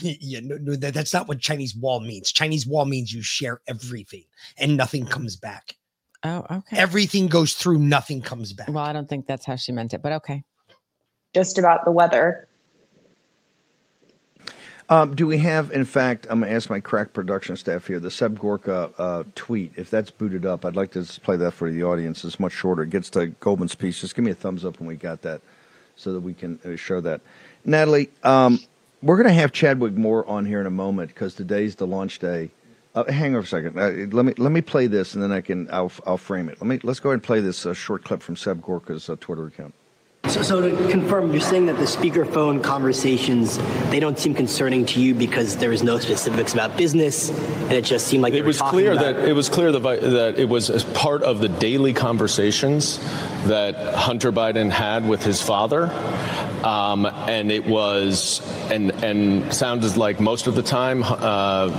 yeah, 0.01 0.41
no, 0.43 0.57
no, 0.61 0.75
that, 0.77 0.95
that's 0.95 1.13
not 1.13 1.29
what 1.29 1.41
Chinese 1.41 1.77
wall 1.77 2.01
means. 2.01 2.33
Chinese 2.33 2.67
wall 2.67 2.85
means 2.85 3.13
you 3.13 3.23
share 3.23 3.61
everything 3.69 4.25
and 4.59 4.77
nothing 4.77 5.07
comes 5.07 5.37
back. 5.37 5.77
Oh, 6.25 6.45
okay. 6.51 6.77
Everything 6.77 7.29
goes 7.29 7.55
through, 7.55 7.79
nothing 7.79 8.21
comes 8.21 8.53
back. 8.53 8.69
Well, 8.69 8.85
I 8.85 8.93
don't 8.93 9.09
think 9.09 9.27
that's 9.27 9.47
how 9.47 9.55
she 9.57 9.71
meant 9.71 9.95
it, 9.95 10.03
but 10.03 10.13
okay. 10.13 10.43
just 11.35 11.59
about 11.59 11.85
the 11.85 11.93
weather. 11.93 12.49
Um, 14.89 15.17
do 15.17 15.27
we 15.27 15.39
have, 15.39 15.73
in 15.73 15.85
fact, 15.85 16.29
I'm 16.31 16.41
going 16.41 16.51
to 16.51 16.57
ask 16.57 16.71
my 16.71 16.79
crack 16.79 17.13
production 17.13 17.57
staff 17.57 17.89
here, 17.89 17.99
the 17.99 18.11
Seb 18.11 18.39
Gorka 18.39 18.91
uh, 18.99 19.25
tweet, 19.35 19.73
if 19.77 19.91
that's 19.91 20.13
booted 20.13 20.47
up, 20.47 20.65
I'd 20.65 20.77
like 20.77 20.93
to 20.93 21.03
play 21.23 21.37
that 21.39 21.53
for 21.53 21.71
the 21.71 21.83
audience. 21.83 22.25
It's 22.25 22.39
much 22.39 22.53
shorter. 22.53 22.85
It 22.85 22.91
gets 22.91 23.11
to 23.11 23.27
Goldman's 23.27 23.75
piece. 23.75 24.01
Just 24.01 24.15
give 24.15 24.25
me 24.25 24.31
a 24.31 24.35
thumbs 24.35 24.65
up 24.65 24.79
when 24.79 24.87
we 24.87 24.95
got 24.95 25.23
that 25.23 25.41
so 25.97 26.13
that 26.13 26.21
we 26.21 26.35
can 26.35 26.61
uh, 26.65 26.77
show 26.77 27.01
that. 27.01 27.21
Natalie, 27.65 28.11
um, 28.23 28.61
we're 29.03 29.17
going 29.17 29.27
to 29.27 29.33
have 29.33 29.51
Chadwick 29.51 29.95
Moore 29.95 30.27
on 30.29 30.47
here 30.47 30.61
in 30.61 30.67
a 30.67 30.71
moment 30.71 31.09
because 31.09 31.35
today's 31.35 31.75
the 31.75 31.87
launch 31.87 32.21
day. 32.21 32.51
Uh, 32.95 33.11
hang 33.11 33.35
on 33.35 33.43
a 33.43 33.47
second. 33.47 33.79
Uh, 33.79 34.07
let 34.17 34.25
me 34.25 34.33
let 34.39 34.53
me 34.53 34.63
play 34.63 34.87
this 34.87 35.13
and 35.13 35.23
then 35.23 35.31
I 35.31 35.43
can 35.43 35.69
I'll 35.71 35.93
I'll 36.07 36.17
frame 36.17 36.49
it. 36.49 36.59
Let 36.63 36.67
me 36.67 36.81
let's 36.83 36.99
go 36.99 37.11
ahead 37.11 37.17
and 37.17 37.23
play 37.23 37.41
this 37.41 37.67
uh, 37.67 37.75
short 37.75 38.05
clip 38.05 38.23
from 38.23 38.37
Seb 38.37 38.63
Gorka's 38.63 39.11
uh, 39.11 39.17
Twitter 39.21 39.47
account. 39.47 39.75
So, 40.29 40.43
so 40.43 40.61
to 40.61 40.89
confirm, 40.91 41.31
you're 41.33 41.41
saying 41.41 41.67
that 41.67 41.77
the 41.79 41.85
speakerphone 41.85 42.63
conversations 42.63 43.59
they 43.91 44.01
don't 44.01 44.19
seem 44.19 44.35
concerning 44.35 44.85
to 44.87 45.01
you 45.01 45.15
because 45.15 45.57
there 45.57 45.71
was 45.71 45.83
no 45.83 45.99
specifics 45.99 46.53
about 46.53 46.77
business, 46.77 47.31
and 47.31 47.73
it 47.73 47.85
just 47.85 48.07
seemed 48.09 48.23
like 48.23 48.35
It 48.35 48.45
was 48.45 48.61
clear 48.61 48.93
about- 48.93 49.17
that 49.17 49.29
it 49.29 49.33
was 49.35 49.49
clear 49.49 49.71
that, 49.73 49.83
that 49.83 50.39
it 50.39 50.49
was 50.49 50.69
as 50.69 50.83
part 50.85 51.23
of 51.23 51.39
the 51.41 51.49
daily 51.49 51.93
conversations 51.93 52.99
that 53.47 53.77
Hunter 53.95 54.33
Biden 54.33 54.71
had 54.71 55.09
with 55.09 55.23
his 55.25 55.41
father, 55.41 55.91
um, 56.65 57.07
and 57.07 57.53
it 57.53 57.67
was 57.67 58.41
and 58.71 58.91
and 59.05 59.55
sounded 59.55 59.97
like 59.97 60.19
most 60.21 60.47
of 60.49 60.55
the 60.57 60.63
time. 60.63 61.05
Uh, 61.07 61.71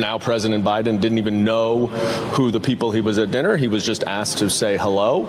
now 0.00 0.18
President 0.18 0.64
Biden 0.64 1.00
didn't 1.00 1.18
even 1.18 1.44
know 1.44 1.86
who 2.34 2.50
the 2.50 2.60
people 2.60 2.90
he 2.90 3.00
was 3.00 3.18
at 3.18 3.30
dinner. 3.30 3.56
He 3.56 3.68
was 3.68 3.84
just 3.84 4.02
asked 4.04 4.38
to 4.38 4.50
say 4.50 4.76
hello, 4.76 5.26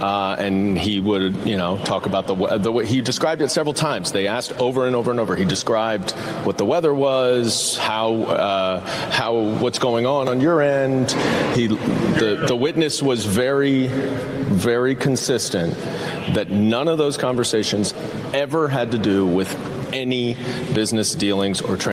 uh, 0.00 0.36
and 0.38 0.78
he 0.78 1.00
would, 1.00 1.36
you 1.46 1.56
know, 1.56 1.78
talk 1.84 2.06
about 2.06 2.26
the 2.26 2.58
the 2.58 2.72
way 2.72 2.86
he 2.86 3.00
described 3.00 3.42
it 3.42 3.50
several 3.50 3.74
times. 3.74 4.12
They 4.12 4.26
asked 4.26 4.52
over 4.60 4.86
and 4.86 4.96
over 4.96 5.10
and 5.10 5.20
over. 5.20 5.36
He 5.36 5.44
described 5.44 6.12
what 6.44 6.56
the 6.58 6.64
weather 6.64 6.94
was, 6.94 7.76
how 7.76 8.22
uh, 8.22 8.80
how 9.10 9.34
what's 9.34 9.78
going 9.78 10.06
on 10.06 10.28
on 10.28 10.40
your 10.40 10.62
end. 10.62 11.12
He 11.56 11.66
the 11.66 12.44
the 12.46 12.56
witness 12.56 13.02
was 13.02 13.26
very 13.26 13.88
very 13.88 14.94
consistent 14.94 15.74
that 16.34 16.50
none 16.50 16.88
of 16.88 16.98
those 16.98 17.16
conversations 17.16 17.94
ever 18.32 18.68
had 18.68 18.92
to 18.92 18.98
do 18.98 19.26
with 19.26 19.54
any 19.92 20.34
business 20.74 21.14
dealings 21.14 21.60
or. 21.60 21.76
Tra- 21.76 21.92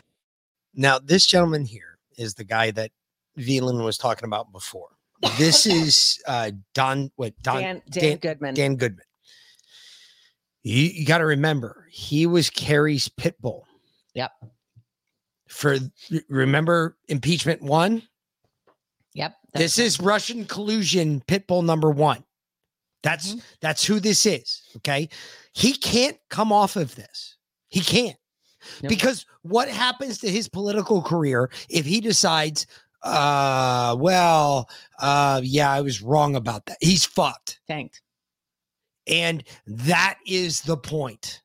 Now, 0.75 0.99
this 0.99 1.25
gentleman 1.25 1.65
here 1.65 1.88
is 2.19 2.33
the 2.33 2.43
guy 2.43 2.71
that 2.71 2.91
Velan 3.37 3.83
was 3.83 3.97
talking 3.97 4.25
about 4.25 4.51
before. 4.51 4.89
This 5.37 5.65
is 5.79 6.21
uh 6.27 6.51
Don 6.73 7.11
what 7.15 7.33
Don 7.41 7.61
Dan- 7.61 7.81
Dan 7.89 8.17
Goodman. 8.17 8.53
Dan 8.53 8.75
Goodman. 8.75 9.05
You, 10.63 10.83
you 10.83 11.05
got 11.05 11.19
to 11.19 11.25
remember, 11.25 11.87
he 11.89 12.27
was 12.27 12.49
Kerry's 12.49 13.07
pit 13.07 13.41
bull. 13.41 13.65
Yep. 14.13 14.31
For 15.47 15.77
remember 16.27 16.97
impeachment 17.07 17.61
one? 17.61 18.03
Yep. 19.13 19.35
This 19.53 19.79
is 19.79 19.99
Russian 19.99 20.45
collusion 20.45 21.23
pit 21.27 21.47
bull 21.47 21.61
number 21.61 21.89
one. 21.89 22.23
That's 23.01 23.37
that's 23.61 23.85
who 23.85 23.99
this 23.99 24.25
is. 24.25 24.61
Okay. 24.77 25.09
He 25.53 25.73
can't 25.73 26.17
come 26.29 26.51
off 26.51 26.75
of 26.75 26.93
this. 26.95 27.37
He 27.69 27.79
can't. 27.79 28.17
Because 28.87 29.25
what 29.41 29.67
happens 29.69 30.17
to 30.19 30.29
his 30.29 30.47
political 30.47 31.01
career 31.01 31.49
if 31.69 31.85
he 31.85 32.01
decides, 32.01 32.67
uh, 33.03 33.95
well, 33.99 34.69
uh, 34.99 35.41
yeah, 35.43 35.71
I 35.71 35.81
was 35.81 36.01
wrong 36.01 36.35
about 36.35 36.65
that. 36.65 36.77
He's 36.81 37.05
fucked. 37.05 37.59
Thanks. 37.67 38.01
And 39.07 39.43
that 39.65 40.17
is 40.27 40.61
the 40.61 40.77
point. 40.77 41.41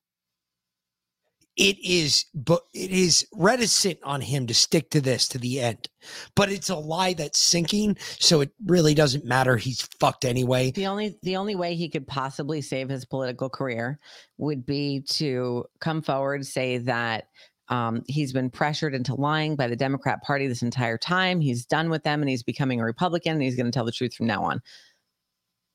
It 1.56 1.76
is 1.84 2.26
but 2.34 2.62
it 2.74 2.90
is 2.90 3.26
reticent 3.32 3.98
on 4.02 4.20
him 4.20 4.46
to 4.46 4.54
stick 4.54 4.90
to 4.90 5.00
this 5.00 5.28
to 5.28 5.38
the 5.38 5.60
end 5.60 5.88
but 6.34 6.50
it's 6.50 6.68
a 6.68 6.76
lie 6.76 7.12
that's 7.12 7.38
sinking 7.38 7.96
so 8.18 8.40
it 8.40 8.50
really 8.66 8.94
doesn't 8.94 9.24
matter 9.24 9.56
he's 9.56 9.82
fucked 9.98 10.24
anyway 10.24 10.70
The 10.72 10.86
only 10.86 11.16
the 11.22 11.36
only 11.36 11.54
way 11.54 11.74
he 11.74 11.88
could 11.88 12.06
possibly 12.06 12.60
save 12.60 12.88
his 12.88 13.04
political 13.04 13.48
career 13.48 13.98
would 14.38 14.66
be 14.66 15.00
to 15.10 15.64
come 15.80 16.02
forward, 16.02 16.46
say 16.46 16.78
that 16.78 17.28
um, 17.68 18.02
he's 18.06 18.32
been 18.32 18.50
pressured 18.50 18.94
into 18.94 19.14
lying 19.14 19.56
by 19.56 19.68
the 19.68 19.76
Democrat 19.76 20.22
Party 20.22 20.46
this 20.46 20.62
entire 20.62 20.98
time. 20.98 21.40
He's 21.40 21.64
done 21.64 21.88
with 21.88 22.02
them, 22.02 22.20
and 22.20 22.28
he's 22.28 22.42
becoming 22.42 22.80
a 22.80 22.84
Republican, 22.84 23.32
and 23.32 23.42
he's 23.42 23.56
going 23.56 23.66
to 23.66 23.72
tell 23.72 23.86
the 23.86 23.92
truth 23.92 24.14
from 24.14 24.26
now 24.26 24.42
on. 24.42 24.60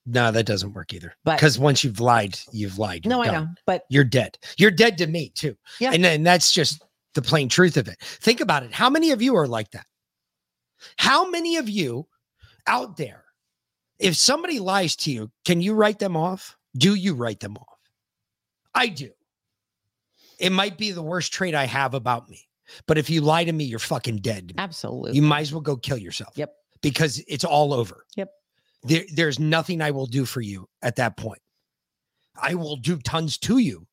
No 0.10 0.32
that 0.32 0.46
doesn't 0.46 0.74
work 0.74 0.94
either. 0.94 1.16
But- 1.24 1.36
because 1.38 1.58
once 1.60 1.84
you've 1.84 2.00
lied 2.00 2.38
you've 2.52 2.78
lied 2.78 3.06
No, 3.06 3.24
You're 3.24 3.34
I 3.34 3.40
know, 3.40 3.48
but 3.66 3.84
you're 3.90 4.04
dead. 4.04 4.38
You're 4.58 4.72
dead 4.72 4.98
to 5.00 5.08
me 5.08 5.30
too. 5.36 5.56
Yeah. 5.80 5.92
and 5.94 6.04
then 6.04 6.24
that's 6.24 6.52
just 6.52 6.84
the 7.14 7.22
plain 7.22 7.50
truth 7.50 7.78
of 7.78 7.88
it. 7.88 7.98
Think 8.02 8.42
about 8.42 8.64
it. 8.64 8.74
How 8.74 8.90
many 8.90 9.12
of 9.12 9.22
you 9.22 9.36
are 9.36 9.48
like 9.48 9.72
that? 9.72 9.86
How 10.98 11.30
many 11.30 11.58
of 11.58 11.70
you 11.70 12.08
out 12.68 12.98
there 12.98 13.26
if 14.00 14.16
somebody 14.16 14.60
lies 14.60 14.96
to 14.98 15.12
you 15.12 15.32
can 15.46 15.62
you 15.62 15.74
write 15.74 16.00
them 16.00 16.16
off? 16.16 16.58
Do 16.78 16.96
you 16.96 17.14
write 17.16 17.40
them 17.40 17.58
off? 17.58 17.78
I 18.74 18.88
do. 18.88 19.10
It 20.40 20.52
might 20.52 20.78
be 20.78 20.92
the 20.92 21.02
worst 21.02 21.34
trait 21.34 21.54
i 21.56 21.66
have 21.66 21.94
about 21.94 22.30
me 22.30 22.48
but 22.86 22.98
if 22.98 23.10
you 23.10 23.20
lie 23.22 23.44
to 23.44 23.52
me 23.52 23.64
you're 23.64 23.80
fucking 23.80 24.18
dead 24.18 24.54
absolutely 24.58 25.14
you 25.14 25.22
might 25.22 25.42
as 25.42 25.52
well 25.52 25.62
go 25.62 25.76
kill 25.76 25.98
yourself. 25.98 26.34
Yep. 26.38 26.54
because 26.82 27.22
it's 27.28 27.44
all 27.44 27.74
over. 27.74 28.06
Yep. 28.16 28.30
There, 28.84 29.04
there's 29.14 29.40
nothing 29.40 29.82
i 29.82 29.92
will 29.92 30.06
do 30.06 30.26
for 30.26 30.42
you 30.42 30.68
at 30.82 30.96
that 30.98 31.18
point 31.18 31.42
i 32.42 32.54
will 32.56 32.76
do 32.76 32.98
tons 32.98 33.38
to 33.38 33.58
you 33.58 33.86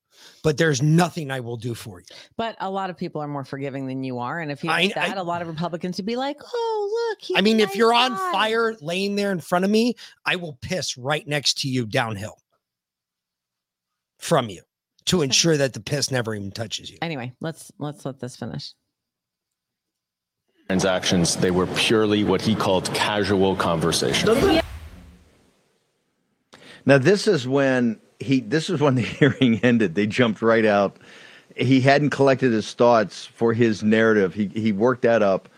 but 0.43 0.57
there's 0.57 0.81
nothing 0.81 1.31
i 1.31 1.41
will 1.41 1.57
do 1.57 1.75
for 1.75 2.01
you 2.01 2.07
But 2.37 2.57
a 2.61 2.71
lot 2.71 2.89
of 2.91 2.97
people 2.97 3.21
are 3.21 3.29
more 3.29 3.45
forgiving 3.45 3.87
than 3.87 4.03
you 4.03 4.19
are, 4.19 4.41
and 4.41 4.51
if 4.51 4.65
you 4.65 4.71
I- 4.71 4.87
did 4.87 4.95
that, 4.97 5.17
I- 5.17 5.21
a 5.21 5.25
lot 5.25 5.43
of 5.43 5.49
Republicans 5.49 5.99
would 5.99 6.07
be 6.07 6.17
like, 6.17 6.39
"Oh, 6.43 7.17
look." 7.21 7.39
I 7.39 7.43
mean, 7.43 7.61
a 7.61 7.65
if 7.65 7.77
you're 7.77 7.93
nice 7.93 8.13
on 8.13 8.33
fire 8.33 8.75
laying 8.81 9.15
there 9.17 9.31
in 9.31 9.41
front 9.41 9.65
of 9.67 9.71
me, 9.71 9.95
I 10.25 10.37
will 10.37 10.55
piss 10.63 10.97
right 10.97 11.27
next 11.27 11.59
to 11.61 11.69
you 11.69 11.85
downhill 11.85 12.39
from 14.19 14.49
you 14.49 14.63
to 15.07 15.21
ensure 15.23 15.57
that 15.59 15.75
the 15.75 15.81
piss 15.81 16.11
never 16.11 16.35
even 16.35 16.51
touches 16.51 16.91
you. 16.91 16.97
Anyway, 17.03 17.33
let's 17.41 17.71
let's 17.79 18.05
let 18.07 18.19
this 18.19 18.37
finish. 18.37 18.73
transactions, 20.67 21.37
they 21.37 21.51
were 21.53 21.67
purely 21.77 22.25
what 22.25 22.41
he 22.43 22.55
called 22.55 22.93
casual 22.95 23.55
conversations. 23.55 24.63
Now 26.87 26.99
this 26.99 27.27
is 27.27 27.47
when 27.49 27.99
he 28.21 28.41
this 28.41 28.71
is 28.71 28.81
when 28.81 28.95
the 28.95 29.03
hearing 29.03 29.61
ended. 29.63 29.95
They 29.95 30.07
jumped 30.07 30.41
right 30.41 30.65
out. 30.65 30.97
He 31.57 31.81
hadn't 31.81 32.11
collected 32.11 32.53
his 32.53 32.73
thoughts 32.73 33.27
for 33.27 33.53
his 33.53 33.83
narrative. 33.83 34.35
He 34.35 34.47
he 34.47 34.73
worked 34.73 35.03
that 35.03 35.23
up 35.23 35.49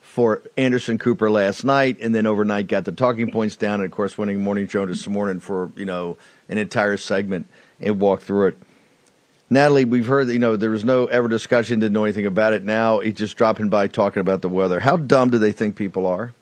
for 0.00 0.42
Anderson 0.56 0.98
Cooper 0.98 1.30
last 1.30 1.62
night, 1.64 1.98
and 2.00 2.14
then 2.14 2.26
overnight 2.26 2.66
got 2.66 2.84
the 2.84 2.92
talking 2.92 3.30
points 3.30 3.54
down, 3.54 3.74
and 3.74 3.84
of 3.84 3.90
course 3.90 4.16
winning 4.16 4.40
morning 4.40 4.66
show 4.66 4.86
this 4.86 5.06
morning 5.06 5.38
for 5.38 5.70
you 5.76 5.84
know 5.84 6.16
an 6.48 6.58
entire 6.58 6.96
segment 6.96 7.46
and 7.80 8.00
walked 8.00 8.22
through 8.22 8.48
it. 8.48 8.58
Natalie, 9.50 9.84
we've 9.84 10.06
heard 10.06 10.26
that 10.26 10.32
you 10.32 10.38
know 10.38 10.56
there 10.56 10.70
was 10.70 10.84
no 10.84 11.06
ever 11.06 11.28
discussion, 11.28 11.80
didn't 11.80 11.92
know 11.92 12.04
anything 12.04 12.26
about 12.26 12.52
it. 12.52 12.64
Now 12.64 13.00
he's 13.00 13.14
just 13.14 13.36
dropping 13.36 13.68
by 13.68 13.88
talking 13.88 14.20
about 14.20 14.42
the 14.42 14.48
weather. 14.48 14.80
How 14.80 14.96
dumb 14.96 15.30
do 15.30 15.38
they 15.38 15.52
think 15.52 15.76
people 15.76 16.06
are? 16.06 16.34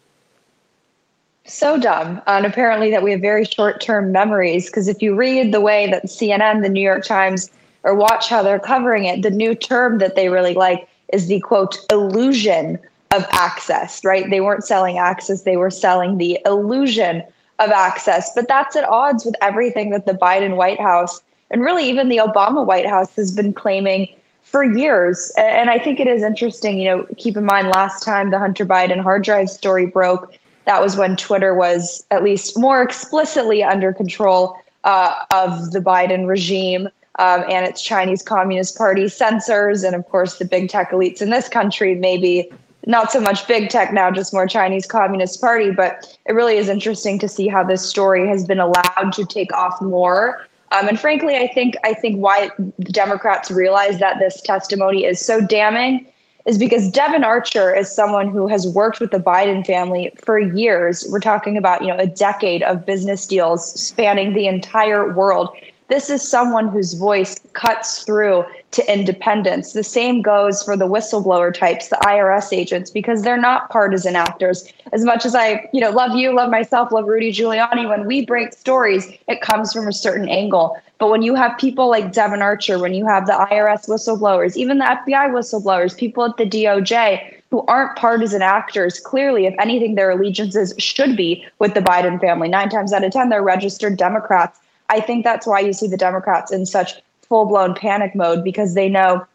So 1.46 1.78
dumb 1.78 2.18
uh, 2.26 2.30
and 2.32 2.46
apparently 2.46 2.90
that 2.90 3.02
we 3.02 3.10
have 3.10 3.20
very 3.20 3.44
short-term 3.44 4.12
memories 4.12 4.66
because 4.66 4.88
if 4.88 5.00
you 5.00 5.14
read 5.14 5.52
the 5.52 5.60
way 5.60 5.88
that 5.90 6.04
cnn 6.06 6.62
the 6.62 6.68
new 6.68 6.80
york 6.80 7.04
times 7.04 7.50
or 7.82 7.94
watch 7.94 8.28
how 8.28 8.42
they're 8.42 8.58
covering 8.58 9.04
it 9.04 9.22
the 9.22 9.30
new 9.30 9.54
term 9.54 9.98
that 9.98 10.16
they 10.16 10.28
really 10.28 10.54
like 10.54 10.88
is 11.12 11.28
the 11.28 11.40
quote 11.40 11.78
illusion 11.90 12.78
of 13.12 13.24
access 13.30 14.04
right? 14.04 14.28
They 14.28 14.40
weren't 14.40 14.64
selling 14.64 14.98
access 14.98 15.42
they 15.42 15.56
were 15.56 15.70
selling 15.70 16.18
the 16.18 16.38
illusion 16.44 17.22
of 17.58 17.70
access. 17.70 18.34
But 18.34 18.48
that's 18.48 18.76
at 18.76 18.84
odds 18.84 19.24
with 19.24 19.34
everything 19.40 19.90
that 19.90 20.04
the 20.04 20.12
biden 20.12 20.56
white 20.56 20.80
house 20.80 21.22
and 21.50 21.62
really 21.62 21.88
even 21.88 22.08
the 22.08 22.18
obama 22.18 22.66
white 22.66 22.86
house 22.86 23.14
has 23.16 23.30
been 23.30 23.52
claiming 23.52 24.08
for 24.42 24.64
years. 24.64 25.32
And 25.38 25.70
i 25.70 25.78
think 25.78 26.00
it 26.00 26.08
is 26.08 26.22
interesting 26.22 26.78
you 26.78 26.88
know 26.88 27.06
keep 27.16 27.36
in 27.36 27.44
mind 27.44 27.68
last 27.68 28.02
time 28.02 28.30
the 28.30 28.38
hunter 28.38 28.66
biden 28.66 29.00
hard 29.00 29.22
drive 29.24 29.48
story 29.48 29.86
broke 29.86 30.34
that 30.66 30.82
was 30.82 30.96
when 30.96 31.16
Twitter 31.16 31.54
was 31.54 32.04
at 32.10 32.22
least 32.22 32.58
more 32.58 32.82
explicitly 32.82 33.62
under 33.62 33.92
control 33.92 34.56
uh, 34.84 35.24
of 35.32 35.72
the 35.72 35.80
Biden 35.80 36.26
regime 36.26 36.88
um, 37.18 37.44
and 37.48 37.66
its 37.66 37.82
Chinese 37.82 38.22
Communist 38.22 38.76
Party 38.76 39.08
censors, 39.08 39.82
and 39.82 39.94
of 39.94 40.06
course 40.08 40.38
the 40.38 40.44
big 40.44 40.68
tech 40.68 40.90
elites 40.90 41.22
in 41.22 41.30
this 41.30 41.48
country. 41.48 41.94
Maybe 41.94 42.50
not 42.86 43.10
so 43.10 43.20
much 43.20 43.48
big 43.48 43.68
tech 43.68 43.92
now, 43.92 44.10
just 44.10 44.32
more 44.32 44.46
Chinese 44.46 44.86
Communist 44.86 45.40
Party. 45.40 45.70
But 45.70 46.18
it 46.26 46.32
really 46.32 46.56
is 46.56 46.68
interesting 46.68 47.18
to 47.20 47.28
see 47.28 47.48
how 47.48 47.64
this 47.64 47.82
story 47.82 48.28
has 48.28 48.44
been 48.44 48.60
allowed 48.60 49.12
to 49.14 49.24
take 49.24 49.52
off 49.52 49.80
more. 49.80 50.46
Um, 50.72 50.88
and 50.88 50.98
frankly, 50.98 51.36
I 51.36 51.48
think 51.48 51.76
I 51.84 51.94
think 51.94 52.18
why 52.18 52.50
the 52.58 52.92
Democrats 52.92 53.50
realize 53.50 53.98
that 54.00 54.18
this 54.18 54.40
testimony 54.40 55.04
is 55.04 55.24
so 55.24 55.40
damning 55.40 56.06
is 56.46 56.58
because 56.58 56.88
Devon 56.90 57.24
Archer 57.24 57.74
is 57.74 57.92
someone 57.92 58.28
who 58.28 58.46
has 58.46 58.66
worked 58.68 59.00
with 59.00 59.10
the 59.10 59.18
Biden 59.18 59.66
family 59.66 60.12
for 60.16 60.38
years. 60.38 61.04
We're 61.10 61.20
talking 61.20 61.56
about, 61.56 61.82
you 61.82 61.88
know, 61.88 61.98
a 61.98 62.06
decade 62.06 62.62
of 62.62 62.86
business 62.86 63.26
deals 63.26 63.78
spanning 63.78 64.32
the 64.32 64.46
entire 64.46 65.12
world. 65.12 65.54
This 65.88 66.10
is 66.10 66.28
someone 66.28 66.68
whose 66.68 66.94
voice 66.94 67.38
cuts 67.52 68.02
through 68.02 68.44
to 68.72 68.92
independence. 68.92 69.72
The 69.72 69.84
same 69.84 70.20
goes 70.20 70.62
for 70.62 70.76
the 70.76 70.88
whistleblower 70.88 71.54
types, 71.54 71.88
the 71.88 71.98
IRS 72.02 72.52
agents, 72.52 72.90
because 72.90 73.22
they're 73.22 73.40
not 73.40 73.70
partisan 73.70 74.16
actors. 74.16 74.68
As 74.92 75.04
much 75.04 75.24
as 75.24 75.36
I, 75.36 75.68
you 75.72 75.80
know, 75.80 75.90
love 75.90 76.16
you, 76.16 76.34
love 76.34 76.50
myself, 76.50 76.90
love 76.90 77.06
Rudy 77.06 77.32
Giuliani, 77.32 77.88
when 77.88 78.04
we 78.04 78.26
break 78.26 78.52
stories, 78.52 79.06
it 79.28 79.40
comes 79.42 79.72
from 79.72 79.86
a 79.86 79.92
certain 79.92 80.28
angle. 80.28 80.76
But 80.98 81.10
when 81.10 81.22
you 81.22 81.34
have 81.34 81.58
people 81.58 81.90
like 81.90 82.12
Devon 82.12 82.40
Archer, 82.40 82.78
when 82.78 82.94
you 82.94 83.06
have 83.06 83.26
the 83.26 83.32
IRS 83.32 83.86
whistleblowers, 83.88 84.56
even 84.56 84.78
the 84.78 84.84
FBI 84.84 85.30
whistleblowers, 85.30 85.96
people 85.96 86.24
at 86.24 86.36
the 86.38 86.46
DOJ 86.46 87.34
who 87.50 87.64
aren't 87.66 87.96
partisan 87.96 88.42
actors, 88.42 88.98
clearly, 88.98 89.46
if 89.46 89.54
anything, 89.58 89.94
their 89.94 90.10
allegiances 90.10 90.74
should 90.78 91.16
be 91.16 91.46
with 91.58 91.74
the 91.74 91.80
Biden 91.80 92.20
family. 92.20 92.48
Nine 92.48 92.70
times 92.70 92.92
out 92.92 93.04
of 93.04 93.12
10, 93.12 93.28
they're 93.28 93.42
registered 93.42 93.96
Democrats. 93.96 94.58
I 94.88 95.00
think 95.00 95.22
that's 95.22 95.46
why 95.46 95.60
you 95.60 95.72
see 95.72 95.86
the 95.86 95.96
Democrats 95.96 96.50
in 96.50 96.64
such 96.64 96.94
full 97.28 97.44
blown 97.44 97.74
panic 97.74 98.14
mode 98.14 98.42
because 98.42 98.74
they 98.74 98.88
know 98.88 99.26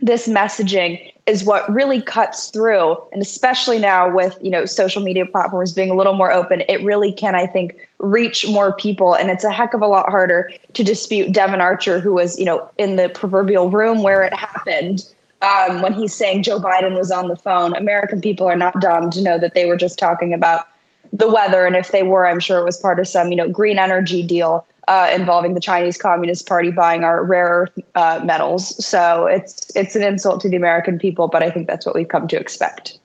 this 0.00 0.26
messaging 0.26 1.12
is 1.26 1.42
what 1.42 1.70
really 1.72 2.02
cuts 2.02 2.50
through 2.50 2.96
and 3.12 3.22
especially 3.22 3.78
now 3.78 4.12
with 4.12 4.36
you 4.42 4.50
know 4.50 4.64
social 4.64 5.02
media 5.02 5.24
platforms 5.24 5.72
being 5.72 5.90
a 5.90 5.94
little 5.94 6.14
more 6.14 6.30
open 6.30 6.62
it 6.68 6.82
really 6.82 7.12
can 7.12 7.34
i 7.34 7.46
think 7.46 7.88
reach 7.98 8.46
more 8.48 8.74
people 8.74 9.14
and 9.14 9.30
it's 9.30 9.44
a 9.44 9.50
heck 9.50 9.72
of 9.74 9.80
a 9.80 9.86
lot 9.86 10.08
harder 10.10 10.52
to 10.74 10.84
dispute 10.84 11.32
devon 11.32 11.60
archer 11.60 11.98
who 11.98 12.12
was 12.12 12.38
you 12.38 12.44
know 12.44 12.68
in 12.78 12.96
the 12.96 13.08
proverbial 13.10 13.70
room 13.70 14.02
where 14.02 14.22
it 14.22 14.34
happened 14.34 15.04
um, 15.42 15.82
when 15.82 15.92
he's 15.92 16.14
saying 16.14 16.42
joe 16.42 16.60
biden 16.60 16.96
was 16.96 17.10
on 17.10 17.28
the 17.28 17.36
phone. 17.36 17.74
American 17.74 18.20
people 18.20 18.46
are 18.46 18.56
not 18.56 18.78
dumb 18.80 19.10
to 19.10 19.22
know 19.22 19.38
that 19.38 19.54
they 19.54 19.66
were 19.66 19.76
just 19.76 19.98
talking 19.98 20.34
about 20.34 20.68
the 21.12 21.30
weather 21.30 21.64
and 21.64 21.76
if 21.76 21.90
they 21.90 22.02
were 22.02 22.26
i'm 22.26 22.40
sure 22.40 22.58
it 22.58 22.64
was 22.64 22.76
part 22.76 22.98
of 22.98 23.08
some 23.08 23.30
you 23.30 23.36
know 23.36 23.48
green 23.48 23.78
energy 23.78 24.22
deal 24.22 24.66
uh, 24.88 25.10
involving 25.12 25.54
the 25.54 25.60
Chinese 25.60 25.96
Communist 25.96 26.46
Party 26.46 26.70
buying 26.70 27.04
our 27.04 27.24
rare 27.24 27.68
uh, 27.94 28.20
metals. 28.24 28.84
So 28.84 29.26
it's 29.26 29.74
it's 29.74 29.96
an 29.96 30.02
insult 30.02 30.40
to 30.42 30.48
the 30.48 30.56
American 30.56 30.98
people, 30.98 31.28
but 31.28 31.42
I 31.42 31.50
think 31.50 31.66
that's 31.66 31.86
what 31.86 31.94
we've 31.94 32.08
come 32.08 32.28
to 32.28 32.36
expect. 32.38 32.98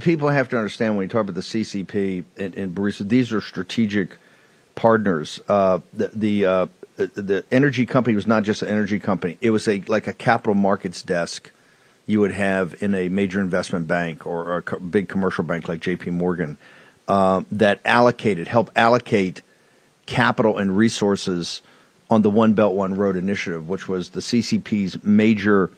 People 0.00 0.28
have 0.28 0.48
to 0.50 0.56
understand 0.56 0.96
when 0.96 1.04
you 1.04 1.08
talk 1.08 1.22
about 1.22 1.34
the 1.34 1.40
CCP 1.40 2.24
and, 2.36 2.54
and 2.54 2.74
Burisma, 2.74 3.08
these 3.08 3.32
are 3.32 3.40
strategic 3.40 4.16
partners. 4.76 5.40
Uh, 5.48 5.80
the 5.92 6.10
the, 6.14 6.46
uh, 6.46 6.66
the 6.96 7.06
the 7.06 7.44
energy 7.50 7.84
company 7.84 8.14
was 8.14 8.26
not 8.26 8.44
just 8.44 8.62
an 8.62 8.68
energy 8.68 9.00
company; 9.00 9.36
it 9.40 9.50
was 9.50 9.66
a 9.66 9.82
like 9.88 10.06
a 10.06 10.12
capital 10.12 10.54
markets 10.54 11.02
desk 11.02 11.50
you 12.06 12.20
would 12.20 12.32
have 12.32 12.80
in 12.82 12.94
a 12.94 13.08
major 13.08 13.40
investment 13.40 13.86
bank 13.86 14.26
or, 14.26 14.58
a 14.58 14.80
big 14.80 15.08
commercial 15.08 15.44
bank 15.44 15.68
like 15.68 15.80
J.P. 15.80 16.10
Morgan 16.10 16.58
uh, 17.08 17.42
that 17.50 17.80
allocated, 17.84 18.46
help 18.46 18.70
allocate 18.76 19.42
capital 20.06 20.58
and 20.58 20.76
resources 20.76 21.62
on 22.10 22.22
the 22.22 22.30
One 22.30 22.52
Belt 22.52 22.74
One 22.74 22.94
Road 22.94 23.16
initiative, 23.16 23.68
which 23.68 23.88
was 23.88 24.10
the 24.10 24.20
CCP's 24.20 25.02
major 25.02 25.70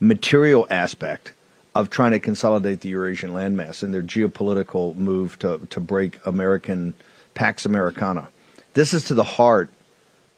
material 0.00 0.66
aspect 0.70 1.32
of 1.74 1.90
trying 1.90 2.12
to 2.12 2.18
consolidate 2.18 2.80
the 2.80 2.88
Eurasian 2.88 3.32
landmass 3.32 3.82
and 3.82 3.92
their 3.92 4.02
geopolitical 4.02 4.96
move 4.96 5.38
to, 5.40 5.58
to 5.70 5.78
break 5.78 6.18
American 6.26 6.94
Pax 7.34 7.66
Americana. 7.66 8.28
This 8.72 8.94
is 8.94 9.04
to 9.04 9.14
the 9.14 9.22
heart 9.22 9.70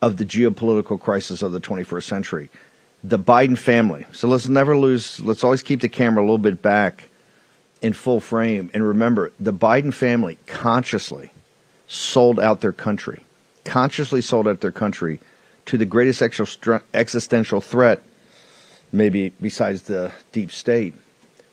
of 0.02 0.16
the 0.16 0.24
geopolitical 0.24 1.00
crisis 1.00 1.42
of 1.42 1.52
the 1.52 1.60
21st 1.60 2.02
century. 2.02 2.50
The 3.04 3.18
Biden 3.18 3.56
family. 3.56 4.04
So 4.12 4.26
let's 4.26 4.48
never 4.48 4.76
lose, 4.76 5.20
let's 5.20 5.44
always 5.44 5.62
keep 5.62 5.80
the 5.80 5.88
camera 5.88 6.22
a 6.22 6.24
little 6.24 6.38
bit 6.38 6.60
back 6.60 7.08
in 7.82 7.92
full 7.92 8.20
frame. 8.20 8.70
And 8.74 8.82
remember, 8.82 9.32
the 9.38 9.52
Biden 9.52 9.94
family 9.94 10.38
consciously 10.46 11.30
sold 11.86 12.40
out 12.40 12.60
their 12.60 12.72
country, 12.72 13.24
consciously 13.68 14.20
sold 14.20 14.48
out 14.48 14.60
their 14.60 14.72
country 14.72 15.20
to 15.66 15.78
the 15.78 15.86
greatest 15.86 16.22
existential 16.94 17.60
threat 17.60 18.02
maybe 18.92 19.32
besides 19.40 19.82
the 19.82 20.12
deep 20.32 20.50
state, 20.50 20.94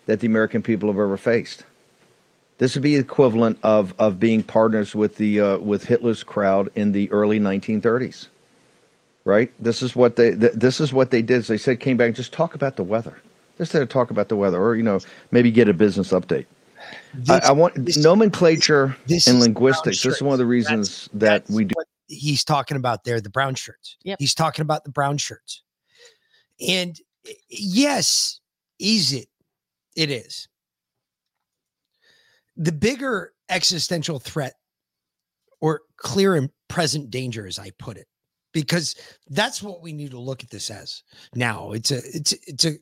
that 0.05 0.20
the 0.20 0.28
American 0.28 0.61
people 0.61 0.89
have 0.89 0.99
ever 0.99 1.18
faced. 1.18 1.63
This 2.57 2.76
would 2.76 2.84
be 2.84 2.95
equivalent 2.95 3.59
of 3.63 3.93
of 3.99 4.20
being 4.20 4.41
partners 4.41 4.95
with 4.95 5.18
the 5.18 5.41
uh, 5.41 5.57
with 5.57 5.86
Hitler's 5.86 6.24
crowd 6.24 6.70
in 6.76 6.93
the 6.93 7.11
early 7.11 7.39
1930s. 7.39 8.28
Right? 9.26 9.51
This 9.59 9.82
is 9.82 9.95
what 9.95 10.16
they 10.16 10.36
th- 10.36 10.53
this 10.53 10.80
is 10.80 10.93
what 10.93 11.11
they 11.11 11.22
did. 11.22 11.39
Is 11.39 11.47
they 11.47 11.57
said 11.57 11.80
came 11.80 11.97
back 11.97 12.07
and 12.07 12.16
just 12.16 12.32
talk 12.32 12.55
about 12.55 12.78
the 12.78 12.84
weather. 12.84 13.22
Just 13.57 13.72
to 13.74 13.86
talk 13.86 14.11
about 14.11 14.30
the 14.30 14.36
weather, 14.36 14.61
or 14.61 14.76
you 14.76 14.84
know 14.84 14.99
maybe 15.32 15.51
get 15.51 15.68
a 15.68 15.74
business 15.74 16.11
update. 16.11 16.45
I, 17.30 17.39
I 17.39 17.51
want 17.51 17.97
nomenclature 17.97 18.95
this 19.07 19.28
and 19.28 19.39
linguistics. 19.39 20.03
This 20.03 20.18
is 20.18 20.22
one 20.22 20.34
of 20.34 20.39
the 20.39 20.45
reasons 20.45 21.09
that 21.13 21.43
we 21.49 21.66
do. 21.66 21.74
what 21.76 21.88
he's 22.07 22.43
talking 22.43 22.77
about 22.77 23.03
there 23.03 23.21
the 23.21 23.29
brown 23.29 23.55
shirts. 23.55 23.97
Yep. 24.03 24.17
he's 24.19 24.33
talking 24.33 24.63
about 24.63 24.83
the 24.83 24.91
brown 24.91 25.17
shirts. 25.17 25.63
And 26.59 26.99
eh, 27.27 27.33
yes 27.49 28.39
is 28.79 29.13
it? 29.13 29.27
It 29.95 30.11
is. 30.11 30.47
The 32.57 32.71
bigger 32.71 33.33
existential 33.49 34.19
threat 34.19 34.53
or 35.61 35.81
clear 35.97 36.35
and 36.35 36.49
present 36.67 37.11
danger 37.11 37.45
as 37.45 37.59
i 37.59 37.69
put 37.77 37.95
it 37.95 38.07
because 38.55 38.95
that's 39.29 39.61
what 39.61 39.81
we 39.81 39.93
need 39.93 40.11
to 40.11 40.19
look 40.19 40.41
at 40.43 40.49
this 40.49 40.71
as 40.71 41.03
now. 41.35 41.73
It's 41.73 41.91
a 41.91 41.97
it's 41.97 42.31
it's 42.47 42.65
a 42.65 42.73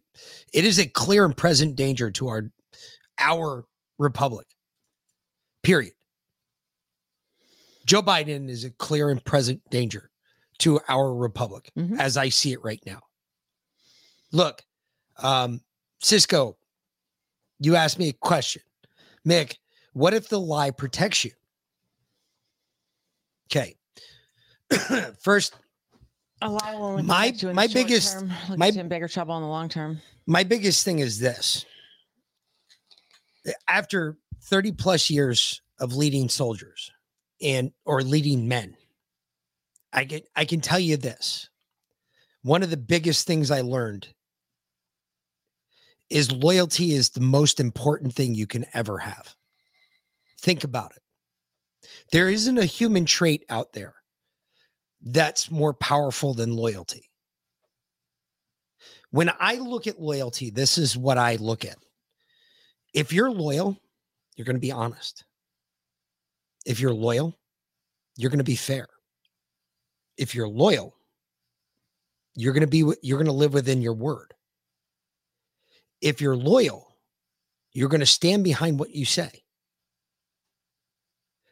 it 0.54 0.66
is 0.66 0.80
a 0.80 0.86
clear 0.86 1.26
and 1.26 1.36
present 1.36 1.76
danger 1.76 2.12
to 2.12 2.28
our 2.28 2.52
our 3.20 3.66
republic 3.98 4.48
period 5.64 5.94
Joe 7.86 8.02
Biden 8.02 8.50
is 8.50 8.64
a 8.64 8.72
clear 8.72 9.10
and 9.10 9.24
present 9.24 9.62
danger 9.70 10.10
to 10.60 10.80
our 10.88 11.14
republic 11.14 11.72
as 12.00 12.16
I 12.18 12.30
see 12.30 12.52
it 12.54 12.64
right 12.64 12.82
now. 12.86 13.02
Look, 14.32 14.64
um, 15.18 15.62
Cisco, 16.02 16.58
you 17.60 17.76
asked 17.76 18.00
me 18.00 18.10
a 18.10 18.14
question. 18.14 18.62
Mick, 19.28 19.56
what 19.94 20.14
if 20.14 20.30
the 20.30 20.40
lie 20.40 20.72
protects 20.72 21.26
you? 21.26 21.32
Okay. 23.52 23.76
First, 25.22 25.56
A 26.42 26.50
lie 26.50 26.76
will 26.76 26.86
only 26.86 27.04
My- 27.04 27.26
you 27.36 27.50
in 27.50 27.56
my 27.56 27.68
the 27.68 27.74
biggest- 27.74 28.14
term, 28.14 28.32
my- 28.58 28.68
in 28.68 28.88
bigger 28.88 29.08
trouble 29.08 29.36
in 29.38 29.44
the 29.44 29.50
long 29.50 29.70
term. 29.70 30.02
my 30.26 30.44
biggest 30.44 30.84
thing 30.86 31.00
is 31.00 31.20
this 31.20 31.66
after 33.68 34.18
30 34.44 34.72
plus 34.72 35.10
years 35.10 35.62
of 35.80 35.94
leading 35.96 36.30
soldiers 36.30 36.90
and 37.44 37.72
or 37.86 38.02
leading 38.02 38.48
men. 38.48 38.76
I 39.92 40.06
can 40.06 40.22
i 40.36 40.46
can 40.46 40.62
tell 40.62 40.80
you 40.80 40.98
this. 40.98 41.50
One 42.42 42.64
of 42.64 42.70
the 42.70 42.78
biggest 42.78 43.28
things 43.28 43.52
i 43.52 43.62
learned 43.62 44.08
is 46.10 46.32
loyalty 46.32 46.94
is 46.94 47.10
the 47.10 47.22
most 47.22 47.60
important 47.60 48.14
thing 48.14 48.36
you 48.36 48.48
can 48.48 48.66
ever 48.74 48.98
have. 48.98 49.36
Think 50.40 50.64
about 50.64 50.92
it. 50.96 51.02
There 52.12 52.30
isn't 52.30 52.58
a 52.58 52.66
human 52.66 53.06
trait 53.06 53.46
out 53.50 53.74
there 53.74 53.96
that's 55.02 55.52
more 55.52 55.74
powerful 55.74 56.34
than 56.34 56.56
loyalty. 56.56 57.10
When 59.12 59.32
I 59.40 59.56
look 59.56 59.88
at 59.88 60.02
loyalty, 60.02 60.50
this 60.50 60.78
is 60.78 60.98
what 60.98 61.18
I 61.18 61.36
look 61.36 61.66
at. 61.66 61.78
If 62.94 63.12
you're 63.14 63.32
loyal, 63.32 63.78
you're 64.36 64.46
going 64.46 64.56
to 64.56 64.60
be 64.60 64.72
honest. 64.72 65.24
If 66.66 66.80
you're 66.80 66.94
loyal, 66.94 67.38
you're 68.16 68.30
going 68.30 68.40
to 68.40 68.44
be 68.44 68.56
fair. 68.56 68.88
If 70.18 70.36
you're 70.36 70.48
loyal, 70.48 70.96
you're 72.36 72.54
going 72.54 72.62
to 72.62 72.68
be 72.68 72.84
you're 73.02 73.18
going 73.18 73.26
to 73.26 73.32
live 73.32 73.54
within 73.54 73.82
your 73.82 73.94
word. 73.94 74.34
If 76.02 76.22
you're 76.22 76.36
loyal, 76.36 76.98
you're 77.74 77.90
going 77.90 78.00
to 78.02 78.06
stand 78.06 78.44
behind 78.44 78.80
what 78.80 78.92
you 78.92 79.06
say. 79.06 79.44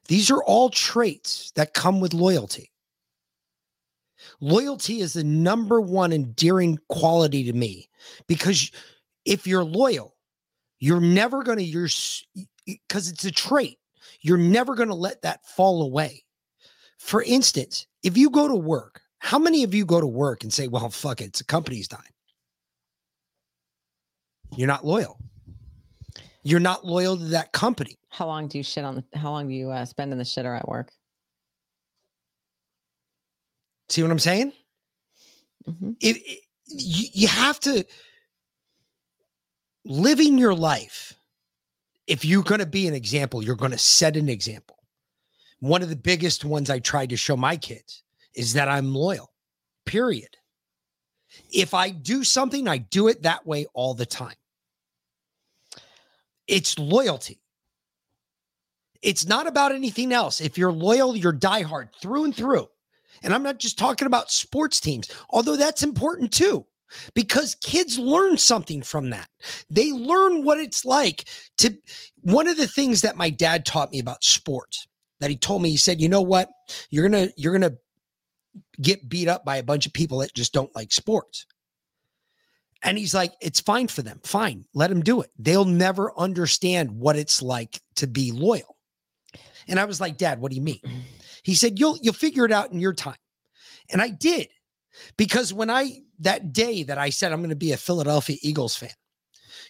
These 0.08 0.30
are 0.30 0.44
all 0.44 0.70
traits 0.70 1.52
that 1.56 1.74
come 1.74 2.00
with 2.00 2.14
loyalty. 2.14 2.72
Loyalty 4.40 5.02
is 5.02 5.14
the 5.14 5.24
number 5.24 5.82
one 5.82 6.14
endearing 6.14 6.80
quality 6.90 7.44
to 7.46 7.54
me 7.54 7.90
because 8.28 8.72
if 9.26 9.48
you're 9.48 9.64
loyal, 9.64 10.16
you're 10.80 11.00
never 11.00 11.44
going 11.44 11.58
to 11.58 11.64
you're 11.64 11.90
because 12.66 13.08
it's 13.08 13.26
a 13.26 13.32
trait. 13.32 13.78
You're 14.22 14.38
never 14.38 14.76
going 14.76 14.90
to 14.90 14.96
let 14.96 15.22
that 15.24 15.46
fall 15.46 15.82
away. 15.84 16.24
For 16.98 17.24
instance, 17.24 17.88
if 18.04 18.18
you 18.18 18.30
go 18.30 18.48
to 18.48 18.56
work, 18.56 19.02
how 19.20 19.40
many 19.40 19.64
of 19.64 19.74
you 19.74 19.86
go 19.86 20.00
to 20.00 20.08
work 20.08 20.44
and 20.44 20.54
say, 20.54 20.68
"Well, 20.68 20.90
fuck 20.90 21.22
it, 21.22 21.26
it's 21.26 21.42
a 21.42 21.46
company's 21.46 21.88
dime." 21.88 22.00
You're 24.56 24.68
not 24.68 24.86
loyal. 24.86 25.18
You're 26.44 26.60
not 26.60 26.86
loyal 26.86 27.18
to 27.18 27.24
that 27.26 27.52
company. 27.52 27.98
How 28.10 28.26
long 28.28 28.48
do 28.48 28.58
you 28.58 28.64
shit 28.64 28.84
on 28.84 28.96
the? 28.96 29.18
How 29.18 29.32
long 29.32 29.48
do 29.48 29.54
you 29.54 29.70
uh, 29.72 29.86
spend 29.86 30.12
in 30.12 30.18
the 30.18 30.24
shitter 30.24 30.58
at 30.58 30.68
work? 30.68 30.92
See 33.90 34.02
what 34.02 34.12
I'm 34.12 34.20
saying? 34.20 34.54
It, 36.00 36.18
it- 36.18 36.40
you, 36.74 37.08
you 37.14 37.28
have 37.28 37.60
to 37.62 37.86
living 39.84 40.38
your 40.38 40.56
life. 40.56 41.14
If 42.12 42.26
you're 42.26 42.44
going 42.44 42.60
to 42.60 42.66
be 42.66 42.90
an 42.90 42.94
example, 42.94 43.42
you're 43.42 43.56
going 43.56 43.72
to 43.72 43.78
set 43.78 44.18
an 44.18 44.28
example. 44.28 44.76
One 45.62 45.82
of 45.82 45.88
the 45.88 45.96
biggest 45.96 46.44
ones 46.44 46.70
I 46.70 46.80
tried 46.80 47.12
to 47.12 47.16
show 47.16 47.38
my 47.38 47.56
kids 47.56 48.04
is 48.36 48.52
that 48.52 48.68
I'm 48.68 48.94
loyal. 48.94 49.32
Period. 49.86 50.36
If 51.54 51.74
I 51.74 51.92
do 51.92 52.26
something, 52.26 52.68
I 52.68 52.80
do 52.80 53.08
it 53.08 53.22
that 53.22 53.48
way 53.48 53.66
all 53.74 53.94
the 53.94 54.06
time. 54.06 54.36
It's 56.48 56.78
loyalty. 56.78 57.40
It's 59.02 59.26
not 59.26 59.48
about 59.48 59.72
anything 59.72 60.12
else. 60.12 60.42
If 60.42 60.58
you're 60.58 60.74
loyal, 60.74 61.16
you're 61.16 61.32
diehard 61.32 61.96
through 62.02 62.26
and 62.26 62.36
through. 62.36 62.68
And 63.24 63.34
I'm 63.34 63.44
not 63.44 63.58
just 63.58 63.80
talking 63.80 64.06
about 64.06 64.32
sports 64.32 64.82
teams, 64.82 65.10
although 65.30 65.56
that's 65.56 65.82
important 65.82 66.34
too, 66.34 66.66
because 67.14 67.56
kids 67.56 67.98
learn 67.98 68.38
something 68.38 68.82
from 68.82 69.10
that. 69.12 69.28
They 69.70 69.92
learn 69.92 70.44
what 70.44 70.60
it's 70.60 70.86
like 70.86 71.26
to. 71.60 71.78
One 72.22 72.48
of 72.48 72.58
the 72.58 72.68
things 72.68 73.02
that 73.02 73.18
my 73.18 73.30
dad 73.30 73.66
taught 73.66 73.92
me 73.92 74.00
about 74.00 74.24
sports 74.24 74.88
that 75.20 75.30
he 75.30 75.38
told 75.38 75.62
me, 75.62 75.70
he 75.70 75.78
said, 75.78 76.02
you 76.02 76.10
know 76.10 76.22
what? 76.22 76.50
You're 76.90 77.08
going 77.08 77.28
to, 77.28 77.34
you're 77.38 77.58
going 77.58 77.72
to 77.72 77.78
get 78.82 79.08
beat 79.08 79.28
up 79.28 79.46
by 79.46 79.58
a 79.58 79.64
bunch 79.64 79.86
of 79.86 79.94
people 79.94 80.20
that 80.20 80.34
just 80.34 80.54
don't 80.54 80.76
like 80.76 80.92
sports. 80.92 81.46
And 82.84 82.98
he's 82.98 83.14
like, 83.14 83.34
it's 83.42 83.60
fine 83.60 83.88
for 83.88 84.02
them. 84.02 84.20
Fine. 84.24 84.66
Let 84.74 84.90
them 84.90 85.02
do 85.02 85.22
it. 85.22 85.30
They'll 85.38 85.66
never 85.66 86.12
understand 86.18 86.92
what 86.92 87.16
it's 87.16 87.42
like 87.42 87.80
to 87.96 88.08
be 88.08 88.32
loyal. 88.32 88.76
And 89.68 89.80
I 89.80 89.86
was 89.86 90.02
like, 90.02 90.18
Dad, 90.18 90.42
what 90.42 90.50
do 90.50 90.56
you 90.56 90.64
mean? 90.64 90.80
Mm. 90.84 91.02
He 91.44 91.54
said, 91.54 91.80
You'll 91.80 91.98
you'll 92.02 92.14
figure 92.14 92.46
it 92.46 92.52
out 92.52 92.72
in 92.72 92.80
your 92.80 92.94
time. 92.94 93.16
And 93.92 94.02
I 94.02 94.10
did. 94.10 94.48
Because 95.18 95.54
when 95.54 95.70
I 95.70 96.00
that 96.22 96.54
day 96.54 96.84
that 96.84 96.98
I 96.98 97.10
said 97.10 97.32
I'm 97.32 97.40
going 97.40 97.50
to 97.50 97.56
be 97.56 97.72
a 97.72 97.78
Philadelphia 97.78 98.38
Eagles 98.42 98.76
fan, 98.76 98.92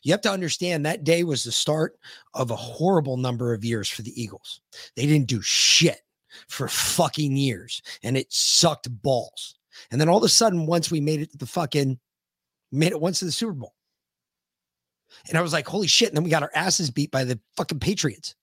you 0.03 0.11
have 0.11 0.21
to 0.21 0.31
understand 0.31 0.85
that 0.85 1.03
day 1.03 1.23
was 1.23 1.43
the 1.43 1.51
start 1.51 1.97
of 2.33 2.51
a 2.51 2.55
horrible 2.55 3.17
number 3.17 3.53
of 3.53 3.65
years 3.65 3.89
for 3.89 4.01
the 4.01 4.21
Eagles. 4.21 4.61
They 4.95 5.05
didn't 5.05 5.27
do 5.27 5.41
shit 5.41 6.01
for 6.47 6.67
fucking 6.67 7.35
years 7.35 7.81
and 8.03 8.17
it 8.17 8.31
sucked 8.31 8.89
balls. 9.01 9.55
And 9.91 9.99
then 9.99 10.09
all 10.09 10.17
of 10.17 10.23
a 10.23 10.29
sudden, 10.29 10.65
once 10.65 10.91
we 10.91 11.01
made 11.01 11.21
it 11.21 11.31
to 11.31 11.37
the 11.37 11.45
fucking 11.45 11.99
made 12.71 12.91
it 12.91 13.01
once 13.01 13.19
to 13.19 13.25
the 13.25 13.31
Super 13.31 13.53
Bowl. 13.53 13.73
And 15.27 15.37
I 15.37 15.41
was 15.41 15.53
like, 15.53 15.67
holy 15.67 15.87
shit. 15.87 16.09
And 16.09 16.17
then 16.17 16.23
we 16.23 16.29
got 16.29 16.43
our 16.43 16.51
asses 16.55 16.89
beat 16.89 17.11
by 17.11 17.23
the 17.23 17.39
fucking 17.57 17.79
Patriots. 17.79 18.35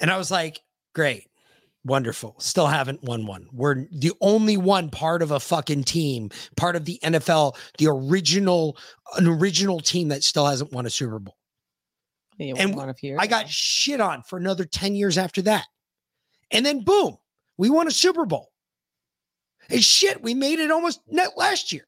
And 0.00 0.10
I 0.10 0.16
was 0.16 0.30
like, 0.30 0.62
great, 0.94 1.28
wonderful. 1.84 2.36
Still 2.38 2.66
haven't 2.66 3.02
won 3.02 3.26
one. 3.26 3.46
We're 3.52 3.86
the 3.90 4.12
only 4.20 4.56
one 4.56 4.88
part 4.90 5.22
of 5.22 5.30
a 5.30 5.40
fucking 5.40 5.84
team, 5.84 6.30
part 6.56 6.76
of 6.76 6.84
the 6.84 6.98
NFL, 7.02 7.56
the 7.78 7.88
original, 7.88 8.76
an 9.16 9.26
original 9.26 9.80
team 9.80 10.08
that 10.08 10.22
still 10.22 10.46
hasn't 10.46 10.72
won 10.72 10.86
a 10.86 10.90
Super 10.90 11.18
Bowl. 11.18 11.36
And 12.38 12.74
won 12.74 12.88
a 12.88 12.94
few. 12.94 13.16
I 13.18 13.26
got 13.26 13.48
shit 13.48 14.00
on 14.00 14.22
for 14.22 14.36
another 14.36 14.64
10 14.64 14.94
years 14.94 15.18
after 15.18 15.42
that. 15.42 15.66
And 16.50 16.66
then 16.66 16.82
boom, 16.82 17.16
we 17.56 17.70
won 17.70 17.86
a 17.86 17.92
Super 17.92 18.26
Bowl. 18.26 18.50
And 19.70 19.82
shit, 19.82 20.22
we 20.22 20.34
made 20.34 20.58
it 20.58 20.70
almost 20.70 21.00
net 21.08 21.30
last 21.36 21.72
year. 21.72 21.86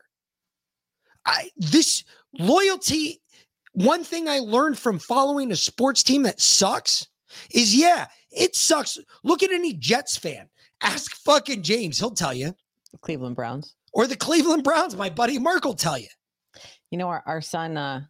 I 1.26 1.51
this 1.57 2.05
loyalty, 2.38 3.20
one 3.72 4.05
thing 4.05 4.28
I 4.28 4.38
learned 4.38 4.78
from 4.78 4.99
following 4.99 5.51
a 5.51 5.57
sports 5.57 6.03
team 6.03 6.22
that 6.22 6.40
sucks 6.40 7.09
is 7.51 7.74
yeah, 7.74 8.07
it 8.37 8.57
sucks. 8.57 8.99
Look 9.22 9.43
at 9.43 9.53
any 9.53 9.72
Jets 9.72 10.16
fan. 10.16 10.49
Ask 10.80 11.16
fucking 11.16 11.62
James, 11.62 11.99
he'll 11.99 12.11
tell 12.11 12.35
you. 12.35 12.55
Cleveland 13.01 13.37
Browns. 13.37 13.74
Or 13.93 14.07
the 14.07 14.16
Cleveland 14.16 14.64
Browns, 14.64 14.97
my 14.97 15.11
buddy 15.11 15.39
Mark 15.39 15.64
will 15.64 15.74
tell 15.74 15.99
you. 15.99 16.09
You 16.91 16.99
know, 16.99 17.09
our, 17.09 17.22
our 17.26 17.41
son, 17.41 17.76
uh, 17.76 18.03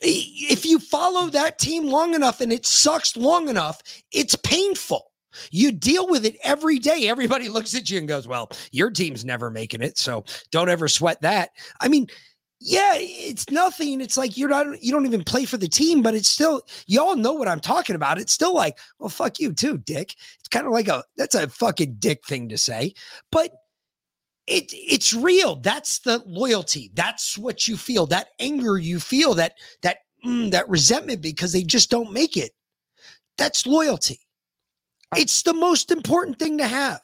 if 0.00 0.64
you 0.64 0.78
follow 0.78 1.28
that 1.30 1.58
team 1.58 1.86
long 1.86 2.14
enough 2.14 2.40
and 2.40 2.52
it 2.52 2.66
sucks 2.66 3.16
long 3.16 3.48
enough, 3.48 3.80
it's 4.12 4.36
painful. 4.36 5.12
You 5.50 5.72
deal 5.72 6.08
with 6.08 6.24
it 6.24 6.36
every 6.42 6.78
day. 6.78 7.08
Everybody 7.08 7.48
looks 7.48 7.74
at 7.74 7.90
you 7.90 7.98
and 7.98 8.08
goes, 8.08 8.26
Well, 8.26 8.50
your 8.70 8.90
team's 8.90 9.24
never 9.24 9.50
making 9.50 9.82
it. 9.82 9.98
So 9.98 10.24
don't 10.50 10.68
ever 10.68 10.88
sweat 10.88 11.20
that. 11.22 11.50
I 11.80 11.88
mean, 11.88 12.06
yeah, 12.60 12.94
it's 12.96 13.50
nothing. 13.50 14.00
It's 14.00 14.16
like 14.16 14.36
you're 14.36 14.48
not, 14.48 14.82
you 14.82 14.92
don't 14.92 15.06
even 15.06 15.24
play 15.24 15.44
for 15.44 15.56
the 15.56 15.68
team, 15.68 16.02
but 16.02 16.14
it's 16.14 16.28
still, 16.28 16.62
y'all 16.86 17.16
know 17.16 17.32
what 17.32 17.48
I'm 17.48 17.60
talking 17.60 17.96
about. 17.96 18.18
It's 18.18 18.32
still 18.32 18.54
like, 18.54 18.78
well, 18.98 19.08
fuck 19.08 19.38
you 19.38 19.52
too, 19.52 19.78
dick. 19.78 20.14
It's 20.38 20.48
kind 20.48 20.66
of 20.66 20.72
like 20.72 20.88
a, 20.88 21.04
that's 21.16 21.34
a 21.34 21.48
fucking 21.48 21.96
dick 21.98 22.26
thing 22.26 22.48
to 22.48 22.58
say. 22.58 22.94
But 23.30 23.52
it 24.48 24.72
it's 24.72 25.12
real. 25.12 25.56
That's 25.56 26.00
the 26.00 26.22
loyalty. 26.26 26.90
That's 26.94 27.36
what 27.36 27.68
you 27.68 27.76
feel. 27.76 28.06
That 28.06 28.28
anger 28.40 28.78
you 28.78 28.98
feel. 28.98 29.34
That 29.34 29.54
that 29.82 29.98
mm, 30.24 30.50
that 30.50 30.68
resentment 30.68 31.20
because 31.20 31.52
they 31.52 31.62
just 31.62 31.90
don't 31.90 32.12
make 32.12 32.36
it. 32.36 32.52
That's 33.36 33.66
loyalty. 33.66 34.20
It's 35.16 35.42
the 35.42 35.54
most 35.54 35.90
important 35.90 36.38
thing 36.38 36.58
to 36.58 36.66
have. 36.66 37.00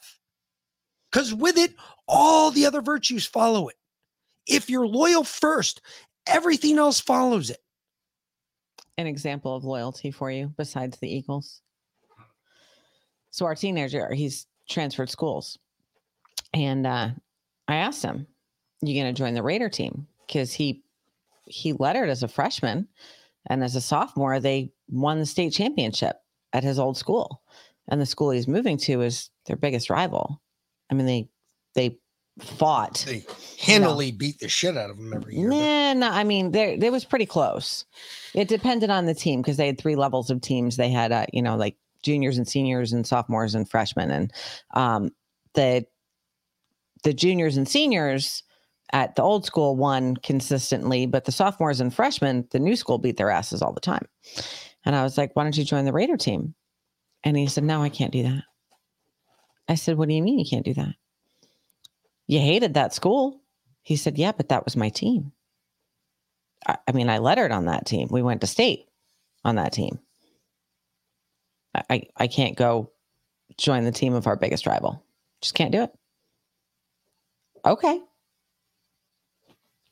Because 1.11 1.33
with 1.33 1.57
it, 1.57 1.75
all 2.07 2.51
the 2.51 2.65
other 2.65 2.81
virtues 2.81 3.25
follow 3.25 3.69
it. 3.69 3.75
If 4.47 4.69
you're 4.69 4.87
loyal 4.87 5.23
first, 5.23 5.81
everything 6.27 6.77
else 6.77 6.99
follows 6.99 7.49
it. 7.49 7.59
An 8.97 9.07
example 9.07 9.55
of 9.55 9.63
loyalty 9.65 10.11
for 10.11 10.31
you 10.31 10.53
besides 10.57 10.97
the 10.99 11.13
Eagles. 11.13 11.61
So 13.31 13.45
our 13.45 13.55
teenager, 13.55 14.13
he's 14.13 14.47
transferred 14.69 15.09
schools. 15.09 15.59
And 16.53 16.87
uh, 16.87 17.09
I 17.67 17.75
asked 17.75 18.01
him, 18.01 18.25
"You 18.81 18.93
going 18.93 19.13
to 19.13 19.17
join 19.17 19.33
the 19.33 19.43
Raider 19.43 19.69
team?" 19.69 20.07
Because 20.25 20.53
he 20.53 20.83
he 21.45 21.73
lettered 21.73 22.09
as 22.09 22.23
a 22.23 22.27
freshman, 22.27 22.87
and 23.47 23.63
as 23.63 23.75
a 23.75 23.81
sophomore, 23.81 24.39
they 24.39 24.71
won 24.89 25.19
the 25.19 25.25
state 25.25 25.51
championship 25.51 26.15
at 26.53 26.63
his 26.63 26.79
old 26.79 26.97
school, 26.97 27.41
and 27.89 27.99
the 27.99 28.05
school 28.05 28.31
he's 28.31 28.47
moving 28.47 28.77
to 28.77 29.01
is 29.01 29.29
their 29.47 29.57
biggest 29.57 29.89
rival. 29.89 30.41
I 30.89 30.93
mean, 30.93 31.05
they 31.05 31.29
they 31.73 31.99
fought. 32.39 33.03
They 33.07 33.25
handily 33.59 34.11
beat 34.11 34.39
the 34.39 34.49
shit 34.49 34.77
out 34.77 34.89
of 34.89 34.97
them 34.97 35.13
every 35.13 35.35
year. 35.35 35.49
Nah, 35.49 35.93
no, 35.93 36.09
I 36.09 36.23
mean, 36.23 36.51
there 36.51 36.69
it 36.69 36.91
was 36.91 37.05
pretty 37.05 37.25
close. 37.25 37.85
It 38.33 38.47
depended 38.47 38.89
on 38.89 39.05
the 39.05 39.13
team 39.13 39.41
because 39.41 39.57
they 39.57 39.67
had 39.67 39.77
three 39.77 39.95
levels 39.95 40.29
of 40.29 40.41
teams. 40.41 40.77
They 40.77 40.89
had, 40.89 41.11
uh, 41.11 41.25
you 41.31 41.41
know, 41.41 41.55
like 41.55 41.77
juniors 42.03 42.37
and 42.37 42.47
seniors 42.47 42.93
and 42.93 43.07
sophomores 43.07 43.55
and 43.55 43.69
freshmen, 43.69 44.11
and 44.11 44.33
um, 44.73 45.11
the 45.53 45.85
the 47.03 47.13
juniors 47.13 47.55
and 47.55 47.67
seniors 47.67 48.43
at 48.91 49.15
the 49.15 49.21
old 49.21 49.45
school 49.45 49.75
won 49.75 50.15
consistently, 50.17 51.05
but 51.05 51.25
the 51.25 51.31
sophomores 51.31 51.79
and 51.79 51.93
freshmen, 51.93 52.47
the 52.51 52.59
new 52.59 52.75
school 52.75 52.97
beat 52.97 53.17
their 53.17 53.29
asses 53.29 53.61
all 53.61 53.73
the 53.73 53.79
time. 53.79 54.05
And 54.85 54.95
I 54.95 55.03
was 55.03 55.17
like, 55.17 55.35
why 55.35 55.43
don't 55.43 55.57
you 55.57 55.63
join 55.63 55.85
the 55.85 55.93
Raider 55.93 56.17
team? 56.17 56.53
And 57.23 57.35
he 57.35 57.47
said, 57.47 57.63
no, 57.63 57.81
I 57.81 57.89
can't 57.89 58.11
do 58.11 58.23
that. 58.23 58.43
I 59.67 59.75
said, 59.75 59.97
what 59.97 60.07
do 60.07 60.13
you 60.13 60.21
mean 60.21 60.37
you 60.37 60.45
can't 60.47 60.65
do 60.65 60.75
that? 60.75 60.95
You 62.27 62.39
hated 62.39 62.73
that 62.73 62.93
school. 62.93 63.41
He 63.83 63.95
said, 63.95 64.17
yeah, 64.17 64.31
but 64.31 64.49
that 64.49 64.65
was 64.65 64.75
my 64.75 64.89
team. 64.89 65.31
I, 66.65 66.77
I 66.87 66.91
mean, 66.91 67.09
I 67.09 67.19
lettered 67.19 67.51
on 67.51 67.65
that 67.65 67.85
team. 67.85 68.07
We 68.09 68.21
went 68.23 68.41
to 68.41 68.47
state 68.47 68.87
on 69.43 69.55
that 69.55 69.73
team. 69.73 69.99
I, 71.75 71.83
I, 71.89 72.03
I 72.17 72.27
can't 72.27 72.57
go 72.57 72.91
join 73.57 73.83
the 73.83 73.91
team 73.91 74.13
of 74.13 74.25
our 74.27 74.35
biggest 74.35 74.65
rival. 74.65 75.03
Just 75.41 75.53
can't 75.55 75.71
do 75.71 75.83
it. 75.83 75.91
Okay. 77.63 77.99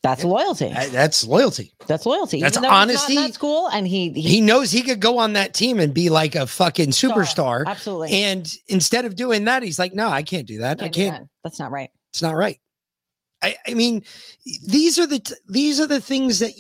That's 0.02 0.26
loyalty. 0.26 0.70
Uh, 0.70 0.88
That's 0.92 1.26
loyalty. 1.26 1.72
That's 1.88 2.06
loyalty. 2.06 2.42
That's 2.42 2.58
Even 2.58 2.64
though 2.64 2.70
he's 2.70 2.72
not 2.74 2.90
in 2.90 2.90
honesty. 2.90 3.16
that 3.16 3.34
school, 3.34 3.70
and 3.70 3.88
he, 3.88 4.10
he 4.12 4.22
He 4.22 4.42
knows 4.42 4.70
he 4.70 4.82
could 4.82 5.00
go 5.00 5.18
on 5.20 5.34
that 5.34 5.54
team 5.54 5.80
and 5.80 5.94
be 5.94 6.10
like 6.10 6.36
a 6.36 6.46
fucking 6.46 6.90
superstar. 6.90 7.66
absolutely. 7.66 8.12
And 8.12 8.52
instead 8.68 9.06
of 9.06 9.16
doing 9.16 9.46
that, 9.46 9.64
he's 9.64 9.80
like, 9.80 9.94
no, 9.94 10.10
I 10.10 10.22
can't 10.24 10.46
do 10.46 10.58
that. 10.60 10.80
I 10.82 10.84
can't 10.90 10.94
do 10.94 11.00
can't. 11.04 11.20
that. 11.24 11.28
That's 11.46 11.58
not 11.58 11.72
right. 11.72 11.90
It's 12.14 12.22
not 12.22 12.36
right. 12.36 12.60
I, 13.42 13.56
I 13.68 13.74
mean, 13.74 14.04
these 14.68 15.00
are 15.00 15.08
the 15.08 15.20
t- 15.20 15.34
these 15.50 15.80
are 15.80 15.88
the 15.88 16.00
things 16.00 16.40
that 16.40 16.52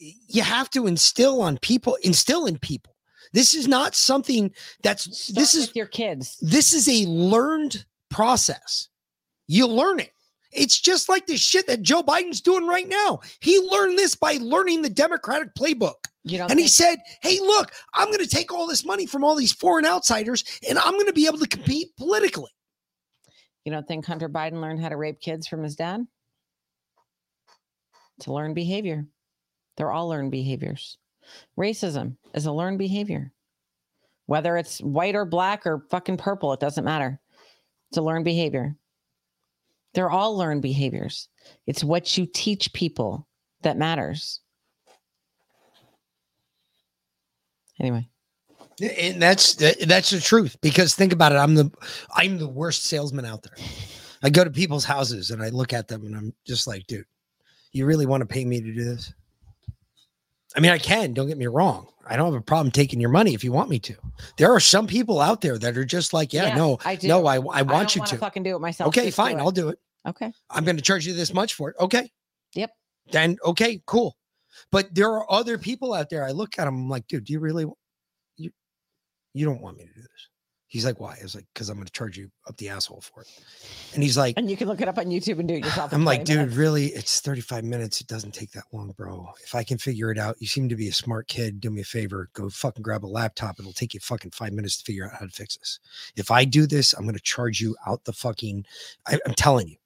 y- 0.00 0.12
you 0.26 0.42
have 0.42 0.68
to 0.70 0.88
instill 0.88 1.40
on 1.40 1.56
people, 1.58 1.96
instill 2.02 2.46
in 2.46 2.58
people. 2.58 2.96
This 3.32 3.54
is 3.54 3.68
not 3.68 3.94
something 3.94 4.52
that's 4.82 5.28
this 5.28 5.54
is 5.54 5.74
your 5.76 5.86
kids. 5.86 6.36
This 6.42 6.72
is 6.72 6.88
a 6.88 7.08
learned 7.08 7.84
process. 8.10 8.88
You 9.46 9.68
learn 9.68 10.00
it. 10.00 10.10
It's 10.52 10.80
just 10.80 11.08
like 11.08 11.26
the 11.26 11.36
shit 11.36 11.68
that 11.68 11.82
Joe 11.82 12.02
Biden's 12.02 12.40
doing 12.40 12.66
right 12.66 12.88
now. 12.88 13.20
He 13.38 13.60
learned 13.60 13.96
this 13.96 14.16
by 14.16 14.38
learning 14.40 14.82
the 14.82 14.90
Democratic 14.90 15.54
playbook. 15.54 16.06
And 16.50 16.58
he 16.58 16.66
said, 16.66 16.98
Hey, 17.22 17.38
look, 17.38 17.70
I'm 17.94 18.08
going 18.08 18.18
to 18.18 18.26
take 18.26 18.52
all 18.52 18.66
this 18.66 18.84
money 18.84 19.06
from 19.06 19.22
all 19.22 19.36
these 19.36 19.52
foreign 19.52 19.86
outsiders 19.86 20.42
and 20.68 20.76
I'm 20.76 20.94
going 20.94 21.06
to 21.06 21.12
be 21.12 21.26
able 21.28 21.38
to 21.38 21.46
compete 21.46 21.96
politically. 21.96 22.50
You 23.70 23.76
don't 23.76 23.86
think 23.86 24.04
Hunter 24.04 24.28
Biden 24.28 24.60
learned 24.60 24.80
how 24.80 24.88
to 24.88 24.96
rape 24.96 25.20
kids 25.20 25.46
from 25.46 25.62
his 25.62 25.76
dad? 25.76 26.04
To 28.22 28.32
learn 28.32 28.52
behavior. 28.52 29.06
They're 29.76 29.92
all 29.92 30.08
learned 30.08 30.32
behaviors. 30.32 30.98
Racism 31.56 32.16
is 32.34 32.46
a 32.46 32.52
learned 32.52 32.78
behavior. 32.78 33.32
Whether 34.26 34.56
it's 34.56 34.80
white 34.80 35.14
or 35.14 35.24
black 35.24 35.68
or 35.68 35.84
fucking 35.88 36.16
purple, 36.16 36.52
it 36.52 36.58
doesn't 36.58 36.82
matter. 36.82 37.20
It's 37.90 37.98
a 37.98 38.02
learned 38.02 38.24
behavior. 38.24 38.74
They're 39.94 40.10
all 40.10 40.36
learned 40.36 40.62
behaviors. 40.62 41.28
It's 41.68 41.84
what 41.84 42.18
you 42.18 42.26
teach 42.26 42.72
people 42.72 43.28
that 43.62 43.78
matters. 43.78 44.40
Anyway, 47.78 48.08
And 48.80 49.20
that's 49.20 49.54
that's 49.54 50.10
the 50.10 50.20
truth. 50.20 50.56
Because 50.60 50.94
think 50.94 51.12
about 51.12 51.32
it, 51.32 51.36
I'm 51.36 51.54
the 51.54 51.70
I'm 52.14 52.38
the 52.38 52.48
worst 52.48 52.84
salesman 52.84 53.24
out 53.24 53.42
there. 53.42 53.54
I 54.22 54.30
go 54.30 54.44
to 54.44 54.50
people's 54.50 54.84
houses 54.84 55.30
and 55.30 55.42
I 55.42 55.48
look 55.48 55.72
at 55.72 55.88
them 55.88 56.04
and 56.04 56.16
I'm 56.16 56.34
just 56.46 56.66
like, 56.66 56.86
dude, 56.86 57.04
you 57.72 57.86
really 57.86 58.06
want 58.06 58.20
to 58.22 58.26
pay 58.26 58.44
me 58.44 58.60
to 58.60 58.72
do 58.72 58.84
this? 58.84 59.12
I 60.56 60.60
mean, 60.60 60.72
I 60.72 60.78
can, 60.78 61.12
don't 61.14 61.28
get 61.28 61.38
me 61.38 61.46
wrong. 61.46 61.86
I 62.06 62.16
don't 62.16 62.26
have 62.32 62.34
a 62.40 62.44
problem 62.44 62.70
taking 62.72 63.00
your 63.00 63.10
money 63.10 63.34
if 63.34 63.44
you 63.44 63.52
want 63.52 63.70
me 63.70 63.78
to. 63.80 63.94
There 64.36 64.52
are 64.52 64.58
some 64.60 64.86
people 64.88 65.20
out 65.20 65.40
there 65.42 65.56
that 65.58 65.78
are 65.78 65.84
just 65.84 66.12
like, 66.12 66.32
yeah, 66.32 66.46
Yes, 66.48 66.56
no, 66.58 66.78
I 66.84 66.96
do. 66.96 67.06
no, 67.08 67.24
I, 67.26 67.36
I 67.36 67.36
I 67.36 67.62
want 67.62 67.68
don't 67.68 67.94
you 67.96 68.00
wanna 68.02 68.18
fucking 68.18 68.42
do 68.42 68.56
it 68.56 68.58
myself. 68.58 68.88
Okay, 68.88 69.04
Just 69.06 69.16
do 69.16 69.22
fine, 69.22 69.38
it. 69.38 69.40
I'll 69.40 69.52
do 69.52 69.68
it. 69.68 69.78
okay. 70.08 70.32
I'm 70.50 70.64
going 70.64 70.76
to 70.76 70.82
charge 70.82 71.06
you 71.06 71.14
this 71.14 71.32
much 71.32 71.54
for 71.54 71.70
it. 71.70 71.76
Okay. 71.78 72.10
Yep. 72.54 72.70
Then 73.12 73.36
okay, 73.44 73.80
cool. 73.86 74.16
But 74.72 74.92
there 74.94 75.10
are 75.12 75.30
other 75.32 75.56
people 75.56 75.94
out 75.94 76.10
there. 76.10 76.24
I 76.24 76.32
look 76.32 76.58
at 76.58 76.64
them. 76.64 76.74
I'm 76.74 76.88
like, 76.88 77.06
dude, 77.06 77.24
do 77.24 77.32
you 77.32 77.38
really? 77.40 77.64
You 79.34 79.46
don't 79.46 79.60
want 79.60 79.78
me 79.78 79.84
to 79.86 79.94
do 79.94 80.00
this? 80.00 80.28
He's 80.66 80.84
like, 80.84 81.00
why? 81.00 81.16
I 81.18 81.22
was 81.24 81.34
like, 81.34 81.46
because 81.52 81.68
I'm 81.68 81.74
going 81.78 81.86
to 81.86 81.92
charge 81.92 82.16
you 82.16 82.30
up 82.46 82.56
the 82.56 82.68
asshole 82.68 83.00
for 83.00 83.22
it. 83.22 83.28
And 83.92 84.04
he's 84.04 84.16
like, 84.16 84.38
And 84.38 84.48
you 84.48 84.56
can 84.56 84.68
look 84.68 84.80
it 84.80 84.86
up 84.86 84.98
on 84.98 85.06
YouTube 85.06 85.40
and 85.40 85.48
do 85.48 85.54
it 85.54 85.64
yourself. 85.64 85.92
I'm 85.92 86.04
like, 86.04 86.20
20 86.20 86.24
dude, 86.24 86.36
minutes. 86.36 86.56
really? 86.56 86.86
It's 86.86 87.18
35 87.20 87.64
minutes. 87.64 88.00
It 88.00 88.06
doesn't 88.06 88.34
take 88.34 88.52
that 88.52 88.62
long, 88.72 88.92
bro. 88.96 89.30
If 89.42 89.56
I 89.56 89.64
can 89.64 89.78
figure 89.78 90.12
it 90.12 90.18
out, 90.18 90.36
you 90.38 90.46
seem 90.46 90.68
to 90.68 90.76
be 90.76 90.86
a 90.86 90.92
smart 90.92 91.26
kid. 91.26 91.60
Do 91.60 91.70
me 91.70 91.80
a 91.80 91.84
favor. 91.84 92.30
Go 92.34 92.48
fucking 92.50 92.84
grab 92.84 93.04
a 93.04 93.08
laptop. 93.08 93.58
It'll 93.58 93.72
take 93.72 93.94
you 93.94 94.00
fucking 94.00 94.30
five 94.30 94.52
minutes 94.52 94.76
to 94.78 94.84
figure 94.84 95.06
out 95.06 95.14
how 95.18 95.26
to 95.26 95.32
fix 95.32 95.56
this. 95.56 95.80
If 96.14 96.30
I 96.30 96.44
do 96.44 96.68
this, 96.68 96.92
I'm 96.92 97.02
going 97.02 97.16
to 97.16 97.20
charge 97.20 97.60
you 97.60 97.74
out 97.84 98.04
the 98.04 98.12
fucking, 98.12 98.64
I, 99.08 99.18
I'm 99.26 99.34
telling 99.34 99.66
you. 99.66 99.76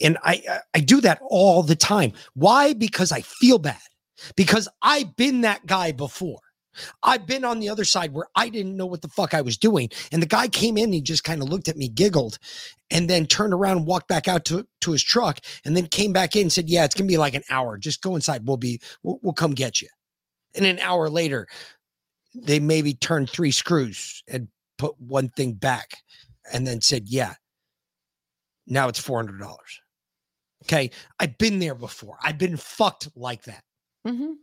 And 0.00 0.16
I 0.22 0.60
I 0.74 0.78
do 0.78 1.00
that 1.00 1.18
all 1.28 1.64
the 1.64 1.74
time. 1.74 2.12
Why? 2.34 2.72
Because 2.72 3.10
I 3.10 3.22
feel 3.22 3.58
bad. 3.58 3.80
Because 4.36 4.68
I've 4.80 5.16
been 5.16 5.40
that 5.40 5.66
guy 5.66 5.90
before. 5.90 6.38
I've 7.02 7.26
been 7.26 7.44
on 7.44 7.60
the 7.60 7.68
other 7.68 7.84
side 7.84 8.12
where 8.12 8.26
I 8.34 8.48
didn't 8.48 8.76
know 8.76 8.86
what 8.86 9.02
the 9.02 9.08
fuck 9.08 9.34
I 9.34 9.40
was 9.40 9.56
doing. 9.56 9.90
And 10.12 10.22
the 10.22 10.26
guy 10.26 10.48
came 10.48 10.76
in, 10.76 10.92
he 10.92 11.00
just 11.00 11.24
kind 11.24 11.42
of 11.42 11.48
looked 11.48 11.68
at 11.68 11.76
me, 11.76 11.88
giggled, 11.88 12.38
and 12.90 13.08
then 13.08 13.26
turned 13.26 13.54
around 13.54 13.78
and 13.78 13.86
walked 13.86 14.08
back 14.08 14.28
out 14.28 14.44
to, 14.46 14.66
to 14.82 14.92
his 14.92 15.02
truck 15.02 15.40
and 15.64 15.76
then 15.76 15.86
came 15.86 16.12
back 16.12 16.36
in 16.36 16.42
and 16.42 16.52
said, 16.52 16.68
Yeah, 16.68 16.84
it's 16.84 16.94
gonna 16.94 17.08
be 17.08 17.16
like 17.16 17.34
an 17.34 17.44
hour. 17.50 17.78
Just 17.78 18.02
go 18.02 18.14
inside. 18.14 18.46
We'll 18.46 18.56
be 18.56 18.80
we'll, 19.02 19.18
we'll 19.22 19.32
come 19.32 19.52
get 19.52 19.80
you. 19.80 19.88
And 20.54 20.64
an 20.64 20.78
hour 20.78 21.08
later, 21.08 21.46
they 22.34 22.60
maybe 22.60 22.94
turned 22.94 23.30
three 23.30 23.50
screws 23.50 24.22
and 24.28 24.48
put 24.76 24.98
one 25.00 25.28
thing 25.28 25.54
back 25.54 25.98
and 26.52 26.66
then 26.66 26.80
said, 26.80 27.08
Yeah, 27.08 27.34
now 28.66 28.88
it's 28.88 28.98
four 29.00 29.18
hundred 29.18 29.40
dollars. 29.40 29.80
Okay. 30.64 30.90
I've 31.18 31.38
been 31.38 31.58
there 31.58 31.74
before. 31.74 32.18
I've 32.22 32.38
been 32.38 32.56
fucked 32.56 33.08
like 33.16 33.44
that. 33.44 33.62
Mhm. 34.06 34.34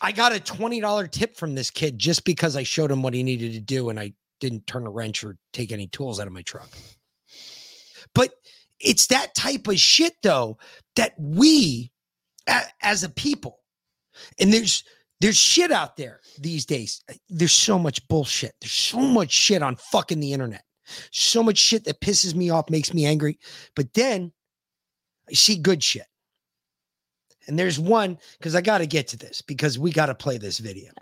I 0.00 0.12
got 0.12 0.34
a 0.34 0.40
$20 0.40 1.10
tip 1.10 1.36
from 1.36 1.54
this 1.54 1.70
kid 1.70 1.98
just 1.98 2.24
because 2.24 2.56
I 2.56 2.62
showed 2.62 2.90
him 2.90 3.02
what 3.02 3.14
he 3.14 3.22
needed 3.22 3.52
to 3.52 3.60
do 3.60 3.88
and 3.88 3.98
I 3.98 4.12
didn't 4.40 4.66
turn 4.66 4.86
a 4.86 4.90
wrench 4.90 5.24
or 5.24 5.36
take 5.52 5.72
any 5.72 5.88
tools 5.88 6.20
out 6.20 6.26
of 6.26 6.32
my 6.32 6.42
truck. 6.42 6.68
But 8.14 8.32
it's 8.80 9.08
that 9.08 9.34
type 9.34 9.66
of 9.66 9.78
shit, 9.78 10.14
though, 10.22 10.58
that 10.96 11.14
we 11.18 11.90
as 12.82 13.02
a 13.02 13.08
people, 13.08 13.60
and 14.40 14.52
there's 14.52 14.84
there's 15.20 15.36
shit 15.36 15.72
out 15.72 15.96
there 15.96 16.20
these 16.38 16.64
days. 16.64 17.02
There's 17.28 17.52
so 17.52 17.78
much 17.78 18.06
bullshit. 18.08 18.54
There's 18.60 18.72
so 18.72 19.00
much 19.00 19.32
shit 19.32 19.62
on 19.62 19.76
fucking 19.76 20.20
the 20.20 20.32
internet. 20.32 20.62
So 21.10 21.42
much 21.42 21.58
shit 21.58 21.84
that 21.84 22.00
pisses 22.00 22.34
me 22.34 22.50
off, 22.50 22.70
makes 22.70 22.94
me 22.94 23.04
angry. 23.04 23.38
But 23.74 23.92
then 23.94 24.32
I 25.28 25.34
see 25.34 25.56
good 25.56 25.82
shit. 25.82 26.06
And 27.48 27.58
there's 27.58 27.80
one 27.80 28.18
because 28.38 28.54
I 28.54 28.60
got 28.60 28.78
to 28.78 28.86
get 28.86 29.08
to 29.08 29.16
this 29.16 29.42
because 29.42 29.78
we 29.78 29.90
got 29.90 30.06
to 30.06 30.14
play 30.14 30.38
this 30.38 30.58
video. 30.58 30.92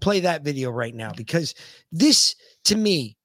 play 0.00 0.20
that 0.20 0.42
video 0.42 0.70
right 0.70 0.94
now 0.94 1.12
because 1.16 1.54
this 1.90 2.34
to 2.64 2.76
me 2.76 3.16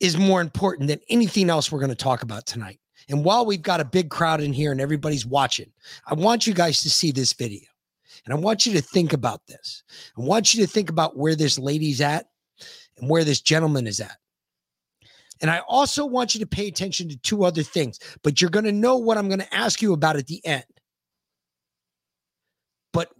is 0.00 0.16
more 0.16 0.40
important 0.40 0.88
than 0.88 1.00
anything 1.08 1.48
else 1.50 1.70
we're 1.70 1.78
going 1.78 1.90
to 1.90 1.94
talk 1.94 2.22
about 2.22 2.46
tonight. 2.46 2.80
And 3.08 3.24
while 3.24 3.46
we've 3.46 3.62
got 3.62 3.80
a 3.80 3.84
big 3.84 4.10
crowd 4.10 4.40
in 4.40 4.52
here 4.52 4.72
and 4.72 4.80
everybody's 4.80 5.24
watching, 5.24 5.70
I 6.06 6.14
want 6.14 6.46
you 6.46 6.54
guys 6.54 6.80
to 6.80 6.90
see 6.90 7.12
this 7.12 7.32
video. 7.32 7.66
And 8.24 8.34
I 8.34 8.36
want 8.36 8.66
you 8.66 8.72
to 8.72 8.82
think 8.82 9.12
about 9.12 9.46
this. 9.46 9.82
I 10.16 10.22
want 10.22 10.52
you 10.52 10.64
to 10.66 10.70
think 10.70 10.90
about 10.90 11.16
where 11.16 11.36
this 11.36 11.58
lady's 11.58 12.00
at 12.00 12.26
and 12.98 13.08
where 13.08 13.24
this 13.24 13.40
gentleman 13.40 13.86
is 13.86 14.00
at. 14.00 14.16
And 15.40 15.50
I 15.50 15.60
also 15.68 16.04
want 16.04 16.34
you 16.34 16.40
to 16.40 16.46
pay 16.46 16.66
attention 16.66 17.08
to 17.08 17.16
two 17.18 17.44
other 17.44 17.62
things, 17.62 18.00
but 18.22 18.40
you're 18.40 18.50
going 18.50 18.64
to 18.64 18.72
know 18.72 18.96
what 18.96 19.16
I'm 19.16 19.28
going 19.28 19.38
to 19.38 19.54
ask 19.54 19.80
you 19.80 19.92
about 19.92 20.16
at 20.16 20.26
the 20.26 20.44
end. 20.44 20.64
But 22.92 23.10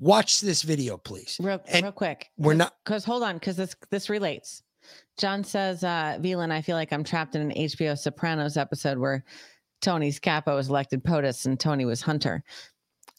watch 0.00 0.40
this 0.40 0.62
video, 0.62 0.96
please. 0.96 1.36
Real, 1.40 1.62
And 1.68 1.84
real 1.84 1.92
quick. 1.92 2.30
We're 2.36 2.54
not 2.54 2.74
because 2.84 3.04
hold 3.04 3.22
on, 3.22 3.36
because 3.36 3.56
this 3.56 3.76
this 3.90 4.10
relates. 4.10 4.62
John 5.18 5.44
says, 5.44 5.84
uh, 5.84 6.18
Velan, 6.20 6.50
I 6.50 6.62
feel 6.62 6.76
like 6.76 6.92
I'm 6.92 7.04
trapped 7.04 7.34
in 7.34 7.42
an 7.42 7.52
HBO 7.52 7.96
Sopranos 7.96 8.56
episode 8.56 8.98
where 8.98 9.22
Tony's 9.82 10.18
Capo 10.18 10.56
was 10.56 10.70
elected 10.70 11.04
POTUS 11.04 11.46
and 11.46 11.60
Tony 11.60 11.84
was 11.84 12.00
Hunter. 12.00 12.42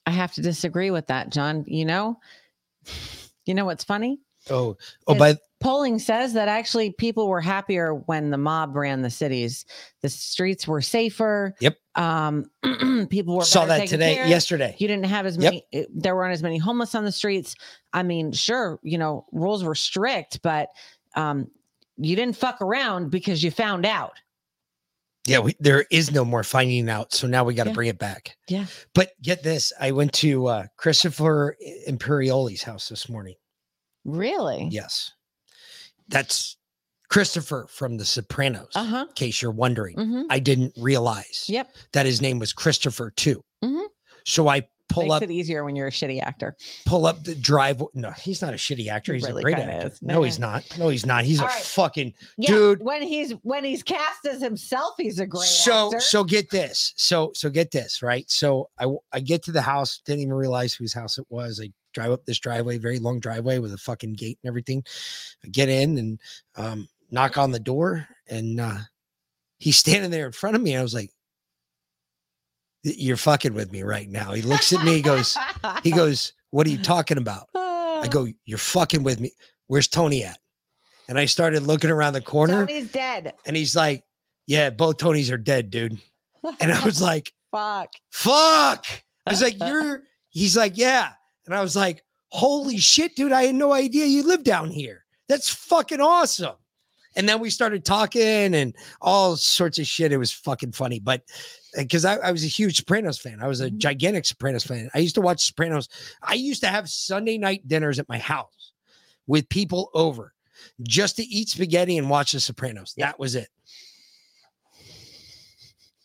I 0.06 0.12
have 0.12 0.34
to 0.34 0.41
disagree 0.41 0.90
with 0.90 1.08
that, 1.08 1.32
John. 1.32 1.64
You 1.68 1.86
know, 1.86 2.18
you 3.45 3.53
know 3.53 3.66
what's 3.66 3.84
funny? 3.84 4.20
Oh, 4.49 4.76
oh, 5.06 5.14
by 5.14 5.38
polling 5.60 5.99
says 5.99 6.34
that 6.34 6.48
actually 6.48 6.91
people 6.94 7.28
were 7.28 7.41
happier 7.41 7.94
when 7.94 8.32
the 8.32 8.38
mob 8.38 8.76
ran 8.76 9.03
the 9.03 9.10
cities. 9.12 9.66
The 10.02 10.10
streets 10.10 10.68
were 10.68 10.82
safer. 10.82 11.53
Yep. 11.60 11.78
Um, 11.95 12.45
people 13.09 13.35
were 13.35 13.43
Saw 13.43 13.65
that 13.65 13.88
today- 13.88 14.15
care 14.15 14.27
yesterday. 14.27 14.76
You 14.77 14.88
didn't 14.88 15.05
have 15.07 15.26
as 15.26 15.35
Yep. 15.38 15.43
many. 15.43 15.65
it- 15.72 15.88
There 15.93 16.15
weren't 16.15 16.34
as 16.34 16.41
many 16.43 16.57
homeless 16.57 16.95
on 16.95 17.03
the 17.05 17.11
streets. 17.11 17.55
I 17.93 18.03
mean, 18.03 18.31
sure, 18.31 18.80
you 18.84 18.97
know, 18.97 19.26
rules 19.31 19.63
were 19.63 19.76
strict, 19.76 20.41
but 20.41 20.69
um, 21.15 21.51
you 21.97 22.15
didn't 22.15 22.38
fuck 22.38 22.61
around 22.61 23.09
because 23.11 23.43
you 23.43 23.51
found 23.51 23.85
out. 23.85 24.13
yeah, 25.27 25.39
we, 25.39 25.55
there 25.59 25.85
is 25.91 26.11
no 26.11 26.23
more 26.26 26.43
finding 26.43 26.89
out. 26.89 27.13
So 27.13 27.27
now 27.27 27.43
we 27.43 27.53
got 27.53 27.65
to 27.65 27.69
Yeah. 27.72 27.76
bring 27.76 27.89
it 27.89 27.99
back. 27.99 28.38
Yeah. 28.47 28.65
But 28.95 29.11
get 29.22 29.43
this 29.43 29.72
I 29.80 29.91
went 29.91 30.13
to 30.13 30.47
uh, 30.47 30.65
Christopher 30.77 31.57
Imperioli's 31.88 32.63
house 32.63 32.88
this 32.89 33.07
morning. 33.09 33.35
Really? 34.05 34.68
Yes. 34.72 35.11
That's 36.07 36.57
Christopher 37.11 37.67
from 37.69 37.97
The 37.97 38.05
Sopranos. 38.05 38.69
Uh-huh. 38.73 39.05
In 39.07 39.13
case 39.15 39.41
you're 39.41 39.51
wondering, 39.51 39.97
Mhm. 39.97 40.25
I 40.29 40.39
didn't 40.39 40.73
realize 40.77 41.45
Yep. 41.47 41.75
that 41.91 42.05
his 42.05 42.21
name 42.21 42.39
was 42.39 42.53
Christopher 42.53 43.11
too. 43.11 43.43
Mhm. 43.63 43.85
So 44.25 44.47
I 44.47 44.67
pull 44.88 45.03
Makes 45.03 45.13
up, 45.15 45.23
it 45.23 45.31
easier 45.31 45.63
when 45.63 45.75
you're 45.77 45.88
a 45.88 45.91
shitty 45.91 46.21
actor. 46.21 46.55
pull 46.85 47.05
up 47.05 47.23
the 47.23 47.33
drive. 47.35 47.81
No, 47.93 48.11
he's 48.11 48.41
not 48.41 48.53
a 48.53 48.57
shitty 48.57 48.88
actor. 48.88 49.13
He's 49.13 49.23
really 49.23 49.39
a 49.41 49.43
great 49.43 49.57
actor. 49.57 49.88
is. 49.88 50.01
No, 50.01 50.21
he's 50.23 50.38
not. 50.39 50.65
No, 50.77 50.89
he's 50.89 51.05
not. 51.05 51.23
He's 51.23 51.39
All 51.39 51.45
a 51.45 51.49
right. 51.49 51.63
fucking 51.63 52.13
Yeah, 52.38 52.49
dude. 52.51 52.81
when 52.83 53.01
he's 53.01 53.31
when 53.43 53.63
he's 53.63 53.83
cast 53.83 54.25
as 54.25 54.41
himself, 54.41 54.95
he's 54.97 55.19
a 55.19 55.25
great 55.25 55.47
so 55.47 55.88
actor. 55.88 55.99
so 56.01 56.23
get 56.25 56.49
this 56.49 56.93
so 56.97 57.31
so 57.35 57.49
get 57.49 57.71
this 57.71 58.01
right 58.01 58.29
so 58.29 58.69
I 58.79 58.88
I 59.13 59.19
get 59.21 59.43
to 59.43 59.51
the 59.53 59.61
house 59.61 60.01
didn't 60.05 60.21
even 60.21 60.33
realize 60.33 60.73
whose 60.73 60.93
house 60.93 61.17
it 61.17 61.25
was 61.29 61.59
i 61.63 61.69
drive 61.93 62.11
up 62.11 62.25
this 62.25 62.39
driveway 62.39 62.77
very 62.77 62.99
long 62.99 63.19
driveway 63.19 63.59
with 63.59 63.73
a 63.73 63.77
fucking 63.77 64.13
gate 64.13 64.39
and 64.43 64.47
everything 64.49 64.81
i 65.43 65.47
get 65.49 65.67
in 65.69 65.97
and 65.97 66.19
um 66.55 66.88
knock 67.11 67.38
on 67.38 67.51
the 67.51 67.59
door 67.59 68.07
and 68.27 68.59
uh 68.59 68.77
he's 69.59 69.77
standing 69.77 70.09
there 70.11 70.25
in 70.25 70.31
front 70.31 70.55
of 70.55 70.61
me 70.61 70.71
and 70.73 70.79
i 70.79 70.83
was 70.83 70.93
like 70.93 71.09
you're 72.83 73.17
fucking 73.17 73.53
with 73.53 73.71
me 73.71 73.83
right 73.83 74.09
now 74.09 74.33
he 74.33 74.41
looks 74.41 74.73
at 74.73 74.83
me 74.83 74.95
he 74.95 75.01
goes 75.01 75.38
he 75.83 75.91
goes 75.95 76.33
what 76.49 76.65
are 76.65 76.71
you 76.71 76.81
talking 76.81 77.17
about 77.17 77.47
i 77.55 78.07
go 78.09 78.27
you're 78.45 78.57
fucking 78.57 79.03
with 79.03 79.19
me 79.19 79.31
where's 79.67 79.88
tony 79.88 80.23
at 80.23 80.39
and 81.07 81.19
i 81.19 81.25
started 81.25 81.63
looking 81.63 81.91
around 81.91 82.13
the 82.13 82.21
corner 82.21 82.65
Tony's 82.65 82.91
dead. 82.91 83.33
and 83.45 83.55
he's 83.55 83.75
like, 83.75 84.03
Yeah, 84.47 84.69
both 84.71 84.97
Tonys 84.97 85.31
are 85.31 85.38
dead, 85.38 85.69
dude. 85.69 85.99
And 86.59 86.71
I 86.71 86.83
was 86.83 87.01
like, 87.11 87.33
Fuck. 87.51 87.89
Fuck. 88.11 88.85
I 89.27 89.31
was 89.31 89.41
like, 89.41 89.59
You're, 89.65 90.03
he's 90.29 90.55
like, 90.57 90.77
Yeah. 90.77 91.09
And 91.45 91.53
I 91.53 91.61
was 91.61 91.75
like, 91.75 92.03
Holy 92.29 92.77
shit, 92.77 93.15
dude. 93.15 93.31
I 93.33 93.43
had 93.43 93.55
no 93.55 93.73
idea 93.73 94.05
you 94.05 94.23
lived 94.23 94.45
down 94.45 94.69
here. 94.71 95.05
That's 95.27 95.49
fucking 95.49 96.01
awesome. 96.01 96.55
And 97.15 97.27
then 97.27 97.39
we 97.39 97.49
started 97.49 97.83
talking 97.83 98.55
and 98.55 98.75
all 99.01 99.35
sorts 99.35 99.79
of 99.79 99.88
shit. 99.88 100.11
It 100.11 100.17
was 100.17 100.31
fucking 100.31 100.71
funny. 100.71 100.99
But 100.99 101.23
uh, 101.77 101.81
because 101.81 102.05
I, 102.05 102.15
I 102.17 102.31
was 102.31 102.43
a 102.43 102.47
huge 102.47 102.77
Sopranos 102.77 103.17
fan, 103.17 103.39
I 103.41 103.47
was 103.47 103.61
a 103.61 103.67
mm-hmm. 103.67 103.79
gigantic 103.79 104.25
Sopranos 104.25 104.63
fan. 104.63 104.89
I 104.93 104.99
used 104.99 105.15
to 105.15 105.21
watch 105.21 105.45
Sopranos. 105.45 105.89
I 106.23 106.35
used 106.35 106.61
to 106.61 106.67
have 106.67 106.89
Sunday 106.89 107.38
night 107.38 107.67
dinners 107.67 107.99
at 107.99 108.09
my 108.09 108.17
house 108.17 108.71
with 109.27 109.49
people 109.49 109.89
over 109.93 110.33
just 110.81 111.17
to 111.17 111.23
eat 111.23 111.49
spaghetti 111.49 111.97
and 111.97 112.09
watch 112.09 112.31
The 112.31 112.39
Sopranos. 112.39 112.93
That 112.97 113.19
was 113.19 113.35
it. 113.35 113.49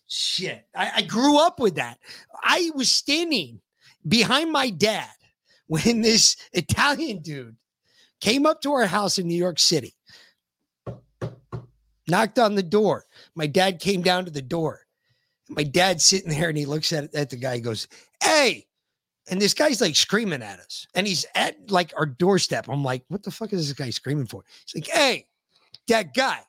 Shit. 0.08 0.66
I, 0.74 0.92
I 0.96 1.02
grew 1.02 1.38
up 1.38 1.58
with 1.58 1.76
that. 1.76 1.98
I 2.42 2.70
was 2.74 2.90
standing 2.90 3.60
behind 4.06 4.52
my 4.52 4.70
dad 4.70 5.10
when 5.66 6.00
this 6.00 6.36
Italian 6.52 7.22
dude 7.22 7.56
came 8.20 8.46
up 8.46 8.60
to 8.62 8.72
our 8.72 8.86
house 8.86 9.18
in 9.18 9.26
New 9.26 9.36
York 9.36 9.58
City, 9.58 9.95
knocked 12.08 12.38
on 12.38 12.54
the 12.54 12.62
door. 12.62 13.04
My 13.34 13.46
dad 13.46 13.80
came 13.80 14.02
down 14.02 14.24
to 14.24 14.30
the 14.30 14.42
door. 14.42 14.80
My 15.48 15.62
dad's 15.62 16.04
sitting 16.04 16.30
there 16.30 16.48
and 16.48 16.58
he 16.58 16.66
looks 16.66 16.92
at, 16.92 17.14
at 17.14 17.30
the 17.30 17.36
guy, 17.36 17.56
he 17.56 17.60
goes, 17.60 17.86
Hey, 18.22 18.66
and 19.28 19.40
this 19.40 19.54
guy's 19.54 19.80
like 19.80 19.96
screaming 19.96 20.42
at 20.42 20.60
us, 20.60 20.86
and 20.94 21.06
he's 21.06 21.26
at 21.34 21.70
like 21.70 21.92
our 21.96 22.06
doorstep. 22.06 22.68
I'm 22.68 22.84
like, 22.84 23.04
what 23.08 23.22
the 23.22 23.30
fuck 23.30 23.52
is 23.52 23.68
this 23.68 23.76
guy 23.76 23.90
screaming 23.90 24.26
for? 24.26 24.44
He's 24.64 24.82
like, 24.82 24.94
hey, 24.94 25.26
that 25.88 26.14
guy, 26.14 26.40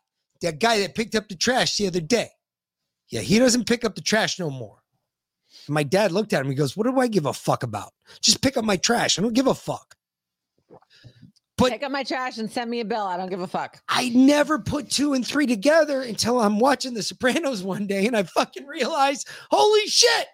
that 0.41 0.59
guy 0.59 0.79
that 0.81 0.95
picked 0.95 1.15
up 1.15 1.27
the 1.27 1.35
trash 1.35 1.77
the 1.77 1.87
other 1.87 1.99
day. 1.99 2.29
Yeah, 3.09 3.21
he 3.21 3.39
doesn't 3.39 3.67
pick 3.67 3.83
up 3.83 3.95
the 3.95 4.01
trash 4.01 4.37
no 4.37 4.49
more. 4.49 4.77
And 5.67 5.73
my 5.73 5.83
dad 5.83 6.11
looked 6.11 6.33
at 6.33 6.41
him. 6.41 6.49
He 6.49 6.55
goes, 6.55 6.75
What 6.75 6.85
do 6.85 6.99
I 6.99 7.07
give 7.07 7.25
a 7.25 7.33
fuck 7.33 7.63
about? 7.63 7.93
Just 8.21 8.41
pick 8.41 8.57
up 8.57 8.65
my 8.65 8.77
trash. 8.77 9.17
I 9.17 9.21
don't 9.21 9.33
give 9.33 9.47
a 9.47 9.55
fuck. 9.55 9.95
But 11.57 11.71
Pick 11.71 11.83
up 11.83 11.91
my 11.91 12.03
trash 12.03 12.37
and 12.37 12.51
send 12.51 12.69
me 12.69 12.81
a 12.81 12.85
bill. 12.85 13.01
I 13.01 13.17
don't 13.17 13.29
give 13.29 13.41
a 13.41 13.47
fuck. 13.47 13.81
I 13.89 14.09
never 14.09 14.59
put 14.59 14.91
two 14.91 15.13
and 15.13 15.25
three 15.25 15.47
together 15.47 16.01
until 16.03 16.39
I'm 16.39 16.59
watching 16.59 16.93
The 16.93 17.01
Sopranos 17.01 17.63
one 17.63 17.87
day 17.87 18.05
and 18.05 18.15
I 18.15 18.23
fucking 18.23 18.67
realize, 18.67 19.25
holy 19.49 19.87
shit, 19.87 20.27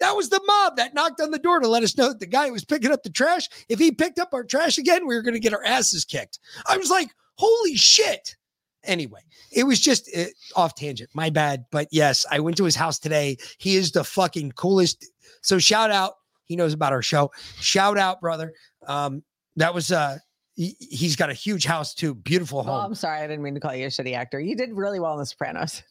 that 0.00 0.14
was 0.14 0.28
the 0.28 0.40
mob 0.46 0.76
that 0.76 0.92
knocked 0.92 1.20
on 1.20 1.30
the 1.30 1.38
door 1.38 1.60
to 1.60 1.68
let 1.68 1.82
us 1.82 1.96
know 1.96 2.08
that 2.08 2.20
the 2.20 2.26
guy 2.26 2.46
who 2.46 2.52
was 2.52 2.64
picking 2.64 2.92
up 2.92 3.02
the 3.02 3.10
trash, 3.10 3.48
if 3.70 3.78
he 3.78 3.90
picked 3.90 4.18
up 4.18 4.34
our 4.34 4.44
trash 4.44 4.76
again, 4.76 5.06
we 5.06 5.14
were 5.14 5.22
going 5.22 5.34
to 5.34 5.40
get 5.40 5.54
our 5.54 5.64
asses 5.64 6.04
kicked. 6.04 6.38
I 6.66 6.76
was 6.76 6.90
like, 6.90 7.08
holy 7.36 7.76
shit. 7.76 8.36
Anyway, 8.84 9.20
it 9.52 9.64
was 9.64 9.80
just 9.80 10.10
uh, 10.14 10.24
off 10.56 10.74
tangent. 10.74 11.10
My 11.14 11.30
bad. 11.30 11.64
But 11.70 11.88
yes, 11.90 12.26
I 12.30 12.40
went 12.40 12.58
to 12.58 12.64
his 12.64 12.76
house 12.76 12.98
today. 12.98 13.38
He 13.58 13.76
is 13.76 13.92
the 13.92 14.04
fucking 14.04 14.52
coolest. 14.52 15.06
So 15.42 15.58
shout 15.58 15.90
out. 15.90 16.14
He 16.44 16.56
knows 16.56 16.74
about 16.74 16.92
our 16.92 17.02
show. 17.02 17.30
Shout 17.60 17.96
out, 17.96 18.20
brother. 18.20 18.52
Um, 18.86 19.22
that 19.56 19.74
was 19.74 19.92
uh 19.92 20.18
he's 20.60 21.16
got 21.16 21.30
a 21.30 21.34
huge 21.34 21.64
house 21.64 21.94
too. 21.94 22.14
Beautiful 22.14 22.62
home. 22.62 22.84
I'm 22.84 22.94
sorry. 22.94 23.20
I 23.20 23.26
didn't 23.26 23.42
mean 23.42 23.54
to 23.54 23.60
call 23.60 23.74
you 23.74 23.86
a 23.86 23.88
shitty 23.88 24.14
actor. 24.14 24.40
You 24.40 24.56
did 24.56 24.72
really 24.72 25.00
well 25.00 25.14
in 25.14 25.18
The 25.20 25.26
Sopranos. 25.26 25.82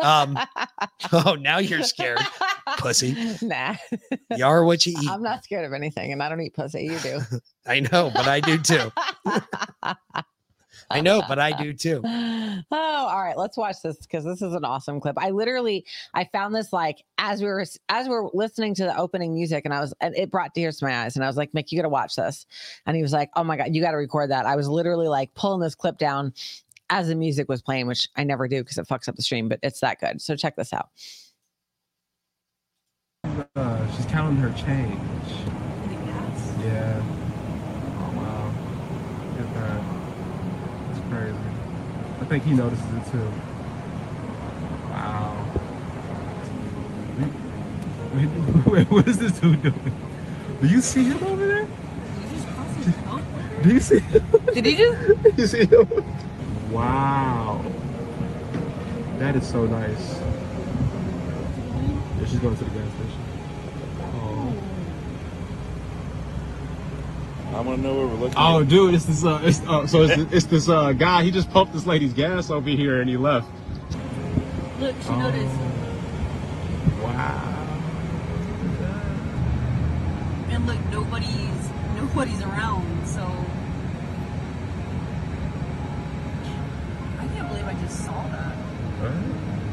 Um, 0.00 0.38
oh, 1.12 1.36
now 1.38 1.58
you're 1.58 1.82
scared, 1.82 2.20
pussy. 2.78 3.36
Nah. 3.42 3.76
You 4.34 4.44
are 4.44 4.64
what 4.64 4.86
you 4.86 4.96
eat. 5.00 5.10
I'm 5.10 5.22
not 5.22 5.44
scared 5.44 5.64
of 5.64 5.72
anything, 5.72 6.12
and 6.12 6.22
I 6.22 6.28
don't 6.28 6.40
eat 6.40 6.54
pussy. 6.54 6.84
You 6.84 6.98
do. 6.98 7.20
I 7.66 7.80
know, 7.80 8.10
but 8.14 8.26
I 8.26 8.40
do 8.40 8.58
too. 8.58 8.90
I 10.90 11.00
know, 11.00 11.22
but 11.26 11.38
I 11.38 11.52
do 11.52 11.72
too. 11.72 12.00
oh, 12.04 12.62
all 12.70 13.22
right. 13.22 13.36
Let's 13.36 13.56
watch 13.56 13.76
this 13.82 13.96
because 13.98 14.24
this 14.24 14.42
is 14.42 14.54
an 14.54 14.64
awesome 14.64 15.00
clip. 15.00 15.16
I 15.18 15.30
literally 15.30 15.84
I 16.14 16.24
found 16.24 16.54
this 16.54 16.72
like 16.72 17.04
as 17.18 17.40
we 17.40 17.48
were 17.48 17.64
as 17.88 18.08
we 18.08 18.14
are 18.14 18.28
listening 18.32 18.74
to 18.76 18.84
the 18.84 18.96
opening 18.96 19.34
music, 19.34 19.64
and 19.64 19.74
I 19.74 19.80
was 19.80 19.92
and 20.00 20.16
it 20.16 20.30
brought 20.30 20.54
tears 20.54 20.78
to 20.78 20.84
my 20.84 21.04
eyes, 21.04 21.16
and 21.16 21.24
I 21.24 21.28
was 21.28 21.36
like, 21.36 21.52
Mick, 21.52 21.72
you 21.72 21.78
got 21.78 21.82
to 21.82 21.88
watch 21.88 22.16
this. 22.16 22.46
And 22.86 22.96
he 22.96 23.02
was 23.02 23.12
like, 23.12 23.30
Oh 23.36 23.44
my 23.44 23.56
god, 23.56 23.74
you 23.74 23.82
got 23.82 23.92
to 23.92 23.96
record 23.96 24.30
that. 24.30 24.46
I 24.46 24.56
was 24.56 24.68
literally 24.68 25.08
like 25.08 25.34
pulling 25.34 25.60
this 25.60 25.74
clip 25.74 25.98
down 25.98 26.32
as 26.90 27.08
the 27.08 27.14
music 27.14 27.48
was 27.48 27.62
playing, 27.62 27.86
which 27.86 28.08
I 28.16 28.24
never 28.24 28.46
do 28.48 28.62
because 28.62 28.78
it 28.78 28.86
fucks 28.86 29.08
up 29.08 29.16
the 29.16 29.22
stream, 29.22 29.48
but 29.48 29.58
it's 29.62 29.80
that 29.80 30.00
good. 30.00 30.22
So 30.22 30.36
check 30.36 30.56
this 30.56 30.72
out. 30.72 30.90
Uh, 33.56 33.96
she's 33.96 34.06
counting 34.06 34.36
her 34.36 34.50
change. 34.56 35.00
Yeah. 36.64 37.02
Oh 37.98 38.12
wow. 38.16 38.52
Look 39.30 39.40
at 39.40 39.54
that. 39.54 39.80
It's 40.90 41.00
crazy. 41.10 41.36
I 41.36 42.14
think 42.28 42.44
he 42.44 42.54
notices 42.54 42.84
it 42.84 43.10
too. 43.12 43.32
Wow. 44.90 45.46
Wait, 48.14 48.28
wait, 48.66 48.90
what 48.90 49.06
is 49.06 49.18
this 49.18 49.32
dude 49.38 49.62
doing? 49.62 49.96
Do 50.60 50.66
you 50.66 50.80
see 50.80 51.04
him 51.04 51.22
over 51.24 51.46
there? 51.46 51.68
Do 53.62 53.74
you 53.74 53.80
see 53.80 54.00
him? 54.00 54.24
Did 54.52 54.66
he 54.66 54.76
just? 54.76 55.38
you 55.38 55.46
see 55.46 55.66
him? 55.66 55.88
Wow. 56.70 57.64
That 59.18 59.36
is 59.36 59.46
so 59.46 59.66
nice. 59.66 60.18
Yeah, 62.18 62.26
she's 62.26 62.38
going 62.40 62.56
to 62.56 62.64
the 62.64 62.70
gas 62.70 62.88
station. 62.88 63.20
Oh. 64.14 64.54
I 67.56 67.60
want 67.60 67.78
to 67.78 67.82
know 67.88 67.94
where 67.96 68.06
we're 68.06 68.14
looking. 68.16 68.34
Oh, 68.36 68.62
dude, 68.64 68.94
it's 68.94 69.06
this. 69.06 69.24
Uh, 69.24 69.40
it's, 69.42 69.60
uh, 69.62 69.86
so 69.86 70.02
it's, 70.02 70.30
it's 70.30 70.44
this 70.44 70.68
uh, 70.68 70.92
guy. 70.92 71.22
He 71.24 71.30
just 71.30 71.50
pumped 71.50 71.72
this 71.72 71.86
lady's 71.86 72.12
gas 72.12 72.50
over 72.50 72.68
here, 72.68 73.00
and 73.00 73.08
he 73.08 73.16
left. 73.16 73.48
Look, 74.78 74.94
she 75.00 75.08
Oh. 75.08 75.18
noticed. 75.20 75.56
Wow. 77.02 77.52
And 80.50 80.66
look, 80.66 80.78
nobody's 80.90 81.70
nobody's 81.96 82.42
around, 82.42 83.06
so 83.06 83.22
I 87.18 87.26
can't 87.28 87.48
believe 87.48 87.66
I 87.66 87.74
just 87.80 88.04
saw 88.04 88.28
that. 88.28 88.56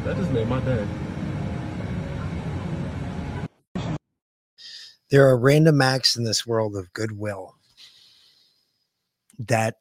That 0.05 0.15
just 0.15 0.31
made 0.31 0.47
my 0.47 0.61
day. 0.61 0.87
There 5.09 5.27
are 5.27 5.37
random 5.37 5.81
acts 5.81 6.15
in 6.15 6.23
this 6.23 6.47
world 6.47 6.77
of 6.77 6.93
goodwill 6.93 7.55
that, 9.39 9.75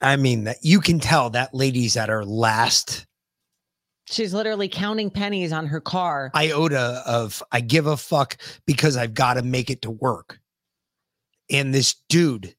I 0.00 0.16
mean, 0.16 0.44
that 0.44 0.58
you 0.62 0.80
can 0.80 1.00
tell 1.00 1.30
that 1.30 1.54
lady's 1.54 1.96
at 1.96 2.08
her 2.08 2.24
last 2.24 3.06
She's 4.10 4.34
literally 4.34 4.68
counting 4.68 5.08
pennies 5.08 5.52
on 5.52 5.66
her 5.66 5.80
car. 5.80 6.32
iota 6.34 7.00
of 7.06 7.44
I 7.52 7.60
give 7.60 7.86
a 7.86 7.96
fuck 7.96 8.38
because 8.66 8.96
I've 8.96 9.14
got 9.14 9.34
to 9.34 9.42
make 9.42 9.70
it 9.70 9.82
to 9.82 9.90
work. 9.90 10.40
And 11.48 11.72
this 11.72 11.94
dude, 12.08 12.56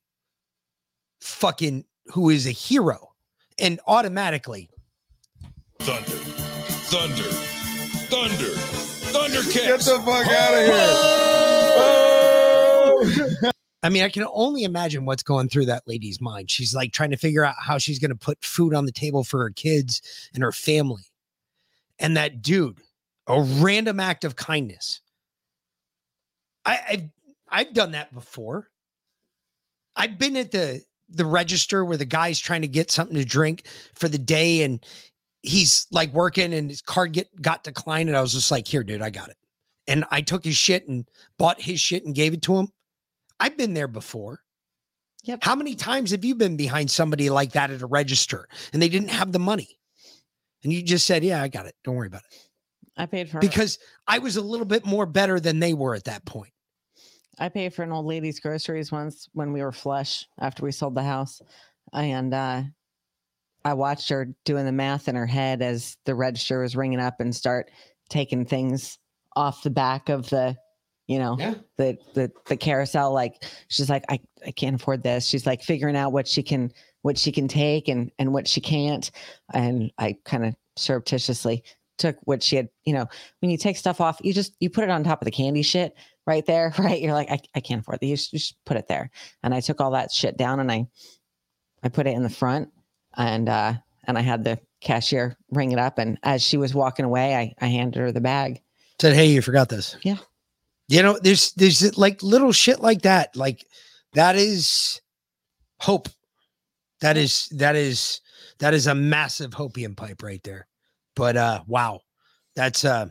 fucking, 1.19 1.83
who 2.05 2.29
is 2.29 2.47
a 2.47 2.51
hero, 2.51 3.11
and 3.59 3.81
automatically, 3.85 4.69
Thunder. 5.79 6.11
Thunder. 6.87 7.23
Thunder. 8.07 8.55
Thunder 9.11 9.41
kicks. 9.43 9.55
Get 9.55 9.79
the 9.81 9.99
fuck 10.05 10.27
out 10.27 10.53
of 10.53 10.65
here. 10.65 10.75
Oh! 13.43 13.50
I 13.83 13.89
mean, 13.89 14.03
I 14.03 14.09
can 14.09 14.25
only 14.31 14.63
imagine 14.63 15.05
what's 15.05 15.23
going 15.23 15.49
through 15.49 15.65
that 15.65 15.87
lady's 15.87 16.21
mind. 16.21 16.51
She's 16.51 16.75
like 16.75 16.91
trying 16.91 17.11
to 17.11 17.17
figure 17.17 17.43
out 17.43 17.55
how 17.59 17.77
she's 17.79 17.99
going 17.99 18.11
to 18.11 18.15
put 18.15 18.43
food 18.43 18.75
on 18.75 18.85
the 18.85 18.91
table 18.91 19.23
for 19.23 19.39
her 19.39 19.49
kids 19.49 20.01
and 20.33 20.43
her 20.43 20.51
family. 20.51 21.03
And 21.97 22.15
that 22.15 22.41
dude, 22.41 22.79
a 23.27 23.41
random 23.41 23.99
act 23.99 24.23
of 24.23 24.35
kindness. 24.35 25.01
I, 26.65 26.79
I've 26.89 27.09
I've 27.49 27.73
done 27.73 27.91
that 27.91 28.13
before. 28.13 28.69
I've 29.95 30.17
been 30.17 30.37
at 30.37 30.51
the 30.51 30.83
the 31.09 31.25
register 31.25 31.83
where 31.83 31.97
the 31.97 32.05
guy's 32.05 32.39
trying 32.39 32.61
to 32.61 32.67
get 32.67 32.91
something 32.91 33.17
to 33.17 33.25
drink 33.25 33.63
for 33.95 34.07
the 34.07 34.17
day, 34.17 34.63
and 34.63 34.83
he's 35.41 35.87
like 35.91 36.13
working, 36.13 36.53
and 36.53 36.69
his 36.69 36.81
card 36.81 37.13
get 37.13 37.41
got 37.41 37.63
declined, 37.63 38.09
and 38.09 38.17
I 38.17 38.21
was 38.21 38.33
just 38.33 38.51
like, 38.51 38.67
"Here, 38.67 38.83
dude, 38.83 39.01
I 39.01 39.09
got 39.09 39.29
it." 39.29 39.37
And 39.87 40.05
I 40.11 40.21
took 40.21 40.43
his 40.45 40.55
shit 40.55 40.87
and 40.87 41.07
bought 41.37 41.61
his 41.61 41.81
shit 41.81 42.05
and 42.05 42.15
gave 42.15 42.33
it 42.33 42.41
to 42.43 42.57
him. 42.57 42.69
I've 43.41 43.57
been 43.57 43.73
there 43.73 43.87
before. 43.87 44.39
Yep. 45.23 45.43
How 45.43 45.55
many 45.55 45.75
times 45.75 46.11
have 46.11 46.23
you 46.23 46.35
been 46.35 46.55
behind 46.55 46.89
somebody 46.89 47.29
like 47.29 47.51
that 47.53 47.71
at 47.71 47.81
a 47.81 47.87
register 47.87 48.47
and 48.71 48.81
they 48.81 48.89
didn't 48.89 49.09
have 49.09 49.31
the 49.31 49.39
money? 49.39 49.67
And 50.63 50.71
you 50.71 50.81
just 50.83 51.05
said, 51.05 51.23
Yeah, 51.23 51.41
I 51.41 51.47
got 51.47 51.65
it. 51.65 51.75
Don't 51.83 51.95
worry 51.95 52.07
about 52.07 52.21
it. 52.31 52.37
I 52.97 53.05
paid 53.07 53.29
for 53.29 53.39
Because 53.39 53.79
I 54.07 54.19
was 54.19 54.37
a 54.37 54.41
little 54.41 54.65
bit 54.65 54.85
more 54.85 55.05
better 55.05 55.39
than 55.39 55.59
they 55.59 55.73
were 55.73 55.95
at 55.95 56.03
that 56.05 56.25
point. 56.25 56.53
I 57.39 57.49
paid 57.49 57.73
for 57.73 57.81
an 57.81 57.91
old 57.91 58.05
lady's 58.05 58.39
groceries 58.39 58.91
once 58.91 59.27
when 59.33 59.51
we 59.53 59.63
were 59.63 59.71
flush 59.71 60.27
after 60.39 60.63
we 60.63 60.71
sold 60.71 60.93
the 60.93 61.03
house. 61.03 61.41
And 61.93 62.33
uh, 62.33 62.63
I 63.65 63.73
watched 63.73 64.09
her 64.09 64.27
doing 64.45 64.65
the 64.65 64.71
math 64.71 65.07
in 65.07 65.15
her 65.15 65.25
head 65.25 65.63
as 65.63 65.97
the 66.05 66.13
register 66.13 66.61
was 66.61 66.75
ringing 66.75 66.99
up 66.99 67.19
and 67.19 67.35
start 67.35 67.71
taking 68.09 68.45
things 68.45 68.99
off 69.35 69.63
the 69.63 69.69
back 69.71 70.09
of 70.09 70.29
the, 70.29 70.55
you 71.11 71.19
know, 71.19 71.35
the, 71.77 71.97
the 72.13 72.31
the 72.47 72.55
carousel. 72.55 73.11
Like 73.11 73.43
she's 73.67 73.89
like, 73.89 74.05
I, 74.07 74.21
I 74.47 74.51
can't 74.51 74.75
afford 74.75 75.03
this. 75.03 75.25
She's 75.25 75.45
like 75.45 75.61
figuring 75.61 75.97
out 75.97 76.13
what 76.13 76.25
she 76.25 76.41
can 76.41 76.71
what 77.01 77.17
she 77.17 77.33
can 77.33 77.49
take 77.49 77.89
and 77.89 78.11
and 78.17 78.33
what 78.33 78.47
she 78.47 78.61
can't. 78.61 79.11
And 79.53 79.91
I 79.97 80.15
kind 80.23 80.45
of 80.45 80.55
surreptitiously 80.77 81.65
took 81.97 82.15
what 82.23 82.41
she 82.41 82.55
had, 82.55 82.69
you 82.85 82.93
know, 82.93 83.07
when 83.41 83.51
you 83.51 83.57
take 83.57 83.75
stuff 83.75 83.99
off, 83.99 84.19
you 84.23 84.33
just 84.33 84.55
you 84.61 84.69
put 84.69 84.85
it 84.85 84.89
on 84.89 85.03
top 85.03 85.21
of 85.21 85.25
the 85.25 85.31
candy 85.31 85.63
shit 85.63 85.95
right 86.25 86.45
there, 86.45 86.73
right? 86.79 87.01
You're 87.01 87.13
like, 87.13 87.29
I, 87.29 87.39
I 87.55 87.59
can't 87.59 87.81
afford 87.81 87.99
this. 87.99 88.09
You 88.09 88.15
just, 88.15 88.33
you 88.33 88.39
just 88.39 88.55
put 88.65 88.77
it 88.77 88.87
there. 88.87 89.11
And 89.43 89.53
I 89.53 89.59
took 89.59 89.81
all 89.81 89.91
that 89.91 90.11
shit 90.11 90.37
down 90.37 90.61
and 90.61 90.71
I 90.71 90.87
I 91.83 91.89
put 91.89 92.07
it 92.07 92.15
in 92.15 92.23
the 92.23 92.29
front 92.29 92.69
and 93.17 93.49
uh 93.49 93.73
and 94.05 94.17
I 94.17 94.21
had 94.21 94.45
the 94.45 94.59
cashier 94.79 95.35
ring 95.51 95.73
it 95.73 95.79
up 95.79 95.97
and 95.97 96.17
as 96.23 96.41
she 96.41 96.55
was 96.55 96.73
walking 96.73 97.03
away, 97.03 97.35
I, 97.35 97.53
I 97.59 97.67
handed 97.67 97.99
her 97.99 98.13
the 98.13 98.21
bag. 98.21 98.61
Said, 99.01 99.13
Hey, 99.13 99.25
you 99.25 99.41
forgot 99.41 99.67
this. 99.67 99.97
Yeah. 100.03 100.17
You 100.91 101.01
know, 101.03 101.17
there's 101.23 101.53
there's 101.53 101.97
like 101.97 102.21
little 102.21 102.51
shit 102.51 102.81
like 102.81 103.03
that. 103.03 103.33
Like 103.37 103.65
that 104.13 104.35
is 104.35 104.99
hope. 105.79 106.09
That 106.99 107.15
is 107.15 107.47
that 107.51 107.77
is 107.77 108.19
that 108.59 108.73
is 108.73 108.87
a 108.87 108.93
massive 108.93 109.51
hopium 109.51 109.95
pipe 109.95 110.21
right 110.21 110.43
there. 110.43 110.67
But 111.15 111.37
uh 111.37 111.63
wow. 111.65 112.01
That's 112.57 112.83
uh 112.83 113.07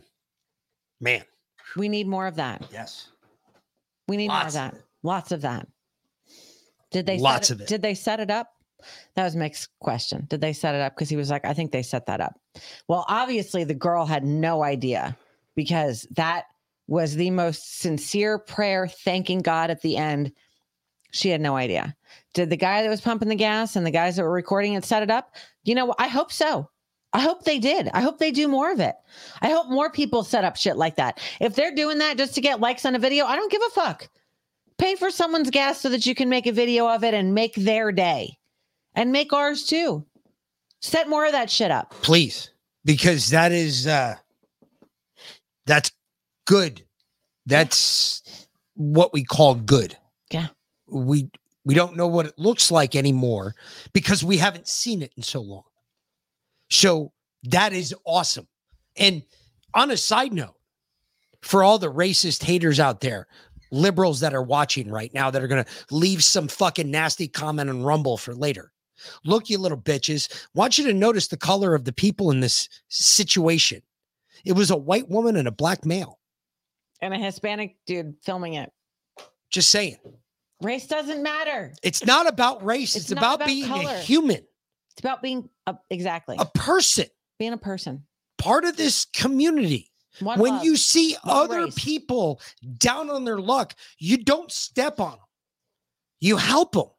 man. 1.01 1.23
We 1.75 1.89
need 1.89 2.07
more 2.07 2.27
of 2.27 2.37
that. 2.37 2.67
Yes. 2.71 3.09
We 4.09 4.19
need 4.19 4.29
more 4.29 4.37
of 4.37 4.43
Lots 4.43 4.57
of 4.57 4.61
that. 4.61 4.75
Lots 5.03 5.33
of 5.33 5.41
that. 5.41 5.67
Did 6.91 7.07
they 7.07 7.17
Lots 7.17 7.49
set 7.49 7.55
of 7.55 7.61
it. 7.63 7.69
Did 7.69 7.81
they 7.81 7.95
set 7.95 8.21
it 8.21 8.31
up? 8.31 8.49
That 9.17 9.25
was 9.25 9.37
Mick's 9.37 9.69
question. 9.81 10.27
Did 10.29 10.43
they 10.43 10.53
set 10.53 10.75
it 10.75 10.83
up? 10.83 10.95
Because 10.95 11.09
he 11.09 11.17
was 11.17 11.31
like, 11.31 11.47
I 11.47 11.55
think 11.55 11.73
they 11.73 11.83
set 11.83 12.05
that 12.07 12.21
up. 12.21 12.39
Well, 12.89 13.07
obviously 13.09 13.65
the 13.65 13.73
girl 13.73 14.05
had 14.05 14.25
no 14.25 14.63
idea 14.63 15.17
because 15.57 16.07
that 16.11 16.45
was 16.91 17.15
the 17.15 17.31
most 17.31 17.79
sincere 17.79 18.37
prayer 18.37 18.89
thanking 18.89 19.39
God 19.39 19.71
at 19.71 19.81
the 19.81 19.97
end. 19.97 20.33
She 21.13 21.31
had 21.31 21.41
no 21.41 21.55
idea. 21.57 21.97
Did 22.35 22.51
the 22.51 22.57
guy 22.57 22.83
that 22.83 22.89
was 22.89 23.01
pumping 23.01 23.29
the 23.29 23.37
gas 23.37 23.77
and 23.77 23.87
the 23.87 23.93
guys 23.93 24.17
that 24.17 24.25
were 24.25 24.33
recording 24.33 24.75
it 24.75 24.85
set 24.85 25.05
it 25.05 25.11
up? 25.11 25.37
You 25.63 25.77
know, 25.77 25.95
I 26.01 26.09
hope 26.09 26.33
so. 26.33 26.69
I 27.13 27.21
hope 27.21 27.45
they 27.45 27.61
did. 27.61 27.89
I 27.95 28.01
hope 28.01 28.19
they 28.19 28.33
do 28.33 28.49
more 28.49 28.73
of 28.73 28.81
it. 28.81 28.97
I 29.41 29.51
hope 29.51 29.69
more 29.69 29.91
people 29.91 30.25
set 30.25 30.45
up 30.45 30.57
shit 30.57 30.77
like 30.77 30.97
that. 30.97 31.21
If 31.41 31.55
they're 31.55 31.75
doing 31.75 31.99
that 31.99 32.19
just 32.19 32.35
to 32.35 32.41
get 32.41 32.61
likes 32.61 32.85
on 32.85 32.97
a 32.97 33.01
video, 33.01 33.25
I 33.25 33.37
don't 33.37 33.53
give 33.53 33.63
a 33.69 33.71
fuck. 33.71 34.09
Pay 34.77 34.97
for 34.97 35.13
someone's 35.13 35.51
gas 35.51 35.81
so 35.81 35.91
that 35.91 36.07
you 36.07 36.17
can 36.17 36.29
make 36.29 36.49
a 36.49 36.53
video 36.53 36.89
of 36.89 37.05
it 37.05 37.15
and 37.15 37.35
make 37.35 37.55
their 37.55 37.93
day 37.93 38.37
and 38.97 39.13
make 39.13 39.33
ours 39.33 39.65
too. 39.65 40.05
Set 40.81 41.09
more 41.09 41.25
of 41.25 41.33
that 41.33 41.51
shit 41.51 41.71
up. 41.71 41.91
Please. 42.03 42.51
Because 42.85 43.31
that 43.31 43.53
is 43.53 43.87
uh 43.87 44.17
that's 45.67 45.93
good. 46.51 46.85
That's 47.47 48.49
what 48.75 49.13
we 49.13 49.23
call 49.23 49.55
good. 49.55 49.97
Yeah. 50.33 50.49
We 50.89 51.31
we 51.65 51.75
don't 51.75 51.97
know 51.97 52.09
what 52.09 52.27
it 52.27 52.39
looks 52.39 52.73
like 52.73 52.97
anymore 52.97 53.55
because 53.93 54.25
we 54.25 54.37
haven't 54.37 54.67
seen 54.67 55.01
it 55.03 55.13
in 55.17 55.23
so 55.23 55.41
long. 55.41 55.63
So 56.69 57.13
that 57.45 57.73
is 57.73 57.95
awesome. 58.05 58.49
And 58.97 59.23
on 59.75 59.93
a 59.93 59.97
side 59.97 60.33
note, 60.33 60.57
for 61.43 61.63
all 61.63 61.79
the 61.79 61.93
racist 61.93 62.43
haters 62.43 62.81
out 62.81 63.01
there, 63.01 63.29
liberals 63.71 64.19
that 64.19 64.35
are 64.35 64.43
watching 64.43 64.91
right 64.91 65.15
now 65.15 65.31
that 65.31 65.43
are 65.43 65.49
going 65.49 65.65
to 65.65 65.71
leave 65.95 66.25
some 66.25 66.49
fucking 66.49 66.91
nasty 66.91 67.29
comment 67.29 67.71
on 67.71 67.85
Rumble 67.85 68.17
for 68.17 68.35
later. 68.35 68.73
Look, 69.25 69.49
you 69.49 69.59
little 69.59 69.79
bitches. 69.79 70.49
Want 70.55 70.79
you 70.79 70.85
to 70.87 70.93
notice 70.93 71.29
the 71.29 71.37
color 71.37 71.77
of 71.77 71.85
the 71.85 71.93
people 71.93 72.33
in 72.33 72.41
this 72.41 72.69
situation. 72.89 73.83
It 74.45 74.53
was 74.55 74.71
a 74.71 74.77
white 74.77 75.09
woman 75.09 75.37
and 75.37 75.47
a 75.47 75.53
black 75.53 75.87
male. 75.87 76.20
And 77.03 77.15
a 77.15 77.19
Hispanic 77.19 77.77
dude 77.87 78.17
filming 78.23 78.55
it. 78.55 78.71
Just 79.51 79.71
saying. 79.71 79.97
Race 80.61 80.87
doesn't 80.87 81.23
matter. 81.23 81.75
It's 81.83 82.05
not 82.05 82.29
about 82.29 82.65
race. 82.65 82.95
It's, 82.95 83.11
not 83.11 83.37
about, 83.37 83.47
being 83.47 83.67
color. 83.67 83.95
a 83.95 83.99
human, 83.99 84.47
It's 84.93 85.01
about 85.01 85.23
being 85.23 85.49
a, 85.67 85.77
exactly 85.89 86.37
a 86.39 86.45
person, 86.45 87.07
being 87.39 87.55
a 87.55 87.59
person. 87.59 88.05
part 88.37 88.65
of 88.65 88.77
this 88.77 89.07
community. 89.07 89.91
One 90.21 90.39
when 90.39 90.55
love, 90.55 90.65
you 90.65 90.77
see 90.77 91.17
one 91.23 91.37
other 91.37 91.65
race. 91.65 91.75
people 91.77 92.41
down 92.77 93.09
on 93.09 93.25
their 93.25 93.39
luck, 93.39 93.75
you 93.99 94.19
don't 94.19 94.53
step 94.53 95.01
on 95.01 95.13
them. 95.13 95.21
You 96.21 96.37
help 96.37 96.73
them. 96.73 96.91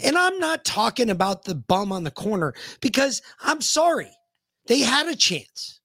And 0.00 0.18
I'm 0.18 0.38
not 0.38 0.64
talking 0.64 1.08
about 1.08 1.44
the 1.44 1.54
bum 1.54 1.92
on 1.92 2.04
the 2.04 2.10
corner 2.10 2.54
because 2.80 3.22
I'm 3.40 3.62
sorry, 3.62 4.10
they 4.66 4.80
had 4.80 5.08
a 5.08 5.16
chance. 5.16 5.77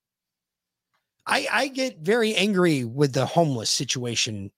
I, 1.25 1.47
I 1.51 1.67
get 1.67 1.99
very 1.99 2.35
angry 2.35 2.83
with 2.83 3.13
the 3.13 3.25
homeless 3.25 3.69
situation, 3.69 4.51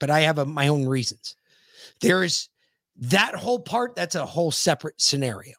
but 0.00 0.10
I 0.10 0.20
have 0.20 0.38
a, 0.38 0.46
my 0.46 0.68
own 0.68 0.86
reasons. 0.86 1.36
There 2.00 2.22
is 2.22 2.48
that 2.96 3.34
whole 3.34 3.60
part, 3.60 3.94
that's 3.94 4.14
a 4.14 4.24
whole 4.24 4.50
separate 4.50 5.00
scenario. 5.00 5.54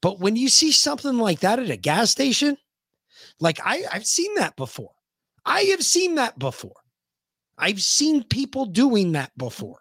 But 0.00 0.20
when 0.20 0.36
you 0.36 0.48
see 0.48 0.72
something 0.72 1.18
like 1.18 1.40
that 1.40 1.58
at 1.58 1.70
a 1.70 1.76
gas 1.76 2.10
station, 2.10 2.56
like 3.40 3.58
I, 3.64 3.84
I've 3.92 4.06
seen 4.06 4.34
that 4.34 4.56
before. 4.56 4.92
I 5.44 5.62
have 5.62 5.82
seen 5.82 6.16
that 6.16 6.38
before. 6.38 6.74
I've 7.56 7.80
seen 7.80 8.24
people 8.24 8.66
doing 8.66 9.12
that 9.12 9.30
before. 9.38 9.78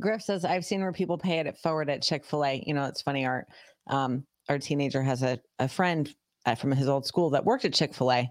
Griff 0.00 0.22
says, 0.22 0.44
I've 0.44 0.64
seen 0.64 0.80
where 0.80 0.92
people 0.92 1.18
pay 1.18 1.38
it 1.38 1.58
forward 1.58 1.90
at 1.90 2.02
Chick 2.02 2.24
fil 2.24 2.44
A. 2.44 2.62
You 2.66 2.74
know, 2.74 2.86
it's 2.86 3.02
funny. 3.02 3.26
Our, 3.26 3.46
um, 3.88 4.24
our 4.48 4.58
teenager 4.58 5.02
has 5.02 5.22
a, 5.22 5.38
a 5.58 5.68
friend 5.68 6.12
uh, 6.46 6.54
from 6.54 6.72
his 6.72 6.88
old 6.88 7.06
school 7.06 7.30
that 7.30 7.44
worked 7.44 7.64
at 7.64 7.74
Chick 7.74 7.94
fil 7.94 8.10
A. 8.10 8.30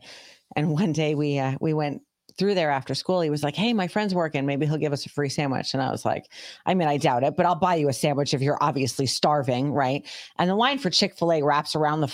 And 0.56 0.72
one 0.72 0.94
day 0.94 1.16
we, 1.16 1.40
uh, 1.40 1.56
we 1.60 1.74
went 1.74 2.02
through 2.38 2.56
there 2.56 2.72
after 2.72 2.96
school. 2.96 3.22
He 3.22 3.30
was 3.30 3.44
like, 3.44 3.56
Hey, 3.56 3.74
my 3.74 3.88
friend's 3.88 4.16
working. 4.16 4.46
Maybe 4.46 4.66
he'll 4.66 4.78
give 4.78 4.94
us 4.94 5.06
a 5.06 5.10
free 5.10 5.30
sandwich. 5.30 5.74
And 5.74 5.84
I 5.84 5.92
was 5.92 6.06
like, 6.06 6.32
I 6.66 6.74
mean, 6.74 6.88
I 6.88 6.98
doubt 6.98 7.24
it, 7.24 7.36
but 7.36 7.46
I'll 7.46 7.56
buy 7.56 7.76
you 7.76 7.90
a 7.90 7.94
sandwich 7.94 8.34
if 8.34 8.42
you're 8.42 8.58
obviously 8.62 9.06
starving. 9.06 9.72
Right. 9.72 10.08
And 10.38 10.50
the 10.50 10.56
line 10.56 10.78
for 10.78 10.90
Chick 10.90 11.18
fil 11.18 11.34
A 11.34 11.42
wraps 11.42 11.76
around 11.76 12.02
the 12.02 12.08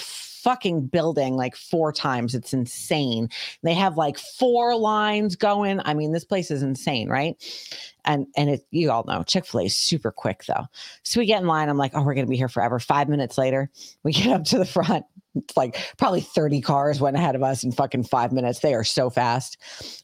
fucking 0.48 0.88
building 0.88 1.36
like 1.36 1.58
four 1.58 1.92
times. 1.92 2.34
It's 2.34 2.54
insane. 2.54 3.28
They 3.64 3.74
have 3.74 3.98
like 3.98 4.18
four 4.18 4.78
lines 4.78 5.36
going. 5.36 5.82
I 5.84 5.94
mean, 5.94 6.14
this 6.14 6.24
place 6.24 6.50
is 6.50 6.64
insane. 6.64 7.10
Right. 7.10 7.36
And, 8.06 8.28
and 8.38 8.52
it, 8.52 8.66
you 8.72 8.90
all 8.90 9.04
know 9.04 9.24
Chick 9.24 9.46
fil 9.46 9.60
A 9.60 9.64
is 9.66 9.76
super 9.76 10.10
quick 10.10 10.46
though. 10.46 10.64
So 11.04 11.20
we 11.20 11.26
get 11.26 11.42
in 11.42 11.48
line. 11.48 11.68
I'm 11.68 11.78
like, 11.78 11.92
Oh, 11.94 12.02
we're 12.02 12.16
to 12.16 12.26
be 12.26 12.38
here 12.38 12.48
forever. 12.48 12.80
Five 12.80 13.10
minutes 13.10 13.38
later, 13.38 13.70
we 14.04 14.14
get 14.14 14.28
up 14.28 14.46
to 14.46 14.58
the 14.58 14.66
front. 14.66 15.04
It's 15.36 15.58
like 15.58 15.78
probably 15.98 16.22
30 16.22 16.62
cars 16.62 17.02
went 17.02 17.18
ahead 17.18 17.36
of 17.36 17.44
us 17.44 17.66
in 17.66 17.74
fucking 17.74 18.06
five 18.06 18.32
minutes. 18.32 18.60
They 18.60 18.74
are 18.74 18.86
so 18.86 19.10
fast. 19.10 19.58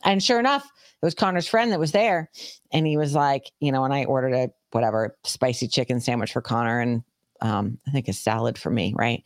And 0.04 0.22
sure 0.22 0.40
enough, 0.40 0.66
it 0.66 1.06
was 1.06 1.16
Connor's 1.16 1.48
friend 1.48 1.72
that 1.72 1.80
was 1.80 1.94
there. 1.94 2.30
And 2.74 2.86
he 2.86 2.98
was 2.98 3.16
like, 3.16 3.50
you 3.62 3.72
know, 3.72 3.86
and 3.86 3.94
I 3.94 4.04
ordered 4.04 4.34
a 4.34 4.50
whatever 4.72 5.18
spicy 5.24 5.70
chicken 5.70 6.02
sandwich 6.02 6.34
for 6.34 6.42
Connor 6.42 6.82
and 6.82 7.02
um, 7.40 7.78
I 7.88 7.92
think 7.92 8.10
a 8.10 8.14
salad 8.14 8.58
for 8.58 8.70
me, 8.70 8.94
right? 8.98 9.24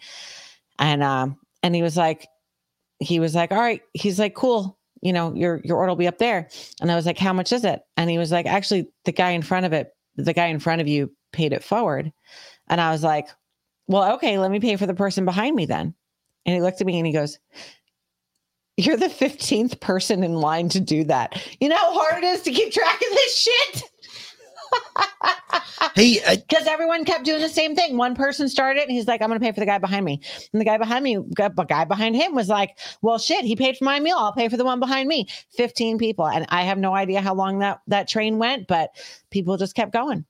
And 0.79 1.03
um, 1.03 1.37
and 1.63 1.75
he 1.75 1.81
was 1.81 1.97
like, 1.97 2.27
he 2.99 3.19
was 3.19 3.35
like, 3.35 3.51
all 3.51 3.59
right, 3.59 3.81
he's 3.93 4.19
like, 4.19 4.35
cool, 4.35 4.77
you 5.01 5.13
know, 5.13 5.33
your 5.33 5.61
your 5.63 5.77
order 5.77 5.91
will 5.91 5.97
be 5.97 6.07
up 6.07 6.17
there. 6.17 6.49
And 6.81 6.91
I 6.91 6.95
was 6.95 7.05
like, 7.05 7.17
how 7.17 7.33
much 7.33 7.51
is 7.51 7.63
it? 7.63 7.81
And 7.95 8.09
he 8.09 8.17
was 8.17 8.31
like, 8.31 8.45
actually, 8.45 8.89
the 9.05 9.11
guy 9.11 9.31
in 9.31 9.41
front 9.41 9.65
of 9.65 9.73
it, 9.73 9.91
the 10.15 10.33
guy 10.33 10.47
in 10.47 10.59
front 10.59 10.81
of 10.81 10.87
you 10.87 11.11
paid 11.31 11.53
it 11.53 11.63
forward. 11.63 12.11
And 12.69 12.81
I 12.81 12.91
was 12.91 13.03
like, 13.03 13.27
well, 13.87 14.13
okay, 14.15 14.37
let 14.37 14.51
me 14.51 14.59
pay 14.59 14.75
for 14.75 14.85
the 14.85 14.93
person 14.93 15.25
behind 15.25 15.55
me 15.55 15.65
then. 15.65 15.93
And 16.45 16.55
he 16.55 16.61
looked 16.61 16.81
at 16.81 16.87
me 16.87 16.97
and 16.97 17.07
he 17.07 17.13
goes, 17.13 17.39
You're 18.77 18.97
the 18.97 19.07
15th 19.07 19.79
person 19.79 20.23
in 20.23 20.35
line 20.35 20.69
to 20.69 20.79
do 20.79 21.03
that. 21.05 21.41
You 21.59 21.69
know 21.69 21.75
how 21.75 21.93
hard 21.93 22.23
it 22.23 22.27
is 22.27 22.41
to 22.43 22.51
keep 22.51 22.71
track 22.71 22.95
of 22.95 23.09
this 23.09 23.35
shit? 23.35 23.83
Hey, 25.95 26.19
because 26.35 26.67
everyone 26.67 27.05
kept 27.05 27.25
doing 27.25 27.41
the 27.41 27.49
same 27.49 27.75
thing. 27.75 27.97
One 27.97 28.15
person 28.15 28.47
started, 28.49 28.83
and 28.83 28.91
he's 28.91 29.07
like, 29.07 29.21
"I'm 29.21 29.29
going 29.29 29.39
to 29.39 29.43
pay 29.45 29.51
for 29.51 29.59
the 29.59 29.65
guy 29.65 29.77
behind 29.79 30.05
me," 30.05 30.21
and 30.53 30.61
the 30.61 30.65
guy 30.65 30.77
behind 30.77 31.03
me, 31.03 31.17
got 31.33 31.55
the 31.55 31.63
guy 31.63 31.85
behind 31.85 32.15
him, 32.15 32.35
was 32.35 32.49
like, 32.49 32.77
"Well, 33.01 33.17
shit, 33.17 33.45
he 33.45 33.55
paid 33.55 33.77
for 33.77 33.85
my 33.85 33.99
meal. 33.99 34.17
I'll 34.17 34.33
pay 34.33 34.47
for 34.47 34.57
the 34.57 34.65
one 34.65 34.79
behind 34.79 35.07
me." 35.09 35.27
Fifteen 35.55 35.97
people, 35.97 36.27
and 36.27 36.45
I 36.49 36.63
have 36.63 36.77
no 36.77 36.93
idea 36.93 37.21
how 37.21 37.33
long 37.33 37.59
that 37.59 37.81
that 37.87 38.07
train 38.07 38.37
went, 38.37 38.67
but 38.67 38.91
people 39.31 39.57
just 39.57 39.75
kept 39.75 39.91
going, 39.91 40.25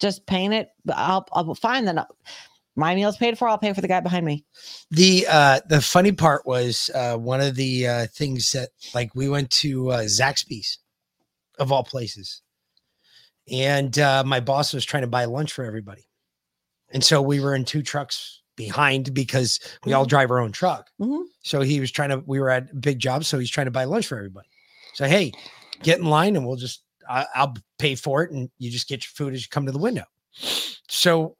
just 0.00 0.26
paying 0.26 0.52
it. 0.52 0.70
I'll, 0.92 1.26
I'll 1.32 1.54
fine 1.54 1.84
then. 1.84 2.00
My 2.74 2.94
meal's 2.94 3.16
paid 3.16 3.38
for. 3.38 3.48
I'll 3.48 3.58
pay 3.58 3.72
for 3.72 3.80
the 3.80 3.88
guy 3.88 4.00
behind 4.00 4.26
me. 4.26 4.44
The 4.90 5.26
uh 5.28 5.60
the 5.66 5.80
funny 5.80 6.12
part 6.12 6.46
was 6.46 6.90
uh 6.94 7.16
one 7.16 7.40
of 7.40 7.54
the 7.54 7.86
uh 7.86 8.06
things 8.12 8.52
that 8.52 8.68
like 8.94 9.14
we 9.14 9.28
went 9.28 9.50
to 9.62 9.90
uh 9.90 10.00
Zaxby's 10.02 10.78
of 11.58 11.72
all 11.72 11.84
places. 11.84 12.42
And 13.50 13.98
uh 13.98 14.24
my 14.24 14.40
boss 14.40 14.72
was 14.72 14.84
trying 14.84 15.02
to 15.02 15.06
buy 15.08 15.24
lunch 15.24 15.52
for 15.52 15.64
everybody. 15.64 16.08
And 16.90 17.02
so 17.04 17.20
we 17.22 17.40
were 17.40 17.54
in 17.54 17.64
two 17.64 17.82
trucks 17.82 18.42
behind 18.56 19.12
because 19.12 19.60
we 19.84 19.92
all 19.92 20.06
drive 20.06 20.30
our 20.30 20.38
own 20.40 20.52
truck. 20.52 20.88
So 21.42 21.60
he 21.60 21.78
was 21.80 21.90
trying 21.90 22.10
to 22.10 22.22
we 22.26 22.40
were 22.40 22.50
at 22.50 22.70
a 22.70 22.74
big 22.74 22.98
job 22.98 23.24
so 23.24 23.38
he's 23.38 23.50
trying 23.50 23.66
to 23.66 23.70
buy 23.70 23.84
lunch 23.84 24.06
for 24.06 24.16
everybody. 24.16 24.48
So 24.94 25.06
hey, 25.06 25.32
get 25.82 25.98
in 25.98 26.06
line 26.06 26.36
and 26.36 26.46
we'll 26.46 26.56
just 26.56 26.82
I, 27.08 27.26
I'll 27.34 27.54
pay 27.78 27.94
for 27.94 28.22
it 28.22 28.30
and 28.32 28.50
you 28.58 28.70
just 28.70 28.88
get 28.88 29.04
your 29.04 29.10
food 29.14 29.34
as 29.34 29.42
you 29.42 29.48
come 29.50 29.66
to 29.66 29.72
the 29.72 29.78
window. 29.78 30.04
So 30.88 31.36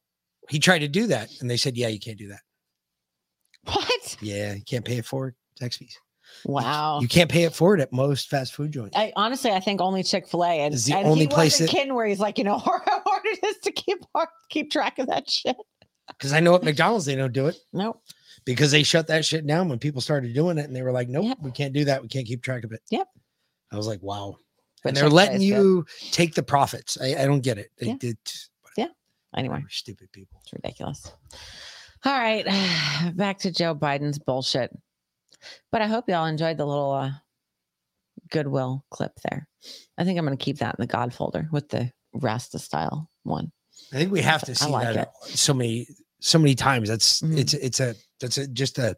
he 0.49 0.59
tried 0.59 0.81
to 0.81 0.89
do 0.89 1.07
that 1.09 1.31
and 1.41 1.51
they 1.51 1.57
said, 1.57 1.77
"Yeah, 1.77 1.89
you 1.89 1.99
can't 1.99 2.19
do 2.19 2.29
that." 2.29 2.41
What? 3.65 4.17
Yeah, 4.21 4.55
you 4.55 4.63
can't 4.63 4.85
pay 4.85 4.99
it 4.99 5.05
forward. 5.05 5.35
Zaxby's. 5.61 5.99
Wow. 6.45 7.01
You 7.01 7.09
can't 7.09 7.31
pay 7.31 7.45
it 7.45 7.55
forward 7.55 7.81
at 7.81 7.93
most 7.93 8.29
fast 8.29 8.55
food 8.55 8.73
joints. 8.73 8.97
I 8.97 9.13
honestly, 9.17 9.51
I 9.51 9.61
think 9.61 9.81
only 9.81 10.03
Chick 10.03 10.29
Fil 10.29 10.45
A, 10.45 10.61
and, 10.61 10.75
Is 10.75 10.85
the 10.85 10.95
and 10.97 11.07
only 11.07 11.23
he 11.23 11.27
place 11.29 11.55
wasn't 11.55 11.71
that- 11.71 11.77
kidding 11.77 11.95
where 11.95 12.07
he's 12.07 12.21
like, 12.21 12.39
you 12.39 12.45
know, 12.45 12.59
how 12.65 12.79
hard 12.85 13.23
it 13.25 13.45
is 13.45 13.57
to 13.59 13.73
keep 13.73 13.99
keep 14.51 14.71
track 14.71 14.99
of 14.99 15.07
that 15.09 15.29
shit. 15.31 15.57
Because 16.09 16.33
I 16.33 16.41
know 16.41 16.55
at 16.55 16.63
McDonald's 16.63 17.05
they 17.05 17.17
don't 17.17 17.33
do 17.33 17.47
it. 17.47 17.57
Nope. 17.73 18.01
Because 18.45 18.71
they 18.71 18.85
shut 18.85 19.09
that 19.09 19.25
shit 19.25 19.45
down 19.47 19.69
when 19.69 19.79
people 19.81 20.01
started 20.01 20.33
doing 20.35 20.57
it 20.59 20.67
and 20.67 20.77
they 20.77 20.83
were 20.83 20.93
like, 20.93 21.09
nope, 21.09 21.37
we 21.43 21.51
can't 21.51 21.73
do 21.73 21.85
that. 21.87 22.01
We 22.03 22.07
can't 22.09 22.27
keep 22.27 22.43
track 22.43 22.63
of 22.65 22.71
it. 22.73 22.81
Yep. 22.91 23.09
I 23.73 23.77
was 23.77 23.89
like, 23.89 24.01
wow. 24.03 24.37
But 24.85 24.91
and 24.91 24.97
they're 24.97 25.09
letting 25.11 25.43
is 25.43 25.51
good. 25.51 25.57
you 25.57 25.87
take 26.13 26.35
the 26.35 26.45
profits. 26.45 26.97
I, 27.01 27.17
I 27.23 27.25
don't 27.27 27.41
get 27.43 27.59
it. 27.59 27.71
They 27.79 27.89
Yeah. 27.89 27.95
did. 27.99 28.19
Yeah. 28.77 28.87
Anyway, 29.37 29.65
stupid 29.69 30.13
people. 30.13 30.39
It's 30.45 30.53
ridiculous. 30.53 31.11
All 32.05 32.13
right, 32.17 32.45
back 33.17 33.39
to 33.41 33.51
Joe 33.51 33.75
Biden's 33.75 34.21
bullshit. 34.21 34.71
But 35.73 35.83
I 35.83 35.87
hope 35.87 36.09
y'all 36.09 36.27
enjoyed 36.27 36.57
the 36.59 36.67
little 36.67 36.93
uh, 36.93 37.11
Goodwill 38.31 38.85
clip 38.91 39.13
there. 39.29 39.49
I 39.99 40.05
think 40.05 40.19
I'm 40.19 40.25
going 40.27 40.37
to 40.37 40.45
keep 40.45 40.59
that 40.59 40.75
in 40.79 40.83
the 40.83 40.87
God 40.87 41.13
folder 41.15 41.49
with 41.53 41.69
the 41.69 41.91
Rasta 42.15 42.59
style 42.59 43.09
one. 43.25 43.53
I 43.93 43.97
think 43.97 44.13
we 44.13 44.23
have 44.23 44.43
to 44.43 44.55
see 44.55 44.69
like 44.71 44.95
that 44.95 45.13
it. 45.29 45.37
so 45.39 45.55
many, 45.55 45.87
so 46.21 46.39
many 46.39 46.55
times. 46.55 46.89
That's 46.89 47.21
Mm-hmm. 47.21 47.39
it's 47.39 47.55
it's 47.55 47.81
a 47.81 47.95
that's 48.21 48.39
a 48.39 48.47
just 48.49 48.79
a 48.79 48.97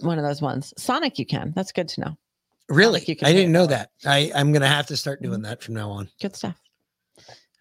One 0.00 0.18
of 0.18 0.24
those 0.24 0.42
ones. 0.42 0.72
Sonic, 0.76 1.18
you 1.18 1.26
can. 1.26 1.52
That's 1.56 1.72
good 1.72 1.88
to 1.88 2.00
know. 2.02 2.16
really. 2.68 3.02
you 3.06 3.16
can 3.16 3.26
I 3.26 3.32
didn't 3.32 3.52
know 3.52 3.66
that. 3.66 3.90
I 4.04 4.30
I'm 4.34 4.52
gonna 4.52 4.68
have 4.68 4.86
to 4.88 4.96
start 4.96 5.20
Mm-hmm. 5.20 5.28
doing 5.30 5.42
that 5.42 5.62
from 5.62 5.74
now 5.74 5.90
on 5.90 6.08
Good 6.20 6.36
stuff. 6.36 6.60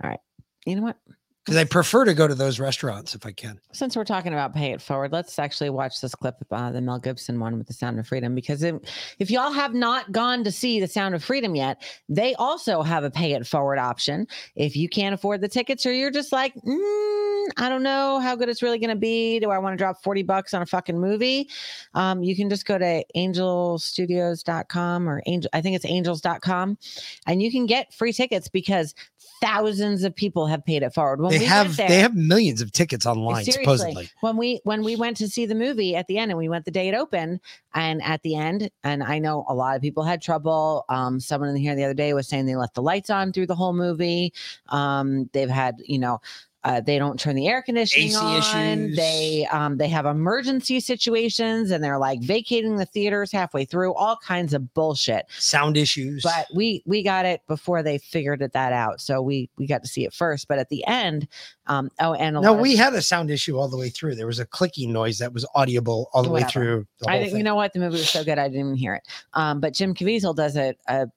All 0.03 0.10
right. 0.10 0.19
You 0.65 0.76
know 0.76 0.84
what? 0.84 0.98
Because 1.44 1.58
I 1.58 1.64
prefer 1.64 2.06
to 2.06 2.14
go 2.14 2.28
to 2.28 2.36
those 2.36 2.60
restaurants 2.60 3.16
if 3.16 3.26
I 3.26 3.32
can. 3.32 3.60
Since 3.72 3.98
we're 3.98 4.04
talking 4.04 4.32
about 4.32 4.54
pay 4.54 4.74
it 4.74 4.82
forward, 4.82 5.12
let's 5.12 5.40
actually 5.40 5.72
watch 5.72 6.00
this 6.00 6.14
clip, 6.14 6.36
uh, 6.52 6.72
the 6.72 6.82
Mel 6.82 7.00
Gibson 7.00 7.40
one 7.40 7.58
with 7.58 7.66
the 7.66 7.74
Sound 7.74 8.00
of 8.00 8.08
Freedom, 8.08 8.36
because 8.36 8.62
if, 8.62 8.76
if 9.18 9.32
y'all 9.32 9.52
have 9.52 9.74
not 9.74 10.12
gone 10.12 10.44
to 10.44 10.52
see 10.52 10.80
the 10.80 10.88
Sound 10.88 11.16
of 11.16 11.24
Freedom 11.24 11.56
yet, 11.56 11.82
they 12.08 12.36
also 12.36 12.84
have 12.84 13.04
a 13.04 13.10
pay 13.10 13.34
it 13.34 13.48
forward 13.48 13.80
option. 13.80 14.28
If 14.56 14.76
you 14.76 14.88
can't 14.88 15.16
afford 15.16 15.42
the 15.42 15.48
tickets, 15.48 15.84
or 15.84 15.92
you're 15.92 16.12
just 16.12 16.32
like, 16.32 16.54
mm, 16.54 17.48
I 17.58 17.70
don't 17.70 17.82
know 17.82 18.20
how 18.20 18.36
good 18.36 18.48
it's 18.48 18.62
really 18.62 18.78
going 18.78 18.92
to 18.92 18.96
be. 18.96 19.40
Do 19.40 19.50
I 19.50 19.58
want 19.58 19.74
to 19.74 19.78
drop 19.78 20.04
40 20.04 20.22
bucks 20.22 20.54
on 20.54 20.62
a 20.62 20.66
fucking 20.68 21.00
movie? 21.00 21.50
Um, 21.96 22.22
you 22.22 22.36
can 22.36 22.52
just 22.52 22.68
go 22.68 22.78
to 22.78 23.04
angelstudios.com 23.16 25.10
or 25.10 25.24
angel, 25.26 25.50
I 25.54 25.62
think 25.62 25.76
it's 25.76 25.86
angels.com, 25.86 26.78
and 27.26 27.42
you 27.42 27.52
can 27.52 27.66
get 27.66 27.92
free 27.96 28.14
tickets 28.14 28.48
because 28.48 28.94
thousands 29.42 30.04
of 30.04 30.16
people 30.16 30.46
have 30.46 30.64
paid 30.64 30.84
it 30.84 30.94
forward. 30.94 31.20
When 31.20 31.32
they 31.32 31.40
we 31.40 31.46
have 31.46 31.76
there- 31.76 31.90
they 31.90 32.00
have 32.00 32.16
millions 32.16 32.62
of 32.62 32.72
tickets 32.72 33.06
online 33.06 33.44
Seriously, 33.44 33.64
supposedly. 33.64 34.10
when 34.22 34.38
we 34.38 34.62
when 34.64 34.84
we 34.84 34.96
went 34.96 35.18
to 35.18 35.28
see 35.28 35.46
the 35.46 35.56
movie 35.56 35.96
at 35.96 36.08
the 36.08 36.18
end 36.20 36.32
and 36.32 36.38
we 36.38 36.48
went 36.48 36.66
the 36.66 36.72
day 36.72 36.88
it 36.88 36.94
opened 36.96 37.40
and 37.74 38.02
at 38.04 38.22
the 38.22 38.36
end 38.36 38.70
and 38.84 39.02
i 39.04 39.18
know 39.18 39.46
a 39.50 39.54
lot 39.56 39.76
of 39.76 39.82
people 39.82 40.04
had 40.04 40.22
trouble 40.22 40.86
um 40.90 41.20
someone 41.20 41.50
in 41.50 41.56
here 41.56 41.76
the 41.76 41.84
other 41.84 41.94
day 41.94 42.14
was 42.14 42.28
saying 42.28 42.46
they 42.46 42.56
left 42.56 42.76
the 42.76 42.82
lights 42.82 43.10
on 43.10 43.34
through 43.34 43.48
the 43.48 43.56
whole 43.56 43.74
movie 43.74 44.32
um 44.70 45.30
they've 45.34 45.50
had 45.50 45.82
you 45.86 45.98
know 45.98 46.22
uh, 46.64 46.80
they 46.80 47.00
don't 47.00 47.20
turn 47.20 47.36
the 47.36 47.48
air 47.48 47.62
conditioning 47.62 48.10
AC 48.10 48.16
on. 48.18 48.38
issues. 48.38 48.96
They 48.96 49.48
um, 49.52 49.78
they 49.78 49.88
have 49.88 50.06
emergency 50.06 50.80
situations 50.80 51.72
and 51.72 51.84
they're 51.84 51.98
like 51.98 52.22
vacating 52.22 52.76
the 52.76 52.86
theaters 52.86 53.32
halfway 53.32 53.66
through. 53.66 53.94
All 53.96 54.18
kinds 54.18 54.54
of 54.54 54.74
bullshit. 54.74 55.26
Sound 55.38 55.76
issues. 55.76 56.22
But 56.22 56.48
we 56.54 56.84
we 56.86 57.02
got 57.02 57.26
it 57.26 57.42
before 57.48 57.82
they 57.82 57.98
figured 57.98 58.42
it 58.42 58.54
that 58.54 58.74
out. 58.74 59.02
So 59.02 59.22
we 59.22 59.50
we 59.58 59.66
got 59.66 59.82
to 59.82 59.88
see 59.88 60.06
it 60.06 60.14
first. 60.14 60.48
But 60.48 60.60
at 60.60 60.70
the 60.70 60.86
end, 60.86 61.28
um, 61.66 61.90
oh, 62.00 62.14
and 62.14 62.36
No, 62.36 62.54
of- 62.54 62.60
we 62.60 62.76
had 62.76 62.94
a 62.94 63.02
sound 63.02 63.32
issue 63.32 63.58
all 63.58 63.68
the 63.68 63.78
way 63.78 63.90
through. 63.90 64.16
There 64.16 64.28
was 64.28 64.40
a 64.40 64.46
clicking 64.46 64.94
noise 64.94 65.18
that 65.18 65.34
was 65.34 65.48
audible 65.56 66.10
all 66.14 66.22
the 66.22 66.30
way 66.30 66.44
through 66.44 66.86
the 67.00 67.10
I 67.10 67.20
didn't, 67.20 67.38
you 67.38 67.44
know 67.44 67.56
what? 67.56 67.74
The 67.74 67.80
movie 67.80 67.98
was 67.98 68.10
so 68.10 68.24
good, 68.24 68.38
I 68.38 68.48
didn't 68.48 68.60
even 68.60 68.76
hear 68.76 68.96
it. 68.96 69.04
Um, 69.34 69.60
but 69.60 69.74
Jim 69.74 69.94
Caviezel 69.94 70.36
does 70.36 70.58
a, 70.58 70.76
a 70.88 71.08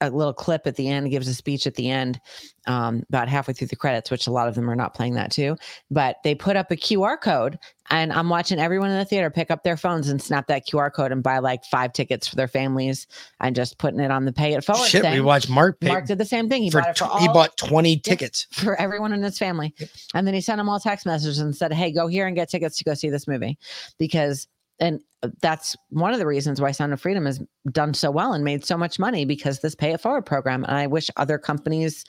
a 0.00 0.10
little 0.10 0.32
clip 0.34 0.66
at 0.66 0.76
the 0.76 0.88
end, 0.88 1.10
gives 1.10 1.26
a 1.28 1.34
speech 1.34 1.66
at 1.66 1.74
the 1.74 1.90
end, 1.90 2.20
um, 2.66 3.02
about 3.08 3.28
halfway 3.28 3.54
through 3.54 3.68
the 3.68 3.76
credits, 3.76 4.10
which 4.10 4.26
a 4.26 4.30
lot 4.30 4.48
of 4.48 4.54
them 4.54 4.68
are 4.68 4.76
not 4.76 4.94
playing 4.94 5.14
that 5.14 5.30
too. 5.30 5.56
But 5.90 6.16
they 6.22 6.34
put 6.34 6.56
up 6.56 6.70
a 6.70 6.76
QR 6.76 7.18
code, 7.20 7.58
and 7.88 8.12
I'm 8.12 8.28
watching 8.28 8.58
everyone 8.58 8.90
in 8.90 8.98
the 8.98 9.04
theater 9.04 9.30
pick 9.30 9.50
up 9.50 9.62
their 9.62 9.76
phones 9.76 10.08
and 10.08 10.20
snap 10.20 10.48
that 10.48 10.66
QR 10.66 10.92
code 10.92 11.12
and 11.12 11.22
buy 11.22 11.38
like 11.38 11.64
five 11.64 11.92
tickets 11.92 12.28
for 12.28 12.36
their 12.36 12.48
families, 12.48 13.06
and 13.40 13.56
just 13.56 13.78
putting 13.78 14.00
it 14.00 14.10
on 14.10 14.26
the 14.26 14.32
pay 14.32 14.54
it 14.54 14.64
forward. 14.64 14.86
Shit, 14.86 15.04
we 15.04 15.20
watched 15.20 15.48
Mark 15.48 15.78
Mark 15.82 16.06
did 16.06 16.18
the 16.18 16.24
same 16.24 16.48
thing. 16.48 16.62
He 16.62 16.70
for 16.70 16.80
bought 16.80 16.90
it 16.90 16.98
for 16.98 17.08
tw- 17.08 17.20
he 17.20 17.28
bought 17.28 17.56
20 17.56 17.98
tickets. 18.00 18.46
for 18.50 18.78
everyone 18.80 19.12
in 19.12 19.22
his 19.22 19.38
family. 19.38 19.74
And 20.14 20.26
then 20.26 20.34
he 20.34 20.40
sent 20.40 20.58
them 20.58 20.68
all 20.68 20.80
text 20.80 21.06
messages 21.06 21.38
and 21.38 21.56
said, 21.56 21.72
Hey, 21.72 21.90
go 21.92 22.06
here 22.06 22.26
and 22.26 22.36
get 22.36 22.50
tickets 22.50 22.76
to 22.78 22.84
go 22.84 22.94
see 22.94 23.08
this 23.08 23.26
movie. 23.26 23.58
Because, 23.98 24.46
and 24.78 25.00
that's 25.40 25.76
one 25.90 26.12
of 26.12 26.18
the 26.18 26.26
reasons 26.26 26.60
why 26.60 26.70
Sound 26.72 26.92
of 26.92 27.00
Freedom 27.00 27.26
has 27.26 27.40
done 27.72 27.94
so 27.94 28.10
well 28.10 28.32
and 28.32 28.44
made 28.44 28.64
so 28.64 28.76
much 28.76 28.98
money 28.98 29.24
because 29.24 29.60
this 29.60 29.74
pay 29.74 29.92
it 29.92 30.00
forward 30.00 30.26
program. 30.26 30.64
And 30.64 30.76
I 30.76 30.86
wish 30.86 31.10
other 31.16 31.38
companies 31.38 32.04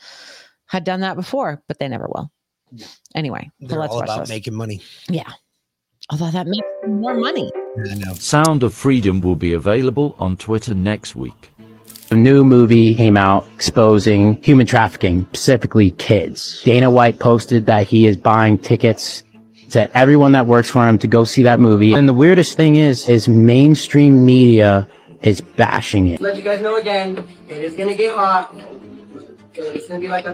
had 0.68 0.84
done 0.84 1.00
that 1.02 1.16
before, 1.16 1.62
but 1.68 1.80
they 1.80 1.88
never 1.88 2.08
will. 2.14 2.32
Anyway, 3.16 3.50
so 3.62 3.68
They're 3.68 3.80
let's 3.80 3.92
all 3.94 4.00
watch 4.00 4.10
about 4.10 4.20
this. 4.22 4.30
making 4.30 4.54
money. 4.54 4.82
Yeah. 5.10 5.32
Although 6.10 6.32
that 6.32 6.48
makes 6.48 6.68
more 6.88 7.16
money. 7.16 7.52
I 7.90 7.96
know. 7.96 8.14
Sound 8.14 8.64
of 8.64 8.74
Freedom 8.74 9.22
will 9.22 9.36
be 9.36 9.54
available 9.54 10.16
on 10.20 10.38
Twitter 10.38 10.74
next 10.74 11.16
week. 11.16 11.52
A 12.10 12.16
new 12.16 12.46
movie 12.46 12.96
came 12.96 13.18
out 13.18 13.46
exposing 13.56 14.42
human 14.42 14.66
trafficking, 14.66 15.26
specifically 15.34 15.92
kids. 15.92 16.62
Dana 16.64 16.90
White 16.90 17.20
posted 17.20 17.66
that 17.66 17.86
he 17.86 18.08
is 18.08 18.16
buying 18.16 18.58
tickets 18.58 19.24
to 19.72 19.98
everyone 19.98 20.32
that 20.34 20.48
works 20.48 20.70
for 20.70 20.88
him 20.88 20.98
to 21.00 21.08
go 21.08 21.24
see 21.24 21.44
that 21.44 21.60
movie. 21.60 21.94
And 21.94 22.08
the 22.08 22.14
weirdest 22.14 22.56
thing 22.56 22.76
is, 22.76 23.08
is 23.10 23.28
mainstream 23.28 24.26
media 24.26 24.88
is 25.22 25.42
bashing 25.42 26.08
it. 26.08 26.22
Let 26.22 26.36
you 26.36 26.42
guys 26.42 26.62
know 26.62 26.78
again, 26.78 27.28
it 27.48 27.64
is 27.64 27.76
gonna 27.76 27.96
get 27.96 28.16
hot. 28.16 28.56
It's 29.54 29.88
gonna 29.88 30.00
be 30.00 30.08
like 30.08 30.26
a 30.26 30.34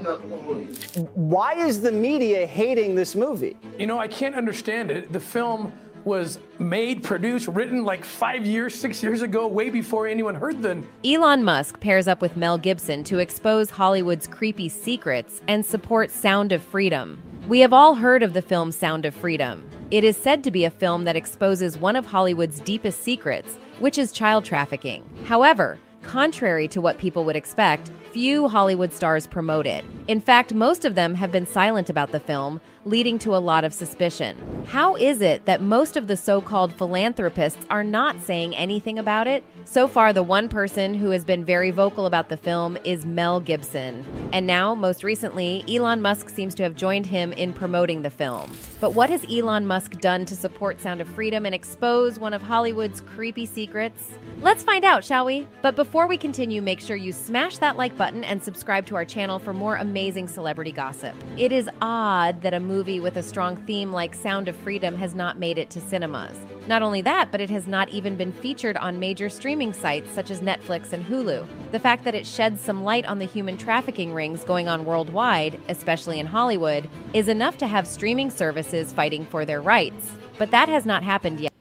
Why 1.15 1.53
is 1.53 1.81
the 1.81 1.91
media 1.91 2.45
hating 2.45 2.95
this 2.95 3.15
movie? 3.15 3.55
You 3.79 3.87
know, 3.87 3.97
I 3.97 4.07
can't 4.07 4.35
understand 4.35 4.91
it. 4.91 5.13
The 5.13 5.19
film 5.19 5.71
was 6.05 6.39
made, 6.59 7.03
produced, 7.03 7.47
written 7.47 7.83
like 7.83 8.03
five 8.03 8.45
years, 8.45 8.75
six 8.75 9.01
years 9.01 9.21
ago, 9.21 9.47
way 9.47 9.69
before 9.69 10.07
anyone 10.07 10.35
heard 10.35 10.61
them. 10.61 10.87
Elon 11.05 11.43
Musk 11.43 11.79
pairs 11.79 12.07
up 12.07 12.21
with 12.21 12.37
Mel 12.37 12.57
Gibson 12.57 13.03
to 13.05 13.19
expose 13.19 13.69
Hollywood's 13.69 14.27
creepy 14.27 14.69
secrets 14.69 15.41
and 15.47 15.65
support 15.65 16.11
Sound 16.11 16.51
of 16.51 16.61
Freedom. 16.63 17.21
We 17.47 17.59
have 17.59 17.73
all 17.73 17.95
heard 17.95 18.23
of 18.23 18.33
the 18.33 18.41
film 18.41 18.71
Sound 18.71 19.05
of 19.05 19.13
Freedom. 19.13 19.69
It 19.91 20.03
is 20.03 20.17
said 20.17 20.43
to 20.43 20.51
be 20.51 20.65
a 20.65 20.71
film 20.71 21.03
that 21.03 21.15
exposes 21.15 21.77
one 21.77 21.95
of 21.95 22.05
Hollywood's 22.05 22.59
deepest 22.59 23.03
secrets, 23.03 23.57
which 23.79 23.97
is 23.97 24.11
child 24.11 24.45
trafficking. 24.45 25.03
However, 25.25 25.77
contrary 26.01 26.67
to 26.69 26.81
what 26.81 26.97
people 26.97 27.25
would 27.25 27.35
expect, 27.35 27.91
few 28.11 28.47
Hollywood 28.47 28.93
stars 28.93 29.27
promote 29.27 29.65
it. 29.65 29.83
In 30.07 30.21
fact, 30.21 30.53
most 30.53 30.85
of 30.85 30.95
them 30.95 31.15
have 31.15 31.31
been 31.31 31.47
silent 31.47 31.89
about 31.89 32.11
the 32.11 32.19
film, 32.19 32.61
leading 32.85 33.17
to 33.19 33.35
a 33.35 33.37
lot 33.37 33.63
of 33.63 33.73
suspicion. 33.73 34.65
How 34.67 34.95
is 34.95 35.21
it 35.21 35.45
that 35.45 35.61
most 35.61 35.97
of 35.97 36.07
the 36.07 36.17
so 36.17 36.41
called 36.41 36.73
philanthropists 36.73 37.65
are 37.69 37.83
not 37.83 38.21
saying 38.21 38.55
anything 38.55 38.99
about 38.99 39.27
it? 39.27 39.43
So 39.65 39.87
far, 39.87 40.11
the 40.11 40.23
one 40.23 40.49
person 40.49 40.93
who 40.93 41.11
has 41.11 41.23
been 41.23 41.45
very 41.45 41.71
vocal 41.71 42.05
about 42.05 42.29
the 42.29 42.37
film 42.37 42.77
is 42.83 43.05
Mel 43.05 43.39
Gibson. 43.39 44.05
And 44.33 44.45
now, 44.45 44.75
most 44.75 45.03
recently, 45.03 45.63
Elon 45.67 46.01
Musk 46.01 46.29
seems 46.29 46.53
to 46.55 46.63
have 46.63 46.75
joined 46.75 47.05
him 47.05 47.31
in 47.33 47.53
promoting 47.53 48.01
the 48.01 48.09
film. 48.09 48.51
But 48.81 48.93
what 48.93 49.09
has 49.09 49.25
Elon 49.31 49.65
Musk 49.65 49.99
done 50.01 50.25
to 50.25 50.35
support 50.35 50.81
Sound 50.81 50.99
of 50.99 51.07
Freedom 51.07 51.45
and 51.45 51.55
expose 51.55 52.19
one 52.19 52.33
of 52.33 52.41
Hollywood's 52.41 52.99
creepy 52.99 53.45
secrets? 53.45 54.11
Let's 54.41 54.63
find 54.63 54.83
out, 54.83 55.05
shall 55.05 55.25
we? 55.25 55.47
But 55.61 55.77
before 55.77 56.07
we 56.07 56.17
continue, 56.17 56.61
make 56.61 56.81
sure 56.81 56.97
you 56.97 57.13
smash 57.13 57.57
that 57.59 57.77
like 57.77 57.97
button 57.97 58.25
and 58.25 58.43
subscribe 58.43 58.85
to 58.87 58.95
our 58.95 59.05
channel 59.05 59.39
for 59.39 59.53
more 59.53 59.77
amazing 59.77 60.27
celebrity 60.27 60.73
gossip. 60.73 61.15
It 61.37 61.53
is 61.53 61.69
odd 61.81 62.41
that 62.41 62.53
a 62.53 62.59
movie 62.59 62.72
with 62.73 63.17
a 63.17 63.23
strong 63.23 63.55
theme 63.67 63.91
like 63.91 64.15
Sound 64.15 64.47
of 64.47 64.55
Freedom 64.55 64.95
has 64.95 65.13
not 65.13 65.37
made 65.37 65.59
it 65.59 65.69
to 65.69 65.79
cinemas. 65.79 66.35
Not 66.67 66.81
only 66.81 67.03
that, 67.03 67.31
but 67.31 67.39
it 67.39 67.51
has 67.51 67.67
not 67.67 67.87
even 67.89 68.15
been 68.15 68.31
featured 68.31 68.77
on 68.77 68.97
major 68.97 69.29
streaming 69.29 69.73
sites 69.73 70.11
such 70.11 70.31
as 70.31 70.39
Netflix 70.39 70.91
and 70.91 71.05
Hulu. 71.05 71.45
The 71.71 71.79
fact 71.79 72.03
that 72.03 72.15
it 72.15 72.25
sheds 72.25 72.61
some 72.61 72.83
light 72.83 73.05
on 73.05 73.19
the 73.19 73.25
human 73.25 73.57
trafficking 73.57 74.11
rings 74.11 74.43
going 74.43 74.67
on 74.67 74.85
worldwide, 74.85 75.61
especially 75.69 76.19
in 76.19 76.25
Hollywood, 76.25 76.89
is 77.13 77.27
enough 77.27 77.59
to 77.59 77.67
have 77.67 77.85
streaming 77.85 78.31
services 78.31 78.91
fighting 78.91 79.27
for 79.27 79.45
their 79.45 79.61
rights. 79.61 80.09
But 80.39 80.49
that 80.49 80.67
has 80.67 80.83
not 80.83 81.03
happened 81.03 81.39
yet. 81.39 81.53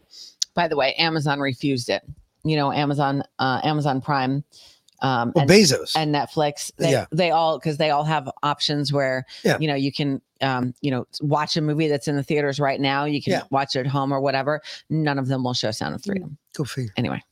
By 0.54 0.66
the 0.66 0.76
way, 0.76 0.94
Amazon 0.94 1.40
refused 1.40 1.90
it. 1.90 2.02
You 2.42 2.56
know, 2.56 2.72
Amazon, 2.72 3.22
uh, 3.38 3.60
Amazon 3.62 4.00
Prime, 4.00 4.44
um, 5.02 5.32
Well, 5.36 5.46
Bezos. 5.46 5.92
and 5.96 6.14
Netflix. 6.14 6.70
They, 6.78 6.92
Yeah. 6.92 7.06
they 7.12 7.30
all 7.30 7.58
because 7.58 7.76
they 7.76 7.90
all 7.90 8.04
have 8.04 8.30
options 8.42 8.92
where 8.92 9.26
Yeah. 9.44 9.58
you 9.60 9.68
know 9.68 9.74
you 9.74 9.92
can 9.92 10.22
um, 10.40 10.74
you 10.80 10.90
know 10.90 11.06
watch 11.20 11.56
a 11.56 11.60
movie 11.60 11.88
that's 11.88 12.08
in 12.08 12.16
the 12.16 12.22
theaters 12.22 12.58
right 12.58 12.80
now. 12.80 13.04
You 13.04 13.22
can 13.22 13.32
Yeah. 13.32 13.42
watch 13.50 13.76
it 13.76 13.80
at 13.80 13.86
home 13.86 14.12
or 14.12 14.20
whatever. 14.20 14.62
None 14.88 15.18
of 15.18 15.28
them 15.28 15.44
will 15.44 15.54
show 15.54 15.70
Sound 15.70 15.94
of 15.94 16.02
Freedom. 16.04 16.38
Go 16.54 16.64
figure. 16.64 16.92
Anyway. 16.96 17.22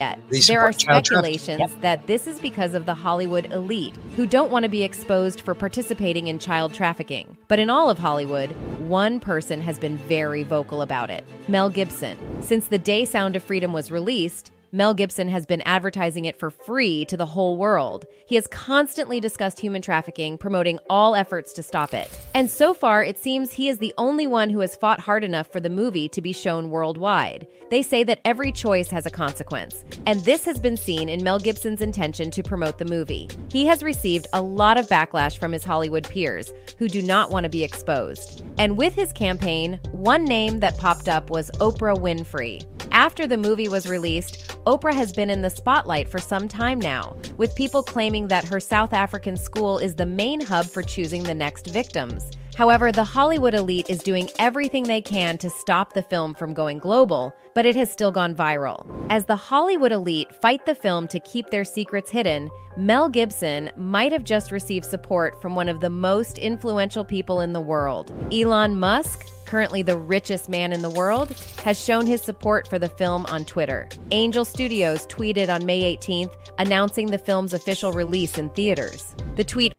yet. 0.00 0.18
There 0.30 0.62
are 0.62 0.72
support 0.72 0.78
child 0.78 1.04
trafficking. 1.04 1.38
speculations 1.38 1.82
that 1.82 2.06
this 2.06 2.26
is 2.26 2.40
because 2.40 2.72
of 2.72 2.86
the 2.86 2.94
Hollywood 2.94 3.52
elite 3.52 3.94
who 4.16 4.26
don't 4.26 4.50
want 4.50 4.62
to 4.62 4.68
be 4.70 4.82
exposed 4.82 5.42
for 5.42 5.54
participating 5.54 6.28
in 6.28 6.38
child 6.38 6.72
trafficking. 6.72 7.36
But 7.48 7.58
in 7.58 7.68
all 7.68 7.90
of 7.90 7.98
Hollywood, 7.98 8.50
one 8.88 9.20
person 9.20 9.60
has 9.60 9.78
been 9.78 9.98
very 9.98 10.42
vocal 10.42 10.80
about 10.80 11.10
it 11.10 11.26
Mel 11.48 11.68
Gibson. 11.68 12.16
Since 12.42 12.68
the 12.68 12.78
day 12.78 13.04
Sound 13.04 13.36
of 13.36 13.44
Freedom 13.44 13.74
was 13.74 13.90
released, 13.90 14.50
Mel 14.72 14.94
Gibson 14.94 15.28
has 15.28 15.46
been 15.46 15.62
advertising 15.62 16.26
it 16.26 16.38
for 16.38 16.48
free 16.48 17.04
to 17.06 17.16
the 17.16 17.26
whole 17.26 17.56
world. 17.56 18.06
He 18.26 18.36
has 18.36 18.46
constantly 18.46 19.18
discussed 19.18 19.58
human 19.58 19.82
trafficking, 19.82 20.38
promoting 20.38 20.78
all 20.88 21.16
efforts 21.16 21.52
to 21.54 21.62
stop 21.64 21.92
it. 21.92 22.08
And 22.34 22.48
so 22.48 22.72
far, 22.72 23.02
it 23.02 23.18
seems 23.18 23.52
he 23.52 23.68
is 23.68 23.78
the 23.78 23.92
only 23.98 24.28
one 24.28 24.48
who 24.48 24.60
has 24.60 24.76
fought 24.76 25.00
hard 25.00 25.24
enough 25.24 25.50
for 25.50 25.58
the 25.58 25.68
movie 25.68 26.08
to 26.10 26.22
be 26.22 26.32
shown 26.32 26.70
worldwide. 26.70 27.48
They 27.68 27.82
say 27.82 28.04
that 28.04 28.20
every 28.24 28.52
choice 28.52 28.88
has 28.90 29.06
a 29.06 29.10
consequence, 29.10 29.84
and 30.06 30.20
this 30.20 30.44
has 30.44 30.60
been 30.60 30.76
seen 30.76 31.08
in 31.08 31.24
Mel 31.24 31.40
Gibson's 31.40 31.82
intention 31.82 32.30
to 32.30 32.42
promote 32.42 32.78
the 32.78 32.84
movie. 32.84 33.28
He 33.50 33.66
has 33.66 33.82
received 33.82 34.28
a 34.32 34.42
lot 34.42 34.78
of 34.78 34.86
backlash 34.86 35.36
from 35.38 35.50
his 35.50 35.64
Hollywood 35.64 36.08
peers 36.08 36.52
who 36.78 36.88
do 36.88 37.02
not 37.02 37.32
want 37.32 37.42
to 37.42 37.50
be 37.50 37.64
exposed. 37.64 38.44
And 38.56 38.76
with 38.76 38.94
his 38.94 39.12
campaign, 39.12 39.80
one 39.90 40.24
name 40.24 40.60
that 40.60 40.78
popped 40.78 41.08
up 41.08 41.28
was 41.28 41.50
Oprah 41.58 41.98
Winfrey. 41.98 42.64
After 42.92 43.26
the 43.26 43.36
movie 43.36 43.68
was 43.68 43.88
released, 43.88 44.48
Oprah 44.66 44.92
has 44.92 45.12
been 45.12 45.30
in 45.30 45.42
the 45.42 45.50
spotlight 45.50 46.08
for 46.08 46.18
some 46.18 46.48
time 46.48 46.80
now, 46.80 47.16
with 47.36 47.54
people 47.54 47.82
claiming 47.82 48.26
that 48.28 48.44
her 48.44 48.58
South 48.58 48.92
African 48.92 49.36
school 49.36 49.78
is 49.78 49.94
the 49.94 50.06
main 50.06 50.40
hub 50.40 50.66
for 50.66 50.82
choosing 50.82 51.22
the 51.22 51.34
next 51.34 51.68
victims. 51.68 52.30
However, 52.56 52.92
the 52.92 53.04
Hollywood 53.04 53.54
elite 53.54 53.88
is 53.88 54.02
doing 54.02 54.28
everything 54.38 54.82
they 54.82 55.00
can 55.00 55.38
to 55.38 55.48
stop 55.48 55.92
the 55.92 56.02
film 56.02 56.34
from 56.34 56.52
going 56.52 56.78
global, 56.78 57.32
but 57.54 57.64
it 57.64 57.76
has 57.76 57.90
still 57.90 58.10
gone 58.10 58.34
viral. 58.34 58.84
As 59.08 59.24
the 59.24 59.36
Hollywood 59.36 59.92
elite 59.92 60.34
fight 60.42 60.66
the 60.66 60.74
film 60.74 61.08
to 61.08 61.20
keep 61.20 61.48
their 61.50 61.64
secrets 61.64 62.10
hidden, 62.10 62.50
Mel 62.76 63.08
Gibson 63.08 63.70
might 63.76 64.12
have 64.12 64.24
just 64.24 64.52
received 64.52 64.84
support 64.84 65.40
from 65.40 65.54
one 65.54 65.68
of 65.68 65.80
the 65.80 65.90
most 65.90 66.38
influential 66.38 67.04
people 67.04 67.40
in 67.40 67.52
the 67.52 67.60
world. 67.60 68.12
Elon 68.32 68.78
Musk, 68.78 69.26
currently 69.50 69.82
the 69.82 69.98
richest 69.98 70.48
man 70.48 70.72
in 70.72 70.80
the 70.80 70.88
world, 70.90 71.34
has 71.64 71.78
shown 71.82 72.06
his 72.06 72.22
support 72.22 72.68
for 72.68 72.78
the 72.78 72.88
film 72.88 73.26
on 73.26 73.44
Twitter. 73.44 73.88
Angel 74.12 74.44
Studios 74.44 75.06
tweeted 75.08 75.52
on 75.52 75.66
May 75.66 75.96
18th 75.96 76.32
announcing 76.58 77.10
the 77.10 77.18
film's 77.18 77.52
official 77.52 77.92
release 77.92 78.38
in 78.38 78.48
theaters. 78.50 79.14
The 79.34 79.42
tweet 79.42 79.72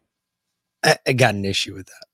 I, 0.84 0.96
I 1.06 1.12
got 1.14 1.34
an 1.34 1.44
issue 1.46 1.74
with 1.74 1.86
that. 1.86 2.04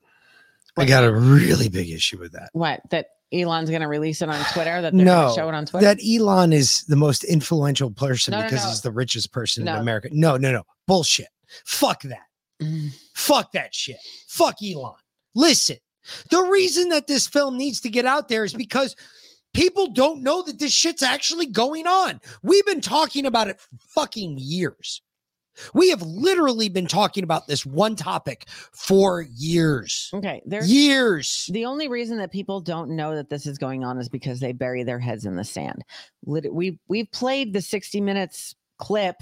I 0.80 0.84
got 0.84 1.02
a 1.02 1.10
really 1.12 1.68
big 1.68 1.90
issue 1.90 2.18
with 2.20 2.32
that. 2.32 2.50
What 2.52 2.80
that 2.90 3.06
Elon's 3.32 3.70
going 3.70 3.82
to 3.82 3.88
release 3.88 4.22
it 4.22 4.28
on 4.28 4.40
Twitter? 4.52 4.80
That 4.80 4.92
they're 4.94 5.04
going 5.04 5.06
No, 5.06 5.28
to 5.30 5.34
show 5.34 5.48
it 5.48 5.54
on 5.54 5.66
Twitter? 5.66 5.84
that 5.86 5.98
Elon 6.06 6.52
is 6.52 6.84
the 6.84 6.94
most 6.94 7.24
influential 7.24 7.90
person 7.90 8.32
No, 8.32 8.38
no, 8.38 8.44
because 8.44 8.62
no. 8.62 8.68
he's 8.70 8.82
the 8.82 8.92
richest 8.92 9.32
person 9.32 9.64
No. 9.64 9.74
in 9.74 9.80
America. 9.80 10.08
No, 10.12 10.36
no, 10.36 10.52
no. 10.52 10.62
Bullshit. 10.86 11.26
Fuck 11.64 12.02
that. 12.02 12.26
Mm. 12.62 12.90
Fuck 13.14 13.50
that 13.52 13.74
shit. 13.74 13.96
Fuck 14.28 14.56
Elon. 14.62 14.94
Listen, 15.34 15.78
the 16.30 16.42
reason 16.42 16.88
that 16.90 17.06
this 17.06 17.26
film 17.26 17.56
needs 17.56 17.80
to 17.80 17.90
get 17.90 18.06
out 18.06 18.28
there 18.28 18.44
is 18.44 18.54
because 18.54 18.96
people 19.54 19.88
don't 19.88 20.22
know 20.22 20.42
that 20.42 20.58
this 20.58 20.72
shit's 20.72 21.02
actually 21.02 21.46
going 21.46 21.86
on. 21.86 22.20
We've 22.42 22.66
been 22.66 22.80
talking 22.80 23.26
about 23.26 23.48
it 23.48 23.60
for 23.60 23.68
fucking 23.88 24.36
years. 24.38 25.02
We 25.74 25.90
have 25.90 26.02
literally 26.02 26.68
been 26.68 26.86
talking 26.86 27.24
about 27.24 27.48
this 27.48 27.66
one 27.66 27.96
topic 27.96 28.46
for 28.72 29.26
years. 29.34 30.08
Okay, 30.14 30.40
there's 30.46 30.70
years. 30.70 31.48
The 31.52 31.64
only 31.64 31.88
reason 31.88 32.18
that 32.18 32.30
people 32.30 32.60
don't 32.60 32.90
know 32.90 33.16
that 33.16 33.28
this 33.28 33.46
is 33.46 33.58
going 33.58 33.84
on 33.84 33.98
is 33.98 34.08
because 34.08 34.38
they 34.38 34.52
bury 34.52 34.84
their 34.84 35.00
heads 35.00 35.24
in 35.24 35.34
the 35.34 35.44
sand. 35.44 35.84
We 36.24 36.78
we've 36.88 37.10
played 37.12 37.52
the 37.52 37.60
60 37.60 38.00
minutes 38.00 38.54
clip 38.78 39.16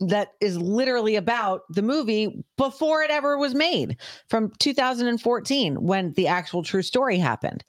that 0.00 0.32
is 0.40 0.56
literally 0.56 1.16
about 1.16 1.62
the 1.68 1.82
movie 1.82 2.44
before 2.56 3.02
it 3.02 3.10
ever 3.10 3.36
was 3.36 3.54
made 3.54 3.98
from 4.28 4.50
2014 4.58 5.76
when 5.76 6.12
the 6.14 6.26
actual 6.26 6.62
true 6.62 6.82
story 6.82 7.18
happened. 7.18 7.64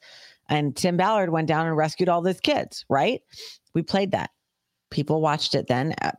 And 0.48 0.74
Tim 0.74 0.96
Ballard 0.96 1.30
went 1.30 1.48
down 1.48 1.66
and 1.66 1.76
rescued 1.76 2.08
all 2.08 2.22
those 2.22 2.40
kids, 2.40 2.84
right? 2.88 3.20
We 3.74 3.82
played 3.82 4.12
that. 4.12 4.30
People 4.90 5.20
watched 5.20 5.54
it 5.54 5.66
then. 5.68 5.94
Uh. 6.00 6.12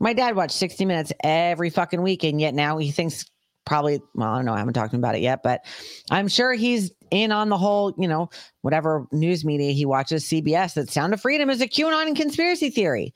My 0.00 0.12
dad 0.12 0.36
watched 0.36 0.56
60 0.56 0.84
minutes 0.84 1.12
every 1.22 1.70
fucking 1.70 2.02
week, 2.02 2.24
and 2.24 2.40
yet 2.40 2.54
now 2.54 2.78
he 2.78 2.90
thinks 2.90 3.24
probably, 3.64 4.00
well, 4.14 4.28
I 4.28 4.36
don't 4.36 4.44
know, 4.44 4.52
I 4.52 4.58
haven't 4.58 4.74
talked 4.74 4.90
to 4.90 4.96
him 4.96 5.00
about 5.00 5.14
it 5.14 5.22
yet, 5.22 5.42
but 5.42 5.64
I'm 6.10 6.28
sure 6.28 6.52
he's 6.52 6.92
in 7.10 7.32
on 7.32 7.48
the 7.48 7.56
whole, 7.56 7.94
you 7.98 8.08
know, 8.08 8.28
whatever 8.60 9.06
news 9.12 9.44
media 9.44 9.72
he 9.72 9.86
watches, 9.86 10.24
CBS, 10.24 10.74
that 10.74 10.90
Sound 10.90 11.14
of 11.14 11.20
Freedom 11.20 11.48
is 11.48 11.60
a 11.60 11.68
QAnon 11.68 12.14
conspiracy 12.16 12.70
theory. 12.70 13.14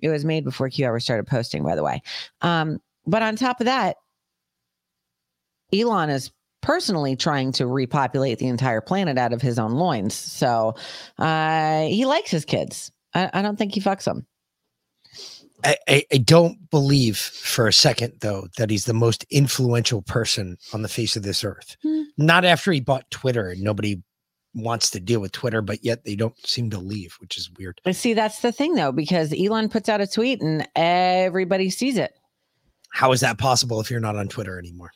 It 0.00 0.08
was 0.08 0.24
made 0.24 0.44
before 0.44 0.68
Q 0.68 0.86
ever 0.86 1.00
started 1.00 1.26
posting, 1.26 1.62
by 1.62 1.74
the 1.74 1.82
way. 1.82 2.02
Um, 2.40 2.80
but 3.06 3.22
on 3.22 3.36
top 3.36 3.60
of 3.60 3.66
that, 3.66 3.96
Elon 5.72 6.10
is 6.10 6.30
personally 6.60 7.16
trying 7.16 7.52
to 7.52 7.66
repopulate 7.66 8.38
the 8.38 8.46
entire 8.46 8.80
planet 8.80 9.18
out 9.18 9.32
of 9.32 9.40
his 9.40 9.58
own 9.58 9.72
loins. 9.72 10.14
So 10.14 10.74
uh, 11.18 11.82
he 11.82 12.04
likes 12.04 12.30
his 12.30 12.44
kids. 12.44 12.90
I, 13.14 13.30
I 13.32 13.42
don't 13.42 13.56
think 13.56 13.74
he 13.74 13.80
fucks 13.80 14.04
them. 14.04 14.26
I, 15.64 15.76
I, 15.88 16.04
I 16.12 16.18
don't 16.18 16.70
believe 16.70 17.16
for 17.16 17.66
a 17.66 17.72
second, 17.72 18.14
though, 18.20 18.46
that 18.58 18.70
he's 18.70 18.84
the 18.84 18.94
most 18.94 19.24
influential 19.30 20.02
person 20.02 20.56
on 20.72 20.82
the 20.82 20.88
face 20.88 21.16
of 21.16 21.22
this 21.22 21.42
earth. 21.42 21.76
Hmm. 21.82 22.02
Not 22.16 22.44
after 22.44 22.70
he 22.70 22.80
bought 22.80 23.10
Twitter 23.10 23.48
and 23.48 23.62
nobody 23.62 24.00
wants 24.62 24.90
to 24.90 25.00
deal 25.00 25.20
with 25.20 25.32
Twitter, 25.32 25.62
but 25.62 25.84
yet 25.84 26.04
they 26.04 26.16
don't 26.16 26.36
seem 26.46 26.70
to 26.70 26.78
leave, 26.78 27.14
which 27.20 27.36
is 27.38 27.50
weird. 27.58 27.80
But 27.84 27.96
see, 27.96 28.14
that's 28.14 28.40
the 28.40 28.52
thing 28.52 28.74
though, 28.74 28.92
because 28.92 29.32
Elon 29.32 29.68
puts 29.68 29.88
out 29.88 30.00
a 30.00 30.06
tweet 30.06 30.40
and 30.42 30.66
everybody 30.76 31.70
sees 31.70 31.96
it. 31.98 32.12
How 32.90 33.12
is 33.12 33.20
that 33.20 33.38
possible 33.38 33.80
if 33.80 33.90
you're 33.90 34.00
not 34.00 34.16
on 34.16 34.28
Twitter 34.28 34.58
anymore? 34.58 34.90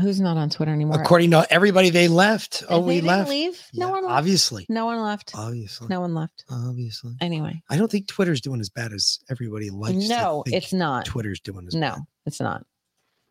Who's 0.00 0.20
not 0.20 0.36
on 0.36 0.50
Twitter 0.50 0.72
anymore? 0.72 1.00
According 1.00 1.30
to 1.30 1.46
everybody, 1.50 1.88
they 1.88 2.08
left. 2.08 2.64
Oh, 2.68 2.80
They 2.80 2.86
we 2.86 2.94
didn't 2.96 3.06
left. 3.06 3.30
leave? 3.30 3.62
No 3.74 3.86
Yeah, 3.86 3.92
one 3.92 4.02
left. 4.04 4.12
Obviously. 4.18 4.66
No 4.68 4.86
one 4.86 5.00
left. 5.00 5.32
Obviously. 5.36 5.86
No 5.88 6.00
one 6.00 6.14
left. 6.14 6.44
Obviously. 6.50 7.14
Anyway. 7.20 7.62
I 7.70 7.76
don't 7.76 7.88
think 7.88 8.08
Twitter's 8.08 8.40
doing 8.40 8.58
as 8.60 8.68
bad 8.68 8.92
as 8.92 9.20
everybody 9.30 9.70
likes. 9.70 10.08
no, 10.08 10.42
to 10.46 10.50
think 10.50 10.64
it's 10.64 10.72
not. 10.72 11.04
Twitter's 11.04 11.38
doing 11.38 11.68
as 11.68 11.76
No, 11.76 11.90
bad. 11.90 12.00
it's 12.26 12.40
not. 12.40 12.66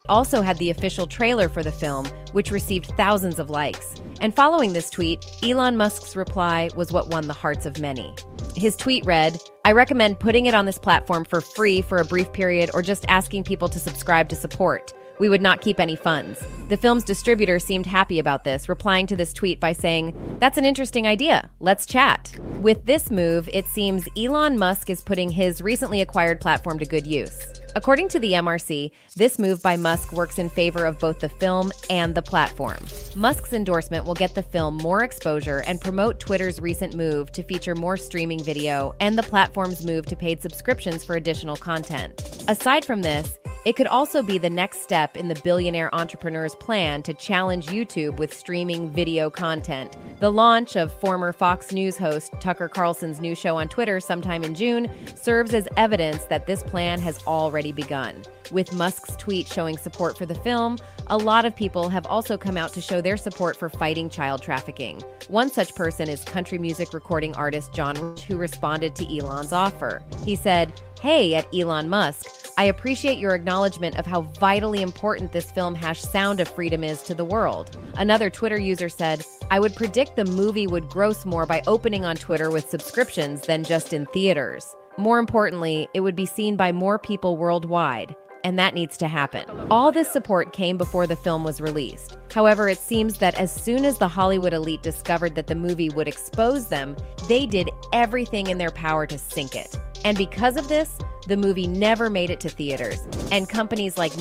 Also 0.10 0.42
had 0.42 0.58
the 0.58 0.70
official 0.70 1.08
trailer 1.08 1.48
for 1.48 1.64
the 1.64 1.72
film, 1.72 2.06
which 2.34 2.52
received 2.52 2.88
thousands 2.98 3.40
of 3.40 3.50
likes. 3.50 3.96
And 4.20 4.36
following 4.36 4.74
this 4.74 4.90
tweet, 4.90 5.26
Elon 5.42 5.78
Musk's 5.78 6.18
reply 6.18 6.70
was 6.76 6.92
what 6.92 7.08
won 7.08 7.26
the 7.26 7.34
hearts 7.34 7.66
of 7.66 7.80
many. 7.80 8.14
His 8.54 8.76
tweet 8.76 9.06
read, 9.06 9.40
I 9.64 9.72
recommend 9.72 10.20
putting 10.20 10.46
it 10.46 10.54
on 10.54 10.66
this 10.66 10.78
platform 10.78 11.24
for 11.24 11.40
free 11.40 11.82
for 11.82 12.00
a 12.00 12.06
brief 12.06 12.34
period 12.34 12.70
or 12.74 12.82
just 12.82 13.06
asking 13.08 13.46
people 13.46 13.70
to 13.70 13.80
subscribe 13.80 14.28
to 14.28 14.36
support. 14.36 14.94
We 15.20 15.30
would 15.30 15.42
not 15.42 15.62
keep 15.62 15.80
any 15.80 15.96
funds. 15.96 16.44
The 16.68 16.76
film's 16.76 17.06
distributor 17.06 17.58
seemed 17.58 17.86
happy 17.86 18.20
about 18.20 18.44
this, 18.44 18.68
replying 18.68 19.08
to 19.08 19.16
this 19.16 19.32
tweet 19.32 19.62
by 19.62 19.72
saying, 19.72 20.38
That's 20.42 20.58
an 20.58 20.66
interesting 20.66 21.08
idea. 21.08 21.50
Let's 21.62 21.86
chat. 21.86 22.38
With 22.60 22.86
this 22.86 23.10
move, 23.10 23.48
it 23.54 23.70
seems 23.70 24.10
Elon 24.18 24.58
Musk 24.58 24.90
is 24.90 25.02
putting 25.02 25.30
his 25.30 25.62
recently 25.62 26.02
acquired 26.02 26.42
platform 26.42 26.78
to 26.80 26.86
good 26.86 27.08
use. 27.08 27.63
According 27.76 28.10
to 28.10 28.20
the 28.20 28.34
MRC, 28.34 28.92
this 29.16 29.40
move 29.40 29.62
by 29.64 29.78
Musk 29.78 30.14
works 30.14 30.38
in 30.38 30.50
favor 30.50 30.86
of 30.86 31.00
both 31.00 31.20
the 31.20 31.30
film 31.30 31.72
and 31.90 32.14
the 32.14 32.22
platform. 32.22 32.86
Musk's 33.16 33.52
endorsement 33.52 34.06
will 34.06 34.14
get 34.14 34.36
the 34.36 34.44
film 34.44 34.78
more 34.78 35.04
exposure 35.04 35.64
and 35.66 35.82
promote 35.82 36.20
Twitter's 36.20 36.60
recent 36.60 36.94
move 36.94 37.32
to 37.32 37.42
feature 37.42 37.74
more 37.74 37.98
streaming 37.98 38.44
video 38.44 38.94
and 39.00 39.18
the 39.18 39.24
platform's 39.24 39.84
move 39.84 40.06
to 40.06 40.16
paid 40.16 40.42
subscriptions 40.42 41.04
for 41.04 41.16
additional 41.16 41.56
content. 41.56 42.44
Aside 42.48 42.86
from 42.86 43.02
this, 43.02 43.40
it 43.66 43.76
could 43.76 43.88
also 43.88 44.22
be 44.22 44.38
the 44.38 44.50
next 44.50 44.82
step 44.82 45.16
in 45.16 45.28
the 45.28 45.36
billionaire 45.36 45.94
entrepreneur's 45.96 46.56
plan 46.56 47.02
to 47.04 47.14
challenge 47.14 47.68
YouTube 47.68 48.18
with 48.18 48.34
streaming 48.34 48.90
video 48.90 49.30
content. 49.30 49.96
The 50.20 50.32
launch 50.32 50.76
of 50.76 50.94
former 51.00 51.32
Fox 51.32 51.72
News 51.72 51.98
host 51.98 52.34
Tucker 52.40 52.68
Carlson's 52.68 53.22
new 53.22 53.36
show 53.36 53.58
on 53.58 53.70
Twitter 53.70 54.00
sometime 54.00 54.44
in 54.44 54.54
June 54.54 54.90
serves 55.16 55.54
as 55.54 55.68
evidence 55.78 56.26
that 56.26 56.46
this 56.46 56.64
plan 56.64 57.00
has 57.00 57.24
already 57.26 57.72
begun. 57.72 58.24
With 58.52 58.74
Musk's 58.74 59.16
tweet 59.16 59.48
showing 59.48 59.78
support 59.78 60.18
for 60.18 60.26
the 60.26 60.36
film, 60.36 60.78
a 61.08 61.18
lot 61.18 61.46
of 61.46 61.56
people 61.56 61.90
have 61.90 62.06
also 62.06 62.38
come 62.38 62.58
out 62.58 62.74
to 62.74 62.82
show 62.82 63.02
their 63.02 63.18
support 63.18 63.58
for 63.58 63.70
fighting 63.70 64.10
child 64.10 64.42
trafficking. 64.42 65.02
One 65.28 65.50
such 65.50 65.76
person 65.76 66.10
is 66.10 66.24
country 66.24 66.58
music 66.58 66.94
recording 66.94 67.34
artist 67.36 67.74
John 67.74 67.96
Rich, 67.96 68.24
who 68.24 68.38
responded 68.38 68.96
to 68.96 69.18
Elon's 69.18 69.54
offer. 69.54 70.04
He 70.26 70.36
said, 70.36 70.74
Hey, 71.02 71.36
at 71.36 71.54
Elon 71.54 71.90
Musk, 71.90 72.43
I 72.56 72.66
appreciate 72.66 73.18
your 73.18 73.34
acknowledgement 73.34 73.98
of 73.98 74.06
how 74.06 74.22
vitally 74.22 74.84
important 74.84 75.32
this 75.32 75.50
film 75.50 75.74
hash 75.74 76.02
Sound 76.02 76.40
of 76.40 76.48
Freedom 76.48 76.84
is 76.84 77.02
to 77.04 77.16
the 77.16 77.26
world. 77.26 77.76
Another 77.98 78.30
Twitter 78.30 78.60
user 78.60 78.90
said, 78.90 79.26
I 79.50 79.60
would 79.60 79.76
predict 79.76 80.16
the 80.16 80.26
movie 80.26 80.68
would 80.68 80.88
gross 80.88 81.26
more 81.26 81.48
by 81.48 81.64
opening 81.66 82.06
on 82.06 82.16
Twitter 82.16 82.52
with 82.52 82.70
subscriptions 82.70 83.42
than 83.42 83.64
just 83.64 83.92
in 83.92 84.06
theaters. 84.08 84.76
More 84.98 85.18
importantly, 85.18 85.88
it 85.96 86.02
would 86.02 86.16
be 86.16 86.28
seen 86.28 86.56
by 86.56 86.72
more 86.72 87.00
people 87.00 87.38
worldwide. 87.38 88.16
And 88.44 88.60
that 88.60 88.76
needs 88.76 88.98
to 88.98 89.08
happen. 89.08 89.46
All 89.72 89.92
this 89.92 90.12
support 90.12 90.54
came 90.54 90.78
before 90.78 91.08
the 91.08 91.16
film 91.16 91.44
was 91.44 91.62
released. 91.62 92.18
However, 92.32 92.68
it 92.68 92.78
seems 92.78 93.18
that 93.18 93.36
as 93.40 93.52
soon 93.52 93.86
as 93.86 93.98
the 93.98 94.08
Hollywood 94.08 94.54
elite 94.54 94.84
discovered 94.84 95.34
that 95.36 95.48
the 95.48 95.56
movie 95.56 95.90
would 95.90 96.10
expose 96.10 96.68
them, 96.68 96.98
they 97.28 97.46
did 97.48 97.70
everything 97.94 98.48
in 98.48 98.58
their 98.60 98.70
power 98.70 99.08
to 99.08 99.18
sink 99.18 99.56
it. 99.56 99.76
And 100.06 100.18
because 100.18 100.58
of 100.58 100.68
this, 100.68 101.00
the 101.28 101.38
movie 101.38 101.68
never 101.68 102.10
made 102.10 102.30
it 102.30 102.40
to 102.42 102.50
theaters. 102.50 103.00
And 103.32 103.48
companies 103.50 103.98
like 103.98 104.12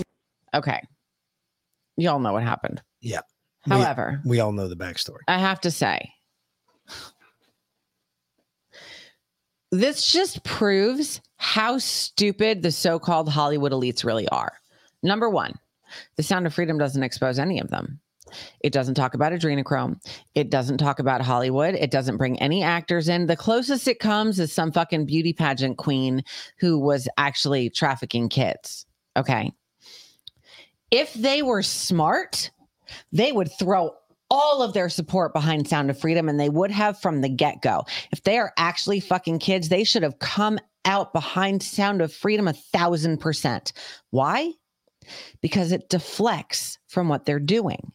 Okay. 0.54 0.80
Y'all 1.96 2.18
know 2.18 2.32
what 2.32 2.42
happened. 2.42 2.82
Yeah. 3.00 3.20
We- 3.66 3.76
However, 3.76 4.20
we, 4.24 4.40
all 4.40 4.52
know 4.52 4.68
the 4.68 4.76
backstory. 4.76 5.20
I 5.28 5.38
have 5.38 5.60
to 5.62 5.70
say, 5.70 6.12
this 9.70 10.10
just 10.12 10.42
proves 10.44 11.20
how 11.36 11.78
stupid 11.78 12.62
the 12.62 12.70
so 12.72 12.98
called 12.98 13.28
Hollywood 13.28 13.72
elites 13.72 14.04
really 14.04 14.28
are. 14.28 14.52
Number 15.02 15.30
one, 15.30 15.54
The 16.16 16.22
Sound 16.22 16.46
of 16.46 16.54
Freedom 16.54 16.76
doesn't 16.78 17.02
expose 17.02 17.38
any 17.38 17.58
of 17.60 17.70
them. 17.70 18.00
It 18.60 18.72
doesn't 18.72 18.94
talk 18.94 19.14
about 19.14 19.32
adrenochrome. 19.32 20.00
It 20.34 20.50
doesn't 20.50 20.78
talk 20.78 20.98
about 20.98 21.22
Hollywood. 21.22 21.74
It 21.74 21.90
doesn't 21.90 22.16
bring 22.16 22.40
any 22.40 22.62
actors 22.62 23.08
in. 23.08 23.26
The 23.26 23.36
closest 23.36 23.88
it 23.88 23.98
comes 23.98 24.38
is 24.38 24.52
some 24.52 24.72
fucking 24.72 25.06
beauty 25.06 25.32
pageant 25.32 25.78
queen 25.78 26.22
who 26.58 26.78
was 26.78 27.08
actually 27.16 27.70
trafficking 27.70 28.28
kids. 28.28 28.86
Okay. 29.16 29.52
If 30.90 31.14
they 31.14 31.42
were 31.42 31.62
smart, 31.62 32.50
they 33.12 33.32
would 33.32 33.50
throw 33.58 33.94
all 34.30 34.62
of 34.62 34.72
their 34.72 34.88
support 34.88 35.34
behind 35.34 35.68
Sound 35.68 35.90
of 35.90 35.98
Freedom 35.98 36.26
and 36.28 36.40
they 36.40 36.48
would 36.48 36.70
have 36.70 36.98
from 36.98 37.20
the 37.20 37.28
get 37.28 37.60
go. 37.60 37.84
If 38.12 38.22
they 38.22 38.38
are 38.38 38.52
actually 38.56 39.00
fucking 39.00 39.40
kids, 39.40 39.68
they 39.68 39.84
should 39.84 40.02
have 40.02 40.18
come 40.20 40.58
out 40.84 41.12
behind 41.12 41.62
Sound 41.62 42.00
of 42.00 42.12
Freedom 42.12 42.48
a 42.48 42.54
thousand 42.54 43.18
percent. 43.18 43.74
Why? 44.10 44.52
Because 45.42 45.70
it 45.70 45.90
deflects 45.90 46.78
from 46.88 47.08
what 47.08 47.26
they're 47.26 47.38
doing. 47.38 47.92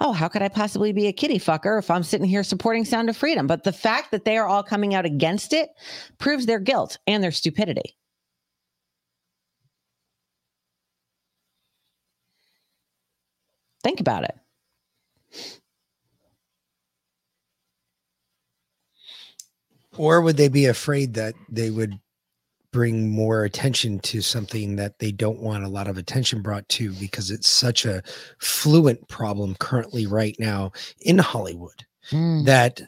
Oh, 0.00 0.12
how 0.12 0.28
could 0.28 0.42
I 0.42 0.48
possibly 0.48 0.92
be 0.92 1.06
a 1.06 1.12
kitty 1.12 1.38
fucker 1.38 1.78
if 1.78 1.90
I'm 1.90 2.02
sitting 2.02 2.26
here 2.26 2.42
supporting 2.42 2.84
Sound 2.84 3.08
of 3.08 3.16
Freedom? 3.16 3.46
But 3.46 3.64
the 3.64 3.72
fact 3.72 4.10
that 4.10 4.24
they 4.24 4.36
are 4.38 4.46
all 4.46 4.62
coming 4.62 4.94
out 4.94 5.04
against 5.04 5.52
it 5.52 5.70
proves 6.18 6.46
their 6.46 6.60
guilt 6.60 6.98
and 7.06 7.22
their 7.22 7.32
stupidity. 7.32 7.96
Think 13.82 14.00
about 14.00 14.24
it. 14.24 14.34
Or 19.96 20.20
would 20.20 20.36
they 20.36 20.48
be 20.48 20.66
afraid 20.66 21.14
that 21.14 21.34
they 21.48 21.70
would 21.70 22.00
bring 22.74 23.08
more 23.08 23.44
attention 23.44 24.00
to 24.00 24.20
something 24.20 24.74
that 24.74 24.98
they 24.98 25.12
don't 25.12 25.38
want 25.38 25.62
a 25.62 25.68
lot 25.68 25.86
of 25.86 25.96
attention 25.96 26.42
brought 26.42 26.68
to 26.68 26.92
because 26.94 27.30
it's 27.30 27.48
such 27.48 27.84
a 27.84 28.02
fluent 28.40 29.06
problem 29.06 29.54
currently 29.60 30.08
right 30.08 30.34
now 30.40 30.72
in 31.00 31.16
Hollywood 31.16 31.86
hmm. 32.10 32.42
that 32.42 32.82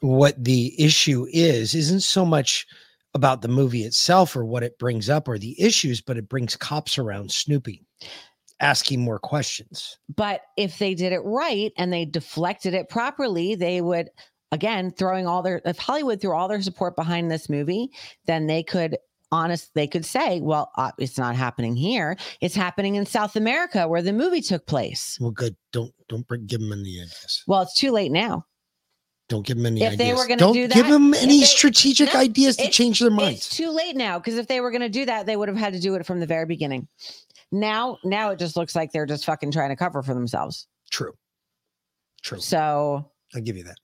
what 0.00 0.42
the 0.42 0.74
issue 0.76 1.24
is 1.30 1.72
isn't 1.72 2.00
so 2.00 2.26
much 2.26 2.66
about 3.14 3.42
the 3.42 3.48
movie 3.48 3.84
itself 3.84 4.34
or 4.34 4.44
what 4.44 4.64
it 4.64 4.76
brings 4.76 5.08
up 5.08 5.28
or 5.28 5.38
the 5.38 5.54
issues, 5.56 6.00
but 6.00 6.16
it 6.16 6.28
brings 6.28 6.56
cops 6.56 6.98
around 6.98 7.30
snooping, 7.30 7.78
asking 8.58 9.00
more 9.00 9.20
questions. 9.20 9.98
But 10.16 10.40
if 10.56 10.80
they 10.80 10.96
did 10.96 11.12
it 11.12 11.20
right 11.20 11.72
and 11.78 11.92
they 11.92 12.06
deflected 12.06 12.74
it 12.74 12.88
properly, 12.88 13.54
they 13.54 13.82
would 13.82 14.10
again 14.50 14.90
throwing 14.90 15.28
all 15.28 15.42
their 15.42 15.62
if 15.64 15.78
Hollywood 15.78 16.20
threw 16.20 16.34
all 16.34 16.48
their 16.48 16.60
support 16.60 16.96
behind 16.96 17.30
this 17.30 17.48
movie, 17.48 17.88
then 18.26 18.48
they 18.48 18.64
could 18.64 18.96
honest 19.32 19.70
they 19.74 19.86
could 19.88 20.04
say, 20.04 20.40
well, 20.40 20.70
uh, 20.76 20.92
it's 20.98 21.18
not 21.18 21.34
happening 21.34 21.74
here. 21.74 22.16
It's 22.40 22.54
happening 22.54 22.94
in 22.94 23.06
South 23.06 23.34
America 23.34 23.88
where 23.88 24.02
the 24.02 24.12
movie 24.12 24.42
took 24.42 24.66
place. 24.66 25.18
Well, 25.20 25.30
good. 25.32 25.56
Don't 25.72 25.92
don't 26.08 26.26
bring, 26.28 26.46
give 26.46 26.60
them 26.60 26.72
any 26.72 27.00
ideas. 27.00 27.42
Well, 27.48 27.62
it's 27.62 27.74
too 27.74 27.90
late 27.90 28.12
now. 28.12 28.46
Don't 29.28 29.46
give 29.46 29.56
them 29.56 29.66
any 29.66 29.80
If 29.82 29.92
ideas. 29.94 29.98
they 29.98 30.14
were 30.14 30.26
gonna 30.28 30.36
don't 30.38 30.52
do 30.52 30.68
give 30.68 30.86
them 30.88 31.14
any 31.14 31.40
they- 31.40 31.46
strategic 31.46 32.12
No, 32.12 32.20
ideas 32.20 32.56
to 32.58 32.68
change 32.70 33.00
their 33.00 33.10
minds. 33.10 33.46
It's 33.46 33.56
too 33.56 33.70
late 33.70 33.96
now 33.96 34.18
because 34.18 34.36
if 34.36 34.46
they 34.46 34.60
were 34.60 34.70
going 34.70 34.82
to 34.82 34.90
do 34.90 35.06
that, 35.06 35.24
they 35.24 35.36
would 35.36 35.48
have 35.48 35.56
had 35.56 35.72
to 35.72 35.80
do 35.80 35.94
it 35.94 36.04
from 36.04 36.20
the 36.20 36.26
very 36.26 36.44
beginning. 36.44 36.86
Now, 37.50 37.96
now 38.04 38.30
it 38.30 38.38
just 38.38 38.56
looks 38.56 38.76
like 38.76 38.92
they're 38.92 39.06
just 39.06 39.24
fucking 39.24 39.50
trying 39.52 39.70
to 39.70 39.76
cover 39.76 40.02
for 40.02 40.12
themselves. 40.12 40.66
True. 40.90 41.12
True. 42.22 42.40
So 42.40 43.10
I'll 43.34 43.40
give 43.40 43.56
you 43.56 43.64
that. 43.64 43.76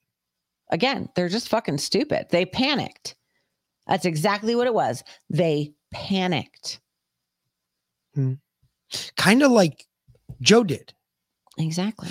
again, 0.70 1.08
they're 1.16 1.28
just 1.30 1.48
fucking 1.48 1.78
stupid. 1.78 2.26
They 2.30 2.44
panicked. 2.44 3.14
That's 3.88 4.04
exactly 4.04 4.54
what 4.54 4.66
it 4.66 4.74
was. 4.74 5.02
They 5.30 5.72
panicked. 5.92 6.80
Kind 9.16 9.42
of 9.42 9.50
like 9.50 9.86
Joe 10.40 10.64
did. 10.64 10.92
Exactly. 11.58 12.08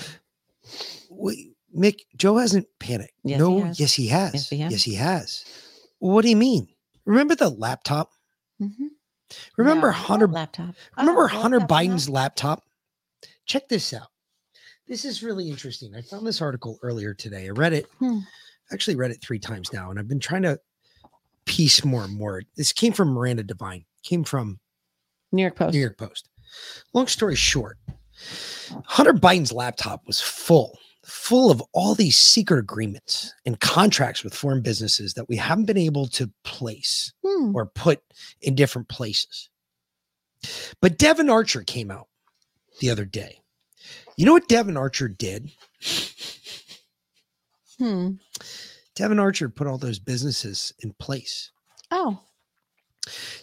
We, 1.11 1.53
Mick, 1.77 1.99
Joe 2.15 2.37
hasn't 2.37 2.67
panicked. 2.79 3.13
Yes, 3.23 3.37
he 3.39 3.43
no, 3.43 3.59
has. 3.63 3.79
yes, 3.79 3.93
he 3.93 4.07
has. 4.07 4.33
Yes, 4.33 4.49
he 4.49 4.57
has. 4.59 4.71
Yes, 4.71 4.83
he 4.83 4.95
has. 4.95 5.45
What 5.99 6.21
do 6.23 6.29
you 6.29 6.35
mean? 6.35 6.67
Remember 7.05 7.35
the 7.35 7.49
laptop? 7.49 8.11
Remember 9.57 9.87
No, 9.87 9.93
Hunter 9.93 10.27
laptop? 10.27 10.75
Remember 10.97 11.23
Oh, 11.23 11.27
Hunter 11.27 11.59
laptop. 11.59 11.77
Biden's 11.79 12.09
laptop? 12.09 12.63
Check 13.45 13.67
this 13.67 13.93
out. 13.93 14.07
This 14.87 15.03
is 15.05 15.21
really 15.21 15.49
interesting. 15.49 15.93
I 15.95 16.01
found 16.01 16.25
this 16.25 16.41
article 16.41 16.79
earlier 16.81 17.13
today. 17.13 17.47
I 17.47 17.49
read 17.49 17.73
it. 17.73 17.87
Hmm. 17.99 18.19
Actually 18.71 18.95
read 18.95 19.11
it 19.11 19.21
three 19.21 19.39
times 19.39 19.71
now, 19.73 19.89
and 19.89 19.99
I've 19.99 20.07
been 20.07 20.19
trying 20.19 20.43
to 20.43 20.59
piece 21.47 21.83
more 21.83 22.03
and 22.03 22.15
more. 22.15 22.43
This 22.55 22.71
came 22.71 22.93
from 22.93 23.09
Miranda 23.09 23.43
Devine. 23.43 23.85
Came 24.03 24.23
from 24.23 24.59
New 25.31 25.41
York 25.41 25.55
Post. 25.55 25.73
New 25.73 25.79
York 25.79 25.97
Post. 25.97 26.29
Long 26.93 27.07
story 27.07 27.35
short, 27.35 27.77
Hunter 28.85 29.13
Biden's 29.13 29.51
laptop 29.51 30.05
was 30.07 30.21
full, 30.21 30.77
full 31.03 31.51
of 31.51 31.61
all 31.73 31.93
these 31.95 32.17
secret 32.17 32.59
agreements 32.59 33.33
and 33.45 33.59
contracts 33.59 34.23
with 34.23 34.33
foreign 34.33 34.61
businesses 34.61 35.13
that 35.15 35.27
we 35.27 35.35
haven't 35.35 35.65
been 35.65 35.77
able 35.77 36.07
to 36.07 36.31
place 36.43 37.11
Hmm. 37.25 37.55
or 37.55 37.65
put 37.65 38.01
in 38.41 38.55
different 38.55 38.87
places. 38.87 39.49
But 40.81 40.97
Devon 40.97 41.29
Archer 41.29 41.63
came 41.63 41.89
out 41.91 42.07
the 42.79 42.89
other 42.91 43.05
day 43.05 43.41
You 44.17 44.25
know 44.25 44.33
what 44.33 44.47
Devon 44.47 44.77
Archer 44.77 45.07
did? 45.07 45.51
Hmm. 47.77 48.11
Devon 48.97 49.19
Archer 49.19 49.47
put 49.47 49.67
all 49.67 49.77
those 49.77 49.99
businesses 49.99 50.73
in 50.79 50.91
place. 50.93 51.51
Oh. 51.91 52.19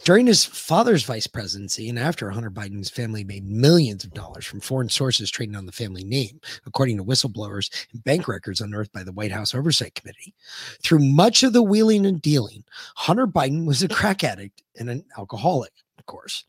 During 0.02 0.26
his 0.26 0.44
father's 0.44 1.04
vice 1.04 1.28
presidency 1.28 1.88
and 1.88 1.96
after 1.96 2.28
Hunter 2.28 2.50
Biden's 2.50 2.90
family 2.90 3.22
made 3.22 3.48
millions 3.48 4.02
of 4.02 4.12
dollars 4.12 4.44
from 4.44 4.58
foreign 4.58 4.88
sources 4.88 5.30
trading 5.30 5.54
on 5.54 5.64
the 5.64 5.70
family 5.70 6.02
name, 6.02 6.40
according 6.66 6.96
to 6.96 7.04
whistleblowers 7.04 7.70
and 7.92 8.02
bank 8.02 8.26
records 8.26 8.60
unearthed 8.60 8.92
by 8.92 9.04
the 9.04 9.12
White 9.12 9.30
House 9.30 9.54
Oversight 9.54 9.94
Committee. 9.94 10.34
Through 10.82 10.98
much 10.98 11.44
of 11.44 11.52
the 11.52 11.62
wheeling 11.62 12.04
and 12.04 12.20
dealing, 12.20 12.64
Hunter 12.96 13.28
Biden 13.28 13.64
was 13.64 13.80
a 13.84 13.88
crack 13.88 14.24
addict 14.24 14.64
and 14.80 14.90
an 14.90 15.04
alcoholic, 15.16 15.72
course. 16.06 16.44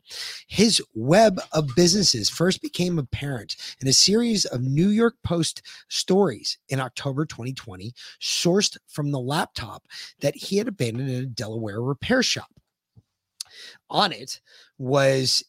His 0.46 0.82
web 0.94 1.40
of 1.52 1.68
businesses 1.76 2.30
first 2.30 2.62
became 2.62 2.98
apparent 2.98 3.56
in 3.80 3.88
a 3.88 3.92
series 3.92 4.44
of 4.44 4.62
New 4.62 4.88
York 4.88 5.14
Post 5.24 5.62
stories 5.88 6.58
in 6.68 6.80
October 6.80 7.24
2020, 7.24 7.92
sourced 8.20 8.76
from 8.88 9.10
the 9.10 9.20
laptop 9.20 9.84
that 10.20 10.36
he 10.36 10.56
had 10.58 10.68
abandoned 10.68 11.10
in 11.10 11.22
a 11.24 11.26
Delaware 11.26 11.80
repair 11.80 12.22
shop 12.22 12.50
on 13.90 14.12
it 14.12 14.40
was 14.78 15.44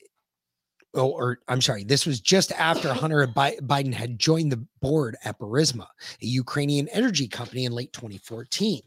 oh, 0.94 1.10
or 1.10 1.40
I'm 1.48 1.62
sorry, 1.62 1.84
this 1.84 2.06
was 2.06 2.20
just 2.20 2.52
after 2.54 2.94
Hunter 2.94 3.26
Biden 3.28 3.94
had 3.94 4.20
joined 4.20 4.52
the 4.52 4.66
board 4.82 5.16
at 5.24 5.40
Burisma, 5.40 5.88
a 6.22 6.26
Ukrainian 6.26 6.88
energy 6.90 7.28
company 7.28 7.66
in 7.66 7.72
late 7.72 7.94
2014. 7.94 8.82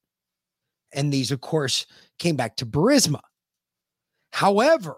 And 0.93 1.12
these, 1.12 1.32
of 1.32 1.40
course, 1.40 1.86
came 2.20 2.36
back 2.36 2.55
to 2.57 2.66
Burisma. 2.66 3.20
However, 4.32 4.97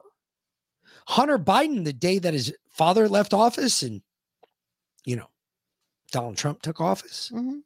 Hunter 1.09 1.39
Biden, 1.39 1.85
the 1.85 1.95
day 1.95 2.19
that 2.19 2.35
his 2.35 2.53
father 2.71 3.09
left 3.09 3.33
office 3.33 3.83
and, 3.83 4.03
you 5.07 5.17
know, 5.17 5.31
Donald 6.11 6.37
Trump 6.37 6.61
took 6.61 6.83
office, 6.83 7.31
mm-hmm. 7.35 7.61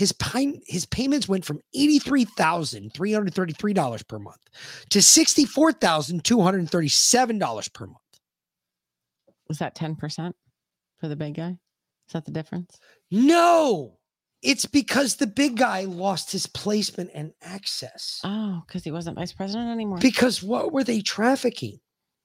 His 0.00 0.12
pine, 0.12 0.62
his 0.66 0.86
payments 0.86 1.28
went 1.28 1.44
from 1.44 1.60
$83,333 1.76 4.08
per 4.08 4.18
month 4.18 4.40
to 4.88 5.00
$64,237 5.00 7.72
per 7.74 7.86
month. 7.86 7.98
Was 9.46 9.58
that 9.58 9.76
10% 9.76 10.32
for 10.98 11.08
the 11.08 11.16
big 11.16 11.34
guy? 11.34 11.58
Is 12.08 12.14
that 12.14 12.24
the 12.24 12.30
difference? 12.30 12.78
No, 13.10 13.98
it's 14.40 14.64
because 14.64 15.16
the 15.16 15.26
big 15.26 15.58
guy 15.58 15.84
lost 15.84 16.32
his 16.32 16.46
placement 16.46 17.10
and 17.12 17.34
access. 17.42 18.22
Oh, 18.24 18.62
because 18.66 18.82
he 18.82 18.90
wasn't 18.90 19.18
vice 19.18 19.34
president 19.34 19.68
anymore. 19.68 19.98
Because 19.98 20.42
what 20.42 20.72
were 20.72 20.82
they 20.82 21.02
trafficking? 21.02 21.78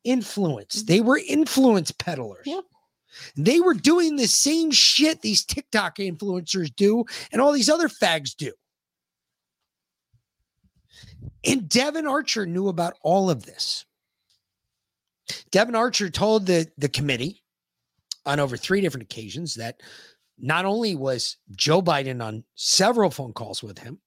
Influence. 0.05 0.83
They 0.83 0.99
mm-hmm. 0.99 1.07
were 1.07 1.19
influence 1.27 1.91
peddlers. 1.91 2.45
Yep. 2.45 2.63
They 3.35 3.59
were 3.59 3.73
doing 3.73 4.15
the 4.15 4.27
same 4.27 4.71
shit 4.71 5.21
these 5.21 5.45
TikTok 5.45 5.97
influencers 5.97 6.73
do 6.75 7.05
and 7.31 7.41
all 7.41 7.51
these 7.51 7.69
other 7.69 7.87
fags 7.87 8.35
do. 8.35 8.51
And 11.45 11.69
Devon 11.69 12.07
Archer 12.07 12.45
knew 12.45 12.67
about 12.67 12.95
all 13.01 13.29
of 13.29 13.45
this. 13.45 13.85
Devon 15.51 15.75
Archer 15.75 16.09
told 16.09 16.45
the, 16.45 16.67
the 16.77 16.89
committee 16.89 17.43
on 18.25 18.39
over 18.39 18.57
three 18.57 18.81
different 18.81 19.03
occasions 19.03 19.55
that 19.55 19.81
not 20.37 20.65
only 20.65 20.95
was 20.95 21.37
Joe 21.55 21.81
Biden 21.81 22.23
on 22.23 22.43
several 22.55 23.09
phone 23.09 23.33
calls 23.33 23.63
with 23.63 23.79
him, 23.79 23.99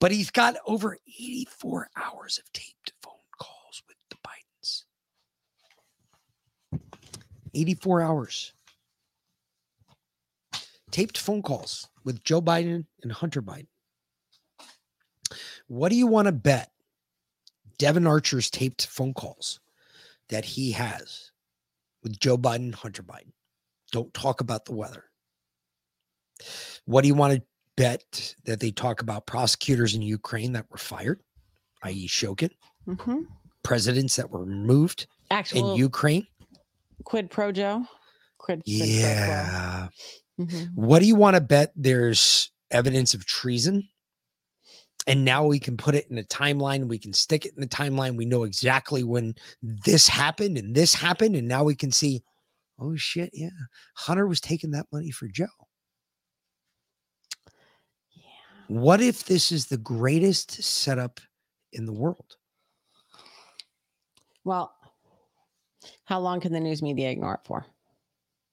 but 0.00 0.10
he's 0.10 0.30
got 0.30 0.56
over 0.66 0.98
84 1.06 1.90
hours 1.96 2.38
of 2.38 2.52
taped 2.52 2.92
phone 3.02 3.12
calls 3.38 3.82
with 3.86 3.96
the 4.10 4.16
Bidens. 4.16 4.84
84 7.54 8.02
hours. 8.02 8.52
Taped 10.90 11.16
phone 11.18 11.42
calls 11.42 11.88
with 12.04 12.22
Joe 12.22 12.42
Biden 12.42 12.86
and 13.02 13.12
Hunter 13.12 13.40
Biden. 13.40 13.66
What 15.66 15.88
do 15.88 15.96
you 15.96 16.06
want 16.06 16.26
to 16.26 16.32
bet 16.32 16.70
Devon 17.78 18.06
Archer's 18.06 18.50
taped 18.50 18.86
phone 18.86 19.14
calls 19.14 19.58
that 20.28 20.44
he 20.44 20.72
has 20.72 21.30
with 22.02 22.18
Joe 22.18 22.36
Biden 22.36 22.56
and 22.56 22.74
Hunter 22.74 23.02
Biden? 23.02 23.32
Don't 23.90 24.12
talk 24.12 24.40
about 24.40 24.66
the 24.66 24.72
weather. 24.74 25.04
What 26.84 27.02
do 27.02 27.08
you 27.08 27.14
want 27.14 27.34
to 27.34 27.42
bet 27.76 28.34
that 28.44 28.60
they 28.60 28.70
talk 28.70 29.00
about 29.00 29.26
prosecutors 29.26 29.94
in 29.94 30.02
Ukraine 30.02 30.52
that 30.52 30.70
were 30.70 30.78
fired, 30.78 31.22
i.e., 31.82 32.06
Shokin, 32.08 32.50
Mm-hmm. 32.86 33.20
presidents 33.62 34.16
that 34.16 34.28
were 34.30 34.40
removed 34.44 35.06
Actual 35.30 35.72
in 35.72 35.78
Ukraine? 35.78 36.26
Quid 37.04 37.30
pro 37.30 37.52
Joe. 37.52 37.86
Quid, 38.38 38.62
Yeah. 38.64 39.88
Mhm. 40.38 40.74
What 40.74 40.98
do 41.00 41.06
you 41.06 41.14
want 41.14 41.36
to 41.36 41.40
bet 41.40 41.72
there's 41.76 42.50
evidence 42.70 43.14
of 43.14 43.24
treason? 43.24 43.88
And 45.06 45.24
now 45.24 45.44
we 45.44 45.58
can 45.58 45.76
put 45.76 45.94
it 45.94 46.08
in 46.10 46.18
a 46.18 46.22
timeline. 46.22 46.88
We 46.88 46.98
can 46.98 47.12
stick 47.12 47.44
it 47.44 47.54
in 47.54 47.60
the 47.60 47.66
timeline. 47.66 48.16
We 48.16 48.24
know 48.24 48.44
exactly 48.44 49.02
when 49.02 49.34
this 49.62 50.06
happened 50.06 50.58
and 50.58 50.74
this 50.74 50.94
happened. 50.94 51.34
And 51.36 51.48
now 51.48 51.64
we 51.64 51.74
can 51.74 51.90
see, 51.90 52.22
oh 52.78 52.94
shit, 52.96 53.30
yeah. 53.32 53.50
Hunter 53.96 54.26
was 54.26 54.40
taking 54.40 54.70
that 54.72 54.86
money 54.92 55.10
for 55.10 55.26
Joe. 55.26 55.46
Yeah. 58.12 58.22
What 58.68 59.00
if 59.00 59.24
this 59.24 59.50
is 59.50 59.66
the 59.66 59.76
greatest 59.78 60.62
setup 60.62 61.20
in 61.72 61.84
the 61.84 61.92
world? 61.92 62.36
Well, 64.44 64.72
how 66.04 66.20
long 66.20 66.40
can 66.40 66.52
the 66.52 66.60
news 66.60 66.82
media 66.82 67.10
ignore 67.10 67.34
it 67.34 67.40
for? 67.44 67.66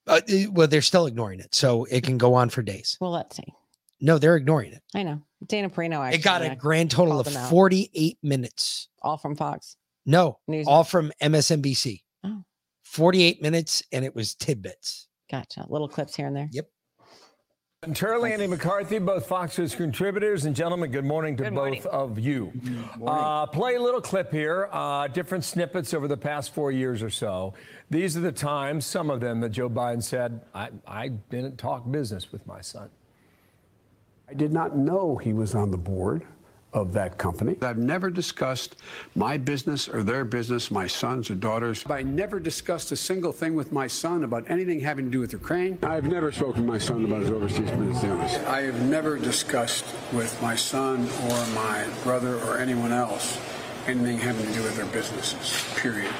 Uh, 0.07 0.21
eh, 0.27 0.47
well, 0.51 0.67
they're 0.67 0.81
still 0.81 1.05
ignoring 1.05 1.39
it. 1.39 1.53
So 1.53 1.85
it 1.85 2.03
can 2.03 2.17
go 2.17 2.33
on 2.33 2.49
for 2.49 2.61
days. 2.61 2.97
Well, 2.99 3.11
let's 3.11 3.35
see. 3.35 3.53
No, 4.01 4.17
they're 4.17 4.35
ignoring 4.35 4.73
it. 4.73 4.81
I 4.95 5.03
know. 5.03 5.21
Dana 5.45 5.69
Perino 5.69 5.99
actually. 6.05 6.19
It 6.19 6.23
got 6.23 6.41
a 6.41 6.51
uh, 6.51 6.55
grand 6.55 6.91
total 6.91 7.19
of 7.19 7.25
called 7.25 7.35
them 7.35 7.43
out. 7.43 7.49
48 7.49 8.17
minutes. 8.23 8.89
All 9.01 9.17
from 9.17 9.35
Fox. 9.35 9.75
No, 10.05 10.39
News- 10.47 10.67
all 10.67 10.83
from 10.83 11.11
MSNBC. 11.21 12.01
Oh. 12.23 12.43
48 12.83 13.41
minutes 13.41 13.83
and 13.91 14.03
it 14.03 14.15
was 14.15 14.35
tidbits. 14.35 15.07
Gotcha. 15.29 15.65
Little 15.69 15.87
clips 15.87 16.15
here 16.15 16.27
and 16.27 16.35
there. 16.35 16.49
Yep. 16.51 16.67
And 17.81 17.95
Turley, 17.95 18.33
Andy 18.33 18.45
McCarthy, 18.45 18.99
both 18.99 19.25
Fox 19.25 19.57
News 19.57 19.73
contributors, 19.73 20.43
and 20.43 20.53
gentlemen, 20.53 20.91
good 20.91 21.05
morning 21.05 21.37
to 21.37 21.49
both 21.49 21.85
of 21.85 22.19
you. 22.19 22.51
Uh, 23.07 23.45
play 23.45 23.75
a 23.75 23.81
little 23.81 24.01
clip 24.01 24.33
here, 24.33 24.67
uh, 24.73 25.07
different 25.07 25.45
snippets 25.45 25.93
over 25.93 26.05
the 26.05 26.17
past 26.17 26.53
four 26.53 26.73
years 26.73 27.01
or 27.01 27.09
so. 27.09 27.53
These 27.89 28.17
are 28.17 28.19
the 28.19 28.33
times, 28.33 28.85
some 28.85 29.09
of 29.09 29.21
them, 29.21 29.39
that 29.39 29.51
Joe 29.51 29.69
Biden 29.69 30.03
said, 30.03 30.41
I, 30.53 30.71
I 30.85 31.07
didn't 31.07 31.57
talk 31.57 31.89
business 31.89 32.33
with 32.33 32.45
my 32.45 32.59
son. 32.59 32.89
I 34.27 34.33
did 34.33 34.51
not 34.51 34.75
know 34.75 35.15
he 35.15 35.31
was 35.31 35.55
on 35.55 35.71
the 35.71 35.77
board 35.77 36.25
of 36.73 36.93
that 36.93 37.17
company. 37.17 37.55
I've 37.61 37.77
never 37.77 38.09
discussed 38.09 38.75
my 39.15 39.37
business 39.37 39.87
or 39.87 40.03
their 40.03 40.23
business, 40.23 40.69
my 40.69 40.87
sons 40.87 41.29
or 41.29 41.35
daughters. 41.35 41.83
I 41.89 42.03
never 42.03 42.39
discussed 42.39 42.91
a 42.91 42.95
single 42.95 43.31
thing 43.31 43.55
with 43.55 43.71
my 43.71 43.87
son 43.87 44.23
about 44.23 44.49
anything 44.49 44.79
having 44.79 45.05
to 45.05 45.11
do 45.11 45.19
with 45.19 45.33
Ukraine. 45.33 45.79
I've 45.83 46.05
never 46.05 46.31
spoken 46.31 46.61
to 46.61 46.67
my 46.67 46.77
son 46.77 47.05
about 47.05 47.21
his 47.21 47.31
overseas 47.31 47.69
business 47.71 48.01
dealings. 48.01 48.35
I 48.45 48.61
have 48.61 48.81
never 48.83 49.17
discussed 49.17 49.85
with 50.13 50.39
my 50.41 50.55
son 50.55 51.07
or 51.23 51.47
my 51.55 51.87
brother 52.03 52.37
or 52.41 52.57
anyone 52.57 52.91
else 52.91 53.39
anything 53.87 54.19
having 54.19 54.45
to 54.45 54.53
do 54.53 54.63
with 54.63 54.75
their 54.75 54.85
businesses, 54.87 55.63
period. 55.75 56.13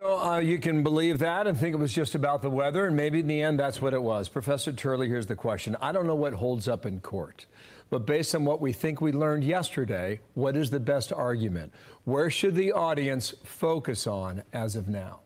So, 0.00 0.18
uh, 0.18 0.38
you 0.38 0.58
can 0.58 0.82
believe 0.82 1.20
that 1.20 1.46
and 1.46 1.56
think 1.56 1.74
it 1.74 1.78
was 1.78 1.92
just 1.92 2.14
about 2.14 2.42
the 2.42 2.50
weather, 2.50 2.86
and 2.86 2.96
maybe 2.96 3.20
in 3.20 3.28
the 3.28 3.40
end 3.40 3.60
that's 3.60 3.80
what 3.80 3.94
it 3.94 4.02
was. 4.02 4.28
Professor 4.28 4.72
Turley, 4.72 5.08
here's 5.08 5.26
the 5.26 5.36
question. 5.36 5.76
I 5.80 5.92
don't 5.92 6.06
know 6.06 6.16
what 6.16 6.32
holds 6.32 6.66
up 6.66 6.84
in 6.84 7.00
court, 7.00 7.46
but 7.92 8.06
based 8.06 8.34
on 8.34 8.46
what 8.46 8.62
we 8.62 8.72
think 8.72 9.02
we 9.02 9.12
learned 9.12 9.44
yesterday, 9.44 10.18
what 10.32 10.56
is 10.56 10.70
the 10.70 10.80
best 10.80 11.12
argument? 11.12 11.74
Where 12.04 12.30
should 12.30 12.54
the 12.54 12.72
audience 12.72 13.34
focus 13.44 14.06
on 14.06 14.42
as 14.54 14.76
of 14.76 14.88
now? 14.88 15.20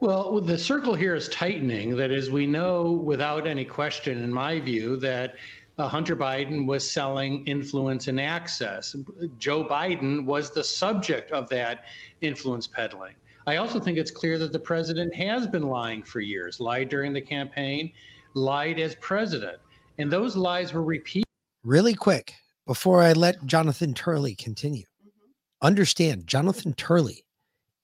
Well, 0.00 0.40
the 0.40 0.56
circle 0.56 0.94
here 0.94 1.14
is 1.14 1.28
tightening. 1.28 1.94
That 1.98 2.10
is, 2.10 2.30
we 2.30 2.46
know 2.46 2.92
without 2.92 3.46
any 3.46 3.66
question, 3.66 4.24
in 4.24 4.32
my 4.32 4.58
view, 4.58 4.96
that 5.00 5.34
uh, 5.76 5.86
Hunter 5.86 6.16
Biden 6.16 6.66
was 6.66 6.90
selling 6.90 7.46
influence 7.46 8.08
and 8.08 8.18
access. 8.18 8.96
Joe 9.38 9.66
Biden 9.66 10.24
was 10.24 10.50
the 10.50 10.64
subject 10.64 11.30
of 11.30 11.46
that 11.50 11.84
influence 12.22 12.66
peddling. 12.66 13.16
I 13.46 13.56
also 13.56 13.78
think 13.78 13.98
it's 13.98 14.10
clear 14.10 14.38
that 14.38 14.50
the 14.50 14.60
president 14.60 15.14
has 15.14 15.46
been 15.46 15.68
lying 15.68 16.02
for 16.02 16.20
years, 16.20 16.58
lied 16.58 16.88
during 16.88 17.12
the 17.12 17.20
campaign, 17.20 17.92
lied 18.32 18.80
as 18.80 18.94
president. 18.94 19.58
And 19.98 20.10
those 20.10 20.36
lies 20.36 20.72
were 20.72 20.82
repeated. 20.82 21.24
Really 21.62 21.94
quick, 21.94 22.34
before 22.66 23.02
I 23.02 23.12
let 23.12 23.44
Jonathan 23.46 23.94
Turley 23.94 24.34
continue, 24.34 24.84
mm-hmm. 24.84 25.66
understand 25.66 26.26
Jonathan 26.26 26.74
Turley 26.74 27.24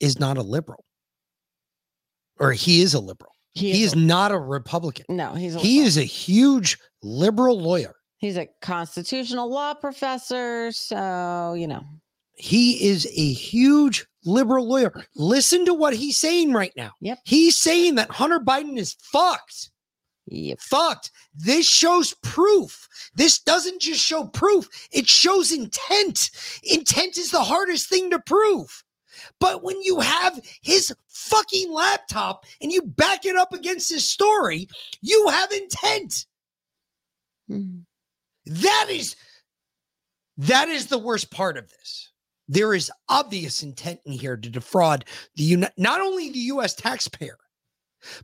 is 0.01 0.19
not 0.19 0.37
a 0.37 0.43
liberal, 0.43 0.85
or 2.39 2.53
he 2.53 2.83
is 2.83 2.95
a 2.95 3.01
liberal. 3.01 3.35
He 3.53 3.83
is, 3.83 3.97
not 3.97 4.31
a 4.31 4.39
Republican. 4.39 5.07
No, 5.09 5.35
he's 5.35 5.57
a 5.57 5.59
he 5.59 5.81
is 5.81 5.99
a 5.99 6.05
huge 6.05 6.79
liberal 7.03 7.61
lawyer. 7.61 7.95
He's 8.19 8.37
a 8.37 8.49
constitutional 8.63 9.51
law 9.51 9.75
professor, 9.75 10.71
so 10.73 11.55
you 11.55 11.67
know. 11.67 11.83
He 12.37 12.89
is 12.89 13.07
a 13.07 13.33
huge 13.33 14.07
liberal 14.25 14.67
lawyer. 14.69 14.93
Listen 15.17 15.65
to 15.67 15.75
what 15.75 15.95
he's 15.95 16.19
saying 16.19 16.53
right 16.53 16.73
now. 16.77 16.93
Yep. 17.01 17.19
He's 17.25 17.57
saying 17.57 17.97
that 17.97 18.11
Hunter 18.11 18.41
Biden 18.41 18.79
is 18.79 18.97
fucked. 19.13 19.70
Yep. 20.31 20.61
Fucked. 20.61 21.11
This 21.35 21.67
shows 21.67 22.15
proof. 22.23 22.89
This 23.15 23.41
doesn't 23.41 23.81
just 23.83 24.01
show 24.01 24.25
proof, 24.25 24.69
it 24.93 25.09
shows 25.09 25.53
intent. 25.53 26.31
Intent 26.63 27.19
is 27.19 27.31
the 27.31 27.43
hardest 27.43 27.89
thing 27.89 28.11
to 28.11 28.21
prove. 28.21 28.85
But 29.39 29.63
when 29.63 29.81
you 29.83 30.01
have 30.01 30.41
his 30.63 30.95
fucking 31.09 31.71
laptop 31.71 32.45
and 32.63 32.73
you 32.73 32.83
back 32.83 33.27
it 33.27 33.37
up 33.37 33.53
against 33.53 33.91
his 33.91 34.09
story, 34.09 34.69
you 35.03 35.29
have 35.29 35.53
intent. 35.53 36.27
Mm-hmm. 37.51 37.81
That 38.47 38.87
is 38.89 39.17
that 40.39 40.69
is 40.69 40.87
the 40.87 40.99
worst 40.99 41.31
part 41.31 41.59
of 41.59 41.69
this. 41.69 42.13
There 42.49 42.75
is 42.75 42.91
obvious 43.09 43.63
intent 43.63 44.01
in 44.07 44.13
here 44.13 44.37
to 44.37 44.49
defraud 44.49 45.05
the 45.37 45.67
not 45.77 46.01
only 46.01 46.31
the 46.31 46.39
US 46.39 46.75
taxpayer, 46.75 47.39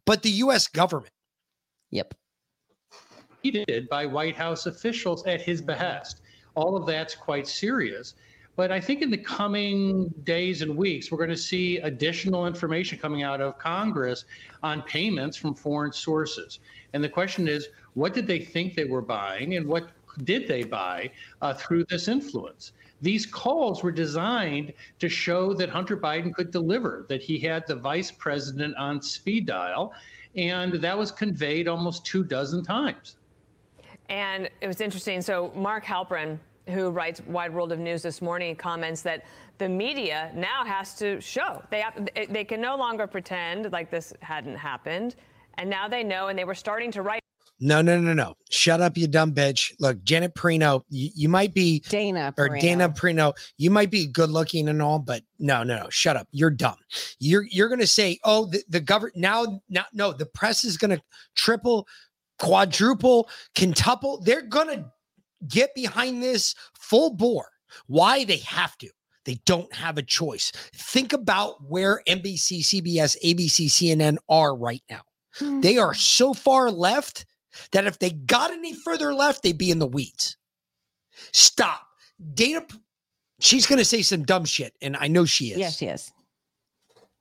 but 0.04 0.22
the 0.22 0.30
US 0.30 0.68
government. 0.68 1.12
Yep. 1.90 2.14
repeated 3.42 3.88
by 3.88 4.06
White 4.06 4.36
House 4.36 4.66
officials 4.66 5.24
at 5.26 5.40
his 5.40 5.62
behest. 5.62 6.20
All 6.54 6.76
of 6.76 6.86
that's 6.86 7.14
quite 7.14 7.46
serious. 7.46 8.14
But 8.56 8.72
I 8.72 8.80
think 8.80 9.02
in 9.02 9.10
the 9.10 9.18
coming 9.18 10.08
days 10.24 10.62
and 10.62 10.76
weeks, 10.76 11.12
we're 11.12 11.18
going 11.18 11.28
to 11.30 11.36
see 11.36 11.76
additional 11.78 12.46
information 12.46 12.98
coming 12.98 13.22
out 13.22 13.42
of 13.42 13.58
Congress 13.58 14.24
on 14.62 14.82
payments 14.82 15.36
from 15.36 15.54
foreign 15.54 15.92
sources. 15.92 16.60
And 16.94 17.04
the 17.04 17.08
question 17.08 17.48
is, 17.48 17.68
what 17.92 18.14
did 18.14 18.26
they 18.26 18.38
think 18.38 18.74
they 18.74 18.86
were 18.86 19.02
buying 19.02 19.56
and 19.56 19.66
what 19.66 19.90
did 20.24 20.48
they 20.48 20.64
buy 20.64 21.10
uh, 21.42 21.52
through 21.52 21.84
this 21.84 22.08
influence? 22.08 22.72
These 23.02 23.26
calls 23.26 23.82
were 23.82 23.92
designed 23.92 24.72
to 25.00 25.08
show 25.10 25.52
that 25.52 25.68
Hunter 25.68 25.98
Biden 25.98 26.32
could 26.32 26.50
deliver, 26.50 27.04
that 27.10 27.20
he 27.20 27.38
had 27.38 27.66
the 27.66 27.76
vice 27.76 28.10
president 28.10 28.74
on 28.76 29.02
speed 29.02 29.44
dial, 29.44 29.92
and 30.36 30.74
that 30.74 30.96
was 30.96 31.10
conveyed 31.10 31.68
almost 31.68 32.04
two 32.04 32.22
dozen 32.22 32.62
times. 32.62 33.16
And 34.08 34.48
it 34.60 34.66
was 34.66 34.80
interesting. 34.80 35.20
So 35.20 35.50
Mark 35.54 35.84
Halperin, 35.84 36.38
who 36.68 36.90
writes 36.90 37.20
Wide 37.26 37.52
World 37.52 37.72
of 37.72 37.78
News 37.78 38.02
this 38.02 38.20
morning, 38.22 38.54
comments 38.54 39.02
that 39.02 39.24
the 39.58 39.68
media 39.68 40.30
now 40.34 40.64
has 40.64 40.94
to 40.96 41.20
show 41.20 41.62
they 41.70 41.84
they 42.28 42.44
can 42.44 42.60
no 42.60 42.76
longer 42.76 43.06
pretend 43.06 43.72
like 43.72 43.90
this 43.90 44.12
hadn't 44.20 44.56
happened, 44.56 45.16
and 45.54 45.70
now 45.70 45.88
they 45.88 46.04
know, 46.04 46.28
and 46.28 46.38
they 46.38 46.44
were 46.44 46.54
starting 46.54 46.90
to 46.92 47.02
write. 47.02 47.20
No, 47.58 47.80
no, 47.80 47.98
no, 47.98 48.12
no. 48.12 48.34
Shut 48.50 48.82
up, 48.82 48.98
you 48.98 49.06
dumb 49.06 49.32
bitch. 49.32 49.72
Look, 49.80 50.02
Janet 50.04 50.34
Perino, 50.34 50.82
you, 50.90 51.10
you 51.14 51.28
might 51.28 51.54
be 51.54 51.80
Dana 51.88 52.34
or 52.36 52.48
Perino. 52.48 52.60
Dana 52.60 52.88
Perino, 52.90 53.32
you 53.56 53.70
might 53.70 53.90
be 53.90 54.06
good 54.06 54.30
looking 54.30 54.68
and 54.68 54.82
all, 54.82 54.98
but 54.98 55.22
no, 55.38 55.62
no, 55.62 55.76
no. 55.78 55.88
Shut 55.88 56.16
up. 56.16 56.28
You're 56.32 56.50
dumb. 56.50 56.76
You're 57.18 57.44
you're 57.50 57.68
gonna 57.68 57.86
say, 57.86 58.18
oh, 58.24 58.46
the, 58.46 58.62
the 58.68 58.80
government 58.80 59.16
now, 59.16 59.62
now, 59.70 59.86
no, 59.94 60.12
the 60.12 60.26
press 60.26 60.64
is 60.64 60.76
gonna 60.76 61.00
triple, 61.34 61.86
quadruple, 62.38 63.28
quintuple. 63.56 64.20
They're 64.20 64.42
gonna 64.42 64.92
get 65.48 65.74
behind 65.74 66.22
this 66.22 66.54
full 66.78 67.14
bore. 67.14 67.48
Why 67.86 68.24
they 68.24 68.38
have 68.38 68.76
to. 68.78 68.90
They 69.24 69.40
don't 69.44 69.72
have 69.74 69.98
a 69.98 70.02
choice. 70.02 70.52
Think 70.74 71.12
about 71.12 71.56
where 71.66 72.00
NBC, 72.06 72.60
CBS, 72.60 73.16
ABC, 73.24 73.66
CNN 73.66 74.18
are 74.28 74.54
right 74.56 74.82
now. 74.88 75.00
They 75.60 75.78
are 75.78 75.92
hmm. 75.92 75.98
so 75.98 76.32
far 76.32 76.70
left 76.70 77.26
that 77.72 77.86
if 77.86 77.98
they 77.98 78.10
got 78.10 78.50
any 78.50 78.72
further 78.74 79.12
left, 79.14 79.42
they'd 79.42 79.58
be 79.58 79.70
in 79.70 79.78
the 79.78 79.86
weeds. 79.86 80.36
Stop. 81.32 81.86
Dana, 82.34 82.64
she's 83.40 83.66
going 83.66 83.78
to 83.78 83.84
say 83.84 84.02
some 84.02 84.24
dumb 84.24 84.44
shit, 84.44 84.74
and 84.82 84.96
I 84.96 85.08
know 85.08 85.24
she 85.24 85.46
is. 85.52 85.58
Yes, 85.58 85.76
she 85.78 85.86
is. 85.86 86.12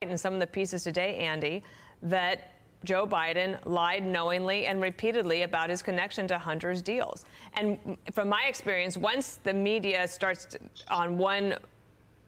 in 0.02 0.18
some 0.18 0.34
of 0.34 0.40
the 0.40 0.48
pieces 0.48 0.84
today, 0.84 1.18
Andy, 1.18 1.64
that 2.02 2.52
Joe 2.84 3.08
Biden 3.08 3.58
lied 3.66 4.06
knowingly 4.06 4.68
and 4.68 4.82
repeatedly 4.82 5.42
about 5.44 5.70
his 5.70 5.82
connection 5.82 6.28
to 6.28 6.38
Hunter's 6.38 6.82
deals. 6.82 7.26
And 7.54 7.98
from 8.14 8.30
my 8.30 8.44
experience, 8.48 8.96
once 8.98 9.40
the 9.44 9.54
media 9.54 10.08
starts 10.08 10.46
to- 10.46 10.60
on 10.90 11.18
one 11.18 11.56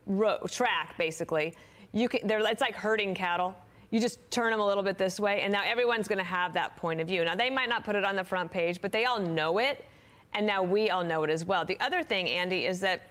ro- 0.08 0.40
track, 0.50 0.98
basically, 0.98 1.54
you 1.94 2.10
can. 2.10 2.26
They're, 2.28 2.40
it's 2.48 2.62
like 2.62 2.76
herding 2.76 3.14
cattle. 3.14 3.56
You 3.90 4.00
just 4.00 4.20
turn 4.32 4.52
them 4.52 4.60
a 4.60 4.66
little 4.66 4.84
bit 4.84 4.98
this 4.98 5.20
way, 5.20 5.42
and 5.42 5.52
now 5.54 5.64
everyone's 5.66 6.08
going 6.08 6.18
to 6.18 6.24
have 6.24 6.54
that 6.54 6.76
point 6.76 7.00
of 7.00 7.08
view. 7.08 7.24
Now 7.24 7.36
they 7.36 7.50
might 7.50 7.70
not 7.70 7.86
put 7.86 7.96
it 7.96 8.04
on 8.04 8.16
the 8.16 8.24
front 8.24 8.52
page, 8.52 8.82
but 8.82 8.92
they 8.92 9.06
all 9.06 9.20
know 9.20 9.60
it, 9.60 9.86
and 10.34 10.46
now 10.46 10.62
we 10.62 10.90
all 10.90 11.04
know 11.04 11.24
it 11.24 11.30
as 11.30 11.46
well. 11.46 11.64
The 11.64 11.80
other 11.80 12.04
thing, 12.04 12.28
Andy, 12.30 12.66
is 12.66 12.80
that 12.82 13.10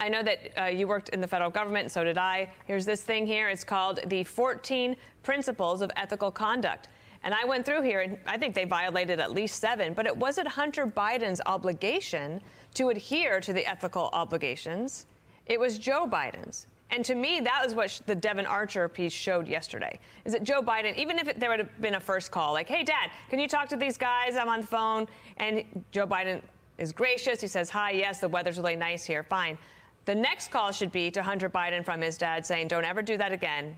I 0.00 0.08
know 0.08 0.24
that 0.24 0.60
uh, 0.60 0.64
you 0.66 0.88
worked 0.88 1.10
in 1.10 1.20
the 1.20 1.28
federal 1.28 1.50
government, 1.50 1.84
and 1.84 1.92
so 1.92 2.02
did 2.02 2.18
I. 2.18 2.50
Here's 2.64 2.84
this 2.84 3.02
thing 3.02 3.26
here. 3.26 3.48
It's 3.48 3.62
called 3.62 4.00
the 4.06 4.24
14 4.24 4.96
Principles 5.22 5.82
of 5.82 5.90
Ethical 5.94 6.32
Conduct. 6.32 6.88
And 7.22 7.32
I 7.32 7.44
went 7.44 7.64
through 7.64 7.82
here, 7.82 8.00
and 8.00 8.18
I 8.26 8.38
think 8.38 8.54
they 8.54 8.64
violated 8.64 9.20
at 9.20 9.32
least 9.32 9.60
seven, 9.60 9.92
but 9.94 10.06
it 10.06 10.16
wasn't 10.16 10.48
Hunter 10.48 10.86
Biden's 10.86 11.40
obligation 11.46 12.40
to 12.74 12.88
adhere 12.88 13.40
to 13.40 13.52
the 13.52 13.64
ethical 13.66 14.10
obligations. 14.12 15.06
It 15.46 15.58
was 15.58 15.78
Joe 15.78 16.06
Biden's. 16.06 16.66
And 16.90 17.04
to 17.04 17.14
me, 17.14 17.40
that 17.40 17.62
was 17.64 17.74
what 17.74 18.00
the 18.06 18.14
Devon 18.14 18.46
Archer 18.46 18.88
piece 18.88 19.12
showed 19.12 19.46
yesterday. 19.46 19.98
Is 20.24 20.32
that 20.32 20.42
Joe 20.42 20.62
Biden, 20.62 20.96
even 20.96 21.18
if 21.18 21.28
it, 21.28 21.38
there 21.38 21.50
would 21.50 21.58
have 21.58 21.80
been 21.80 21.96
a 21.96 22.00
first 22.00 22.30
call, 22.30 22.54
like, 22.54 22.66
hey, 22.66 22.82
Dad, 22.82 23.10
can 23.28 23.38
you 23.38 23.46
talk 23.46 23.68
to 23.68 23.76
these 23.76 23.98
guys? 23.98 24.36
I'm 24.36 24.48
on 24.48 24.62
the 24.62 24.66
phone. 24.66 25.06
And 25.36 25.64
Joe 25.90 26.06
Biden 26.06 26.40
is 26.78 26.92
gracious. 26.92 27.40
He 27.40 27.46
says, 27.46 27.68
hi, 27.68 27.90
yes, 27.90 28.20
the 28.20 28.28
weather's 28.28 28.56
really 28.56 28.76
nice 28.76 29.04
here. 29.04 29.22
Fine. 29.22 29.58
The 30.06 30.14
next 30.14 30.50
call 30.50 30.72
should 30.72 30.90
be 30.90 31.10
to 31.10 31.22
Hunter 31.22 31.50
Biden 31.50 31.84
from 31.84 32.00
his 32.00 32.16
dad 32.16 32.46
saying, 32.46 32.68
don't 32.68 32.84
ever 32.84 33.02
do 33.02 33.18
that 33.18 33.32
again 33.32 33.76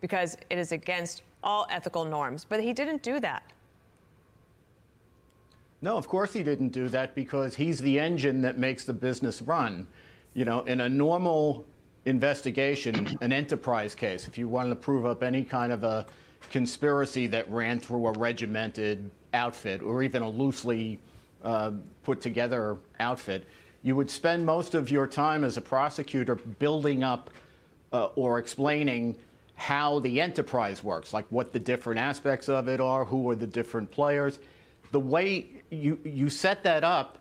because 0.00 0.36
it 0.48 0.58
is 0.58 0.70
against 0.70 1.22
all 1.42 1.66
ethical 1.70 2.04
norms. 2.04 2.46
But 2.48 2.62
he 2.62 2.72
didn't 2.72 3.02
do 3.02 3.18
that. 3.18 3.42
No, 5.80 5.96
of 5.96 6.06
course 6.06 6.32
he 6.32 6.44
didn't 6.44 6.68
do 6.68 6.88
that 6.90 7.16
because 7.16 7.56
he's 7.56 7.80
the 7.80 7.98
engine 7.98 8.40
that 8.42 8.56
makes 8.56 8.84
the 8.84 8.92
business 8.92 9.42
run. 9.42 9.88
You 10.34 10.44
know, 10.44 10.60
in 10.60 10.82
a 10.82 10.88
normal 10.88 11.66
investigation, 12.04 13.16
an 13.20 13.32
enterprise 13.32 13.94
case, 13.94 14.26
if 14.26 14.36
you 14.36 14.48
wanted 14.48 14.70
to 14.70 14.76
prove 14.76 15.06
up 15.06 15.22
any 15.22 15.44
kind 15.44 15.72
of 15.72 15.84
a 15.84 16.06
conspiracy 16.50 17.26
that 17.28 17.50
ran 17.50 17.78
through 17.78 18.06
a 18.06 18.12
regimented 18.12 19.10
outfit 19.34 19.82
or 19.82 20.02
even 20.02 20.22
a 20.22 20.28
loosely 20.28 20.98
uh, 21.44 21.70
put 22.02 22.20
together 22.20 22.76
outfit, 23.00 23.46
you 23.82 23.96
would 23.96 24.10
spend 24.10 24.44
most 24.44 24.74
of 24.74 24.90
your 24.90 25.06
time 25.06 25.44
as 25.44 25.56
a 25.56 25.60
prosecutor 25.60 26.34
building 26.34 27.02
up 27.02 27.30
uh, 27.92 28.06
or 28.16 28.38
explaining 28.38 29.16
how 29.54 30.00
the 30.00 30.20
enterprise 30.20 30.82
works, 30.82 31.12
like 31.12 31.26
what 31.30 31.52
the 31.52 31.58
different 31.58 31.98
aspects 31.98 32.48
of 32.48 32.68
it 32.68 32.80
are, 32.80 33.04
who 33.04 33.28
are 33.30 33.36
the 33.36 33.46
different 33.46 33.90
players. 33.90 34.38
The 34.90 35.00
way 35.00 35.46
you, 35.70 35.98
you 36.04 36.28
set 36.28 36.62
that 36.64 36.84
up 36.84 37.18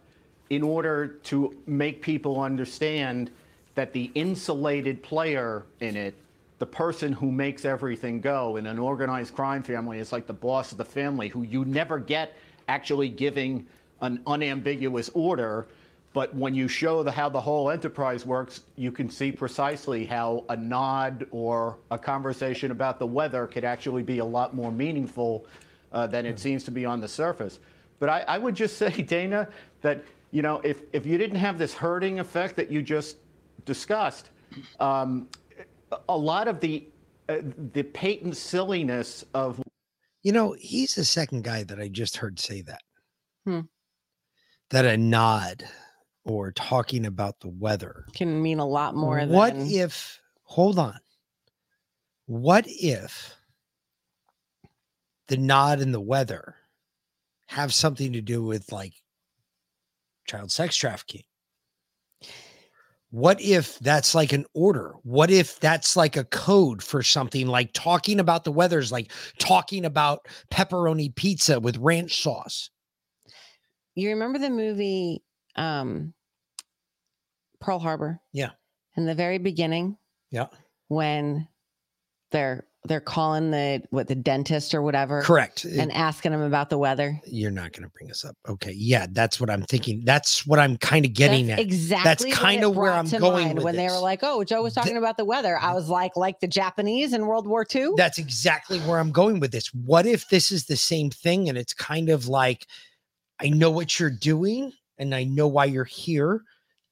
in 0.50 0.64
order 0.64 1.08
to 1.08 1.56
make 1.66 2.02
people 2.02 2.42
understand 2.42 3.32
that 3.76 3.94
the 3.94 4.12
insulated 4.16 5.02
player 5.02 5.66
in 5.80 5.96
it, 5.96 6.16
the 6.60 6.66
person 6.66 7.12
who 7.14 7.32
makes 7.32 7.66
everything 7.66 8.22
go 8.22 8.58
in 8.58 8.68
an 8.68 8.78
organized 8.78 9.34
crime 9.34 9.64
family 9.64 10.00
is 10.00 10.12
like 10.12 10.28
the 10.28 10.34
boss 10.34 10.72
of 10.72 10.78
the 10.78 10.86
family 10.86 11.28
who 11.28 11.44
you 11.44 11.66
never 11.66 11.98
get 11.98 12.38
actually 12.68 13.10
giving 13.10 13.66
an 14.02 14.22
unambiguous 14.28 15.10
order. 15.14 15.68
But 16.14 16.36
when 16.36 16.54
you 16.54 16.68
show 16.68 17.04
the, 17.04 17.12
how 17.12 17.30
the 17.30 17.40
whole 17.40 17.70
enterprise 17.70 18.26
works, 18.26 18.62
you 18.76 18.92
can 18.92 19.10
see 19.10 19.32
precisely 19.32 20.06
how 20.06 20.44
a 20.50 20.58
nod 20.58 21.26
or 21.32 21.78
a 21.90 21.98
conversation 21.98 22.72
about 22.72 23.00
the 23.00 23.08
weather 23.08 23.48
could 23.48 23.64
actually 23.64 24.04
be 24.04 24.20
a 24.20 24.26
lot 24.26 24.54
more 24.54 24.72
meaningful 24.72 25.46
uh, 25.94 26.08
than 26.08 26.26
it 26.26 26.40
seems 26.40 26.64
to 26.66 26.72
be 26.72 26.86
on 26.86 27.00
the 27.00 27.08
surface. 27.08 27.60
But 28.00 28.10
I, 28.10 28.20
I 28.28 28.38
would 28.38 28.56
just 28.56 28.78
say, 28.84 28.92
Dana, 28.92 29.48
that 29.82 30.04
you 30.32 30.42
know, 30.42 30.62
if, 30.64 30.82
if 30.94 31.06
you 31.06 31.18
didn't 31.18 31.38
have 31.38 31.58
this 31.58 31.74
herding 31.74 32.20
effect 32.20 32.56
that 32.56 32.72
you 32.72 32.82
just 32.82 33.18
discussed, 33.66 34.30
um, 34.80 35.28
a 36.10 36.18
lot 36.18 36.48
of 36.48 36.60
the 36.60 36.88
uh, 37.30 37.38
the 37.74 37.84
patent 37.84 38.38
silliness 38.38 39.26
of 39.34 39.62
You 40.24 40.32
know, 40.32 40.56
he's 40.60 40.96
the 40.96 41.06
second 41.06 41.44
guy 41.44 41.64
that 41.64 41.80
I 41.80 41.88
just 41.88 42.18
heard 42.18 42.40
say 42.40 42.62
that. 42.62 42.82
Hmm. 43.46 43.62
That 44.70 44.86
a 44.86 44.98
nod 44.98 45.66
or 46.24 46.52
talking 46.52 47.06
about 47.06 47.40
the 47.40 47.50
weather 47.50 48.06
Can 48.14 48.42
mean 48.42 48.60
a 48.60 48.68
lot 48.68 48.96
more 48.96 49.20
what 49.22 49.54
than 49.56 49.68
if 49.68 50.20
hold 50.44 50.78
on 50.78 51.00
what 52.26 52.66
if 52.68 53.36
the 55.28 55.38
nod 55.38 55.80
and 55.80 55.94
the 55.94 56.02
weather 56.02 56.56
have 57.48 57.74
something 57.74 58.14
to 58.14 58.22
do 58.22 58.44
with 58.44 58.72
like 58.72 58.94
child 60.28 60.52
sex 60.52 60.76
trafficking 60.76 61.24
what 63.12 63.42
if 63.42 63.78
that's 63.80 64.16
like 64.16 64.32
an 64.32 64.46
order? 64.54 64.94
What 65.04 65.30
if 65.30 65.60
that's 65.60 65.96
like 65.98 66.16
a 66.16 66.24
code 66.24 66.82
for 66.82 67.04
something 67.04 67.46
like 67.46 67.74
talking 67.74 68.20
about 68.20 68.46
the 68.46 68.54
weather 68.54 68.80
is 68.80 68.92
like 68.92 69.12
talking 69.38 69.86
about 69.86 70.28
pepperoni 70.50 71.14
pizza 71.14 71.60
with 71.60 71.78
ranch 71.78 72.24
sauce? 72.24 72.70
You 73.96 74.10
remember 74.10 74.40
the 74.40 74.50
movie 74.50 75.24
um 75.58 76.14
Pearl 77.60 77.80
Harbor? 77.80 78.20
yeah. 78.32 78.52
In 78.98 79.06
the 79.06 79.16
very 79.16 79.38
beginning, 79.38 79.98
yeah. 80.32 80.48
when 80.90 81.48
they're 82.32 82.66
they're 82.86 83.00
calling 83.00 83.52
the 83.52 83.82
what 83.92 84.08
the 84.08 84.16
dentist 84.16 84.74
or 84.74 84.82
whatever 84.82 85.22
Correct. 85.22 85.66
and 85.66 85.92
asking 85.92 86.32
them 86.32 86.42
about 86.42 86.70
the 86.70 86.78
weather 86.78 87.20
you're 87.26 87.52
not 87.52 87.74
going 87.74 87.84
to 87.84 87.90
bring 87.90 88.10
us 88.10 88.26
up 88.26 88.36
okay 88.48 88.74
yeah 88.76 89.06
that's 89.12 89.40
what 89.40 89.50
i'm 89.50 89.64
thinking 89.64 90.02
that's 90.04 90.48
what 90.48 90.58
i'm 90.60 90.78
kind 90.78 91.06
of 91.06 91.14
getting 91.14 91.48
that's 91.48 91.60
at 91.60 91.66
exactly 91.66 92.32
that's 92.32 92.40
kind 92.40 92.64
of 92.64 92.76
where 92.76 92.92
i'm 92.92 93.08
going 93.08 93.62
when 93.62 93.76
they 93.76 93.86
this. 93.86 93.94
were 93.94 94.02
like 94.02 94.22
oh 94.24 94.44
joe 94.44 94.64
was 94.64 94.74
talking 94.74 94.98
about 94.98 95.18
the 95.18 95.26
weather 95.26 95.58
i 95.60 95.74
was 95.74 95.90
like 95.90 96.18
like 96.18 96.40
the 96.40 96.48
japanese 96.48 97.14
in 97.14 97.28
world 97.28 97.48
war 97.48 97.66
ii 97.76 97.90
That's 97.96 98.18
exactly 98.18 98.80
where 98.80 99.00
I'm 99.00 99.12
going 99.12 99.40
with 99.40 99.52
this. 99.52 99.68
What 99.74 100.06
if 100.06 100.30
this 100.30 100.52
is 100.52 100.66
the 100.66 100.78
same 100.78 101.10
thing 101.10 101.50
and 101.50 101.58
it's 101.58 101.74
kind 101.74 102.10
of 102.10 102.28
like, 102.28 102.68
I 103.40 103.50
know 103.50 103.70
what 103.70 104.00
you're 104.00 104.10
doing 104.10 104.74
and 104.98 105.14
I 105.14 105.24
know 105.24 105.48
why 105.48 105.66
you're 105.66 105.84
here 105.84 106.42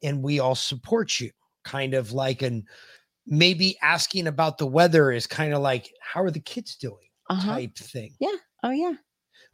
and 0.04 0.24
we 0.24 0.40
all 0.40 0.56
support 0.56 1.20
you? 1.20 1.32
Kind 1.64 1.94
of 1.94 2.12
like 2.12 2.42
an 2.42 2.66
maybe 3.30 3.78
asking 3.82 4.28
about 4.28 4.58
the 4.58 4.66
weather 4.68 5.12
is 5.12 5.28
kind 5.28 5.54
of 5.54 5.62
like, 5.62 5.94
how 6.02 6.22
are 6.22 6.32
the 6.32 6.40
kids 6.40 6.76
doing 6.76 7.08
Uh-huh. 7.30 7.54
type 7.54 7.76
thing. 7.78 8.14
yeah 8.20 8.36
oh 8.64 8.72
yeah 8.72 8.94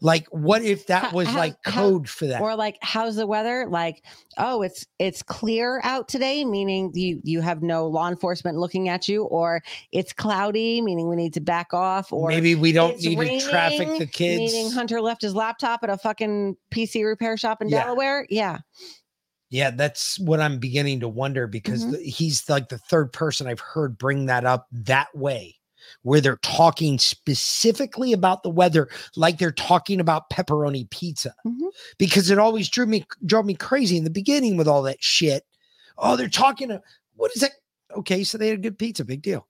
Like, 0.01 0.27
what 0.31 0.61
if 0.61 0.87
that 0.87 1.03
How- 1.05 1.11
was 1.15 1.27
how- 1.27 1.37
like 1.37 1.55
how- 1.63 1.71
code 1.71 2.09
for 2.09 2.25
that? 2.27 2.41
or 2.41 2.55
like 2.55 2.77
how's 2.81 3.15
the 3.15 3.25
weather 3.27 3.65
like 3.69 4.03
oh 4.37 4.61
it's 4.61 4.85
it's 4.99 5.21
clear 5.23 5.79
out 5.83 6.07
today 6.09 6.43
meaning 6.43 6.91
you 6.93 7.21
you 7.23 7.39
have 7.41 7.61
no 7.63 7.87
law 7.87 8.07
enforcement 8.09 8.57
looking 8.57 8.89
at 8.89 9.07
you 9.07 9.23
or 9.25 9.61
it's 9.93 10.11
cloudy 10.13 10.81
meaning 10.81 11.07
we 11.07 11.15
need 11.15 11.33
to 11.33 11.41
back 11.41 11.73
off 11.73 12.11
or 12.11 12.27
Maybe 12.29 12.55
we 12.55 12.71
don't 12.73 12.97
need 12.99 13.17
to 13.39 13.49
traffic 13.49 13.87
the 13.99 14.05
kids. 14.07 14.39
meaning 14.53 14.71
hunter 14.71 14.99
left 15.01 15.21
his 15.21 15.33
laptop 15.35 15.81
at 15.83 15.89
a 15.89 15.97
fucking 15.97 16.57
pc 16.71 17.05
repair 17.05 17.37
shop 17.37 17.61
in 17.61 17.69
Yeah. 17.69 17.83
delaware 17.85 18.25
yeah 18.29 18.59
Yeah, 19.55 19.71
that's 19.71 20.19
what 20.19 20.41
I'm 20.41 20.59
beginning 20.59 20.99
to 20.99 21.07
wonder 21.07 21.47
because 21.47 21.85
Mhm. 21.85 21.91
the- 21.91 22.03
he's 22.03 22.49
like 22.49 22.67
the 22.67 22.77
third 22.77 23.13
person 23.13 23.47
I've 23.47 23.61
heard 23.61 23.97
bring 23.97 24.25
that 24.25 24.43
up 24.43 24.67
that 24.73 25.15
way, 25.15 25.55
where 26.01 26.19
they're 26.19 26.35
talking 26.43 26.99
specifically 26.99 28.11
about 28.11 28.43
the 28.43 28.49
weather, 28.49 28.89
like 29.15 29.37
they're 29.37 29.53
talking 29.53 30.01
about 30.01 30.29
pepperoni 30.29 30.89
pizza. 30.89 31.33
Mhm. 31.47 31.69
Because 31.97 32.29
it 32.29 32.37
always 32.37 32.67
drew 32.67 32.85
me 32.85 33.05
drove 33.25 33.45
me 33.45 33.53
crazy 33.53 33.95
in 33.95 34.03
the 34.03 34.09
beginning 34.09 34.57
with 34.57 34.67
all 34.67 34.81
that 34.81 35.01
shit. 35.01 35.45
Oh, 35.97 36.17
they're 36.17 36.27
talking. 36.27 36.67
To, 36.67 36.81
what 37.15 37.31
is 37.33 37.41
that? 37.41 37.53
Okay, 37.95 38.25
so 38.25 38.37
they 38.37 38.49
had 38.49 38.59
a 38.59 38.61
good 38.61 38.77
pizza, 38.77 39.05
big 39.05 39.21
deal. 39.21 39.47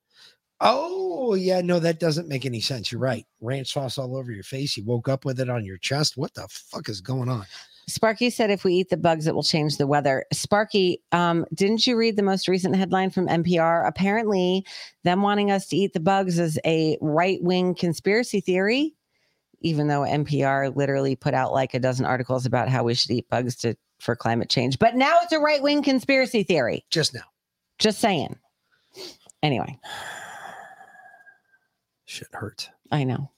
Oh 0.62 1.34
yeah, 1.34 1.62
no, 1.62 1.80
that 1.80 2.00
doesn't 2.00 2.28
make 2.28 2.46
any 2.46 2.62
sense. 2.62 2.92
You're 2.92 3.02
right. 3.02 3.26
Ranch 3.42 3.74
sauce 3.74 3.98
all 3.98 4.16
over 4.16 4.32
your 4.32 4.44
face. 4.44 4.78
You 4.78 4.84
woke 4.86 5.10
up 5.10 5.26
with 5.26 5.40
it 5.40 5.50
on 5.50 5.66
your 5.66 5.80
chest. 5.80 6.16
What 6.16 6.36
the 6.36 6.48
fuck 6.48 6.90
is 6.90 7.02
going 7.02 7.28
on? 7.28 7.48
Sparky 7.88 8.30
said 8.30 8.50
if 8.50 8.64
we 8.64 8.74
eat 8.74 8.90
the 8.90 8.98
bugs, 8.98 9.28
it 9.28 9.36
will 9.36 9.44
change 9.44 9.78
the 9.78 9.86
weather. 9.86 10.26
Sparky, 10.34 11.04
um, 11.12 11.46
didn't 11.54 11.86
you 11.86 11.96
read 11.96 12.16
the 12.16 12.24
most 12.24 12.48
recent 12.48 12.76
headline 12.76 13.12
from 13.12 13.28
NPR? 13.28 13.88
Apparently, 13.88 14.66
them 15.04 15.22
wanting 15.22 15.52
us 15.52 15.68
to 15.68 15.78
eat 15.78 15.94
the 15.94 16.00
bugs 16.00 16.40
is 16.40 16.60
a 16.66 16.98
right 17.00 17.42
wing 17.44 17.76
conspiracy 17.76 18.42
theory, 18.42 18.96
even 19.62 19.88
though 19.88 20.02
NPR 20.02 20.76
literally 20.76 21.16
put 21.16 21.36
out 21.36 21.54
like 21.54 21.74
a 21.76 21.80
dozen 21.80 22.06
articles 22.06 22.46
about 22.46 22.70
how 22.70 22.84
we 22.84 22.96
should 22.96 23.12
eat 23.12 23.30
bugs 23.30 23.56
to 23.58 23.76
for 24.00 24.16
climate 24.16 24.50
change. 24.50 24.80
But 24.80 24.96
now 24.96 25.18
it's 25.22 25.32
a 25.32 25.40
right 25.40 25.62
wing 25.62 25.84
conspiracy 25.84 26.42
theory. 26.44 26.86
Just 26.90 27.14
now. 27.14 27.22
Just 27.78 28.00
saying. 28.00 28.36
Anyway, 29.44 29.78
Shit 32.06 32.28
hurts. 32.34 32.70
I 32.92 33.04
know. 33.04 33.32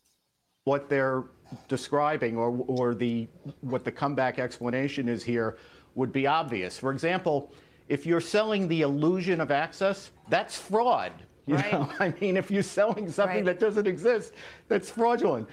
what 0.65 0.89
they're 0.89 1.23
describing 1.67 2.37
or 2.37 2.49
or 2.67 2.93
the 2.95 3.27
what 3.61 3.83
the 3.83 3.91
comeback 3.91 4.39
explanation 4.39 5.07
is 5.09 5.23
here 5.23 5.57
would 5.95 6.11
be 6.11 6.27
obvious. 6.27 6.77
For 6.77 6.91
example, 6.91 7.51
if 7.89 8.05
you're 8.05 8.21
selling 8.21 8.67
the 8.67 8.81
illusion 8.81 9.41
of 9.41 9.51
access, 9.51 10.11
that's 10.29 10.57
fraud. 10.57 11.11
You 11.45 11.55
Right. 11.55 11.71
know, 11.71 11.89
I 11.99 12.13
mean, 12.19 12.37
if 12.37 12.51
you're 12.51 12.63
selling 12.63 13.09
something 13.11 13.37
Right. 13.37 13.45
that 13.45 13.59
doesn't 13.59 13.87
exist, 13.87 14.33
that's 14.67 14.89
fraudulent. 14.89 15.47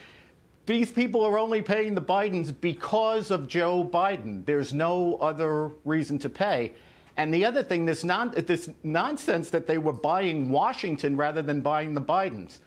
These 0.67 0.91
people 0.93 1.25
are 1.25 1.39
only 1.39 1.61
paying 1.63 1.95
the 1.95 2.01
Bidens 2.03 2.53
because 2.59 3.31
of 3.31 3.47
Joe 3.47 3.85
Biden. 3.85 4.45
There's 4.47 4.73
no 4.73 5.17
other 5.17 5.71
reason 5.85 6.19
to 6.21 6.29
pay. 6.31 6.73
And 7.17 7.33
the 7.33 7.45
other 7.45 7.63
thing, 7.63 7.85
this 7.85 8.03
non 8.03 8.33
this 8.33 8.69
nonsense 8.83 9.51
that 9.51 9.67
they 9.67 9.79
were 9.79 9.93
buying 9.93 10.51
Washington 10.51 11.17
rather 11.17 11.43
than 11.43 11.61
buying 11.61 11.95
the 11.95 12.01
Bidens. 12.01 12.59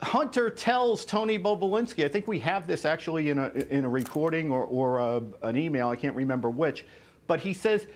Hunter 0.00 0.48
tells 0.48 1.04
Tony 1.04 1.38
Bobulinski, 1.38 2.04
I 2.04 2.08
think 2.08 2.28
we 2.28 2.38
have 2.40 2.66
this 2.66 2.84
actually 2.84 3.30
in 3.30 3.38
a, 3.38 3.48
in 3.70 3.84
a 3.84 3.88
recording 3.88 4.50
or, 4.50 4.64
or 4.64 4.98
a, 4.98 5.22
an 5.42 5.56
email, 5.56 5.88
I 5.88 5.96
can't 5.96 6.14
remember 6.14 6.50
which, 6.50 6.84
but 7.26 7.40
he 7.40 7.52
says, 7.52 7.86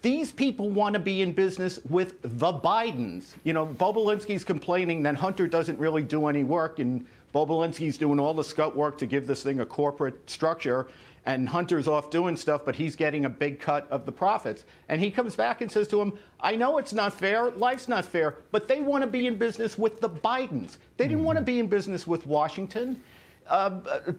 these 0.00 0.32
people 0.32 0.68
want 0.68 0.92
to 0.94 0.98
be 0.98 1.22
in 1.22 1.32
business 1.32 1.80
with 1.88 2.20
the 2.22 2.52
Bidens. 2.52 3.34
You 3.44 3.54
know, 3.54 3.66
Bobulinski's 3.66 4.44
complaining 4.44 5.02
that 5.02 5.16
Hunter 5.16 5.46
doesn't 5.46 5.78
really 5.78 6.02
do 6.02 6.26
any 6.26 6.44
work, 6.44 6.78
and 6.78 7.06
Bobulinski's 7.34 7.96
doing 7.96 8.20
all 8.20 8.34
the 8.34 8.44
scut 8.44 8.76
work 8.76 8.98
to 8.98 9.06
give 9.06 9.26
this 9.26 9.42
thing 9.42 9.60
a 9.60 9.66
corporate 9.66 10.28
structure, 10.28 10.88
and 11.26 11.48
Hunter's 11.48 11.88
off 11.88 12.10
doing 12.10 12.36
stuff, 12.36 12.62
but 12.64 12.76
he's 12.76 12.96
getting 12.96 13.24
a 13.24 13.30
big 13.30 13.58
cut 13.58 13.90
of 13.90 14.04
the 14.04 14.12
profits. 14.12 14.64
And 14.88 15.00
he 15.00 15.10
comes 15.10 15.34
back 15.34 15.62
and 15.62 15.70
says 15.70 15.88
to 15.88 16.00
him, 16.00 16.12
I 16.40 16.54
know 16.54 16.78
it's 16.78 16.92
not 16.92 17.14
fair, 17.18 17.50
life's 17.52 17.88
not 17.88 18.04
fair, 18.04 18.36
but 18.50 18.68
they 18.68 18.80
want 18.80 19.02
to 19.02 19.06
be 19.06 19.26
in 19.26 19.36
business 19.36 19.78
with 19.78 20.00
the 20.00 20.10
Bidens. 20.10 20.76
They 20.96 21.08
didn't 21.08 21.24
want 21.24 21.38
to 21.38 21.44
be 21.44 21.58
in 21.58 21.66
business 21.66 22.06
with 22.06 22.26
Washington. 22.26 23.00
Uh, 23.48 23.70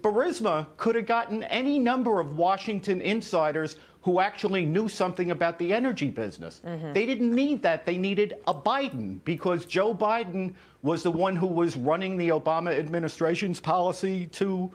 Burisma 0.02 0.68
could 0.78 0.96
have 0.96 1.06
gotten 1.06 1.44
any 1.44 1.80
number 1.80 2.20
of 2.20 2.38
Washington 2.38 3.02
insiders 3.02 3.76
who 4.02 4.20
actually 4.20 4.66
knew 4.66 4.88
something 4.88 5.32
about 5.32 5.58
the 5.58 5.74
energy 5.74 6.10
business. 6.12 6.62
They 6.94 7.08
didn't 7.08 7.34
need 7.34 7.64
that. 7.64 7.88
They 7.88 7.98
needed 7.98 8.36
a 8.46 8.54
Biden 8.54 9.20
because 9.26 9.66
Joe 9.66 9.96
Biden 9.96 10.54
was 10.84 11.02
the 11.02 11.10
one 11.12 11.36
who 11.36 11.48
was 11.48 11.76
running 11.76 12.16
the 12.16 12.30
Obama 12.30 12.78
administration's 12.78 13.60
policy 13.60 14.28
to, 14.28 14.72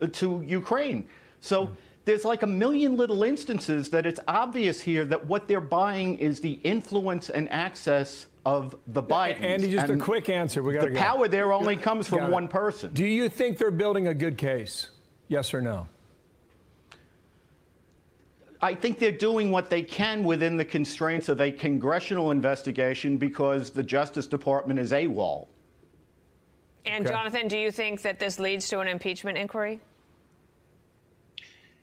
uh, 0.00 0.06
to 0.12 0.42
Ukraine. 0.46 1.06
So 1.40 1.70
there's 2.04 2.24
like 2.24 2.42
a 2.42 2.46
million 2.46 2.96
little 2.96 3.22
instances 3.22 3.90
that 3.90 4.06
it's 4.06 4.20
obvious 4.28 4.80
here 4.80 5.04
that 5.06 5.26
what 5.26 5.48
they're 5.48 5.60
buying 5.60 6.18
is 6.18 6.40
the 6.40 6.60
influence 6.64 7.30
and 7.30 7.50
access 7.50 8.26
of 8.46 8.74
the 8.86 9.02
Bidens. 9.02 9.42
Andy, 9.42 9.70
just 9.70 9.88
And 9.90 10.00
a 10.00 10.04
quick 10.04 10.28
answer. 10.28 10.62
We 10.62 10.74
got 10.74 10.88
the 10.88 10.94
power 10.94 11.28
there 11.28 11.52
only 11.52 11.76
comes 11.76 12.08
from 12.08 12.30
one 12.30 12.48
person. 12.48 12.92
Do 12.92 13.04
you 13.04 13.28
think 13.28 13.58
they're 13.58 13.70
building 13.70 14.08
a 14.08 14.14
good 14.14 14.38
case? 14.38 14.88
Yes 15.28 15.52
or 15.52 15.60
no? 15.60 15.86
I 18.62 18.74
think 18.74 18.98
they're 18.98 19.10
doing 19.10 19.50
what 19.50 19.70
they 19.70 19.82
can 19.82 20.22
within 20.22 20.56
the 20.56 20.64
constraints 20.64 21.28
of 21.28 21.40
a 21.40 21.50
congressional 21.50 22.30
investigation 22.30 23.16
because 23.16 23.70
the 23.70 23.82
Justice 23.82 24.26
Department 24.26 24.78
is 24.78 24.92
AWOL. 24.92 25.46
And 26.84 27.06
Okay. 27.06 27.14
Jonathan, 27.14 27.48
do 27.48 27.58
you 27.58 27.70
think 27.70 28.02
that 28.02 28.18
this 28.18 28.38
leads 28.38 28.68
to 28.68 28.80
an 28.80 28.88
impeachment 28.88 29.38
inquiry? 29.38 29.80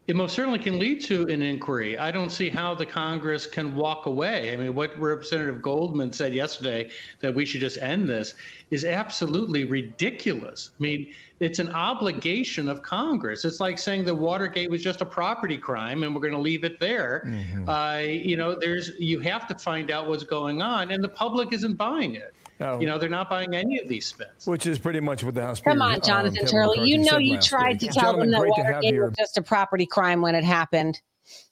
It 0.08 0.16
most 0.16 0.36
certainly 0.36 0.60
can 0.60 0.80
lead 0.80 1.02
to 1.06 1.28
an 1.28 1.42
inquiry. 1.42 1.98
I 1.98 2.12
don't 2.12 2.32
see 2.32 2.50
how 2.50 2.74
the 2.74 2.86
Congress 2.86 3.46
can 3.46 3.76
walk 3.76 4.06
away. 4.06 4.54
I 4.54 4.56
mean, 4.56 4.74
what 4.74 4.98
Representative 4.98 5.62
Goldman 5.62 6.14
said 6.14 6.34
yesterday 6.34 6.90
that 7.20 7.36
we 7.36 7.46
should 7.46 7.60
just 7.60 7.78
end 7.80 8.08
this 8.08 8.34
is 8.72 8.86
absolutely 8.86 9.66
ridiculous. 9.66 10.72
I 10.80 10.82
mean, 10.82 11.14
it's 11.42 11.60
an 11.60 11.70
obligation 11.74 12.70
of 12.70 12.82
Congress. 12.82 13.44
It's 13.44 13.60
like 13.60 13.78
saying 13.78 14.06
the 14.06 14.16
Watergate 14.16 14.72
was 14.72 14.82
just 14.82 15.02
a 15.02 15.06
property 15.06 15.58
crime 15.58 16.04
and 16.04 16.16
we're 16.16 16.22
going 16.22 16.34
to 16.34 16.40
leave 16.40 16.64
it 16.64 16.80
there. 16.80 17.30
Uh, 17.68 18.00
you 18.00 18.38
know, 18.38 18.56
there's 18.58 18.92
you 18.98 19.20
have 19.20 19.46
to 19.50 19.56
find 19.56 19.92
out 19.92 20.08
what's 20.08 20.24
going 20.24 20.62
on, 20.62 20.90
and 20.92 21.04
the 21.04 21.10
public 21.10 21.52
isn't 21.52 21.76
buying 21.76 22.16
it. 22.16 22.34
No. 22.60 22.80
You 22.80 22.88
know, 22.88 22.98
they're 22.98 23.10
not 23.10 23.30
buying 23.30 23.54
any 23.54 23.80
of 23.80 23.88
these 23.88 24.08
spins. 24.08 24.48
Which 24.48 24.66
is 24.66 24.80
pretty 24.80 25.00
much 25.00 25.24
what 25.24 25.36
the 25.36 25.44
House 25.44 25.60
Come 25.60 25.78
Speaker, 25.78 25.84
on, 25.84 25.96
um, 25.96 26.02
Jonathan 26.02 26.36
Kevin 26.38 26.52
Turley. 26.52 26.90
You 26.90 26.98
know 26.98 27.18
you 27.18 27.40
tried 27.40 27.82
week. 27.82 27.92
to 27.92 28.00
tell 28.00 28.14
Gentlemen, 28.14 28.32
them 28.32 28.32
that 28.32 28.40
great 28.40 28.56
to 28.56 28.62
Watergate 28.64 29.00
was 29.00 29.14
just 29.18 29.38
a 29.38 29.42
property 29.42 29.86
crime 29.86 30.22
when 30.22 30.34
it 30.34 30.44
happened. 30.44 31.00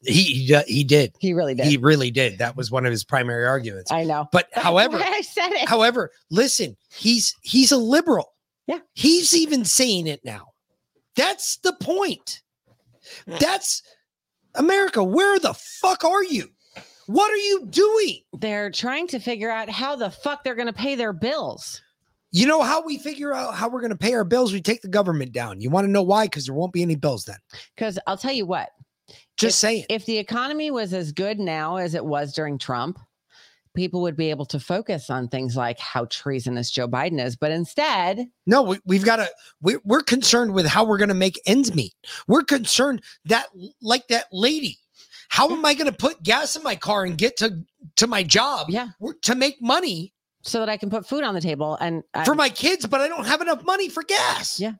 He 0.01 0.23
he, 0.67 0.83
did. 0.83 1.13
He 1.19 1.33
really 1.33 1.53
did. 1.53 1.65
He 1.65 1.77
really 1.77 2.09
did. 2.11 2.37
That 2.37 2.55
was 2.55 2.71
one 2.71 2.85
of 2.85 2.91
his 2.91 3.03
primary 3.03 3.45
arguments. 3.45 3.91
I 3.91 4.03
know. 4.03 4.27
But 4.31 4.47
That's 4.53 4.65
however, 4.65 4.97
I 4.97 5.21
said 5.21 5.51
it. 5.51 5.67
however, 5.67 6.11
listen, 6.29 6.77
he's 6.95 7.35
he's 7.41 7.71
a 7.71 7.77
liberal. 7.77 8.33
Yeah. 8.67 8.79
He's 8.93 9.35
even 9.35 9.65
saying 9.65 10.07
it 10.07 10.21
now. 10.23 10.53
That's 11.15 11.57
the 11.57 11.73
point. 11.73 12.41
That's 13.27 13.83
America. 14.55 15.03
Where 15.03 15.39
the 15.39 15.53
fuck 15.53 16.03
are 16.03 16.23
you? 16.23 16.49
What 17.07 17.31
are 17.31 17.37
you 17.37 17.67
doing? 17.69 18.21
They're 18.33 18.71
trying 18.71 19.07
to 19.07 19.19
figure 19.19 19.51
out 19.51 19.69
how 19.69 19.95
the 19.95 20.09
fuck 20.09 20.43
they're 20.43 20.55
going 20.55 20.67
to 20.67 20.73
pay 20.73 20.95
their 20.95 21.13
bills. 21.13 21.81
You 22.31 22.47
know 22.47 22.63
how 22.63 22.83
we 22.83 22.97
figure 22.97 23.33
out 23.33 23.55
how 23.55 23.69
we're 23.69 23.79
going 23.79 23.91
to 23.91 23.97
pay 23.97 24.13
our 24.13 24.23
bills? 24.23 24.51
We 24.51 24.61
take 24.61 24.81
the 24.81 24.87
government 24.87 25.31
down. 25.31 25.61
You 25.61 25.69
want 25.69 25.85
to 25.85 25.91
know 25.91 26.03
why? 26.03 26.25
Because 26.25 26.47
there 26.47 26.55
won't 26.55 26.73
be 26.73 26.81
any 26.81 26.95
bills 26.95 27.25
then. 27.25 27.37
Because 27.75 27.97
I'll 28.07 28.17
tell 28.17 28.33
you 28.33 28.45
what. 28.45 28.69
Just 29.37 29.57
if, 29.57 29.67
saying. 29.67 29.85
If 29.89 30.05
the 30.05 30.17
economy 30.17 30.71
was 30.71 30.93
as 30.93 31.11
good 31.11 31.39
now 31.39 31.77
as 31.77 31.93
it 31.93 32.03
was 32.03 32.33
during 32.33 32.57
Trump, 32.57 32.99
people 33.75 34.01
would 34.01 34.17
be 34.17 34.29
able 34.31 34.45
to 34.47 34.59
focus 34.59 35.09
on 35.09 35.27
things 35.27 35.55
like 35.55 35.79
how 35.79 36.05
treasonous 36.05 36.71
Joe 36.71 36.87
Biden 36.87 37.23
is. 37.23 37.35
But 37.35 37.51
instead, 37.51 38.27
No, 38.45 38.63
we, 38.63 38.79
we've 38.85 39.05
got 39.05 39.17
to. 39.17 39.29
We, 39.61 39.77
we're 39.85 40.01
concerned 40.01 40.53
with 40.53 40.65
how 40.65 40.83
we're 40.83 40.97
going 40.97 41.09
to 41.09 41.15
make 41.15 41.39
ends 41.45 41.75
meet. 41.75 41.93
We're 42.27 42.43
concerned 42.43 43.01
that, 43.25 43.47
like 43.81 44.07
that 44.07 44.25
lady, 44.31 44.79
how 45.29 45.49
am 45.49 45.65
I 45.65 45.73
going 45.73 45.91
to 45.91 45.97
put 45.97 46.23
gas 46.23 46.55
in 46.55 46.63
my 46.63 46.75
car 46.75 47.03
and 47.03 47.17
get 47.17 47.37
to 47.37 47.63
to 47.97 48.07
my 48.07 48.23
job? 48.23 48.67
Yeah, 48.69 48.89
to 49.23 49.35
make 49.35 49.61
money 49.61 50.13
so 50.41 50.59
that 50.59 50.69
I 50.69 50.77
can 50.77 50.89
put 50.89 51.07
food 51.07 51.23
on 51.23 51.33
the 51.33 51.41
table 51.41 51.77
and 51.79 52.03
I, 52.13 52.23
for 52.23 52.35
my 52.35 52.49
kids, 52.49 52.85
but 52.85 53.01
I 53.01 53.07
don't 53.07 53.25
have 53.25 53.41
enough 53.41 53.63
money 53.63 53.89
for 53.89 54.03
gas. 54.03 54.59
Yeah, 54.59 54.73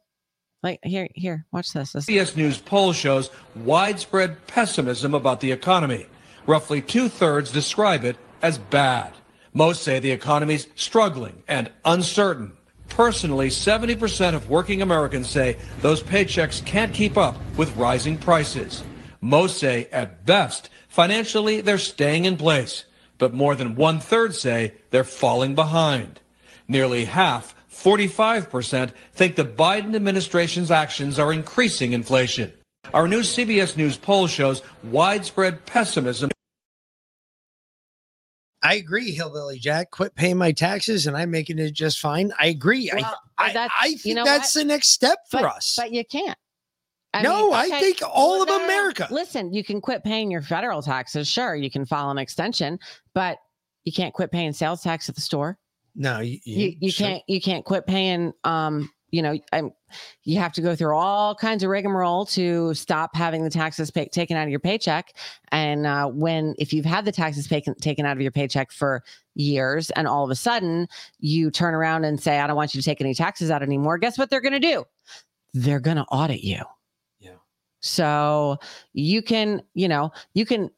like 0.63 0.79
here, 0.83 1.07
here, 1.13 1.45
watch 1.51 1.71
this. 1.73 1.91
this 1.93 2.05
CBS 2.05 2.35
News 2.35 2.57
poll 2.57 2.93
shows 2.93 3.29
widespread 3.55 4.45
pessimism 4.47 5.13
about 5.13 5.39
the 5.39 5.51
economy. 5.51 6.07
Roughly 6.47 6.81
two 6.81 7.09
thirds 7.09 7.51
describe 7.51 8.03
it 8.03 8.17
as 8.41 8.57
bad. 8.57 9.13
Most 9.53 9.83
say 9.83 9.99
the 9.99 10.11
economy's 10.11 10.67
struggling 10.75 11.43
and 11.47 11.71
uncertain. 11.85 12.51
Personally, 12.89 13.49
70% 13.49 14.35
of 14.35 14.49
working 14.49 14.81
Americans 14.81 15.29
say 15.29 15.57
those 15.81 16.03
paychecks 16.03 16.63
can't 16.65 16.93
keep 16.93 17.17
up 17.17 17.35
with 17.57 17.75
rising 17.75 18.17
prices. 18.17 18.83
Most 19.25 19.57
say, 19.57 19.87
at 19.91 20.23
best, 20.23 20.69
financially 20.87 21.59
they're 21.59 21.79
staying 21.79 22.25
in 22.25 22.37
place, 22.37 22.85
but 23.17 23.33
more 23.33 23.55
than 23.55 23.73
one 23.73 23.99
third 23.99 24.35
say 24.35 24.75
they're 24.91 25.03
falling 25.03 25.55
behind. 25.55 26.19
Nearly 26.67 27.05
half, 27.05 27.55
45%, 27.73 28.91
think 29.13 29.35
the 29.35 29.43
Biden 29.43 29.95
administration's 29.95 30.69
actions 30.69 31.17
are 31.17 31.33
increasing 31.33 31.93
inflation. 31.93 32.53
Our 32.93 33.07
new 33.07 33.21
CBS 33.21 33.75
News 33.75 33.97
poll 33.97 34.27
shows 34.27 34.61
widespread 34.83 35.65
pessimism. 35.65 36.29
I 38.61 38.75
agree, 38.75 39.09
Hillbilly 39.09 39.57
Jack. 39.57 39.89
Quit 39.89 40.13
paying 40.13 40.37
my 40.37 40.51
taxes 40.51 41.07
and 41.07 41.17
I'm 41.17 41.31
making 41.31 41.57
it 41.57 41.71
just 41.71 41.99
fine. 41.99 42.31
I 42.39 42.45
agree. 42.45 42.91
Well, 42.93 43.17
I, 43.39 43.45
I, 43.45 43.53
that's- 43.53 43.71
I 43.81 43.87
you 43.87 43.97
think 43.97 44.15
know 44.17 44.23
that's 44.23 44.53
what? 44.55 44.61
the 44.61 44.67
next 44.67 44.89
step 44.89 45.17
for 45.31 45.41
but, 45.41 45.55
us. 45.55 45.73
But 45.75 45.91
you 45.91 46.05
can't. 46.05 46.37
No, 47.23 47.53
I 47.53 47.69
think 47.79 47.99
all 48.07 48.41
of 48.41 48.47
no, 48.47 48.57
no, 48.57 48.59
no. 48.59 48.65
America. 48.65 49.07
Listen, 49.11 49.53
you 49.53 49.63
can 49.63 49.81
quit 49.81 50.03
paying 50.03 50.31
your 50.31 50.41
federal 50.41 50.81
taxes. 50.81 51.27
Sure, 51.27 51.55
you 51.55 51.69
can 51.69 51.85
file 51.85 52.09
an 52.11 52.17
extension, 52.17 52.79
but 53.13 53.37
you 53.83 53.91
can't 53.91 54.13
quit 54.13 54.31
paying 54.31 54.51
sales 54.53 54.81
tax 54.81 55.07
at 55.09 55.15
the 55.15 55.21
store. 55.21 55.57
no, 55.95 56.19
you, 56.19 56.39
You 56.43 56.73
you 56.79 56.91
sure. 56.91 57.07
can't 57.07 57.23
you 57.27 57.39
can't 57.41 57.63
quit 57.65 57.85
paying. 57.87 58.33
Um, 58.43 58.89
you 59.11 59.21
know, 59.21 59.39
I'm, 59.53 59.71
you 60.23 60.39
have 60.39 60.51
to 60.53 60.61
go 60.61 60.75
through 60.75 60.93
all 60.97 61.35
kinds 61.35 61.63
of 61.63 61.69
rigmarole 61.69 62.25
to 62.25 62.73
stop 62.73 63.15
having 63.15 63.45
the 63.45 63.49
taxes 63.49 63.89
pay, 63.89 64.07
taken 64.07 64.35
out 64.35 64.43
of 64.43 64.49
your 64.49 64.59
paycheck. 64.59 65.13
And 65.53 65.85
uh, 65.87 66.07
when 66.07 66.53
if 66.59 66.73
you've 66.73 66.83
had 66.85 67.05
the 67.05 67.13
taxes 67.13 67.47
taken 67.47 67.75
taken 67.75 68.05
out 68.05 68.17
of 68.17 68.21
your 68.21 68.31
paycheck 68.31 68.71
for 68.73 69.03
years, 69.35 69.89
and 69.91 70.07
all 70.07 70.25
of 70.25 70.31
a 70.31 70.35
sudden 70.35 70.87
you 71.19 71.49
turn 71.49 71.73
around 71.75 72.03
and 72.03 72.21
say, 72.21 72.39
"I 72.39 72.47
don't 72.47 72.57
want 72.57 72.75
you 72.75 72.81
to 72.81 72.85
take 72.85 72.99
any 72.99 73.13
taxes 73.13 73.49
out 73.51 73.61
anymore," 73.61 73.97
guess 73.99 74.17
what 74.17 74.29
they're 74.29 74.41
going 74.41 74.53
to 74.53 74.59
do? 74.59 74.83
They're 75.53 75.79
going 75.79 75.97
to 75.97 76.03
audit 76.05 76.43
you. 76.43 76.63
So 77.85 78.57
you 78.93 79.21
can, 79.21 79.61
you 79.75 79.87
know, 79.87 80.11
you 80.33 80.45
can 80.45 80.71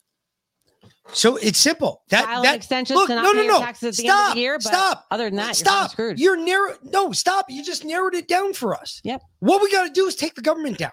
So 1.13 1.37
it's 1.37 1.57
simple. 1.57 2.03
That 2.09 2.25
file 2.25 2.43
that 2.43 2.49
an 2.49 2.55
extension 2.55 2.95
look, 2.97 3.07
to 3.07 3.15
not 3.15 3.23
no, 3.23 3.31
no, 3.31 3.47
no. 3.47 3.59
taxes 3.59 3.97
at 3.97 4.03
the 4.03 4.09
stop, 4.09 4.19
end 4.19 4.29
of 4.29 4.35
the 4.35 4.41
year. 4.41 4.57
But 4.57 4.63
stop. 4.63 5.05
other 5.09 5.25
than 5.25 5.37
that, 5.37 5.47
you're 5.47 5.53
stop. 5.53 5.91
screwed. 5.91 6.19
You're 6.19 6.37
narrow. 6.37 6.73
No, 6.83 7.11
stop. 7.13 7.45
You 7.49 7.63
just 7.63 7.85
narrowed 7.85 8.13
it 8.13 8.27
down 8.27 8.53
for 8.53 8.75
us. 8.75 8.99
Yep. 9.05 9.21
What 9.39 9.61
we 9.61 9.71
got 9.71 9.85
to 9.85 9.93
do 9.93 10.05
is 10.05 10.15
take 10.15 10.35
the 10.35 10.41
government 10.41 10.77
down. 10.77 10.91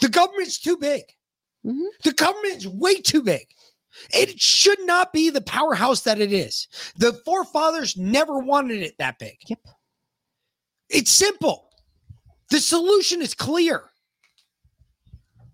The 0.00 0.08
government's 0.08 0.60
too 0.60 0.76
big. 0.76 1.02
Mm-hmm. 1.66 1.86
The 2.04 2.12
government's 2.12 2.66
way 2.66 3.00
too 3.00 3.22
big. 3.22 3.46
It 4.10 4.40
should 4.40 4.80
not 4.82 5.12
be 5.12 5.30
the 5.30 5.40
powerhouse 5.40 6.02
that 6.02 6.20
it 6.20 6.32
is. 6.32 6.68
The 6.96 7.14
forefathers 7.24 7.96
never 7.96 8.38
wanted 8.38 8.82
it 8.82 8.94
that 8.98 9.18
big. 9.18 9.36
Yep. 9.48 9.58
It's 10.90 11.10
simple. 11.10 11.70
The 12.50 12.60
solution 12.60 13.20
is 13.20 13.34
clear. 13.34 13.89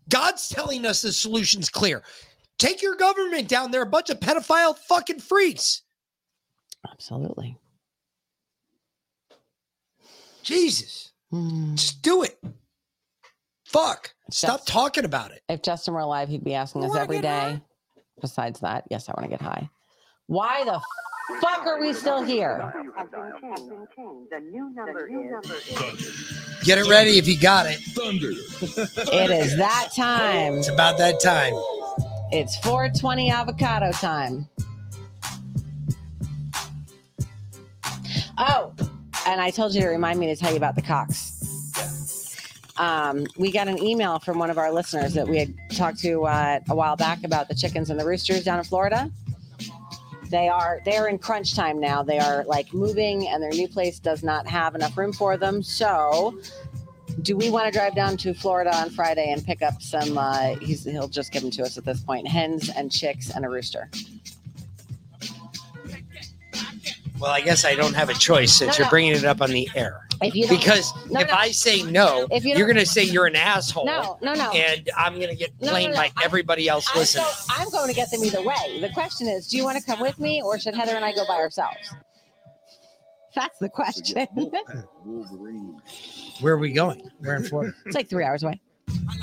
God's 0.08 0.48
telling 0.48 0.86
us 0.86 1.02
the 1.02 1.12
solution's 1.12 1.68
clear. 1.68 2.02
Take 2.58 2.82
your 2.82 2.94
government 2.94 3.48
down. 3.48 3.70
They're 3.70 3.82
a 3.82 3.86
bunch 3.86 4.10
of 4.10 4.20
pedophile 4.20 4.76
fucking 4.76 5.20
freaks. 5.20 5.82
Absolutely. 6.90 7.58
Jesus. 10.42 11.12
Hmm. 11.30 11.74
Just 11.74 12.02
do 12.02 12.22
it. 12.22 12.38
Fuck. 13.66 14.14
Stop 14.30 14.64
talking 14.64 15.04
about 15.04 15.32
it. 15.32 15.42
If 15.48 15.62
Justin 15.62 15.94
were 15.94 16.00
alive, 16.00 16.28
he'd 16.28 16.44
be 16.44 16.54
asking 16.54 16.84
us 16.84 16.96
every 16.96 17.20
day. 17.20 17.60
Besides 18.20 18.60
that, 18.60 18.84
yes, 18.90 19.08
I 19.08 19.12
want 19.12 19.24
to 19.24 19.28
get 19.28 19.42
high. 19.42 19.68
Why 20.28 20.64
the 20.64 20.80
fuck 21.40 21.66
are 21.66 21.80
we 21.80 21.92
still 21.92 22.22
here? 22.22 22.72
Get 26.64 26.78
it 26.78 26.88
ready 26.88 27.18
if 27.18 27.28
you 27.28 27.38
got 27.38 27.66
it. 27.66 27.78
It 27.96 29.30
is 29.30 29.56
that 29.56 29.90
time. 29.94 30.54
It's 30.54 30.68
about 30.68 30.98
that 30.98 31.20
time. 31.20 31.54
It's 32.32 32.56
420 32.58 33.30
avocado 33.30 33.92
time. 33.92 34.48
Oh, 38.38 38.74
and 39.26 39.40
I 39.40 39.50
told 39.50 39.74
you 39.74 39.80
to 39.80 39.88
remind 39.88 40.18
me 40.18 40.26
to 40.26 40.36
tell 40.36 40.50
you 40.50 40.56
about 40.56 40.74
the 40.74 40.82
cocks. 40.82 41.34
Um, 42.78 43.26
we 43.38 43.52
got 43.52 43.68
an 43.68 43.80
email 43.82 44.18
from 44.18 44.38
one 44.38 44.50
of 44.50 44.58
our 44.58 44.72
listeners 44.72 45.14
that 45.14 45.26
we 45.26 45.38
had 45.38 45.54
talked 45.74 45.98
to 46.00 46.26
uh, 46.26 46.60
a 46.68 46.74
while 46.74 46.96
back 46.96 47.22
about 47.24 47.48
the 47.48 47.54
chickens 47.54 47.90
and 47.90 47.98
the 47.98 48.04
roosters 48.04 48.44
down 48.44 48.58
in 48.58 48.64
Florida. 48.64 49.10
They 50.30 50.48
are 50.48 50.80
they 50.84 50.96
are 50.96 51.08
in 51.08 51.18
crunch 51.18 51.54
time 51.54 51.80
now. 51.80 52.02
They 52.02 52.18
are 52.18 52.44
like 52.44 52.72
moving, 52.72 53.28
and 53.28 53.42
their 53.42 53.50
new 53.50 53.68
place 53.68 53.98
does 53.98 54.22
not 54.22 54.46
have 54.46 54.74
enough 54.74 54.96
room 54.96 55.12
for 55.12 55.36
them. 55.36 55.62
So, 55.62 56.38
do 57.22 57.36
we 57.36 57.50
want 57.50 57.66
to 57.66 57.72
drive 57.72 57.94
down 57.94 58.16
to 58.18 58.34
Florida 58.34 58.74
on 58.76 58.90
Friday 58.90 59.32
and 59.32 59.44
pick 59.44 59.62
up 59.62 59.80
some? 59.80 60.18
Uh, 60.18 60.56
he's, 60.56 60.84
he'll 60.84 61.08
just 61.08 61.32
give 61.32 61.42
them 61.42 61.50
to 61.52 61.62
us 61.62 61.78
at 61.78 61.84
this 61.84 62.00
point: 62.00 62.26
hens 62.26 62.70
and 62.70 62.90
chicks 62.90 63.30
and 63.30 63.44
a 63.44 63.48
rooster. 63.48 63.90
Well, 67.18 67.30
I 67.30 67.40
guess 67.40 67.64
I 67.64 67.74
don't 67.74 67.94
have 67.94 68.08
a 68.10 68.14
choice 68.14 68.52
since 68.52 68.72
No, 68.72 68.82
you're 68.82 68.86
no. 68.86 68.90
bringing 68.90 69.12
it 69.12 69.24
up 69.24 69.40
on 69.40 69.50
the 69.50 69.68
air. 69.74 70.06
If 70.22 70.34
you 70.34 70.46
don't- 70.46 70.58
because 70.58 70.92
No, 71.10 71.20
if 71.20 71.28
no. 71.28 71.34
I 71.34 71.50
say 71.50 71.82
no, 71.82 72.26
If 72.30 72.44
you 72.44 72.54
you're 72.56 72.66
going 72.66 72.76
to 72.78 72.86
say 72.86 73.02
you're 73.04 73.26
an 73.26 73.36
asshole. 73.36 73.86
No, 73.86 74.18
no, 74.22 74.34
no. 74.34 74.50
And 74.50 74.88
I'm 74.96 75.14
going 75.16 75.28
to 75.28 75.34
get 75.34 75.50
No, 75.60 75.66
no, 75.68 75.72
blamed 75.72 75.94
no. 75.94 76.00
by 76.00 76.10
everybody 76.22 76.68
else 76.68 76.86
I'm, 76.92 76.98
listening. 77.00 77.24
go- 77.24 77.54
I'm 77.54 77.70
going 77.70 77.88
to 77.88 77.94
get 77.94 78.10
them 78.10 78.22
either 78.24 78.42
way. 78.42 78.80
The 78.80 78.90
question 78.90 79.28
is, 79.28 79.46
do 79.48 79.56
you 79.56 79.64
want 79.64 79.78
to 79.78 79.84
come 79.84 80.00
with 80.00 80.18
me, 80.18 80.42
or 80.42 80.58
should 80.58 80.74
Heather 80.74 80.94
and 80.94 81.04
I 81.04 81.12
go 81.14 81.26
by 81.26 81.36
ourselves? 81.36 81.76
That's 83.34 83.58
the 83.58 83.68
question. 83.68 84.26
Where 86.40 86.54
are 86.54 86.58
we 86.58 86.72
going? 86.72 87.10
We're 87.20 87.36
in 87.36 87.44
Florida. 87.44 87.74
it's 87.84 87.94
like 87.94 88.08
three 88.08 88.24
hours 88.24 88.42
away. 88.42 88.60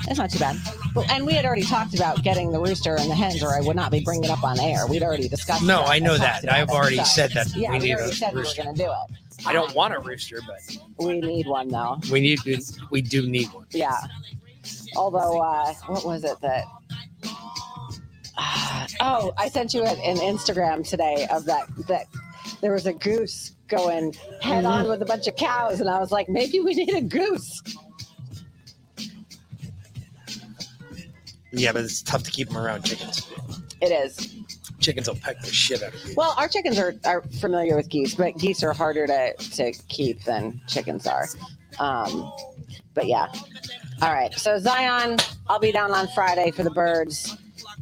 It's 0.08 0.18
not 0.18 0.30
too 0.30 0.38
bad. 0.38 0.56
Well, 0.94 1.06
and 1.10 1.24
we 1.26 1.32
had 1.32 1.44
already 1.44 1.62
talked 1.62 1.94
about 1.94 2.22
getting 2.22 2.50
the 2.52 2.60
rooster 2.60 2.94
and 2.96 3.10
the 3.10 3.14
hens, 3.14 3.42
or 3.42 3.48
I 3.56 3.60
would 3.60 3.76
not 3.76 3.90
be 3.90 4.00
bringing 4.00 4.24
it 4.24 4.30
up 4.30 4.44
on 4.44 4.60
air. 4.60 4.86
We'd 4.86 5.02
already 5.02 5.28
discussed. 5.28 5.62
No, 5.64 5.82
I 5.82 5.98
know 5.98 6.16
that. 6.18 6.50
I've 6.52 6.68
already 6.68 6.96
So, 6.98 7.04
said 7.04 7.32
that 7.32 7.54
Yeah, 7.56 7.70
we 7.72 7.78
we, 7.78 7.84
need 7.86 7.94
already 7.94 8.10
a 8.10 8.14
said 8.14 8.34
rooster. 8.34 8.62
we 8.62 8.68
were 8.68 8.74
going 8.74 8.76
to 8.76 8.84
do 8.84 8.90
it. 8.90 9.46
I 9.46 9.52
don't 9.52 9.74
want 9.74 9.94
a 9.94 9.98
rooster, 10.00 10.40
but 10.46 10.76
We 11.04 11.20
need 11.20 11.46
one 11.46 11.68
though. 11.68 11.98
we 12.12 12.20
need 12.20 12.38
we 12.90 13.02
do 13.02 13.26
need 13.28 13.52
one. 13.52 13.66
Yeah. 13.70 13.96
Although, 14.96 15.40
uh, 15.40 15.72
what 15.86 16.04
was 16.04 16.24
it 16.24 16.40
that? 16.40 16.64
oh, 19.00 19.32
I 19.36 19.48
sent 19.48 19.74
you 19.74 19.82
an, 19.84 19.98
an 19.98 20.16
Instagram 20.18 20.86
today 20.88 21.26
of 21.30 21.44
that 21.46 21.66
that 21.88 22.06
there 22.60 22.72
was 22.72 22.86
a 22.86 22.92
goose 22.92 23.52
going 23.68 24.14
head 24.40 24.64
on 24.64 24.88
with 24.88 25.02
a 25.02 25.04
bunch 25.06 25.26
of 25.26 25.36
cows, 25.36 25.80
and 25.80 25.88
I 25.88 25.98
was 25.98 26.12
like, 26.12 26.28
maybe 26.28 26.60
we 26.60 26.74
need 26.74 26.94
a 26.94 27.00
goose. 27.00 27.60
Yeah, 31.56 31.72
but 31.72 31.84
it's 31.84 32.02
tough 32.02 32.22
to 32.24 32.30
keep 32.30 32.48
them 32.48 32.58
around 32.58 32.84
chickens. 32.84 33.30
It 33.80 33.92
is. 33.92 34.34
Chickens 34.80 35.08
will 35.08 35.16
peck 35.16 35.40
the 35.40 35.52
shit 35.52 35.82
out 35.82 35.94
of 35.94 36.04
you. 36.06 36.14
Well, 36.16 36.34
our 36.36 36.48
chickens 36.48 36.78
are, 36.78 36.94
are 37.04 37.22
familiar 37.40 37.76
with 37.76 37.88
geese, 37.88 38.14
but 38.14 38.36
geese 38.38 38.62
are 38.62 38.72
harder 38.72 39.06
to, 39.06 39.34
to 39.34 39.72
keep 39.88 40.24
than 40.24 40.60
chickens 40.66 41.06
are. 41.06 41.26
Um, 41.78 42.32
but 42.94 43.06
yeah. 43.06 43.26
All 44.02 44.12
right. 44.12 44.32
So 44.34 44.58
Zion, 44.58 45.18
I'll 45.48 45.58
be 45.58 45.72
down 45.72 45.92
on 45.92 46.08
Friday 46.08 46.50
for 46.50 46.62
the 46.62 46.70
birds. 46.70 47.36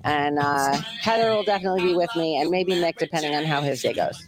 And 0.04 0.38
uh, 0.38 0.76
Heather 1.00 1.30
will 1.30 1.44
definitely 1.44 1.82
be 1.82 1.94
with 1.94 2.10
me, 2.16 2.40
and 2.40 2.50
maybe 2.50 2.74
Nick, 2.74 2.98
depending 2.98 3.34
on 3.34 3.44
how 3.44 3.60
his 3.60 3.82
day 3.82 3.92
goes. 3.92 4.26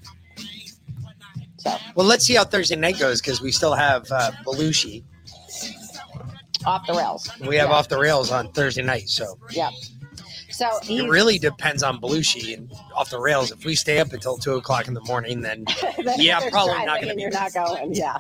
So 1.56 1.76
Well, 1.96 2.06
let's 2.06 2.24
see 2.24 2.34
how 2.34 2.44
Thursday 2.44 2.76
night 2.76 2.98
goes 2.98 3.20
because 3.20 3.40
we 3.40 3.50
still 3.50 3.74
have 3.74 4.10
uh, 4.12 4.30
Belushi. 4.44 5.02
Off 6.66 6.86
the 6.86 6.94
rails. 6.94 7.30
We 7.40 7.56
have 7.56 7.68
Yeah. 7.70 7.74
off 7.74 7.88
the 7.88 7.98
rails 7.98 8.30
on 8.30 8.52
Thursday 8.52 8.82
night, 8.82 9.08
so 9.08 9.38
Yeah. 9.50 9.70
So 10.50 10.68
it 10.88 11.08
really 11.08 11.38
depends 11.38 11.82
on 11.82 12.00
Belushi 12.00 12.54
and 12.54 12.72
off 12.94 13.10
the 13.10 13.18
rails. 13.18 13.50
If 13.50 13.64
we 13.64 13.74
stay 13.74 13.98
up 13.98 14.12
until 14.12 14.36
two 14.38 14.54
o'clock 14.54 14.86
in 14.86 14.94
the 14.94 15.00
morning, 15.02 15.40
then 15.40 15.64
Then 16.04 16.20
yeah, 16.20 16.48
probably 16.50 16.84
not 16.84 17.00
going 17.00 17.08
to 17.08 17.14
be. 17.16 17.22
You're 17.22 17.30
not 17.32 17.52
going. 17.52 17.92
Yeah. 17.94 18.18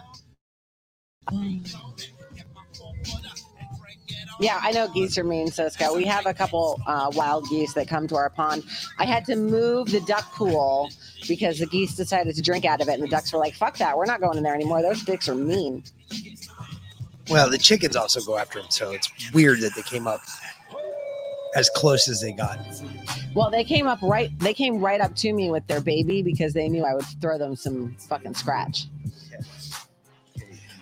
Yeah, 4.40 4.58
I 4.60 4.72
know 4.72 4.88
geese 4.88 5.16
are 5.16 5.22
mean, 5.22 5.46
Cisco. 5.46 5.94
We 5.94 6.04
have 6.06 6.26
a 6.26 6.34
couple 6.34 6.80
uh, 6.88 7.08
wild 7.14 7.48
geese 7.48 7.72
that 7.74 7.86
come 7.86 8.08
to 8.08 8.16
our 8.16 8.28
pond. 8.30 8.64
I 8.98 9.04
had 9.04 9.24
to 9.26 9.36
move 9.36 9.92
the 9.92 10.00
duck 10.00 10.32
pool 10.32 10.90
because 11.28 11.60
the 11.60 11.66
geese 11.66 11.94
decided 11.94 12.34
to 12.34 12.42
drink 12.42 12.64
out 12.64 12.80
of 12.80 12.88
it, 12.88 12.94
and 12.94 13.02
the 13.02 13.08
ducks 13.08 13.32
were 13.32 13.38
like, 13.38 13.54
"Fuck 13.54 13.78
that, 13.78 13.96
we're 13.96 14.06
not 14.06 14.20
going 14.20 14.36
in 14.36 14.42
there 14.42 14.54
anymore. 14.54 14.82
Those 14.82 15.02
dicks 15.04 15.28
are 15.28 15.36
mean." 15.36 15.84
Well, 17.30 17.48
the 17.50 17.58
chickens 17.58 17.96
also 17.96 18.20
go 18.20 18.36
after 18.36 18.58
him, 18.58 18.66
so 18.68 18.92
it's 18.92 19.10
weird 19.32 19.60
that 19.60 19.74
they 19.74 19.82
came 19.82 20.06
up 20.06 20.20
as 21.54 21.70
close 21.70 22.08
as 22.08 22.20
they 22.20 22.32
got. 22.32 22.58
Well, 23.34 23.50
they 23.50 23.64
came 23.64 23.86
up 23.86 24.00
right. 24.02 24.36
They 24.40 24.54
came 24.54 24.78
right 24.78 25.00
up 25.00 25.14
to 25.16 25.32
me 25.32 25.50
with 25.50 25.66
their 25.66 25.80
baby 25.80 26.22
because 26.22 26.52
they 26.52 26.68
knew 26.68 26.84
I 26.84 26.94
would 26.94 27.06
throw 27.20 27.38
them 27.38 27.56
some 27.56 27.94
fucking 28.08 28.34
scratch. 28.34 28.86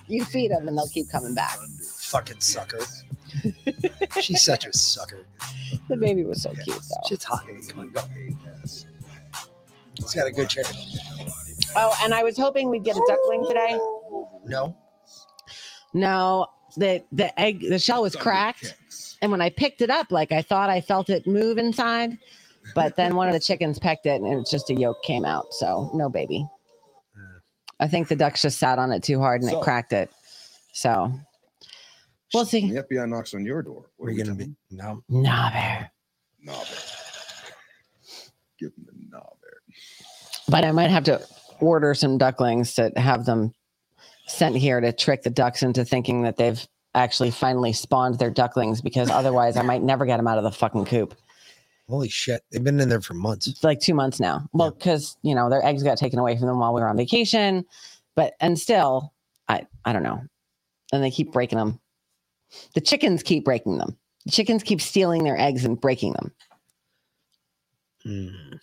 You 0.09 0.25
feed 0.25 0.51
them, 0.51 0.69
and 0.69 0.77
they'll 0.77 0.89
keep 0.89 1.09
coming 1.11 1.35
back. 1.35 1.57
Fucking 2.01 2.41
sucker. 2.41 2.81
She's 4.21 4.43
such 4.43 4.67
a 4.67 4.73
sucker. 4.73 5.25
The 5.89 5.97
baby 5.97 6.25
was 6.25 6.43
so 6.43 6.53
cute, 6.53 6.67
though. 6.67 7.09
Shit's 7.09 7.25
hot. 7.25 7.47
Come 7.69 7.81
on, 7.81 7.91
go. 7.91 8.03
It's 8.63 10.15
got 10.15 10.27
a 10.27 10.33
good 10.33 10.51
chair. 10.51 10.65
Oh, 11.77 11.95
and 12.03 12.13
I 12.13 12.23
was 12.23 12.37
hoping 12.37 12.69
we'd 12.69 12.85
get 12.85 12.97
a 12.97 13.05
duckling 13.07 13.47
today. 13.47 13.79
No. 14.45 14.77
No, 15.95 16.47
the 16.77 17.05
the 17.13 17.39
egg 17.39 17.61
the 17.69 17.79
shell 17.79 18.03
was 18.03 18.17
cracked, 18.17 18.75
and 19.21 19.31
when 19.31 19.41
I 19.41 19.51
picked 19.51 19.83
it 19.83 19.91
up, 19.91 20.11
like 20.11 20.33
I 20.33 20.43
thought 20.43 20.71
I 20.71 20.81
felt 20.81 21.11
it 21.11 21.27
move 21.27 21.59
inside, 21.59 22.19
but 22.75 22.97
then 22.97 23.15
one 23.17 23.29
of 23.29 23.35
the 23.35 23.41
chickens 23.41 23.79
pecked 23.79 24.07
it, 24.07 24.21
and 24.21 24.41
it's 24.41 24.51
just 24.51 24.71
a 24.71 24.75
yolk 24.75 25.03
came 25.03 25.25
out. 25.25 25.53
So 25.53 25.91
no 25.95 26.09
baby. 26.09 26.47
I 27.83 27.89
think 27.89 28.07
the 28.07 28.15
ducks 28.15 28.43
just 28.43 28.59
sat 28.59 28.79
on 28.79 28.93
it 28.93 29.03
too 29.03 29.19
hard 29.19 29.43
and 29.43 29.51
it 29.51 29.61
cracked 29.61 29.93
it. 29.93 30.09
So 30.73 31.13
we'll 32.33 32.45
see. 32.45 32.71
The 32.71 32.85
FBI 32.85 33.09
knocks 33.09 33.35
on 33.35 33.45
your 33.45 33.61
door. 33.61 33.91
What 33.97 34.07
are 34.07 34.13
you 34.13 34.25
going 34.25 34.39
to 34.39 34.45
be? 34.45 34.55
No. 34.71 35.03
Nah, 35.09 35.51
bear. 35.51 35.91
Nah, 36.41 36.53
bear. 36.53 36.79
Give 38.61 38.73
them 38.77 38.87
the 38.87 38.93
nah, 39.11 39.19
bear. 39.19 39.63
But 40.49 40.65
I 40.65 40.71
might 40.71 40.91
have 40.91 41.03
to 41.05 41.27
order 41.61 41.93
some 41.95 42.19
ducklings 42.19 42.75
to 42.75 42.93
have 42.97 43.25
them 43.25 43.53
sent 44.27 44.57
here 44.57 44.81
to 44.81 44.93
trick 44.93 45.23
the 45.23 45.31
ducks 45.31 45.63
into 45.63 45.85
thinking 45.85 46.23
that 46.23 46.37
they've 46.37 46.67
actually 46.95 47.31
finally 47.31 47.73
spawned 47.73 48.19
their 48.19 48.31
ducklings 48.31 48.81
because 48.81 49.11
otherwise 49.11 49.57
I 49.57 49.63
might 49.63 49.83
never 49.83 50.05
get 50.05 50.19
them 50.19 50.29
out 50.29 50.39
of 50.39 50.45
the 50.45 50.53
fucking 50.53 50.85
coop. 50.85 51.15
Holy 51.89 52.09
shit. 52.09 52.43
They've 52.51 52.63
been 52.63 52.81
in 52.81 52.89
there 52.89 53.01
for 53.01 53.15
months. 53.15 53.47
It's 53.47 53.65
like 53.65 53.81
two 53.81 53.95
months 53.95 54.21
now. 54.21 54.49
Well, 54.53 54.71
because 54.71 55.17
you 55.23 55.35
know 55.35 55.51
their 55.51 55.65
eggs 55.65 55.83
got 55.83 55.99
taken 55.99 56.19
away 56.19 56.37
from 56.37 56.47
them 56.47 56.59
while 56.59 56.73
we 56.73 56.81
were 56.81 56.89
on 56.89 56.97
vacation, 56.97 57.65
but 58.15 58.35
and 58.41 58.59
still, 58.59 59.13
I 59.49 59.67
I 59.85 59.93
don't 59.93 60.03
know, 60.03 60.23
and 60.93 61.03
they 61.03 61.11
keep 61.11 61.33
breaking 61.33 61.59
them. 61.59 61.81
The 62.75 62.81
chickens 62.81 63.23
keep 63.23 63.45
breaking 63.45 63.79
them. 63.79 63.97
The 64.25 64.31
chickens 64.31 64.63
keep 64.63 64.81
stealing 64.81 65.25
their 65.25 65.39
eggs 65.39 65.65
and 65.65 65.81
breaking 65.81 66.13
them. 66.13 66.33
Hmm. 68.05 68.57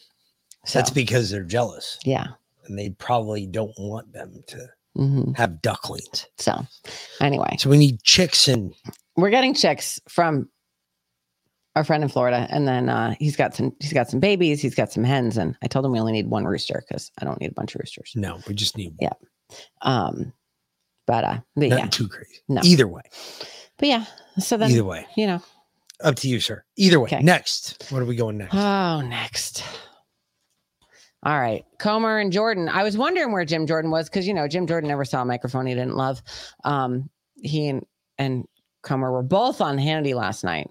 That's 0.73 0.90
because 0.90 1.30
they're 1.30 1.44
jealous. 1.44 1.98
Yeah. 2.06 2.27
And 2.65 2.77
they 2.77 2.91
probably 2.91 3.48
don't 3.48 3.73
want 3.77 4.11
them 4.14 4.44
to 4.48 4.69
Mhm. 5.00 5.38
have 5.38 5.62
ducklings. 5.62 6.26
So, 6.38 6.66
anyway, 7.22 7.56
So 7.58 7.70
we 7.70 7.78
need 7.78 8.04
chicks 8.04 8.48
and 8.48 8.74
we're 9.16 9.30
getting 9.30 9.54
chicks 9.54 10.00
from 10.10 10.50
our 11.76 11.84
friend 11.84 12.04
in 12.04 12.10
Florida, 12.10 12.48
and 12.50 12.68
then 12.68 12.90
uh, 12.90 13.16
he's 13.20 13.36
got 13.36 13.56
some 13.56 13.74
he's 13.80 13.94
got 13.94 14.10
some 14.10 14.20
babies, 14.20 14.62
he's 14.62 14.76
got 14.76 14.92
some 14.92 15.04
hens, 15.04 15.38
and 15.38 15.56
I 15.64 15.68
told 15.68 15.86
him 15.86 15.92
we 15.92 16.00
only 16.00 16.12
need 16.14 16.28
one 16.28 16.46
rooster 16.46 16.84
because 16.88 17.12
I 17.22 17.26
don't 17.26 17.40
need 17.40 17.52
a 17.52 17.54
bunch 17.54 17.76
of 17.76 17.80
roosters. 17.80 18.12
no, 18.16 18.40
we 18.48 18.54
just 18.56 18.76
need 18.78 18.94
one. 18.98 18.98
Yeah. 19.02 19.14
Um, 19.82 20.34
but 21.08 21.24
uh, 21.24 21.40
but 21.56 21.70
nothing 21.70 21.86
yeah, 21.86 21.90
too 21.90 22.08
crazy. 22.08 22.40
no. 22.48 22.62
Either 22.64 22.88
way. 22.88 23.02
But 23.78 23.88
yeah, 23.88 24.06
so 24.40 24.58
then 24.58 24.72
Either 24.72 24.84
way. 24.84 25.06
you 25.16 25.26
know. 25.28 25.42
Up 26.04 26.16
to 26.16 26.30
you, 26.30 26.40
sir. 26.40 26.64
Either 26.78 27.00
way. 27.00 27.08
Okay. 27.08 27.22
Next. 27.22 27.86
What 27.90 28.02
are 28.02 28.06
we 28.06 28.16
going 28.16 28.38
next? 28.38 28.54
Oh, 28.56 29.02
next. 29.02 29.64
All 31.24 31.40
right, 31.40 31.66
Comer 31.80 32.18
and 32.18 32.32
Jordan. 32.32 32.70
I 32.70 32.84
was 32.84 32.98
wondering 32.98 33.34
where 33.34 33.44
Jim 33.44 33.68
Jordan 33.68 33.91
was 33.91 34.10
because 34.10 34.26
you 34.26 34.34
know 34.34 34.48
Jim 34.48 34.66
Jordan 34.66 34.88
never 34.88 35.04
saw 35.04 35.22
a 35.22 35.26
microphone 35.26 35.66
he 35.66 35.74
didn't 35.74 35.98
love. 35.98 36.22
Um, 36.64 37.10
he 37.36 37.68
and 37.68 37.86
and 38.18 38.46
Comer 38.84 39.12
were 39.12 39.24
both 39.24 39.60
on 39.60 39.78
Hannity 39.78 40.16
last 40.16 40.46
night, 40.46 40.70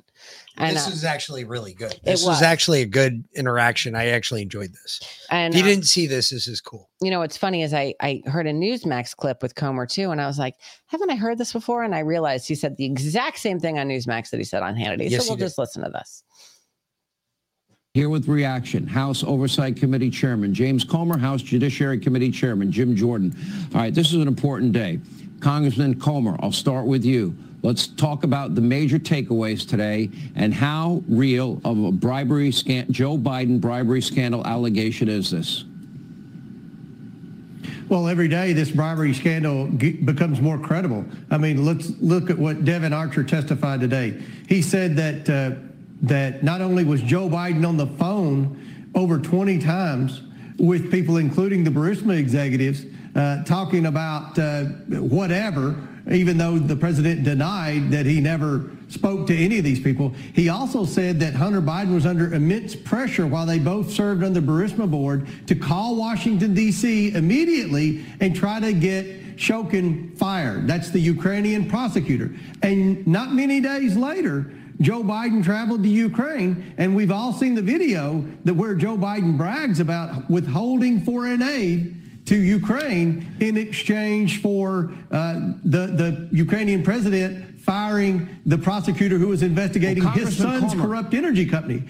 and 0.56 0.74
this 0.74 0.88
uh, 0.88 0.90
is 0.90 1.04
actually 1.04 1.44
really 1.44 1.74
good. 1.74 2.00
This 2.02 2.22
was. 2.22 2.36
was 2.36 2.42
actually 2.42 2.80
a 2.80 2.86
good 2.86 3.22
interaction. 3.34 3.94
I 3.94 4.06
actually 4.06 4.40
enjoyed 4.40 4.72
this. 4.72 5.00
and 5.30 5.52
if 5.52 5.60
you 5.60 5.66
uh, 5.66 5.68
didn't 5.68 5.86
see 5.86 6.06
this, 6.06 6.30
this 6.30 6.48
is 6.48 6.62
cool. 6.62 6.88
you 7.02 7.10
know 7.10 7.18
what's 7.18 7.36
funny 7.36 7.62
is 7.62 7.74
I 7.74 7.94
I 8.00 8.22
heard 8.24 8.46
a 8.46 8.52
Newsmax 8.52 9.14
clip 9.14 9.42
with 9.42 9.54
Comer 9.54 9.84
too, 9.84 10.10
and 10.10 10.20
I 10.20 10.26
was 10.26 10.38
like, 10.38 10.54
haven't 10.86 11.10
I 11.10 11.16
heard 11.16 11.36
this 11.36 11.52
before? 11.52 11.82
And 11.82 11.94
I 11.94 12.00
realized 12.00 12.48
he 12.48 12.54
said 12.54 12.78
the 12.78 12.86
exact 12.86 13.38
same 13.38 13.60
thing 13.60 13.78
on 13.78 13.88
Newsmax 13.88 14.30
that 14.30 14.38
he 14.38 14.44
said 14.44 14.62
on 14.62 14.74
Hannity. 14.74 15.10
Yes, 15.10 15.26
so 15.26 15.32
we'll 15.32 15.36
did. 15.36 15.44
just 15.44 15.58
listen 15.58 15.84
to 15.84 15.90
this. 15.90 16.24
Here 17.98 18.08
with 18.08 18.28
reaction, 18.28 18.86
House 18.86 19.24
Oversight 19.24 19.74
Committee 19.74 20.08
Chairman 20.08 20.54
James 20.54 20.84
Comer, 20.84 21.18
House 21.18 21.42
Judiciary 21.42 21.98
Committee 21.98 22.30
Chairman 22.30 22.70
Jim 22.70 22.94
Jordan. 22.94 23.34
All 23.74 23.80
right, 23.80 23.92
this 23.92 24.10
is 24.12 24.22
an 24.22 24.28
important 24.28 24.72
day. 24.72 25.00
Congressman 25.40 25.98
Comer, 25.98 26.36
I'll 26.38 26.52
start 26.52 26.86
with 26.86 27.04
you. 27.04 27.36
Let's 27.62 27.88
talk 27.88 28.22
about 28.22 28.54
the 28.54 28.60
major 28.60 29.00
takeaways 29.00 29.68
today 29.68 30.10
and 30.36 30.54
how 30.54 31.02
real 31.08 31.60
of 31.64 31.82
a 31.82 31.90
bribery 31.90 32.52
Joe 32.52 33.18
Biden 33.18 33.60
bribery 33.60 34.00
scandal 34.00 34.46
allegation 34.46 35.08
is 35.08 35.32
this? 35.32 35.64
Well, 37.88 38.06
every 38.06 38.28
day 38.28 38.52
this 38.52 38.70
bribery 38.70 39.12
scandal 39.12 39.66
becomes 39.66 40.40
more 40.40 40.58
credible. 40.58 41.04
I 41.32 41.38
mean, 41.38 41.64
let's 41.64 41.90
look 42.00 42.30
at 42.30 42.38
what 42.38 42.64
Devon 42.64 42.92
Archer 42.92 43.24
testified 43.24 43.80
today. 43.80 44.22
He 44.48 44.62
said 44.62 44.94
that 44.94 45.28
uh, 45.28 45.67
that 46.02 46.42
not 46.42 46.60
only 46.60 46.84
was 46.84 47.02
Joe 47.02 47.28
Biden 47.28 47.66
on 47.66 47.76
the 47.76 47.86
phone 47.86 48.90
over 48.94 49.18
20 49.18 49.58
times 49.58 50.22
with 50.58 50.90
people, 50.90 51.16
including 51.16 51.64
the 51.64 51.70
Burisma 51.70 52.18
executives, 52.18 52.84
uh, 53.14 53.42
talking 53.44 53.86
about 53.86 54.38
uh, 54.38 54.64
whatever, 54.64 55.88
even 56.10 56.38
though 56.38 56.58
the 56.58 56.76
president 56.76 57.24
denied 57.24 57.90
that 57.90 58.06
he 58.06 58.20
never 58.20 58.70
spoke 58.88 59.26
to 59.26 59.36
any 59.36 59.58
of 59.58 59.64
these 59.64 59.80
people. 59.80 60.14
He 60.32 60.48
also 60.48 60.84
said 60.84 61.20
that 61.20 61.34
Hunter 61.34 61.60
Biden 61.60 61.92
was 61.92 62.06
under 62.06 62.32
immense 62.32 62.74
pressure 62.74 63.26
while 63.26 63.44
they 63.44 63.58
both 63.58 63.90
served 63.90 64.24
on 64.24 64.32
the 64.32 64.40
Burisma 64.40 64.90
board 64.90 65.28
to 65.46 65.54
call 65.54 65.96
Washington, 65.96 66.54
D.C. 66.54 67.14
immediately 67.14 68.04
and 68.20 68.34
try 68.34 68.60
to 68.60 68.72
get 68.72 69.36
Shokin 69.36 70.16
fired. 70.16 70.66
That's 70.66 70.90
the 70.90 71.00
Ukrainian 71.00 71.68
prosecutor. 71.68 72.32
And 72.62 73.06
not 73.06 73.32
many 73.32 73.60
days 73.60 73.96
later, 73.96 74.50
Joe 74.80 75.02
Biden 75.02 75.42
traveled 75.44 75.82
to 75.82 75.88
Ukraine, 75.88 76.74
and 76.78 76.94
we've 76.94 77.10
all 77.10 77.32
seen 77.32 77.54
the 77.54 77.62
video 77.62 78.24
that 78.44 78.54
where 78.54 78.74
Joe 78.74 78.96
Biden 78.96 79.36
brags 79.36 79.80
about 79.80 80.30
withholding 80.30 81.00
foreign 81.00 81.42
aid 81.42 81.96
to 82.26 82.36
Ukraine 82.36 83.34
in 83.40 83.56
exchange 83.56 84.40
for 84.40 84.92
uh, 85.10 85.40
the 85.64 85.86
the 85.86 86.28
Ukrainian 86.30 86.82
president 86.82 87.60
firing 87.60 88.28
the 88.46 88.58
prosecutor 88.58 89.18
who 89.18 89.28
was 89.28 89.42
investigating 89.42 90.04
Well, 90.04 90.12
his 90.12 90.36
son's 90.36 90.74
corrupt 90.74 91.12
energy 91.14 91.44
company. 91.46 91.84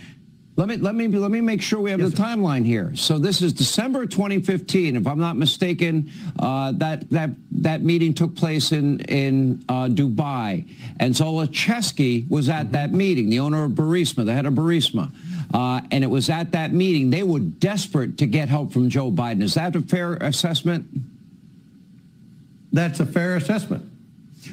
Let 0.58 0.66
me 0.66 0.76
let 0.76 0.96
me 0.96 1.06
let 1.06 1.30
me 1.30 1.40
make 1.40 1.62
sure 1.62 1.78
we 1.78 1.92
have 1.92 2.00
the 2.00 2.08
timeline 2.08 2.66
here. 2.66 2.90
So 2.96 3.16
this 3.16 3.42
is 3.42 3.52
December 3.52 4.06
2015, 4.06 4.96
if 4.96 5.06
I'm 5.06 5.20
not 5.20 5.36
mistaken. 5.36 6.10
Uh, 6.36 6.72
that 6.78 7.08
that 7.10 7.30
that 7.52 7.84
meeting 7.84 8.12
took 8.12 8.34
place 8.34 8.72
in 8.72 8.98
in 9.02 9.64
uh, 9.68 9.86
Dubai, 9.86 10.68
and 10.98 11.14
Zlochevsky 11.14 12.28
was 12.28 12.48
at 12.48 12.72
that 12.72 12.92
meeting. 12.92 13.30
The 13.30 13.38
owner 13.38 13.62
of 13.62 13.72
Burisma, 13.72 14.26
the 14.26 14.34
head 14.34 14.46
of 14.46 14.54
Burisma, 14.54 15.12
uh, 15.54 15.80
and 15.92 16.02
it 16.02 16.08
was 16.08 16.28
at 16.28 16.50
that 16.50 16.72
meeting 16.72 17.10
they 17.10 17.22
were 17.22 17.38
desperate 17.38 18.18
to 18.18 18.26
get 18.26 18.48
help 18.48 18.72
from 18.72 18.90
Joe 18.90 19.12
Biden. 19.12 19.44
Is 19.44 19.54
that 19.54 19.76
a 19.76 19.80
fair 19.80 20.14
assessment? 20.14 20.88
That's 22.72 22.98
a 22.98 23.06
fair 23.06 23.36
assessment. 23.36 23.88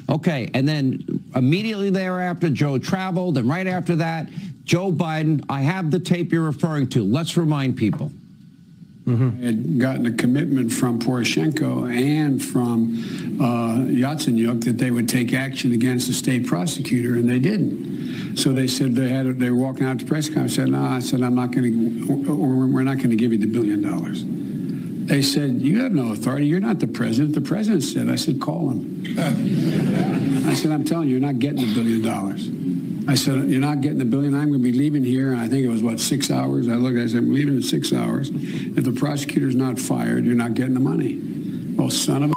Okay, 0.08 0.52
and 0.54 0.68
then 0.68 1.24
immediately 1.34 1.90
thereafter, 1.90 2.48
Joe 2.48 2.78
traveled, 2.78 3.38
and 3.38 3.48
right 3.48 3.66
after 3.66 3.96
that, 3.96 4.28
Joe 4.66 4.92
Biden. 4.92 5.44
I 5.48 5.62
have 5.62 5.90
the 5.90 6.00
tape 6.00 6.32
you're 6.32 6.42
referring 6.42 6.88
to. 6.90 7.02
Let's 7.02 7.36
remind 7.36 7.76
people. 7.76 8.10
had 9.40 9.78
gotten 9.78 10.06
a 10.06 10.12
commitment 10.12 10.72
from 10.72 10.98
Poroshenko 10.98 11.88
and 11.94 12.44
from 12.44 13.38
uh, 13.40 13.78
Yatsenyuk 13.86 14.64
that 14.64 14.78
they 14.78 14.90
would 14.90 15.08
take 15.08 15.32
action 15.32 15.72
against 15.72 16.08
the 16.08 16.12
state 16.12 16.44
prosecutor, 16.46 17.14
and 17.14 17.30
they 17.30 17.38
didn't. 17.38 18.36
So 18.36 18.52
they 18.52 18.66
said 18.66 18.96
they 18.96 19.08
had, 19.08 19.38
they 19.38 19.48
were 19.50 19.56
walking 19.56 19.86
out 19.86 20.00
to 20.00 20.04
press 20.04 20.26
conference. 20.26 20.54
I 20.54 20.56
said, 20.56 20.68
no, 20.70 20.82
I 20.82 20.98
said, 20.98 21.22
I'm 21.22 21.36
not 21.36 21.52
going 21.52 22.06
to, 22.06 22.30
or 22.30 22.66
we're 22.66 22.82
not 22.82 22.96
going 22.96 23.10
to 23.10 23.16
give 23.16 23.32
you 23.32 23.38
the 23.38 23.46
billion 23.46 23.80
dollars. 23.82 24.24
They 25.06 25.22
said, 25.22 25.62
you 25.62 25.80
have 25.82 25.92
no 25.92 26.10
authority. 26.10 26.46
You're 26.48 26.58
not 26.58 26.80
the 26.80 26.88
president. 26.88 27.36
The 27.36 27.40
president 27.40 27.84
said, 27.84 28.10
I 28.10 28.16
said, 28.16 28.40
call 28.40 28.70
him. 28.70 29.14
I 30.48 30.54
said, 30.54 30.72
I'm 30.72 30.84
telling 30.84 31.08
you, 31.08 31.16
you're 31.16 31.24
not 31.24 31.38
getting 31.38 31.60
the 31.64 31.72
billion 31.72 32.02
dollars. 32.02 32.48
I 33.08 33.14
said, 33.14 33.48
you're 33.48 33.60
not 33.60 33.80
getting 33.80 33.98
the 33.98 34.04
billion. 34.04 34.34
I'm 34.34 34.48
going 34.48 34.62
to 34.62 34.72
be 34.72 34.72
leaving 34.72 35.04
here. 35.04 35.34
I 35.34 35.48
think 35.48 35.64
it 35.64 35.68
was, 35.68 35.82
what, 35.82 36.00
six 36.00 36.30
hours? 36.30 36.68
I 36.68 36.72
looked, 36.72 36.98
I 36.98 37.06
said, 37.06 37.18
I'm 37.18 37.32
leaving 37.32 37.54
in 37.54 37.62
six 37.62 37.92
hours. 37.92 38.30
If 38.32 38.84
the 38.84 38.92
prosecutor's 38.92 39.54
not 39.54 39.78
fired, 39.78 40.24
you're 40.24 40.34
not 40.34 40.54
getting 40.54 40.74
the 40.74 40.80
money. 40.80 41.20
Well, 41.76 41.90
son 41.90 42.24
of 42.24 42.30
a 42.32 42.34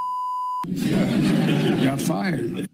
got 1.84 2.00
fired. 2.00 2.68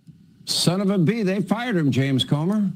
Son 0.45 0.81
of 0.81 0.91
a 0.91 0.99
B, 0.99 1.23
they 1.23 1.41
fired 1.41 1.77
him, 1.77 1.91
James 1.91 2.25
Comer. 2.25 2.71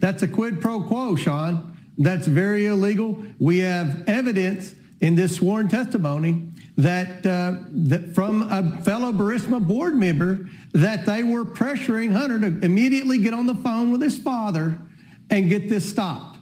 That's 0.00 0.22
a 0.22 0.28
quid 0.28 0.60
pro 0.60 0.80
quo, 0.80 1.14
Sean. 1.16 1.76
That's 1.98 2.26
very 2.26 2.66
illegal. 2.66 3.22
We 3.38 3.58
have 3.58 4.04
evidence 4.08 4.74
in 5.00 5.14
this 5.14 5.36
sworn 5.36 5.68
testimony 5.68 6.47
that, 6.78 7.26
uh, 7.26 7.56
that 7.70 8.14
from 8.14 8.42
a 8.50 8.80
fellow 8.82 9.12
Burisma 9.12 9.64
board 9.64 9.96
member 9.96 10.48
that 10.72 11.04
they 11.04 11.24
were 11.24 11.44
pressuring 11.44 12.12
Hunter 12.12 12.38
to 12.38 12.64
immediately 12.64 13.18
get 13.18 13.34
on 13.34 13.46
the 13.46 13.54
phone 13.56 13.90
with 13.90 14.00
his 14.00 14.16
father 14.16 14.78
and 15.28 15.48
get 15.48 15.68
this 15.68 15.88
stopped. 15.88 16.38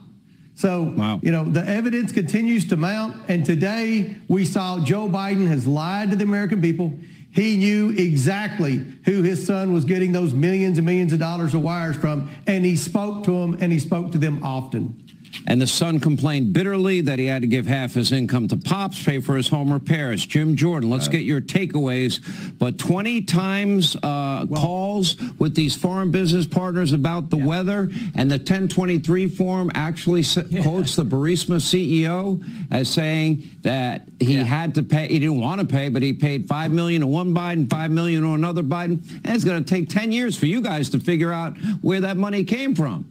So, 0.53 0.93
you 1.21 1.31
know, 1.31 1.43
the 1.43 1.67
evidence 1.67 2.11
continues 2.11 2.67
to 2.69 2.77
mount. 2.77 3.15
And 3.27 3.45
today 3.45 4.15
we 4.27 4.45
saw 4.45 4.79
Joe 4.79 5.07
Biden 5.07 5.47
has 5.47 5.67
lied 5.67 6.11
to 6.11 6.15
the 6.15 6.23
American 6.23 6.61
people. 6.61 6.93
He 7.31 7.57
knew 7.57 7.91
exactly 7.91 8.83
who 9.05 9.21
his 9.21 9.45
son 9.45 9.71
was 9.71 9.85
getting 9.85 10.11
those 10.11 10.33
millions 10.33 10.77
and 10.77 10.85
millions 10.85 11.13
of 11.13 11.19
dollars 11.19 11.53
of 11.53 11.61
wires 11.61 11.95
from. 11.95 12.31
And 12.47 12.65
he 12.65 12.75
spoke 12.75 13.23
to 13.25 13.31
them 13.31 13.57
and 13.59 13.71
he 13.71 13.79
spoke 13.79 14.11
to 14.13 14.17
them 14.17 14.43
often. 14.43 15.06
And 15.45 15.61
the 15.61 15.67
son 15.67 15.99
complained 15.99 16.53
bitterly 16.53 17.01
that 17.01 17.19
he 17.19 17.25
had 17.25 17.41
to 17.41 17.47
give 17.47 17.67
half 17.67 17.93
his 17.93 18.11
income 18.11 18.47
to 18.47 18.57
Pops, 18.57 19.03
pay 19.03 19.19
for 19.19 19.35
his 19.37 19.47
home 19.47 19.71
repairs. 19.71 20.25
Jim 20.25 20.55
Jordan, 20.55 20.89
let's 20.89 21.07
get 21.07 21.21
your 21.21 21.41
takeaways. 21.41 22.19
But 22.57 22.77
20 22.77 23.21
times 23.23 23.95
uh, 24.03 24.45
calls 24.47 25.15
with 25.39 25.55
these 25.55 25.75
foreign 25.75 26.11
business 26.11 26.45
partners 26.47 26.93
about 26.93 27.29
the 27.29 27.37
weather, 27.37 27.89
and 28.15 28.29
the 28.31 28.37
1023 28.37 29.27
form 29.29 29.71
actually 29.75 30.21
s- 30.21 30.37
quotes 30.61 30.95
the 30.95 31.05
Burisma 31.05 31.57
CEO 31.61 32.43
as 32.71 32.89
saying 32.89 33.49
that 33.61 34.03
he 34.19 34.35
had 34.35 34.75
to 34.75 34.83
pay, 34.83 35.07
he 35.07 35.19
didn't 35.19 35.39
want 35.39 35.61
to 35.61 35.67
pay, 35.67 35.89
but 35.89 36.01
he 36.01 36.13
paid 36.13 36.47
5 36.47 36.71
million 36.71 37.01
to 37.01 37.07
one 37.07 37.33
Biden, 37.33 37.69
5 37.69 37.91
million 37.91 38.23
to 38.23 38.29
another 38.33 38.63
Biden. 38.63 39.01
And 39.23 39.35
it's 39.35 39.43
going 39.43 39.63
to 39.63 39.69
take 39.69 39.89
10 39.89 40.11
years 40.11 40.37
for 40.37 40.45
you 40.45 40.61
guys 40.61 40.89
to 40.91 40.99
figure 40.99 41.31
out 41.31 41.57
where 41.81 42.01
that 42.01 42.17
money 42.17 42.43
came 42.43 42.75
from. 42.75 43.05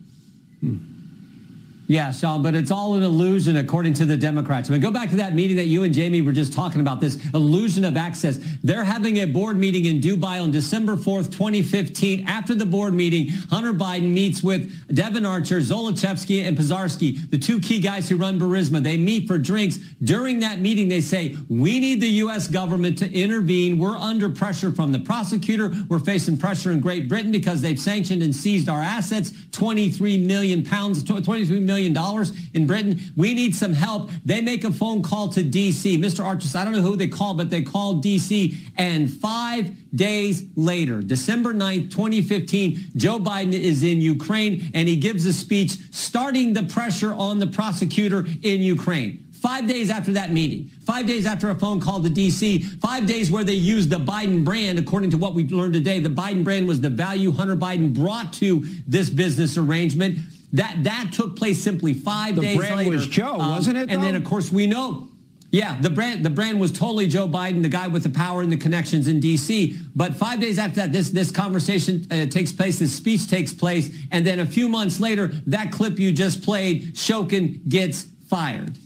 Yeah, 1.88 2.10
Sean, 2.10 2.42
but 2.42 2.56
it's 2.56 2.72
all 2.72 2.94
an 2.94 3.04
illusion 3.04 3.58
according 3.58 3.94
to 3.94 4.04
the 4.04 4.16
Democrats. 4.16 4.68
I 4.68 4.72
mean, 4.72 4.80
go 4.80 4.90
back 4.90 5.08
to 5.10 5.16
that 5.16 5.34
meeting 5.34 5.56
that 5.56 5.66
you 5.66 5.84
and 5.84 5.94
Jamie 5.94 6.20
were 6.20 6.32
just 6.32 6.52
talking 6.52 6.80
about, 6.80 7.00
this 7.00 7.18
illusion 7.32 7.84
of 7.84 7.96
access. 7.96 8.40
They're 8.64 8.82
having 8.82 9.18
a 9.18 9.24
board 9.24 9.56
meeting 9.56 9.84
in 9.84 10.00
Dubai 10.00 10.42
on 10.42 10.50
December 10.50 10.96
4th, 10.96 11.30
2015. 11.30 12.26
After 12.26 12.54
the 12.54 12.66
board 12.66 12.92
meeting, 12.92 13.28
Hunter 13.50 13.72
Biden 13.72 14.10
meets 14.12 14.42
with 14.42 14.94
Devon 14.94 15.24
Archer, 15.24 15.60
Zlochevsky, 15.60 16.44
and 16.46 16.58
Pozharskyi, 16.58 17.30
the 17.30 17.38
two 17.38 17.60
key 17.60 17.78
guys 17.78 18.08
who 18.08 18.16
run 18.16 18.40
Burisma. 18.40 18.82
They 18.82 18.96
meet 18.96 19.28
for 19.28 19.38
drinks. 19.38 19.78
During 20.02 20.40
that 20.40 20.58
meeting, 20.58 20.88
they 20.88 21.00
say, 21.00 21.36
we 21.48 21.78
need 21.78 22.00
the 22.00 22.08
U.S. 22.08 22.48
government 22.48 22.98
to 22.98 23.12
intervene. 23.12 23.78
We're 23.78 23.96
under 23.96 24.28
pressure 24.28 24.72
from 24.72 24.90
the 24.90 24.98
prosecutor. 24.98 25.72
We're 25.88 26.00
facing 26.00 26.36
pressure 26.36 26.72
in 26.72 26.80
Great 26.80 27.08
Britain 27.08 27.30
because 27.30 27.60
they've 27.60 27.78
sanctioned 27.78 28.22
and 28.22 28.34
seized 28.34 28.68
our 28.68 28.80
assets, 28.80 29.32
23 29.52 30.18
million 30.18 30.64
pounds, 30.64 31.04
23 31.04 31.60
million 31.60 31.75
dollars 31.84 32.32
in 32.54 32.66
Britain. 32.66 33.00
We 33.16 33.34
need 33.34 33.54
some 33.54 33.72
help. 33.72 34.10
They 34.24 34.40
make 34.40 34.64
a 34.64 34.72
phone 34.72 35.02
call 35.02 35.28
to 35.30 35.42
D.C. 35.42 35.98
Mr. 35.98 36.24
Archer, 36.24 36.48
I 36.56 36.64
don't 36.64 36.72
know 36.72 36.80
who 36.80 36.96
they 36.96 37.08
called, 37.08 37.36
but 37.38 37.50
they 37.50 37.62
called 37.62 38.02
D.C. 38.02 38.56
And 38.76 39.12
five 39.12 39.70
days 39.94 40.44
later, 40.56 41.00
December 41.02 41.54
9th, 41.54 41.90
2015, 41.90 42.92
Joe 42.96 43.18
Biden 43.18 43.52
is 43.52 43.82
in 43.82 44.00
Ukraine 44.00 44.70
and 44.74 44.88
he 44.88 44.96
gives 44.96 45.26
a 45.26 45.32
speech 45.32 45.78
starting 45.90 46.52
the 46.52 46.64
pressure 46.64 47.12
on 47.14 47.38
the 47.38 47.46
prosecutor 47.46 48.26
in 48.42 48.60
Ukraine. 48.60 49.26
Five 49.40 49.68
days 49.68 49.90
after 49.90 50.12
that 50.12 50.32
meeting, 50.32 50.70
five 50.86 51.06
days 51.06 51.26
after 51.26 51.50
a 51.50 51.54
phone 51.54 51.78
call 51.78 52.02
to 52.02 52.08
D.C., 52.08 52.62
five 52.80 53.06
days 53.06 53.30
where 53.30 53.44
they 53.44 53.54
used 53.54 53.90
the 53.90 53.98
Biden 53.98 54.44
brand, 54.44 54.78
according 54.78 55.10
to 55.10 55.18
what 55.18 55.34
we've 55.34 55.52
learned 55.52 55.74
today, 55.74 56.00
the 56.00 56.08
Biden 56.08 56.42
brand 56.42 56.66
was 56.66 56.80
the 56.80 56.90
value 56.90 57.30
Hunter 57.30 57.56
Biden 57.56 57.94
brought 57.94 58.32
to 58.34 58.66
this 58.88 59.10
business 59.10 59.56
arrangement. 59.56 60.18
That 60.52 60.84
that 60.84 61.12
took 61.12 61.36
place 61.36 61.62
simply 61.62 61.92
five 61.94 62.36
The 62.36 62.42
days 62.42 62.56
brand 62.56 62.76
later. 62.76 62.90
was 62.90 63.06
Joe, 63.06 63.38
Um, 63.40 63.50
wasn't 63.50 63.76
it, 63.78 63.90
And 63.90 64.02
then, 64.02 64.14
of 64.14 64.24
course, 64.24 64.50
we 64.52 64.66
know. 64.66 65.08
Yeah, 65.52 65.80
the 65.80 65.90
brand 65.90 66.24
the 66.24 66.30
brand 66.30 66.60
was 66.60 66.72
totally 66.72 67.06
Joe 67.06 67.28
Biden, 67.28 67.62
the 67.62 67.68
guy 67.68 67.86
with 67.86 68.02
the 68.02 68.10
power 68.10 68.42
and 68.42 68.50
the 68.52 68.56
connections 68.56 69.06
in 69.08 69.20
D.C. 69.20 69.78
But 69.94 70.14
five 70.14 70.40
days 70.40 70.58
after 70.58 70.76
that, 70.76 70.92
this 70.92 71.10
this 71.10 71.30
conversation 71.30 72.06
uh, 72.10 72.26
takes 72.26 72.52
place, 72.52 72.78
this 72.78 72.94
speech 72.94 73.28
takes 73.28 73.54
place, 73.54 73.90
and 74.10 74.26
then 74.26 74.40
a 74.40 74.46
few 74.46 74.68
months 74.68 75.00
later, 75.00 75.28
that 75.46 75.72
clip 75.72 75.98
you 75.98 76.12
just 76.12 76.42
played, 76.42 76.94
Shokin 76.94 77.66
gets 77.68 78.06
fired. 78.28 78.76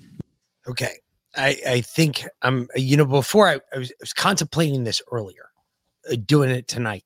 Okay. 0.69 0.97
I, 1.37 1.57
I 1.66 1.81
think 1.81 2.27
I'm, 2.43 2.69
you 2.74 2.97
know, 2.97 3.05
before 3.05 3.49
I, 3.49 3.61
I, 3.74 3.78
was, 3.78 3.91
I 3.91 3.95
was 4.01 4.12
contemplating 4.12 4.82
this 4.82 5.01
earlier, 5.12 5.51
uh, 6.11 6.16
doing 6.27 6.51
it 6.51 6.66
tonight. 6.66 7.05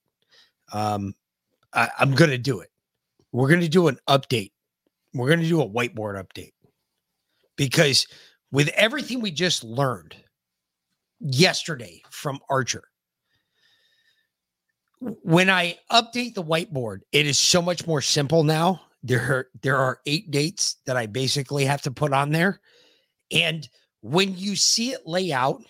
Um, 0.72 1.14
I, 1.74 1.90
I'm 1.98 2.14
going 2.14 2.30
to 2.30 2.38
do 2.38 2.60
it. 2.60 2.70
We're 3.34 3.48
going 3.48 3.62
to 3.62 3.68
do 3.68 3.88
an 3.88 3.98
update. 4.08 4.52
We're 5.12 5.26
going 5.26 5.40
to 5.40 5.48
do 5.48 5.60
a 5.60 5.68
whiteboard 5.68 6.24
update 6.24 6.52
because 7.56 8.06
with 8.52 8.68
everything 8.68 9.20
we 9.20 9.32
just 9.32 9.64
learned 9.64 10.14
yesterday 11.18 12.00
from 12.10 12.38
Archer, 12.48 12.84
when 15.00 15.50
I 15.50 15.76
update 15.90 16.34
the 16.34 16.44
whiteboard, 16.44 17.00
it 17.10 17.26
is 17.26 17.36
so 17.36 17.60
much 17.60 17.88
more 17.88 18.00
simple 18.00 18.44
now. 18.44 18.80
There 19.02 19.20
are, 19.20 19.46
there 19.62 19.78
are 19.78 19.98
eight 20.06 20.30
dates 20.30 20.76
that 20.86 20.96
I 20.96 21.06
basically 21.06 21.64
have 21.64 21.82
to 21.82 21.90
put 21.90 22.12
on 22.12 22.30
there. 22.30 22.60
And 23.32 23.68
when 24.00 24.38
you 24.38 24.54
see 24.54 24.92
it 24.92 25.08
lay 25.08 25.32
out, 25.32 25.60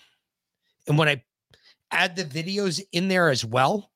and 0.87 0.99
when 0.99 1.09
I 1.09 1.23
add 1.89 2.15
the 2.15 2.25
videos 2.25 2.79
in 2.91 3.07
there 3.07 3.29
as 3.29 3.43
well, 3.43 3.89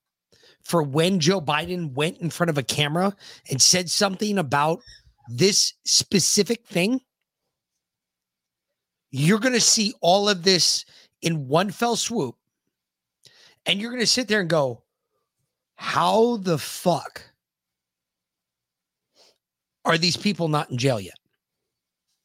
for 0.70 0.84
when 0.84 1.20
Joe 1.20 1.41
Biden 1.41 1.94
went 1.94 2.20
in 2.20 2.30
front 2.30 2.52
of 2.52 2.60
a 2.60 2.64
camera 2.64 3.16
and 3.50 3.60
said 3.60 3.90
something 3.90 4.38
about 4.38 4.82
this 5.28 5.74
specific 5.84 6.64
thing, 6.68 7.02
you're 9.10 9.40
going 9.40 9.56
to 9.56 9.60
see 9.60 9.96
all 10.00 10.30
of 10.30 10.44
this 10.44 10.86
in 11.24 11.48
one 11.48 11.72
fell 11.72 11.96
swoop. 11.96 12.36
And 13.66 13.82
you're 13.82 13.90
going 13.90 14.04
to 14.04 14.08
sit 14.08 14.28
there 14.28 14.41
and 14.41 14.50
go, 14.50 14.84
how 15.76 16.38
the 16.38 16.60
fuck 16.60 17.24
are 19.86 19.98
these 19.98 20.18
people 20.18 20.50
not 20.50 20.70
in 20.70 20.78
jail 20.78 21.00
yet? 21.00 21.18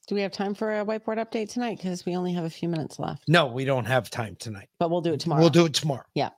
Do 0.06 0.14
we 0.14 0.20
have 0.20 0.32
time 0.32 0.54
for 0.54 0.80
a 0.80 0.84
whiteboard 0.84 1.16
update 1.16 1.50
tonight? 1.50 1.78
Because 1.78 2.04
we 2.04 2.14
only 2.14 2.34
have 2.34 2.44
a 2.44 2.50
few 2.50 2.68
minutes 2.68 2.98
left. 2.98 3.24
No, 3.26 3.46
we 3.46 3.64
don't 3.64 3.86
have 3.86 4.10
time 4.10 4.36
tonight. 4.38 4.68
But 4.78 4.90
we'll 4.90 5.00
do 5.00 5.14
it 5.14 5.20
tomorrow. 5.20 5.40
We'll 5.40 5.48
do 5.48 5.64
it 5.64 5.72
tomorrow. 5.72 6.04
Yeah. 6.14 6.28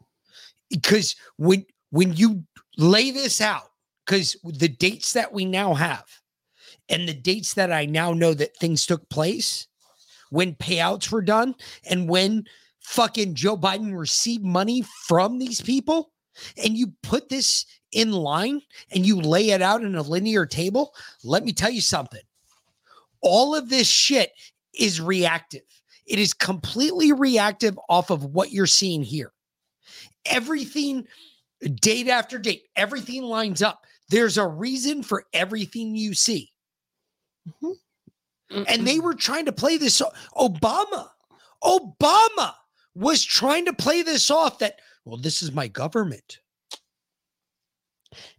Because 0.71 1.17
when 1.37 1.67
when 1.91 2.15
you 2.15 2.45
lay 2.77 3.11
this 3.11 3.41
out, 3.41 3.71
because 4.05 4.37
the 4.45 4.69
dates 4.69 5.13
that 5.15 5.33
we 5.33 5.45
now 5.45 5.75
have 5.75 6.05
and 6.89 7.09
the 7.09 7.15
dates 7.15 7.55
that 7.55 7.73
I 7.73 7.87
now 7.87 8.13
know 8.13 8.35
that 8.35 8.57
things 8.57 8.87
took 8.87 9.09
place, 9.09 9.67
when 10.31 10.55
payouts 10.55 11.11
were 11.11 11.23
done, 11.23 11.55
and 11.89 12.09
when 12.09 12.45
fucking 12.81 13.35
Joe 13.35 13.57
Biden 13.57 13.97
received 13.97 14.45
money 14.45 14.85
from 15.07 15.39
these 15.39 15.61
people, 15.61 16.13
and 16.63 16.77
you 16.77 16.93
put 17.03 17.29
this 17.29 17.65
in 17.93 18.13
line 18.13 18.61
and 18.93 19.07
you 19.07 19.21
lay 19.21 19.51
it 19.51 19.63
out 19.63 19.83
in 19.83 19.95
a 19.95 20.03
linear 20.03 20.45
table, 20.45 20.93
let 21.25 21.45
me 21.45 21.53
tell 21.53 21.71
you 21.71 21.81
something. 21.81 22.21
All 23.23 23.55
of 23.55 23.69
this 23.69 23.89
shit 23.89 24.33
is 24.75 25.01
reactive. 25.01 25.63
It 26.07 26.19
is 26.19 26.35
completely 26.35 27.13
reactive 27.13 27.79
off 27.89 28.11
of 28.11 28.27
what 28.27 28.53
you're 28.53 28.67
seeing 28.67 29.03
here. 29.03 29.33
Everything, 30.27 31.07
date 31.61 32.09
after 32.09 32.39
date, 32.39 32.65
everything 32.77 33.23
lines 33.23 33.63
up. 33.63 33.85
There's 34.09 34.39
a 34.39 34.47
reason 34.47 35.03
for 35.03 35.25
everything 35.33 35.95
you 35.95 36.15
see. 36.15 36.53
Mm-hmm. 37.63 38.63
And 38.69 38.87
they 38.87 39.01
were 39.01 39.15
trying 39.15 39.47
to 39.47 39.53
play 39.53 39.77
this. 39.77 40.01
Obama, 40.37 41.09
Obama 41.65 42.53
was 42.95 43.25
trying 43.25 43.65
to 43.65 43.73
play 43.73 44.03
this 44.03 44.31
off 44.31 44.61
that, 44.61 44.79
well, 45.05 45.17
this 45.17 45.43
is 45.43 45.53
my 45.53 45.67
government. 45.69 46.39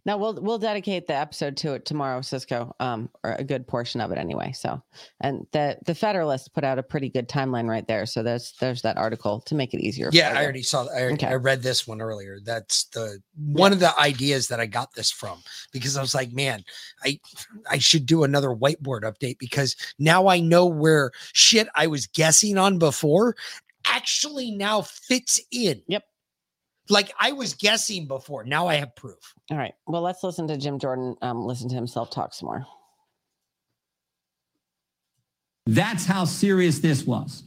No, 0.08 0.16
we'll 0.16 0.40
we'll 0.40 0.58
dedicate 0.58 1.06
the 1.06 1.14
episode 1.14 1.54
to 1.58 1.74
it 1.74 1.84
tomorrow, 1.84 2.22
Cisco. 2.22 2.74
Um, 2.80 3.10
or 3.22 3.32
a 3.32 3.44
good 3.44 3.68
portion 3.68 4.00
of 4.00 4.10
it 4.10 4.16
anyway. 4.16 4.52
So, 4.52 4.82
and 5.20 5.46
the 5.52 5.76
the 5.84 5.94
Federalist 5.94 6.54
put 6.54 6.64
out 6.64 6.78
a 6.78 6.82
pretty 6.82 7.10
good 7.10 7.28
timeline 7.28 7.68
right 7.68 7.86
there. 7.86 8.06
So 8.06 8.22
there's 8.22 8.54
there's 8.58 8.80
that 8.80 8.96
article 8.96 9.42
to 9.42 9.54
make 9.54 9.74
it 9.74 9.82
easier. 9.82 10.08
Yeah, 10.10 10.32
I 10.34 10.42
already 10.42 10.62
saw. 10.62 10.86
I, 10.86 11.02
already, 11.02 11.14
Okay. 11.16 11.26
I 11.26 11.34
read 11.34 11.62
this 11.62 11.86
one 11.86 12.00
earlier. 12.00 12.38
That's 12.42 12.84
the 12.84 13.20
one 13.36 13.74
of 13.74 13.80
the 13.80 13.94
ideas 14.00 14.48
that 14.48 14.60
I 14.60 14.64
got 14.64 14.94
this 14.94 15.10
from 15.10 15.42
because 15.72 15.94
I 15.94 16.00
was 16.00 16.14
like, 16.14 16.32
man, 16.32 16.64
I 17.04 17.20
I 17.70 17.76
should 17.76 18.06
do 18.06 18.24
another 18.24 18.48
whiteboard 18.48 19.02
update 19.02 19.38
because 19.38 19.76
now 19.98 20.26
I 20.26 20.40
know 20.40 20.64
where 20.64 21.10
shit 21.34 21.68
I 21.74 21.86
was 21.86 22.06
guessing 22.06 22.56
on 22.56 22.78
before 22.78 23.36
actually 23.84 24.52
now 24.52 24.80
fits 24.80 25.38
in. 25.50 25.82
Yep. 25.86 26.04
Like 26.90 27.12
I 27.18 27.32
was 27.32 27.54
guessing 27.54 28.06
before. 28.06 28.44
Now 28.44 28.66
I 28.66 28.76
have 28.76 28.94
proof. 28.96 29.34
All 29.50 29.58
right. 29.58 29.74
Well, 29.86 30.02
let's 30.02 30.22
listen 30.22 30.46
to 30.48 30.56
Jim 30.56 30.78
Jordan. 30.78 31.16
Um, 31.22 31.44
listen 31.44 31.68
to 31.68 31.74
himself 31.74 32.10
talk 32.10 32.34
some 32.34 32.46
more. 32.46 32.66
That's 35.66 36.06
how 36.06 36.24
serious 36.24 36.78
this 36.78 37.04
was. 37.04 37.42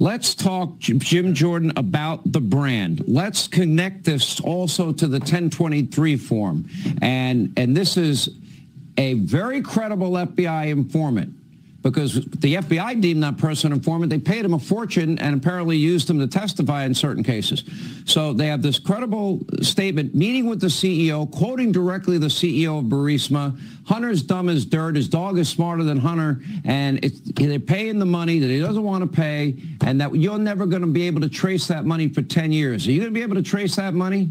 Let's 0.00 0.34
talk, 0.34 0.78
Jim 0.80 1.32
Jordan, 1.32 1.72
about 1.76 2.20
the 2.32 2.40
brand. 2.40 3.04
Let's 3.06 3.46
connect 3.46 4.02
this 4.02 4.40
also 4.40 4.92
to 4.92 5.06
the 5.06 5.20
1023 5.20 6.16
form. 6.16 6.68
And, 7.00 7.52
and 7.56 7.76
this 7.76 7.96
is 7.96 8.28
a 8.98 9.14
very 9.14 9.62
credible 9.62 10.10
FBI 10.10 10.70
informant 10.70 11.36
because 11.82 12.14
the 12.14 12.54
FBI 12.54 13.00
deemed 13.00 13.22
that 13.22 13.36
person 13.38 13.72
informant. 13.72 14.10
They 14.10 14.18
paid 14.18 14.44
him 14.44 14.54
a 14.54 14.58
fortune 14.58 15.18
and 15.18 15.34
apparently 15.34 15.76
used 15.76 16.08
him 16.08 16.18
to 16.20 16.26
testify 16.26 16.84
in 16.84 16.94
certain 16.94 17.24
cases. 17.24 17.64
So 18.04 18.32
they 18.32 18.46
have 18.46 18.62
this 18.62 18.78
credible 18.78 19.40
statement, 19.62 20.14
meeting 20.14 20.46
with 20.46 20.60
the 20.60 20.68
CEO, 20.68 21.30
quoting 21.30 21.72
directly 21.72 22.18
the 22.18 22.28
CEO 22.28 22.78
of 22.78 22.84
Burisma. 22.84 23.58
Hunter's 23.84 24.22
dumb 24.22 24.48
as 24.48 24.64
dirt. 24.64 24.94
His 24.94 25.08
dog 25.08 25.38
is 25.38 25.48
smarter 25.48 25.82
than 25.82 25.98
Hunter. 25.98 26.40
And 26.64 27.02
they're 27.34 27.58
paying 27.58 27.98
the 27.98 28.06
money 28.06 28.38
that 28.38 28.48
he 28.48 28.60
doesn't 28.60 28.82
want 28.82 29.02
to 29.02 29.08
pay 29.08 29.56
and 29.80 30.00
that 30.00 30.14
you're 30.14 30.38
never 30.38 30.66
going 30.66 30.82
to 30.82 30.88
be 30.88 31.06
able 31.08 31.20
to 31.22 31.28
trace 31.28 31.66
that 31.66 31.84
money 31.84 32.08
for 32.08 32.22
10 32.22 32.52
years. 32.52 32.86
Are 32.86 32.92
you 32.92 33.00
going 33.00 33.12
to 33.12 33.14
be 33.14 33.22
able 33.22 33.36
to 33.36 33.42
trace 33.42 33.74
that 33.76 33.94
money? 33.94 34.30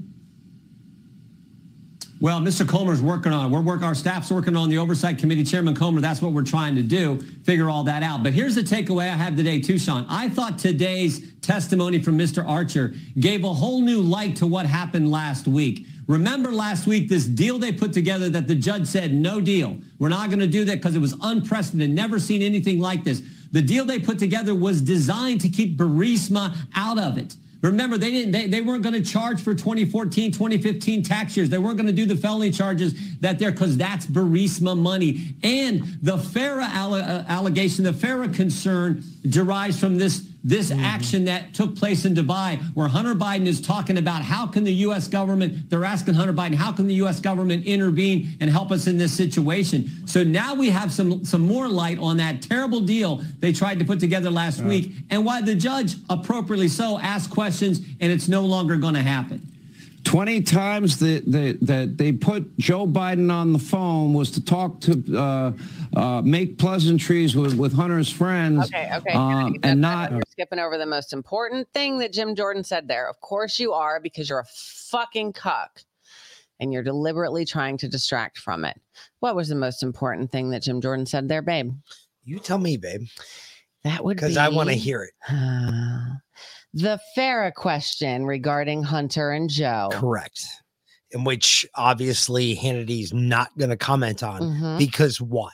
Well, 2.21 2.39
Mr. 2.39 2.67
Comer's 2.69 3.01
working 3.01 3.33
on 3.33 3.47
it. 3.47 3.49
We're 3.49 3.61
working, 3.61 3.83
our 3.83 3.95
staff's 3.95 4.29
working 4.29 4.55
on 4.55 4.69
the 4.69 4.77
oversight 4.77 5.17
committee. 5.17 5.43
Chairman 5.43 5.73
Comer, 5.73 6.01
that's 6.01 6.21
what 6.21 6.33
we're 6.33 6.43
trying 6.43 6.75
to 6.75 6.83
do, 6.83 7.19
figure 7.45 7.67
all 7.67 7.83
that 7.85 8.03
out. 8.03 8.21
But 8.21 8.33
here's 8.33 8.53
the 8.53 8.61
takeaway 8.61 9.09
I 9.09 9.15
have 9.15 9.35
today, 9.35 9.59
too, 9.59 9.79
Sean. 9.79 10.05
I 10.07 10.29
thought 10.29 10.59
today's 10.59 11.33
testimony 11.41 11.99
from 11.99 12.19
Mr. 12.19 12.47
Archer 12.47 12.93
gave 13.19 13.43
a 13.43 13.51
whole 13.51 13.81
new 13.81 14.01
light 14.01 14.35
to 14.35 14.45
what 14.45 14.67
happened 14.67 15.09
last 15.09 15.47
week. 15.47 15.87
Remember 16.05 16.51
last 16.51 16.85
week, 16.85 17.09
this 17.09 17.25
deal 17.25 17.57
they 17.57 17.71
put 17.71 17.91
together 17.91 18.29
that 18.29 18.47
the 18.47 18.53
judge 18.53 18.85
said, 18.85 19.11
no 19.15 19.41
deal. 19.41 19.79
We're 19.97 20.09
not 20.09 20.29
going 20.29 20.41
to 20.41 20.47
do 20.47 20.63
that 20.65 20.75
because 20.75 20.95
it 20.95 20.99
was 20.99 21.15
unprecedented, 21.23 21.89
never 21.89 22.19
seen 22.19 22.43
anything 22.43 22.79
like 22.79 23.03
this. 23.03 23.23
The 23.51 23.63
deal 23.63 23.83
they 23.83 23.97
put 23.97 24.19
together 24.19 24.53
was 24.53 24.79
designed 24.79 25.41
to 25.41 25.49
keep 25.49 25.75
Burisma 25.75 26.55
out 26.75 26.99
of 26.99 27.17
it. 27.17 27.35
Remember, 27.61 27.97
they 27.97 28.09
didn't. 28.09 28.31
They, 28.31 28.47
they 28.47 28.61
weren't 28.61 28.81
going 28.81 28.95
to 28.95 29.03
charge 29.03 29.41
for 29.41 29.53
2014, 29.53 30.31
2015 30.31 31.03
tax 31.03 31.37
years. 31.37 31.49
They 31.49 31.59
weren't 31.59 31.77
going 31.77 31.87
to 31.87 31.93
do 31.93 32.05
the 32.05 32.15
felony 32.15 32.51
charges 32.51 32.95
that 33.19 33.37
they're 33.37 33.51
because 33.51 33.77
that's 33.77 34.07
Burisma 34.07 34.77
money. 34.77 35.35
And 35.43 35.83
the 36.01 36.17
FARA 36.17 36.65
alle- 36.65 36.95
uh, 36.95 37.23
allegation, 37.27 37.83
the 37.83 37.93
FARA 37.93 38.29
concern 38.29 39.03
derives 39.29 39.79
from 39.79 39.97
this 39.97 40.27
this 40.43 40.71
mm-hmm. 40.71 40.83
action 40.83 41.25
that 41.25 41.53
took 41.53 41.75
place 41.75 42.05
in 42.05 42.15
Dubai, 42.15 42.59
where 42.73 42.87
Hunter 42.87 43.13
Biden 43.13 43.45
is 43.45 43.61
talking 43.61 43.99
about 43.99 44.23
how 44.23 44.47
can 44.47 44.63
the 44.63 44.73
U.S. 44.73 45.07
government. 45.07 45.69
They're 45.69 45.85
asking 45.85 46.15
Hunter 46.15 46.33
Biden, 46.33 46.55
how 46.55 46.71
can 46.71 46.87
the 46.87 46.95
U.S. 46.95 47.19
government 47.19 47.65
intervene 47.65 48.35
and 48.39 48.49
help 48.49 48.71
us 48.71 48.87
in 48.87 48.97
this 48.97 49.15
situation? 49.15 50.07
So 50.07 50.23
now 50.23 50.55
we 50.55 50.69
have 50.69 50.91
some 50.91 51.23
some 51.23 51.41
more 51.41 51.67
light 51.67 51.99
on 51.99 52.17
that 52.17 52.41
terrible 52.41 52.81
deal 52.81 53.21
they 53.39 53.53
tried 53.53 53.77
to 53.79 53.85
put 53.85 53.99
together 53.99 54.31
last 54.31 54.61
week, 54.61 54.93
and 55.09 55.23
why 55.25 55.41
the 55.41 55.55
judge, 55.55 55.95
appropriately 56.09 56.67
so, 56.67 56.99
asked 56.99 57.29
questions, 57.29 57.81
and 57.99 58.11
it's 58.11 58.27
no 58.27 58.41
longer 58.41 58.77
going 58.77 58.95
to 58.95 59.03
happen. 59.03 59.50
20 60.03 60.41
times 60.41 60.99
that 60.99 61.23
the, 61.25 61.57
that 61.61 61.97
they 61.97 62.11
put 62.11 62.57
Joe 62.57 62.87
Biden 62.87 63.31
on 63.31 63.53
the 63.53 63.59
phone 63.59 64.13
was 64.13 64.31
to 64.31 64.43
talk 64.43 64.79
to, 64.81 65.17
uh, 65.17 65.51
uh, 65.95 66.21
make 66.21 66.57
pleasantries 66.57 67.35
with, 67.35 67.55
with 67.55 67.73
Hunter's 67.73 68.09
friends. 68.11 68.65
Okay, 68.65 68.89
okay. 68.93 69.13
um, 69.13 69.55
and 69.63 69.81
not, 69.81 70.11
You're 70.11 70.21
skipping 70.29 70.59
over 70.59 70.77
the 70.77 70.85
most 70.85 71.13
important 71.13 71.67
thing 71.73 71.99
that 71.99 72.13
Jim 72.13 72.35
Jordan 72.35 72.63
said 72.63 72.87
there. 72.87 73.09
Of 73.09 73.19
course 73.21 73.59
you 73.59 73.73
are, 73.73 73.99
because 73.99 74.29
you're 74.29 74.39
a 74.39 74.45
fucking 74.89 75.33
cuck 75.33 75.81
and 76.59 76.71
you're 76.71 76.83
deliberately 76.83 77.45
trying 77.45 77.77
to 77.79 77.87
distract 77.87 78.37
from 78.37 78.65
it. 78.65 78.79
What 79.19 79.35
was 79.35 79.49
the 79.49 79.55
most 79.55 79.83
important 79.83 80.31
thing 80.31 80.51
that 80.51 80.61
Jim 80.61 80.79
Jordan 80.81 81.05
said 81.05 81.27
there, 81.27 81.41
babe? 81.41 81.73
You 82.23 82.39
tell 82.39 82.59
me, 82.59 82.77
babe. 82.77 83.03
That 83.83 84.03
would 84.03 84.17
Because 84.17 84.37
I 84.37 84.49
want 84.49 84.69
to 84.69 84.75
hear 84.75 85.03
it. 85.03 85.13
The 86.73 86.99
FARA 87.15 87.51
question 87.51 88.25
regarding 88.25 88.83
Hunter 88.83 89.31
and 89.31 89.49
Joe. 89.49 89.89
Correct. 89.91 90.41
In 91.11 91.23
which 91.25 91.65
obviously 91.75 92.55
Hannity's 92.55 93.13
not 93.13 93.49
going 93.57 93.69
to 93.71 93.77
comment 93.77 94.23
on 94.23 94.41
Mhm. 94.41 94.77
because 94.79 95.19
why? 95.19 95.51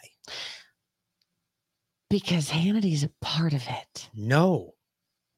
Because 2.10 2.50
Hannity's 2.50 3.04
a 3.04 3.10
part 3.22 3.54
of 3.54 3.64
it. 3.68 4.10
No. 4.14 4.74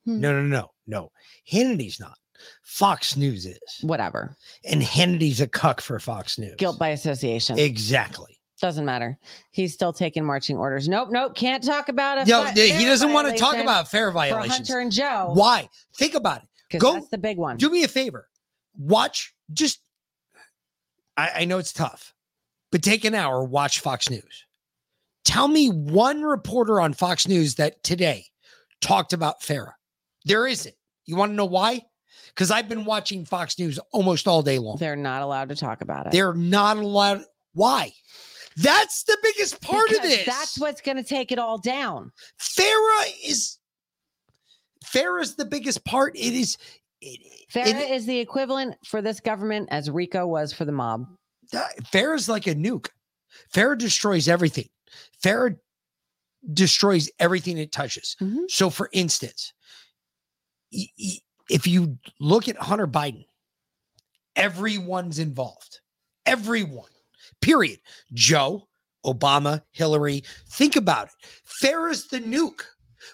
Hmm. 0.05 0.19
No, 0.19 0.33
no, 0.33 0.43
no, 0.43 0.71
no. 0.85 1.11
Hannity's 1.47 1.99
not. 1.99 2.17
Fox 2.63 3.15
News 3.17 3.45
is. 3.45 3.59
Whatever. 3.81 4.35
And 4.65 4.83
Hannity's 4.83 5.41
a 5.41 5.47
cuck 5.47 5.81
for 5.81 5.99
Fox 5.99 6.37
News. 6.37 6.55
Guilt 6.57 6.77
by 6.79 6.89
association. 6.89 7.57
Exactly. 7.57 8.38
Doesn't 8.59 8.85
matter. 8.85 9.17
He's 9.51 9.73
still 9.73 9.93
taking 9.93 10.25
marching 10.25 10.57
orders. 10.57 10.89
Nope, 10.89 11.09
nope. 11.11 11.33
Can't 11.35 11.63
talk 11.63 11.89
about 11.89 12.17
it. 12.17 12.27
No, 12.27 12.43
he 12.45 12.85
doesn't 12.85 13.13
want 13.13 13.29
to 13.29 13.37
talk 13.37 13.57
about 13.57 13.89
fair 13.89 14.11
violations. 14.11 14.57
Hunter 14.57 14.79
and 14.79 14.91
Joe. 14.91 15.31
Why? 15.33 15.69
Think 15.95 16.13
about 16.13 16.43
it. 16.43 16.79
Go 16.79 16.93
that's 16.93 17.09
the 17.09 17.17
big 17.17 17.37
one. 17.37 17.57
Do 17.57 17.69
me 17.69 17.83
a 17.83 17.87
favor. 17.87 18.27
Watch 18.77 19.33
just 19.53 19.79
I, 21.17 21.31
I 21.37 21.45
know 21.45 21.57
it's 21.57 21.73
tough, 21.73 22.13
but 22.71 22.81
take 22.83 23.05
an 23.05 23.15
hour, 23.15 23.43
watch 23.43 23.79
Fox 23.79 24.09
News. 24.09 24.45
Tell 25.25 25.47
me 25.47 25.67
one 25.69 26.21
reporter 26.21 26.79
on 26.79 26.93
Fox 26.93 27.27
News 27.27 27.55
that 27.55 27.83
today 27.83 28.25
talked 28.81 29.13
about 29.13 29.43
FARA. 29.43 29.75
There 30.25 30.47
isn't. 30.47 30.75
You 31.05 31.15
want 31.15 31.31
to 31.31 31.35
know 31.35 31.45
why? 31.45 31.81
Because 32.27 32.51
I've 32.51 32.69
been 32.69 32.85
watching 32.85 33.25
Fox 33.25 33.59
News 33.59 33.79
almost 33.91 34.27
all 34.27 34.41
day 34.41 34.59
long. 34.59 34.77
They're 34.77 34.95
not 34.95 35.21
allowed 35.21 35.49
to 35.49 35.55
talk 35.55 35.81
about 35.81 36.05
it. 36.05 36.11
They're 36.11 36.33
not 36.33 36.77
allowed. 36.77 37.23
Why? 37.53 37.91
That's 38.57 39.03
the 39.03 39.17
biggest 39.21 39.61
part 39.61 39.89
of 39.91 40.01
this. 40.01 40.25
That's 40.25 40.59
what's 40.59 40.81
going 40.81 40.97
to 40.97 41.03
take 41.03 41.31
it 41.31 41.39
all 41.39 41.57
down. 41.57 42.11
FARA 42.37 43.03
is 43.23 43.57
FARA's 44.83 45.35
the 45.35 45.45
biggest 45.45 45.85
part. 45.85 46.15
It 46.15 46.33
is 46.33 46.57
FARA 47.49 47.79
is 47.79 48.05
the 48.05 48.19
equivalent 48.19 48.75
for 48.85 49.01
this 49.01 49.19
government 49.19 49.69
as 49.71 49.89
Rico 49.89 50.27
was 50.27 50.51
for 50.51 50.65
the 50.65 50.71
mob. 50.71 51.07
FARA's 51.91 52.27
like 52.27 52.47
a 52.47 52.55
nuke. 52.55 52.89
FARA 53.53 53.77
destroys 53.77 54.27
everything. 54.27 54.67
FARA 55.21 55.55
destroys 56.53 57.09
everything 57.19 57.57
it 57.57 57.71
touches. 57.71 58.15
Mm-hmm. 58.21 58.43
So, 58.49 58.69
for 58.69 58.89
instance, 58.93 59.53
if 60.71 61.67
you 61.67 61.97
look 62.19 62.47
at 62.47 62.57
Hunter 62.57 62.87
Biden, 62.87 63.25
everyone's 64.35 65.19
involved. 65.19 65.79
Everyone, 66.25 66.91
period. 67.41 67.79
Joe, 68.13 68.67
Obama, 69.05 69.61
Hillary. 69.71 70.23
Think 70.49 70.75
about 70.75 71.07
it. 71.07 71.13
FARA's 71.43 72.07
the 72.07 72.19
nuke. 72.19 72.61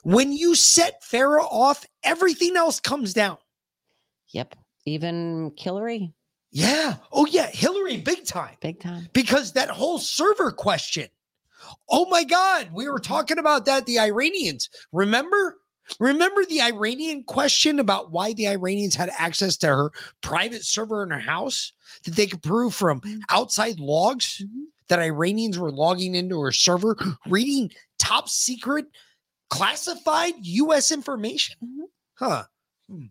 When 0.04 0.32
you 0.32 0.56
set 0.56 1.04
FARA 1.04 1.44
off, 1.44 1.86
everything 2.04 2.58
else 2.58 2.80
comes 2.80 3.14
down. 3.14 3.38
Yep. 4.34 4.56
Even 4.86 5.52
Hillary. 5.58 6.14
Yeah. 6.52 6.96
Oh, 7.12 7.26
yeah. 7.26 7.48
Hillary, 7.48 7.98
big 7.98 8.26
time. 8.26 8.56
Big 8.62 8.80
time. 8.80 9.08
Because 9.14 9.54
that 9.54 9.70
whole 9.70 10.00
server 10.00 10.52
question. 10.52 11.08
Oh 11.90 12.08
my 12.10 12.24
God. 12.24 12.70
We 12.74 12.88
were 12.88 13.00
talking 13.00 13.40
about 13.40 13.66
that, 13.66 13.86
the 13.86 14.00
Iranians. 14.00 14.70
Remember? 14.92 15.58
Remember 16.00 16.46
the 16.46 16.62
Iranian 16.62 17.24
question 17.24 17.80
about 17.80 18.12
why 18.12 18.34
the 18.34 18.48
Iranians 18.48 18.96
had 18.96 19.12
access 19.18 19.56
to 19.58 19.68
her 19.68 19.92
private 20.22 20.64
server 20.64 21.04
in 21.04 21.12
her 21.12 21.20
house 21.20 21.74
that 22.04 22.16
they 22.16 22.28
could 22.28 22.42
prove 22.44 22.74
from 22.74 23.02
mm-hmm. 23.02 23.20
outside 23.30 23.80
logs 23.80 24.42
mm-hmm. 24.44 24.64
that 24.88 25.00
Iranians 25.00 25.60
were 25.60 25.72
logging 25.72 26.16
into 26.16 26.40
her 26.42 26.52
server, 26.52 26.98
reading 27.28 27.72
top 28.00 28.30
secret 28.30 28.86
classified 29.50 30.34
US 30.42 30.92
information? 30.92 31.56
Mm-hmm. 31.64 31.84
Huh. 32.16 32.44
Hmm. 32.90 33.06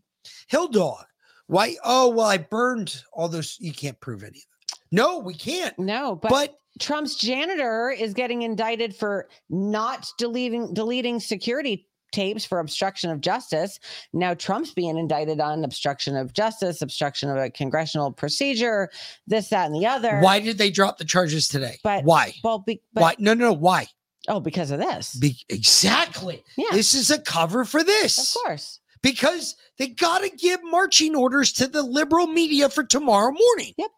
Hill 0.49 0.69
dog. 0.69 1.05
Why? 1.47 1.77
Oh, 1.85 2.09
well, 2.09 2.27
I 2.27 2.39
burned 2.39 3.03
all 3.13 3.29
those. 3.29 3.57
You 3.61 3.73
can't 3.73 4.01
prove 4.01 4.23
any 4.23 4.39
of. 4.39 4.79
No, 4.91 5.19
we 5.19 5.35
can't. 5.35 5.79
No, 5.79 6.17
but, 6.17 6.31
But- 6.31 6.55
Trump's 6.81 7.15
janitor 7.15 7.91
is 7.91 8.15
getting 8.15 8.43
indicted 8.43 8.97
for 8.97 9.29
not 9.49 10.09
deleting 10.19 10.75
deleting 10.75 11.21
security 11.21 11.87
tapes 12.15 12.45
for 12.45 12.61
obstruction 12.61 13.11
of 13.11 13.21
justice. 13.21 13.81
Now 14.13 14.35
Trump's 14.35 14.73
being 14.73 14.97
indicted 14.97 15.41
on 15.41 15.65
obstruction 15.65 16.17
of 16.17 16.33
justice, 16.33 16.81
obstruction 16.81 17.29
of 17.29 17.37
a 17.37 17.51
congressional 17.51 18.13
procedure, 18.13 18.91
this, 19.27 19.49
that, 19.49 19.67
and 19.67 19.75
the 19.75 19.87
other. 19.87 20.21
Why 20.21 20.41
did 20.41 20.59
they 20.59 20.71
drop 20.71 20.99
the 20.99 21.05
charges 21.05 21.49
today? 21.49 21.79
But 21.83 22.05
why? 22.05 22.35
Well, 22.45 22.61
be, 22.61 22.81
but, 22.93 23.01
why? 23.03 23.15
No, 23.19 23.35
no, 23.35 23.47
no. 23.47 23.53
Why? 23.53 23.89
Oh, 24.29 24.41
because 24.41 24.71
of 24.71 24.79
this. 24.79 25.15
Be- 25.17 25.45
exactly. 25.49 26.43
Yeah. 26.57 26.71
This 26.73 26.95
is 26.95 27.11
a 27.11 27.21
cover 27.21 27.65
for 27.65 27.83
this. 27.83 28.35
Of 28.35 28.43
course. 28.43 28.81
Because 29.03 29.57
they 29.77 29.89
got 29.89 30.23
to 30.23 30.31
give 30.31 30.61
marching 30.63 31.15
orders 31.15 31.53
to 31.55 31.67
the 31.67 31.83
liberal 31.83 32.27
media 32.27 32.71
for 32.71 32.85
tomorrow 32.85 33.33
morning. 33.33 33.75
Yep. 33.77 33.91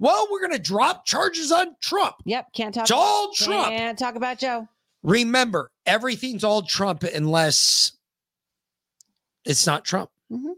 Well, 0.00 0.26
we're 0.30 0.40
going 0.40 0.52
to 0.52 0.58
drop 0.58 1.04
charges 1.06 1.52
on 1.52 1.76
Trump. 1.80 2.16
Yep. 2.24 2.46
Can't 2.54 2.74
talk. 2.74 2.84
It's 2.84 2.90
all 2.90 3.32
Trump. 3.34 3.68
Can't 3.68 3.98
talk 3.98 4.16
about 4.16 4.38
Joe. 4.38 4.68
Remember, 5.02 5.70
everything's 5.86 6.44
all 6.44 6.62
Trump 6.62 7.02
unless 7.02 7.92
it's 9.44 9.66
not 9.66 9.84
Trump 9.84 10.10
mm-hmm. 10.32 10.52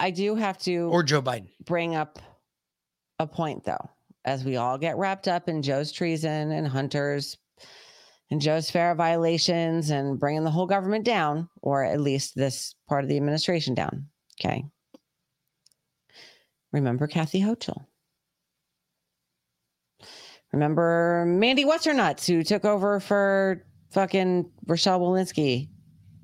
I 0.00 0.10
do 0.10 0.34
have 0.34 0.58
to 0.60 0.88
or 0.90 1.02
Joe 1.02 1.22
Biden. 1.22 1.48
bring 1.64 1.94
up 1.94 2.18
a 3.18 3.26
point 3.26 3.64
though, 3.64 3.90
as 4.24 4.44
we 4.44 4.56
all 4.56 4.78
get 4.78 4.96
wrapped 4.96 5.28
up 5.28 5.48
in 5.48 5.62
Joe's 5.62 5.92
treason 5.92 6.50
and 6.52 6.66
Hunter's 6.66 7.36
and 8.30 8.40
Joe's 8.40 8.70
fair 8.70 8.94
violations 8.94 9.90
and 9.90 10.18
bringing 10.18 10.44
the 10.44 10.50
whole 10.50 10.66
government 10.66 11.04
down, 11.04 11.48
or 11.62 11.84
at 11.84 12.00
least 12.00 12.34
this 12.34 12.74
part 12.88 13.04
of 13.04 13.10
the 13.10 13.16
administration 13.16 13.74
down. 13.74 14.06
Okay. 14.40 14.64
Remember 16.72 17.06
Kathy 17.06 17.40
Hochul. 17.40 17.84
Remember 20.52 21.24
Mandy 21.26 21.64
What's 21.64 21.84
Her 21.84 21.94
Nuts, 21.94 22.26
who 22.26 22.42
took 22.42 22.64
over 22.64 22.98
for 23.00 23.64
fucking 23.92 24.50
Rochelle 24.66 25.00
Walensky 25.00 25.68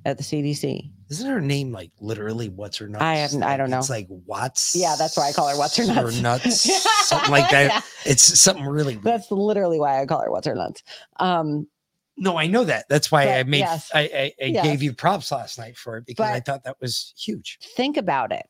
at 0.04 0.18
the 0.18 0.24
CDC. 0.24 0.90
Isn't 1.08 1.30
her 1.30 1.40
name 1.40 1.70
like 1.70 1.92
literally 2.00 2.48
what's 2.48 2.78
her 2.78 2.88
nuts? 2.88 3.02
I 3.04 3.14
haven't- 3.16 3.44
I 3.44 3.56
don't 3.56 3.70
know. 3.70 3.78
It's 3.78 3.88
like 3.90 4.08
what's 4.08 4.74
Yeah, 4.74 4.96
that's 4.98 5.16
why 5.16 5.28
I 5.28 5.32
call 5.32 5.48
her 5.48 5.56
What's 5.56 5.76
Her 5.76 5.86
Nuts. 5.86 6.16
Her 6.16 6.22
nuts, 6.22 6.82
something 7.08 7.30
like 7.30 7.48
that. 7.50 7.70
Yeah. 7.70 7.80
It's 8.10 8.40
something 8.40 8.64
really. 8.66 8.94
Weird. 8.96 9.04
That's 9.04 9.30
literally 9.30 9.78
why 9.78 10.00
I 10.02 10.06
call 10.06 10.22
her 10.22 10.30
What's 10.32 10.48
Her 10.48 10.56
Nuts. 10.56 10.82
Um, 11.20 11.68
No, 12.16 12.36
I 12.36 12.48
know 12.48 12.64
that. 12.64 12.86
That's 12.88 13.12
why 13.12 13.34
I 13.38 13.44
made. 13.44 13.58
yes. 13.60 13.88
I, 13.94 14.00
I, 14.00 14.32
I 14.42 14.46
Yes. 14.46 14.64
gave 14.66 14.82
you 14.82 14.92
props 14.94 15.30
last 15.30 15.58
night 15.60 15.76
for 15.76 15.96
it 15.98 16.06
because 16.06 16.26
I 16.28 16.40
thought 16.40 16.64
that 16.64 16.76
was 16.80 17.14
huge. 17.16 17.58
think 17.76 17.96
about 17.96 18.32
it. 18.32 18.46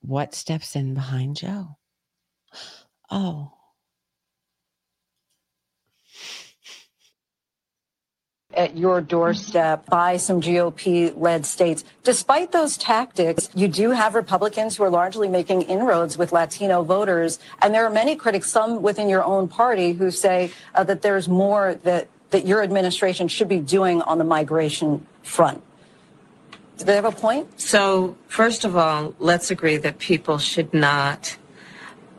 What 0.00 0.34
steps 0.34 0.74
in 0.74 0.94
behind 0.94 1.36
Joe? 1.36 1.76
Oh, 3.10 3.52
at 8.56 8.76
your 8.76 9.00
doorstep 9.00 9.86
by 9.86 10.16
some 10.16 10.40
GOP 10.40 11.12
led 11.16 11.46
states. 11.46 11.84
Despite 12.02 12.52
those 12.52 12.76
tactics, 12.76 13.48
you 13.54 13.68
do 13.68 13.90
have 13.90 14.14
Republicans 14.14 14.76
who 14.76 14.84
are 14.84 14.90
largely 14.90 15.28
making 15.28 15.62
inroads 15.62 16.16
with 16.18 16.32
Latino 16.32 16.82
voters. 16.82 17.38
And 17.62 17.74
there 17.74 17.84
are 17.84 17.90
many 17.90 18.16
critics, 18.16 18.50
some 18.50 18.82
within 18.82 19.08
your 19.08 19.22
own 19.22 19.48
party, 19.48 19.92
who 19.92 20.10
say 20.10 20.50
uh, 20.74 20.84
that 20.84 21.02
there's 21.02 21.28
more 21.28 21.74
that, 21.84 22.08
that 22.30 22.46
your 22.46 22.62
administration 22.62 23.28
should 23.28 23.48
be 23.48 23.60
doing 23.60 24.02
on 24.02 24.18
the 24.18 24.24
migration 24.24 25.06
front. 25.22 25.62
Do 26.78 26.84
they 26.84 26.94
have 26.94 27.06
a 27.06 27.12
point? 27.12 27.58
So, 27.58 28.16
first 28.28 28.64
of 28.64 28.76
all, 28.76 29.14
let's 29.18 29.50
agree 29.50 29.78
that 29.78 29.98
people 29.98 30.36
should 30.36 30.74
not 30.74 31.36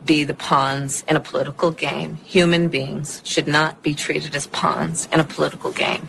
be 0.04 0.24
the 0.24 0.34
pawns 0.34 1.04
in 1.08 1.16
a 1.16 1.20
political 1.20 1.70
game. 1.70 2.16
Human 2.24 2.68
beings 2.68 3.20
should 3.24 3.46
not 3.46 3.82
be 3.82 3.94
treated 3.94 4.34
as 4.34 4.46
pawns 4.48 5.08
in 5.12 5.20
a 5.20 5.24
political 5.24 5.70
game. 5.70 6.08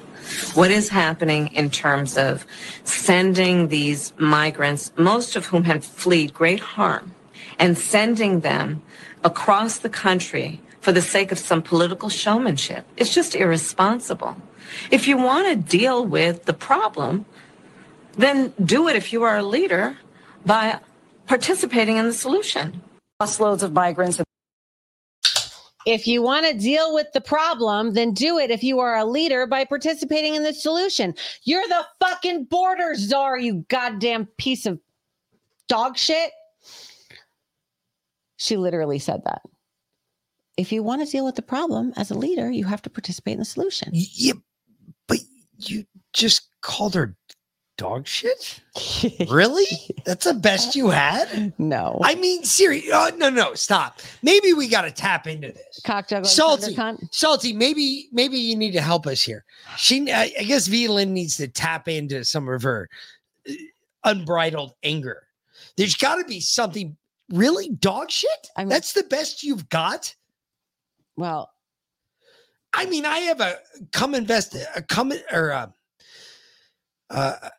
What 0.53 0.71
is 0.71 0.89
happening 0.89 1.47
in 1.47 1.69
terms 1.69 2.17
of 2.17 2.45
sending 2.83 3.67
these 3.67 4.13
migrants, 4.17 4.91
most 4.97 5.35
of 5.35 5.47
whom 5.47 5.63
had 5.63 5.83
fled 5.83 6.33
great 6.33 6.59
harm, 6.59 7.13
and 7.57 7.77
sending 7.77 8.41
them 8.41 8.81
across 9.23 9.79
the 9.79 9.89
country 9.89 10.61
for 10.81 10.91
the 10.91 11.01
sake 11.01 11.31
of 11.31 11.39
some 11.39 11.61
political 11.61 12.09
showmanship? 12.09 12.85
It's 12.97 13.13
just 13.13 13.35
irresponsible. 13.35 14.37
If 14.91 15.07
you 15.07 15.17
want 15.17 15.47
to 15.47 15.55
deal 15.55 16.05
with 16.05 16.45
the 16.45 16.53
problem, 16.53 17.25
then 18.17 18.53
do 18.63 18.87
it 18.87 18.95
if 18.95 19.13
you 19.13 19.23
are 19.23 19.37
a 19.37 19.43
leader 19.43 19.97
by 20.45 20.79
participating 21.27 21.97
in 21.97 22.05
the 22.05 22.13
solution. 22.13 22.81
Busloads 23.21 23.63
of 23.63 23.73
migrants. 23.73 24.21
If 25.85 26.07
you 26.07 26.21
want 26.21 26.45
to 26.45 26.53
deal 26.53 26.93
with 26.93 27.07
the 27.13 27.21
problem, 27.21 27.93
then 27.93 28.13
do 28.13 28.37
it 28.37 28.51
if 28.51 28.63
you 28.63 28.79
are 28.79 28.97
a 28.97 29.05
leader 29.05 29.47
by 29.47 29.65
participating 29.65 30.35
in 30.35 30.43
the 30.43 30.53
solution. 30.53 31.13
You're 31.43 31.67
the 31.67 31.85
fucking 31.99 32.45
border 32.45 32.95
czar, 32.95 33.37
you 33.37 33.65
goddamn 33.69 34.25
piece 34.37 34.65
of 34.65 34.79
dog 35.67 35.97
shit. 35.97 36.31
She 38.37 38.57
literally 38.57 38.99
said 38.99 39.21
that. 39.25 39.41
If 40.57 40.71
you 40.71 40.83
want 40.83 41.05
to 41.05 41.09
deal 41.09 41.25
with 41.25 41.35
the 41.35 41.41
problem 41.41 41.93
as 41.95 42.11
a 42.11 42.17
leader, 42.17 42.51
you 42.51 42.65
have 42.65 42.81
to 42.81 42.89
participate 42.89 43.33
in 43.33 43.39
the 43.39 43.45
solution. 43.45 43.89
Yeah, 43.93 44.33
but 45.07 45.19
you 45.57 45.85
just 46.11 46.49
called 46.61 46.95
her 46.95 47.15
dog 47.79 48.05
shit? 48.05 48.59
really? 49.29 49.65
That's 50.05 50.25
the 50.25 50.33
best 50.33 50.75
you 50.75 50.89
had? 50.89 51.53
No. 51.57 51.97
I 52.03 52.15
mean, 52.15 52.43
seriously. 52.43 52.91
Oh, 52.93 53.09
no, 53.15 53.29
no, 53.29 53.53
stop. 53.53 54.01
Maybe 54.21 54.51
we 54.51 54.67
got 54.67 54.81
to 54.81 54.91
tap 54.91 55.27
into 55.27 55.53
this. 55.53 55.81
Cock 55.85 56.09
juggling 56.09 56.25
Salty, 56.25 56.77
salty. 57.11 57.53
Maybe, 57.53 58.09
maybe 58.11 58.37
you 58.37 58.57
need 58.57 58.73
to 58.73 58.81
help 58.81 59.07
us 59.07 59.23
here. 59.23 59.45
She, 59.77 60.11
I, 60.11 60.33
I 60.37 60.43
guess, 60.43 60.67
V 60.67 60.89
Lynn 60.89 61.13
needs 61.13 61.37
to 61.37 61.47
tap 61.47 61.87
into 61.87 62.25
some 62.25 62.49
of 62.49 62.61
her 62.63 62.89
uh, 63.49 63.53
unbridled 64.03 64.73
anger. 64.83 65.23
There's 65.77 65.95
got 65.95 66.17
to 66.17 66.25
be 66.25 66.41
something 66.41 66.97
really 67.29 67.69
dog 67.69 68.11
shit. 68.11 68.49
That's 68.57 68.91
the 68.91 69.03
best 69.03 69.41
you've 69.41 69.69
got. 69.69 70.13
Well, 71.15 71.49
I 72.73 72.85
mean, 72.87 73.05
I 73.05 73.19
have 73.19 73.39
a 73.39 73.55
come 73.93 74.15
invest 74.15 74.55
a 74.75 74.81
come 74.81 75.13
or 75.31 75.49
a, 75.49 75.73
uh, 77.09 77.49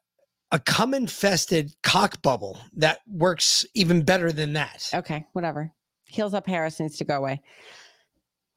a 0.53 0.59
cum 0.59 0.95
infested 0.95 1.73
cock 1.83 2.21
bubble 2.23 2.59
that 2.77 3.01
works 3.07 3.65
even 3.75 4.03
better 4.03 4.33
than 4.33 4.53
that. 4.55 4.91
Okay, 4.95 5.27
whatever. 5.33 5.73
Heels 6.07 6.35
up 6.35 6.47
Harris 6.47 6.81
needs 6.81 6.97
to 6.99 7.05
go 7.05 7.17
away. 7.17 7.41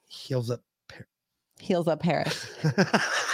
Heels 0.10 0.50
up. 0.50 0.62
Heels 1.60 1.88
up 1.88 2.02
Harris. 2.02 2.48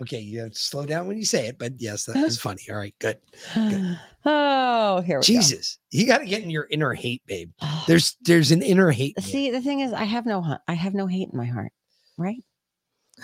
Okay, 0.00 0.20
you 0.20 0.40
have 0.40 0.52
to 0.52 0.58
slow 0.58 0.86
down 0.86 1.08
when 1.08 1.16
you 1.18 1.24
say 1.24 1.48
it, 1.48 1.58
but 1.58 1.72
yes, 1.78 2.04
that 2.04 2.16
is 2.16 2.38
funny. 2.40 2.62
All 2.70 2.76
right, 2.76 2.94
good. 3.00 3.18
oh, 4.24 5.00
here 5.00 5.18
we 5.18 5.24
Jesus, 5.24 5.78
you 5.90 6.06
got 6.06 6.18
to 6.18 6.26
get 6.26 6.42
in 6.42 6.50
your 6.50 6.68
inner 6.70 6.94
hate, 6.94 7.22
babe. 7.26 7.50
There's 7.86 8.16
there's 8.22 8.52
an 8.52 8.62
inner 8.62 8.90
hate. 8.90 9.16
go. 9.16 9.22
See, 9.22 9.50
the 9.50 9.60
thing 9.60 9.80
is, 9.80 9.92
I 9.92 10.04
have 10.04 10.26
no, 10.26 10.58
I 10.68 10.74
have 10.74 10.94
no 10.94 11.06
hate 11.06 11.30
in 11.32 11.36
my 11.36 11.46
heart, 11.46 11.72
right? 12.16 12.42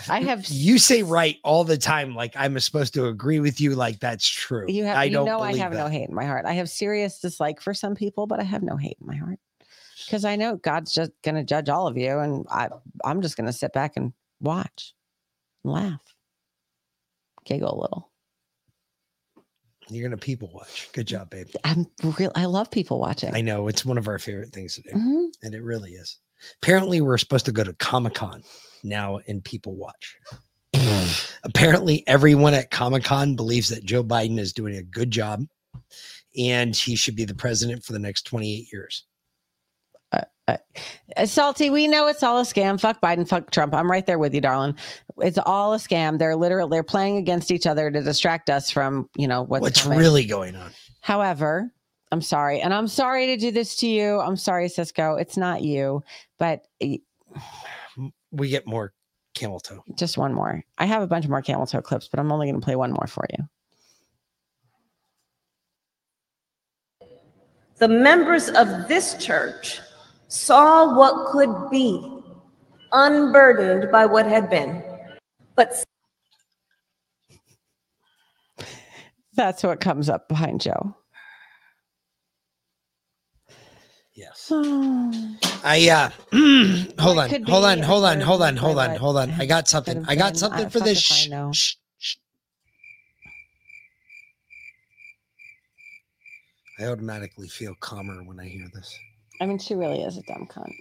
I 0.09 0.21
have. 0.21 0.45
You 0.49 0.77
say 0.77 1.03
right 1.03 1.37
all 1.43 1.63
the 1.63 1.77
time, 1.77 2.15
like 2.15 2.33
I'm 2.35 2.59
supposed 2.59 2.93
to 2.95 3.07
agree 3.07 3.39
with 3.39 3.59
you, 3.61 3.75
like 3.75 3.99
that's 3.99 4.27
true. 4.27 4.65
You 4.67 4.85
have. 4.85 4.97
I 4.97 5.09
don't 5.09 5.25
know, 5.25 5.39
I 5.39 5.55
have 5.57 5.73
no 5.73 5.87
hate 5.87 6.09
in 6.09 6.15
my 6.15 6.25
heart. 6.25 6.45
I 6.45 6.53
have 6.53 6.69
serious 6.69 7.19
dislike 7.19 7.61
for 7.61 7.73
some 7.73 7.95
people, 7.95 8.27
but 8.27 8.39
I 8.39 8.43
have 8.43 8.63
no 8.63 8.77
hate 8.77 8.97
in 8.99 9.07
my 9.07 9.15
heart 9.15 9.39
because 10.05 10.25
I 10.25 10.35
know 10.35 10.57
God's 10.57 10.93
just 10.93 11.11
going 11.23 11.35
to 11.35 11.43
judge 11.43 11.69
all 11.69 11.87
of 11.87 11.97
you, 11.97 12.19
and 12.19 12.45
I, 12.49 12.69
I'm 13.03 13.21
just 13.21 13.37
going 13.37 13.47
to 13.47 13.53
sit 13.53 13.73
back 13.73 13.93
and 13.95 14.13
watch, 14.39 14.93
and 15.63 15.73
laugh, 15.73 16.01
giggle 17.45 17.73
a 17.73 17.79
little. 17.81 18.11
You're 19.87 20.09
gonna 20.09 20.17
people 20.17 20.49
watch. 20.51 20.89
Good 20.93 21.05
job, 21.05 21.29
babe. 21.29 21.47
I'm 21.63 21.85
real. 22.17 22.31
I 22.33 22.45
love 22.45 22.71
people 22.71 22.99
watching. 22.99 23.35
I 23.35 23.41
know 23.41 23.67
it's 23.67 23.85
one 23.85 23.99
of 23.99 24.07
our 24.07 24.17
favorite 24.17 24.51
things 24.51 24.75
to 24.75 24.81
do, 24.81 24.89
Mhm. 24.89 25.27
and 25.43 25.53
it 25.53 25.61
really 25.61 25.91
is. 25.91 26.17
Apparently, 26.61 27.01
we're 27.01 27.17
supposed 27.17 27.45
to 27.45 27.51
go 27.51 27.63
to 27.63 27.73
Comic 27.73 28.15
Con 28.15 28.43
now 28.83 29.19
and 29.27 29.43
people 29.43 29.75
watch. 29.75 30.17
Mm. 30.73 31.35
Apparently, 31.43 32.03
everyone 32.07 32.53
at 32.53 32.71
Comic 32.71 33.03
Con 33.03 33.35
believes 33.35 33.69
that 33.69 33.85
Joe 33.85 34.03
Biden 34.03 34.39
is 34.39 34.53
doing 34.53 34.75
a 34.75 34.83
good 34.83 35.11
job, 35.11 35.45
and 36.37 36.75
he 36.75 36.95
should 36.95 37.15
be 37.15 37.25
the 37.25 37.35
president 37.35 37.83
for 37.83 37.93
the 37.93 37.99
next 37.99 38.23
28 38.23 38.67
years. 38.71 39.05
Uh, 40.11 40.21
uh, 40.47 40.57
uh, 41.17 41.25
Salty, 41.25 41.69
we 41.69 41.87
know 41.87 42.07
it's 42.07 42.23
all 42.23 42.39
a 42.39 42.43
scam. 42.43 42.79
Fuck 42.79 43.01
Biden, 43.01 43.27
fuck 43.27 43.51
Trump. 43.51 43.73
I'm 43.73 43.89
right 43.89 44.05
there 44.05 44.19
with 44.19 44.33
you, 44.33 44.41
darling. 44.41 44.75
It's 45.17 45.39
all 45.45 45.73
a 45.73 45.77
scam. 45.77 46.19
They're 46.19 46.35
literally 46.35 46.69
they're 46.69 46.83
playing 46.83 47.17
against 47.17 47.51
each 47.51 47.65
other 47.65 47.89
to 47.89 48.01
distract 48.01 48.49
us 48.49 48.69
from 48.69 49.09
you 49.15 49.27
know 49.27 49.43
what's, 49.43 49.61
What's 49.61 49.85
really 49.85 50.25
going 50.25 50.55
on? 50.55 50.71
However, 51.01 51.71
I'm 52.11 52.21
sorry, 52.21 52.61
and 52.61 52.73
I'm 52.73 52.87
sorry 52.87 53.25
to 53.27 53.37
do 53.37 53.51
this 53.51 53.75
to 53.77 53.87
you. 53.87 54.19
I'm 54.19 54.37
sorry, 54.37 54.69
Cisco. 54.69 55.15
It's 55.15 55.37
not 55.37 55.61
you, 55.63 56.03
but 56.37 56.65
We 58.31 58.49
get 58.49 58.67
more 58.67 58.93
camel 59.33 59.59
toe. 59.59 59.81
just 59.95 60.17
one 60.17 60.33
more. 60.33 60.63
I 60.77 60.85
have 60.85 61.01
a 61.01 61.07
bunch 61.07 61.25
of 61.25 61.31
more 61.31 61.41
camel 61.41 61.65
toe 61.65 61.81
clips, 61.81 62.07
but 62.07 62.19
I'm 62.19 62.31
only 62.31 62.47
going 62.47 62.59
to 62.59 62.65
play 62.65 62.75
one 62.75 62.91
more 62.91 63.07
for 63.07 63.25
you. 63.37 63.45
The 67.77 67.87
members 67.87 68.49
of 68.49 68.87
this 68.87 69.15
church 69.23 69.79
saw 70.27 70.97
what 70.97 71.31
could 71.31 71.69
be, 71.69 72.01
unburdened 72.91 73.91
by 73.91 74.05
what 74.05 74.25
had 74.25 74.49
been. 74.49 74.81
But 75.55 75.83
That's 79.35 79.63
what 79.63 79.81
comes 79.81 80.09
up 80.09 80.29
behind 80.29 80.61
Joe. 80.61 80.95
Yes. 84.15 84.47
Oh. 84.49 85.37
I 85.63 85.89
uh 85.89 86.09
hold 87.01 87.19
on, 87.19 87.43
hold 87.43 87.65
on, 87.65 87.81
hold 87.81 88.05
on, 88.05 88.21
hold 88.21 88.41
on, 88.41 88.55
hold 88.55 88.77
on, 88.77 88.95
hold 88.95 89.17
on. 89.17 89.31
I 89.31 89.45
got 89.45 89.67
something. 89.67 90.05
I 90.07 90.15
got 90.15 90.37
something 90.37 90.69
for 90.69 90.79
this. 90.79 91.11
I 91.11 91.15
Shh, 91.15 91.29
know. 91.29 91.51
shh, 91.51 91.75
shh. 91.97 92.15
I 96.79 96.85
automatically 96.85 97.49
feel 97.49 97.75
calmer 97.81 98.23
when 98.23 98.39
I 98.39 98.45
hear 98.45 98.69
this. 98.73 98.97
I 99.41 99.45
mean, 99.45 99.59
she 99.59 99.75
really 99.75 100.01
is 100.01 100.17
a 100.17 100.21
dumb 100.23 100.47
cunt. 100.49 100.71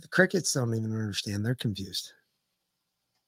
The 0.00 0.08
crickets 0.08 0.52
don't 0.54 0.74
even 0.74 0.92
understand. 0.92 1.44
They're 1.44 1.54
confused. 1.54 2.12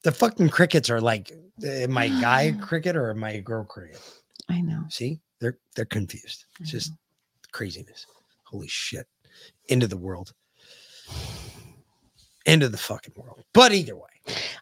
The 0.03 0.11
fucking 0.11 0.49
crickets 0.49 0.89
are 0.89 0.99
like, 0.99 1.31
am 1.63 1.97
I 1.97 2.07
guy 2.07 2.55
cricket 2.61 2.95
or 2.95 3.11
am 3.11 3.23
I 3.23 3.39
girl 3.39 3.65
cricket? 3.65 4.01
I 4.49 4.61
know. 4.61 4.83
See, 4.89 5.19
they're 5.39 5.59
they're 5.75 5.85
confused. 5.85 6.45
It's 6.59 6.71
just 6.71 6.91
craziness. 7.51 8.07
Holy 8.53 8.67
shit. 8.67 9.07
Into 9.67 9.87
the 9.87 9.97
world. 9.97 10.31
Into 12.45 12.69
the 12.69 12.77
fucking 12.77 13.15
world. 13.17 13.43
But 13.51 13.71
either 13.73 13.95
way. 13.95 14.03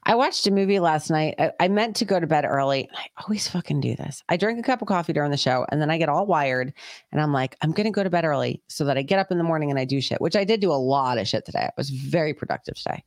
I 0.03 0.15
watched 0.15 0.47
a 0.47 0.51
movie 0.51 0.79
last 0.79 1.11
night. 1.11 1.35
I, 1.37 1.51
I 1.59 1.67
meant 1.67 1.97
to 1.97 2.05
go 2.05 2.19
to 2.19 2.25
bed 2.25 2.45
early. 2.45 2.89
I 2.95 3.07
always 3.21 3.49
fucking 3.49 3.81
do 3.81 3.97
this. 3.97 4.23
I 4.29 4.37
drink 4.37 4.59
a 4.59 4.63
cup 4.63 4.81
of 4.81 4.87
coffee 4.87 5.11
during 5.11 5.29
the 5.29 5.37
show 5.37 5.65
and 5.69 5.81
then 5.81 5.91
I 5.91 5.97
get 5.97 6.07
all 6.07 6.25
wired 6.25 6.73
and 7.11 7.21
I'm 7.21 7.33
like, 7.33 7.57
I'm 7.61 7.73
going 7.73 7.85
to 7.85 7.91
go 7.91 8.01
to 8.01 8.09
bed 8.09 8.23
early 8.23 8.63
so 8.69 8.85
that 8.85 8.97
I 8.97 9.01
get 9.01 9.19
up 9.19 9.29
in 9.29 9.37
the 9.37 9.43
morning 9.43 9.69
and 9.69 9.79
I 9.79 9.83
do 9.83 9.99
shit, 9.99 10.21
which 10.21 10.37
I 10.37 10.45
did 10.45 10.61
do 10.61 10.71
a 10.71 10.73
lot 10.73 11.17
of 11.17 11.27
shit 11.27 11.45
today. 11.45 11.65
I 11.65 11.71
was 11.75 11.89
very 11.89 12.33
productive 12.33 12.75
today. 12.75 13.03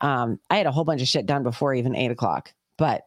Um, 0.00 0.38
I 0.48 0.58
had 0.58 0.66
a 0.66 0.72
whole 0.72 0.84
bunch 0.84 1.02
of 1.02 1.08
shit 1.08 1.26
done 1.26 1.42
before 1.42 1.74
even 1.74 1.96
eight 1.96 2.12
o'clock, 2.12 2.54
but 2.78 3.02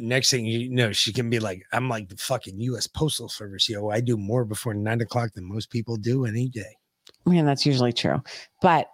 Next 0.00 0.30
thing 0.30 0.46
you 0.46 0.70
know, 0.70 0.92
she 0.92 1.12
can 1.12 1.30
be 1.30 1.40
like, 1.40 1.64
I'm 1.72 1.88
like 1.88 2.08
the 2.08 2.16
fucking 2.16 2.60
US 2.60 2.86
Postal 2.86 3.28
Service. 3.28 3.68
Yo, 3.68 3.88
I 3.88 4.00
do 4.00 4.16
more 4.16 4.44
before 4.44 4.74
nine 4.74 5.00
o'clock 5.00 5.32
than 5.34 5.44
most 5.44 5.70
people 5.70 5.96
do 5.96 6.24
any 6.26 6.48
day. 6.48 6.76
I 7.26 7.30
mean, 7.30 7.44
that's 7.44 7.66
usually 7.66 7.92
true. 7.92 8.22
But 8.62 8.88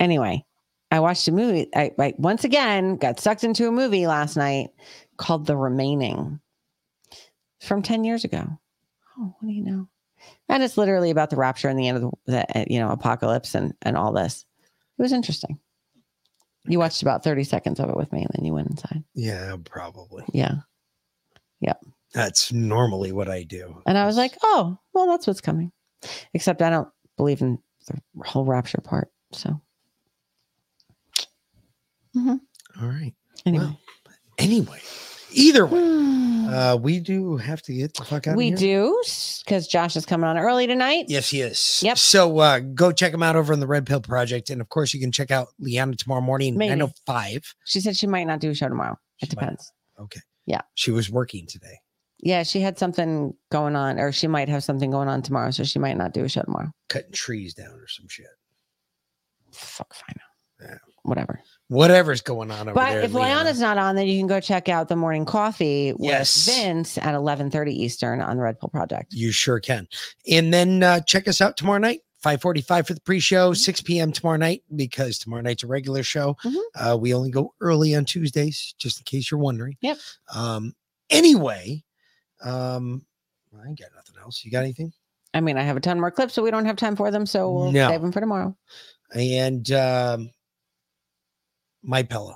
anyway, 0.00 0.44
I 0.90 1.00
watched 1.00 1.28
a 1.28 1.32
movie. 1.32 1.68
I, 1.74 1.92
I 1.98 2.14
once 2.18 2.44
again 2.44 2.96
got 2.96 3.20
sucked 3.20 3.44
into 3.44 3.68
a 3.68 3.72
movie 3.72 4.06
last 4.06 4.36
night 4.36 4.70
called 5.16 5.46
The 5.46 5.56
Remaining 5.56 6.40
from 7.60 7.82
10 7.82 8.04
years 8.04 8.24
ago. 8.24 8.46
Oh, 9.18 9.34
what 9.38 9.48
do 9.48 9.54
you 9.54 9.64
know? 9.64 9.88
And 10.48 10.62
it's 10.62 10.76
literally 10.76 11.10
about 11.10 11.30
the 11.30 11.36
rapture 11.36 11.68
and 11.68 11.78
the 11.78 11.88
end 11.88 11.96
of 11.96 12.10
the, 12.26 12.46
the 12.48 12.66
you 12.68 12.78
know, 12.78 12.90
apocalypse 12.90 13.54
and, 13.54 13.74
and 13.82 13.96
all 13.96 14.12
this. 14.12 14.44
It 14.98 15.02
was 15.02 15.12
interesting. 15.12 15.58
You 16.68 16.78
watched 16.78 17.02
about 17.02 17.22
30 17.24 17.44
seconds 17.44 17.80
of 17.80 17.88
it 17.90 17.96
with 17.96 18.12
me 18.12 18.20
and 18.22 18.30
then 18.34 18.44
you 18.44 18.52
went 18.52 18.68
inside. 18.70 19.04
Yeah, 19.14 19.56
probably. 19.64 20.24
Yeah. 20.32 20.56
Yep. 21.60 21.84
That's 22.12 22.52
normally 22.52 23.12
what 23.12 23.28
I 23.28 23.42
do. 23.42 23.82
And 23.86 23.96
I 23.98 24.06
was 24.06 24.16
like, 24.16 24.36
oh, 24.42 24.78
well, 24.94 25.06
that's 25.06 25.26
what's 25.26 25.40
coming. 25.40 25.72
Except 26.34 26.62
I 26.62 26.70
don't 26.70 26.88
believe 27.16 27.42
in 27.42 27.58
the 27.88 28.00
whole 28.24 28.44
rapture 28.44 28.80
part. 28.82 29.10
So, 29.32 29.60
Mhm. 32.16 32.40
All 32.80 32.88
right. 32.88 33.12
Anyway. 33.44 33.64
Well, 33.64 33.80
anyway, 34.38 34.80
either 35.36 35.66
way, 35.66 35.80
uh, 36.52 36.76
we 36.76 37.00
do 37.00 37.36
have 37.36 37.62
to 37.62 37.74
get 37.74 37.94
the 37.94 38.04
fuck 38.04 38.26
out 38.26 38.36
we 38.36 38.52
of 38.52 38.58
here. 38.58 38.80
do 38.82 39.02
because 39.44 39.66
Josh 39.68 39.96
is 39.96 40.06
coming 40.06 40.28
on 40.28 40.38
early 40.38 40.66
tonight. 40.66 41.06
Yes, 41.08 41.30
he 41.30 41.40
is. 41.40 41.80
Yep. 41.82 41.98
So 41.98 42.38
uh, 42.38 42.60
go 42.60 42.92
check 42.92 43.12
him 43.12 43.22
out 43.22 43.36
over 43.36 43.52
on 43.52 43.60
the 43.60 43.66
Red 43.66 43.86
Pill 43.86 44.00
Project. 44.00 44.50
And 44.50 44.60
of 44.60 44.68
course, 44.68 44.94
you 44.94 45.00
can 45.00 45.12
check 45.12 45.30
out 45.30 45.48
Leanna 45.58 45.96
tomorrow 45.96 46.20
morning, 46.20 46.56
Maybe. 46.56 46.70
905. 46.70 47.54
She 47.64 47.80
said 47.80 47.96
she 47.96 48.06
might 48.06 48.24
not 48.24 48.40
do 48.40 48.50
a 48.50 48.54
show 48.54 48.68
tomorrow. 48.68 48.96
It 49.20 49.30
depends. 49.30 49.72
Okay. 49.98 50.20
Yeah. 50.46 50.62
She 50.74 50.90
was 50.90 51.10
working 51.10 51.46
today. 51.46 51.78
Yeah, 52.18 52.44
she 52.44 52.60
had 52.60 52.78
something 52.78 53.34
going 53.52 53.76
on, 53.76 53.98
or 53.98 54.10
she 54.10 54.26
might 54.26 54.48
have 54.48 54.64
something 54.64 54.90
going 54.90 55.08
on 55.08 55.20
tomorrow, 55.20 55.50
so 55.50 55.64
she 55.64 55.78
might 55.78 55.98
not 55.98 56.14
do 56.14 56.24
a 56.24 56.28
show 56.28 56.42
tomorrow. 56.42 56.70
Cutting 56.88 57.12
trees 57.12 57.52
down 57.52 57.74
or 57.74 57.86
some 57.88 58.08
shit. 58.08 58.26
Fuck 59.52 59.94
know. 60.08 60.66
Yeah. 60.66 60.78
Whatever. 61.02 61.40
Whatever's 61.68 62.20
going 62.20 62.50
on 62.52 62.68
over 62.68 62.74
But 62.74 62.90
there. 62.90 63.00
if 63.00 63.10
Leanna's 63.12 63.58
not 63.60 63.76
on, 63.76 63.96
then 63.96 64.06
you 64.06 64.18
can 64.20 64.28
go 64.28 64.38
check 64.38 64.68
out 64.68 64.88
the 64.88 64.94
morning 64.96 65.24
coffee 65.24 65.92
with 65.92 66.00
Yes. 66.02 66.46
Vince 66.46 66.96
at 66.98 67.14
eleven 67.14 67.50
thirty 67.50 67.72
Eastern 67.74 68.20
on 68.20 68.36
the 68.36 68.42
Red 68.42 68.60
Pill 68.60 68.68
Project. 68.68 69.12
You 69.12 69.32
sure 69.32 69.58
can. 69.58 69.88
And 70.30 70.54
then 70.54 70.82
uh, 70.84 71.00
check 71.00 71.26
us 71.26 71.40
out 71.40 71.56
tomorrow 71.56 71.78
night, 71.78 72.02
545 72.22 72.86
for 72.86 72.94
the 72.94 73.00
pre-show, 73.00 73.52
6 73.52 73.80
p.m. 73.80 74.12
tomorrow 74.12 74.36
night, 74.36 74.62
because 74.76 75.18
tomorrow 75.18 75.42
night's 75.42 75.64
a 75.64 75.66
regular 75.66 76.04
show. 76.04 76.36
Uh, 76.76 76.96
we 77.00 77.12
only 77.12 77.30
go 77.32 77.52
early 77.60 77.96
on 77.96 78.04
Tuesdays, 78.04 78.74
just 78.78 79.00
in 79.00 79.04
case 79.04 79.28
you're 79.30 79.40
wondering. 79.40 79.76
Yep. 79.80 79.98
Um, 80.32 80.72
anyway, 81.10 81.82
um, 82.44 83.04
I 83.60 83.66
ain't 83.68 83.78
got 83.80 83.88
nothing 83.96 84.14
else. 84.22 84.44
You 84.44 84.52
got 84.52 84.62
anything? 84.62 84.92
I 85.34 85.40
mean, 85.40 85.58
I 85.58 85.62
have 85.62 85.76
a 85.76 85.80
ton 85.80 85.98
more 85.98 86.12
clips, 86.12 86.32
so 86.34 86.42
we 86.44 86.52
don't 86.52 86.64
have 86.66 86.76
time 86.76 86.94
for 86.94 87.10
them, 87.10 87.26
so 87.26 87.50
we'll 87.52 87.72
No. 87.72 87.88
save 87.88 88.00
them 88.02 88.12
for 88.12 88.20
tomorrow. 88.20 88.56
And 89.14 89.70
um, 89.72 90.30
my 91.86 92.02
pillow, 92.02 92.34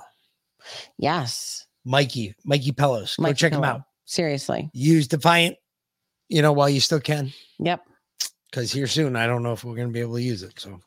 Yes, 0.97 1.65
Mikey, 1.85 2.35
Mikey 2.45 2.71
Pillows. 2.71 3.15
Go 3.17 3.23
Mikey 3.23 3.35
check 3.35 3.51
him 3.51 3.61
Pillow. 3.61 3.73
out. 3.73 3.81
Seriously. 4.05 4.69
Use 4.73 5.07
Defiant, 5.07 5.57
you 6.29 6.41
know, 6.41 6.51
while 6.51 6.69
you 6.69 6.79
still 6.79 6.99
can. 6.99 7.31
Yep. 7.59 7.83
because 8.49 8.71
here 8.71 8.87
soon 8.87 9.15
I 9.15 9.27
don't 9.27 9.43
know 9.43 9.53
if 9.53 9.63
we're 9.63 9.75
going 9.75 9.87
to 9.87 9.93
be 9.93 10.01
able 10.01 10.15
to 10.15 10.21
use 10.21 10.43
it. 10.43 10.59
So 10.59 10.79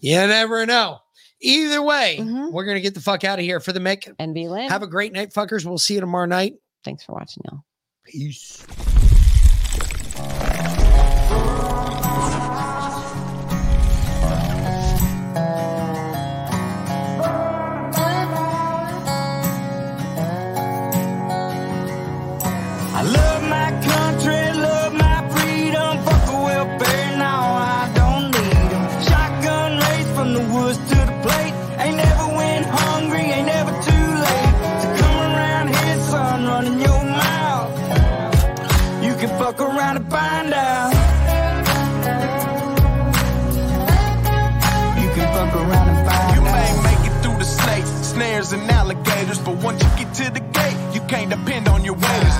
you 0.00 0.16
never 0.16 0.66
know. 0.66 0.98
Either 1.40 1.82
way, 1.82 2.16
mm-hmm. 2.18 2.50
we're 2.50 2.64
going 2.64 2.76
to 2.76 2.80
get 2.80 2.94
the 2.94 3.00
fuck 3.00 3.22
out 3.24 3.38
of 3.38 3.44
here 3.44 3.60
for 3.60 3.72
the 3.72 3.80
Mick. 3.80 4.12
And 4.18 4.34
be 4.34 4.48
lit. 4.48 4.70
Have 4.70 4.82
a 4.82 4.86
great 4.86 5.12
night, 5.12 5.32
fuckers. 5.34 5.66
We'll 5.66 5.78
see 5.78 5.94
you 5.94 6.00
tomorrow 6.00 6.26
night. 6.26 6.54
Thanks 6.82 7.04
for 7.04 7.12
watching, 7.12 7.42
y'all. 7.46 7.62
Peace. 8.04 8.64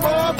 Blue 0.00 0.39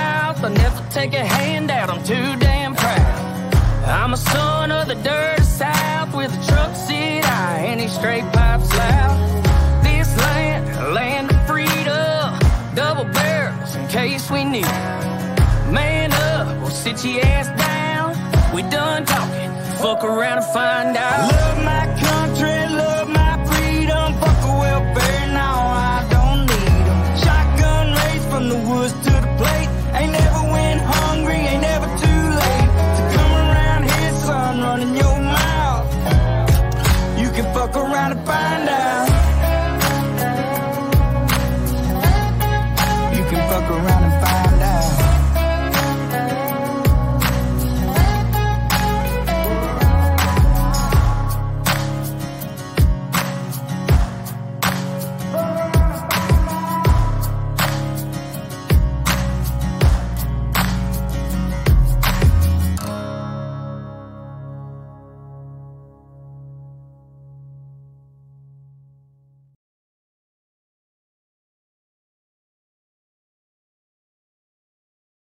I 0.43 0.49
never 0.49 0.83
take 0.89 1.13
a 1.13 1.23
handout, 1.23 1.91
I'm 1.91 2.03
too 2.03 2.35
damn 2.39 2.73
proud. 2.73 3.53
I'm 3.85 4.13
a 4.13 4.17
son 4.17 4.71
of 4.71 4.87
the 4.87 4.95
dirty 4.95 5.43
South 5.43 6.15
with 6.15 6.31
a 6.33 6.47
truck 6.47 6.75
seat 6.75 7.23
high 7.23 7.59
and 7.59 7.79
these 7.79 7.93
straight 7.93 8.23
pipes 8.33 8.73
loud. 8.75 9.83
This 9.83 10.17
land, 10.17 10.93
land 10.95 11.29
of 11.29 11.45
freedom, 11.45 12.39
double 12.73 13.05
barrels 13.13 13.75
in 13.75 13.87
case 13.89 14.31
we 14.31 14.43
need. 14.43 14.65
It. 14.65 15.71
Man 15.71 16.11
up, 16.11 16.59
we'll 16.59 16.71
sit 16.71 17.05
your 17.05 17.23
ass 17.23 17.47
down. 17.59 18.15
We 18.55 18.63
done 18.63 19.05
talking, 19.05 19.51
fuck 19.77 20.03
around 20.03 20.39
and 20.39 20.47
find 20.47 20.97
out. 20.97 21.31
Love 21.31 21.63
my 21.63 21.85
country, 22.01 22.70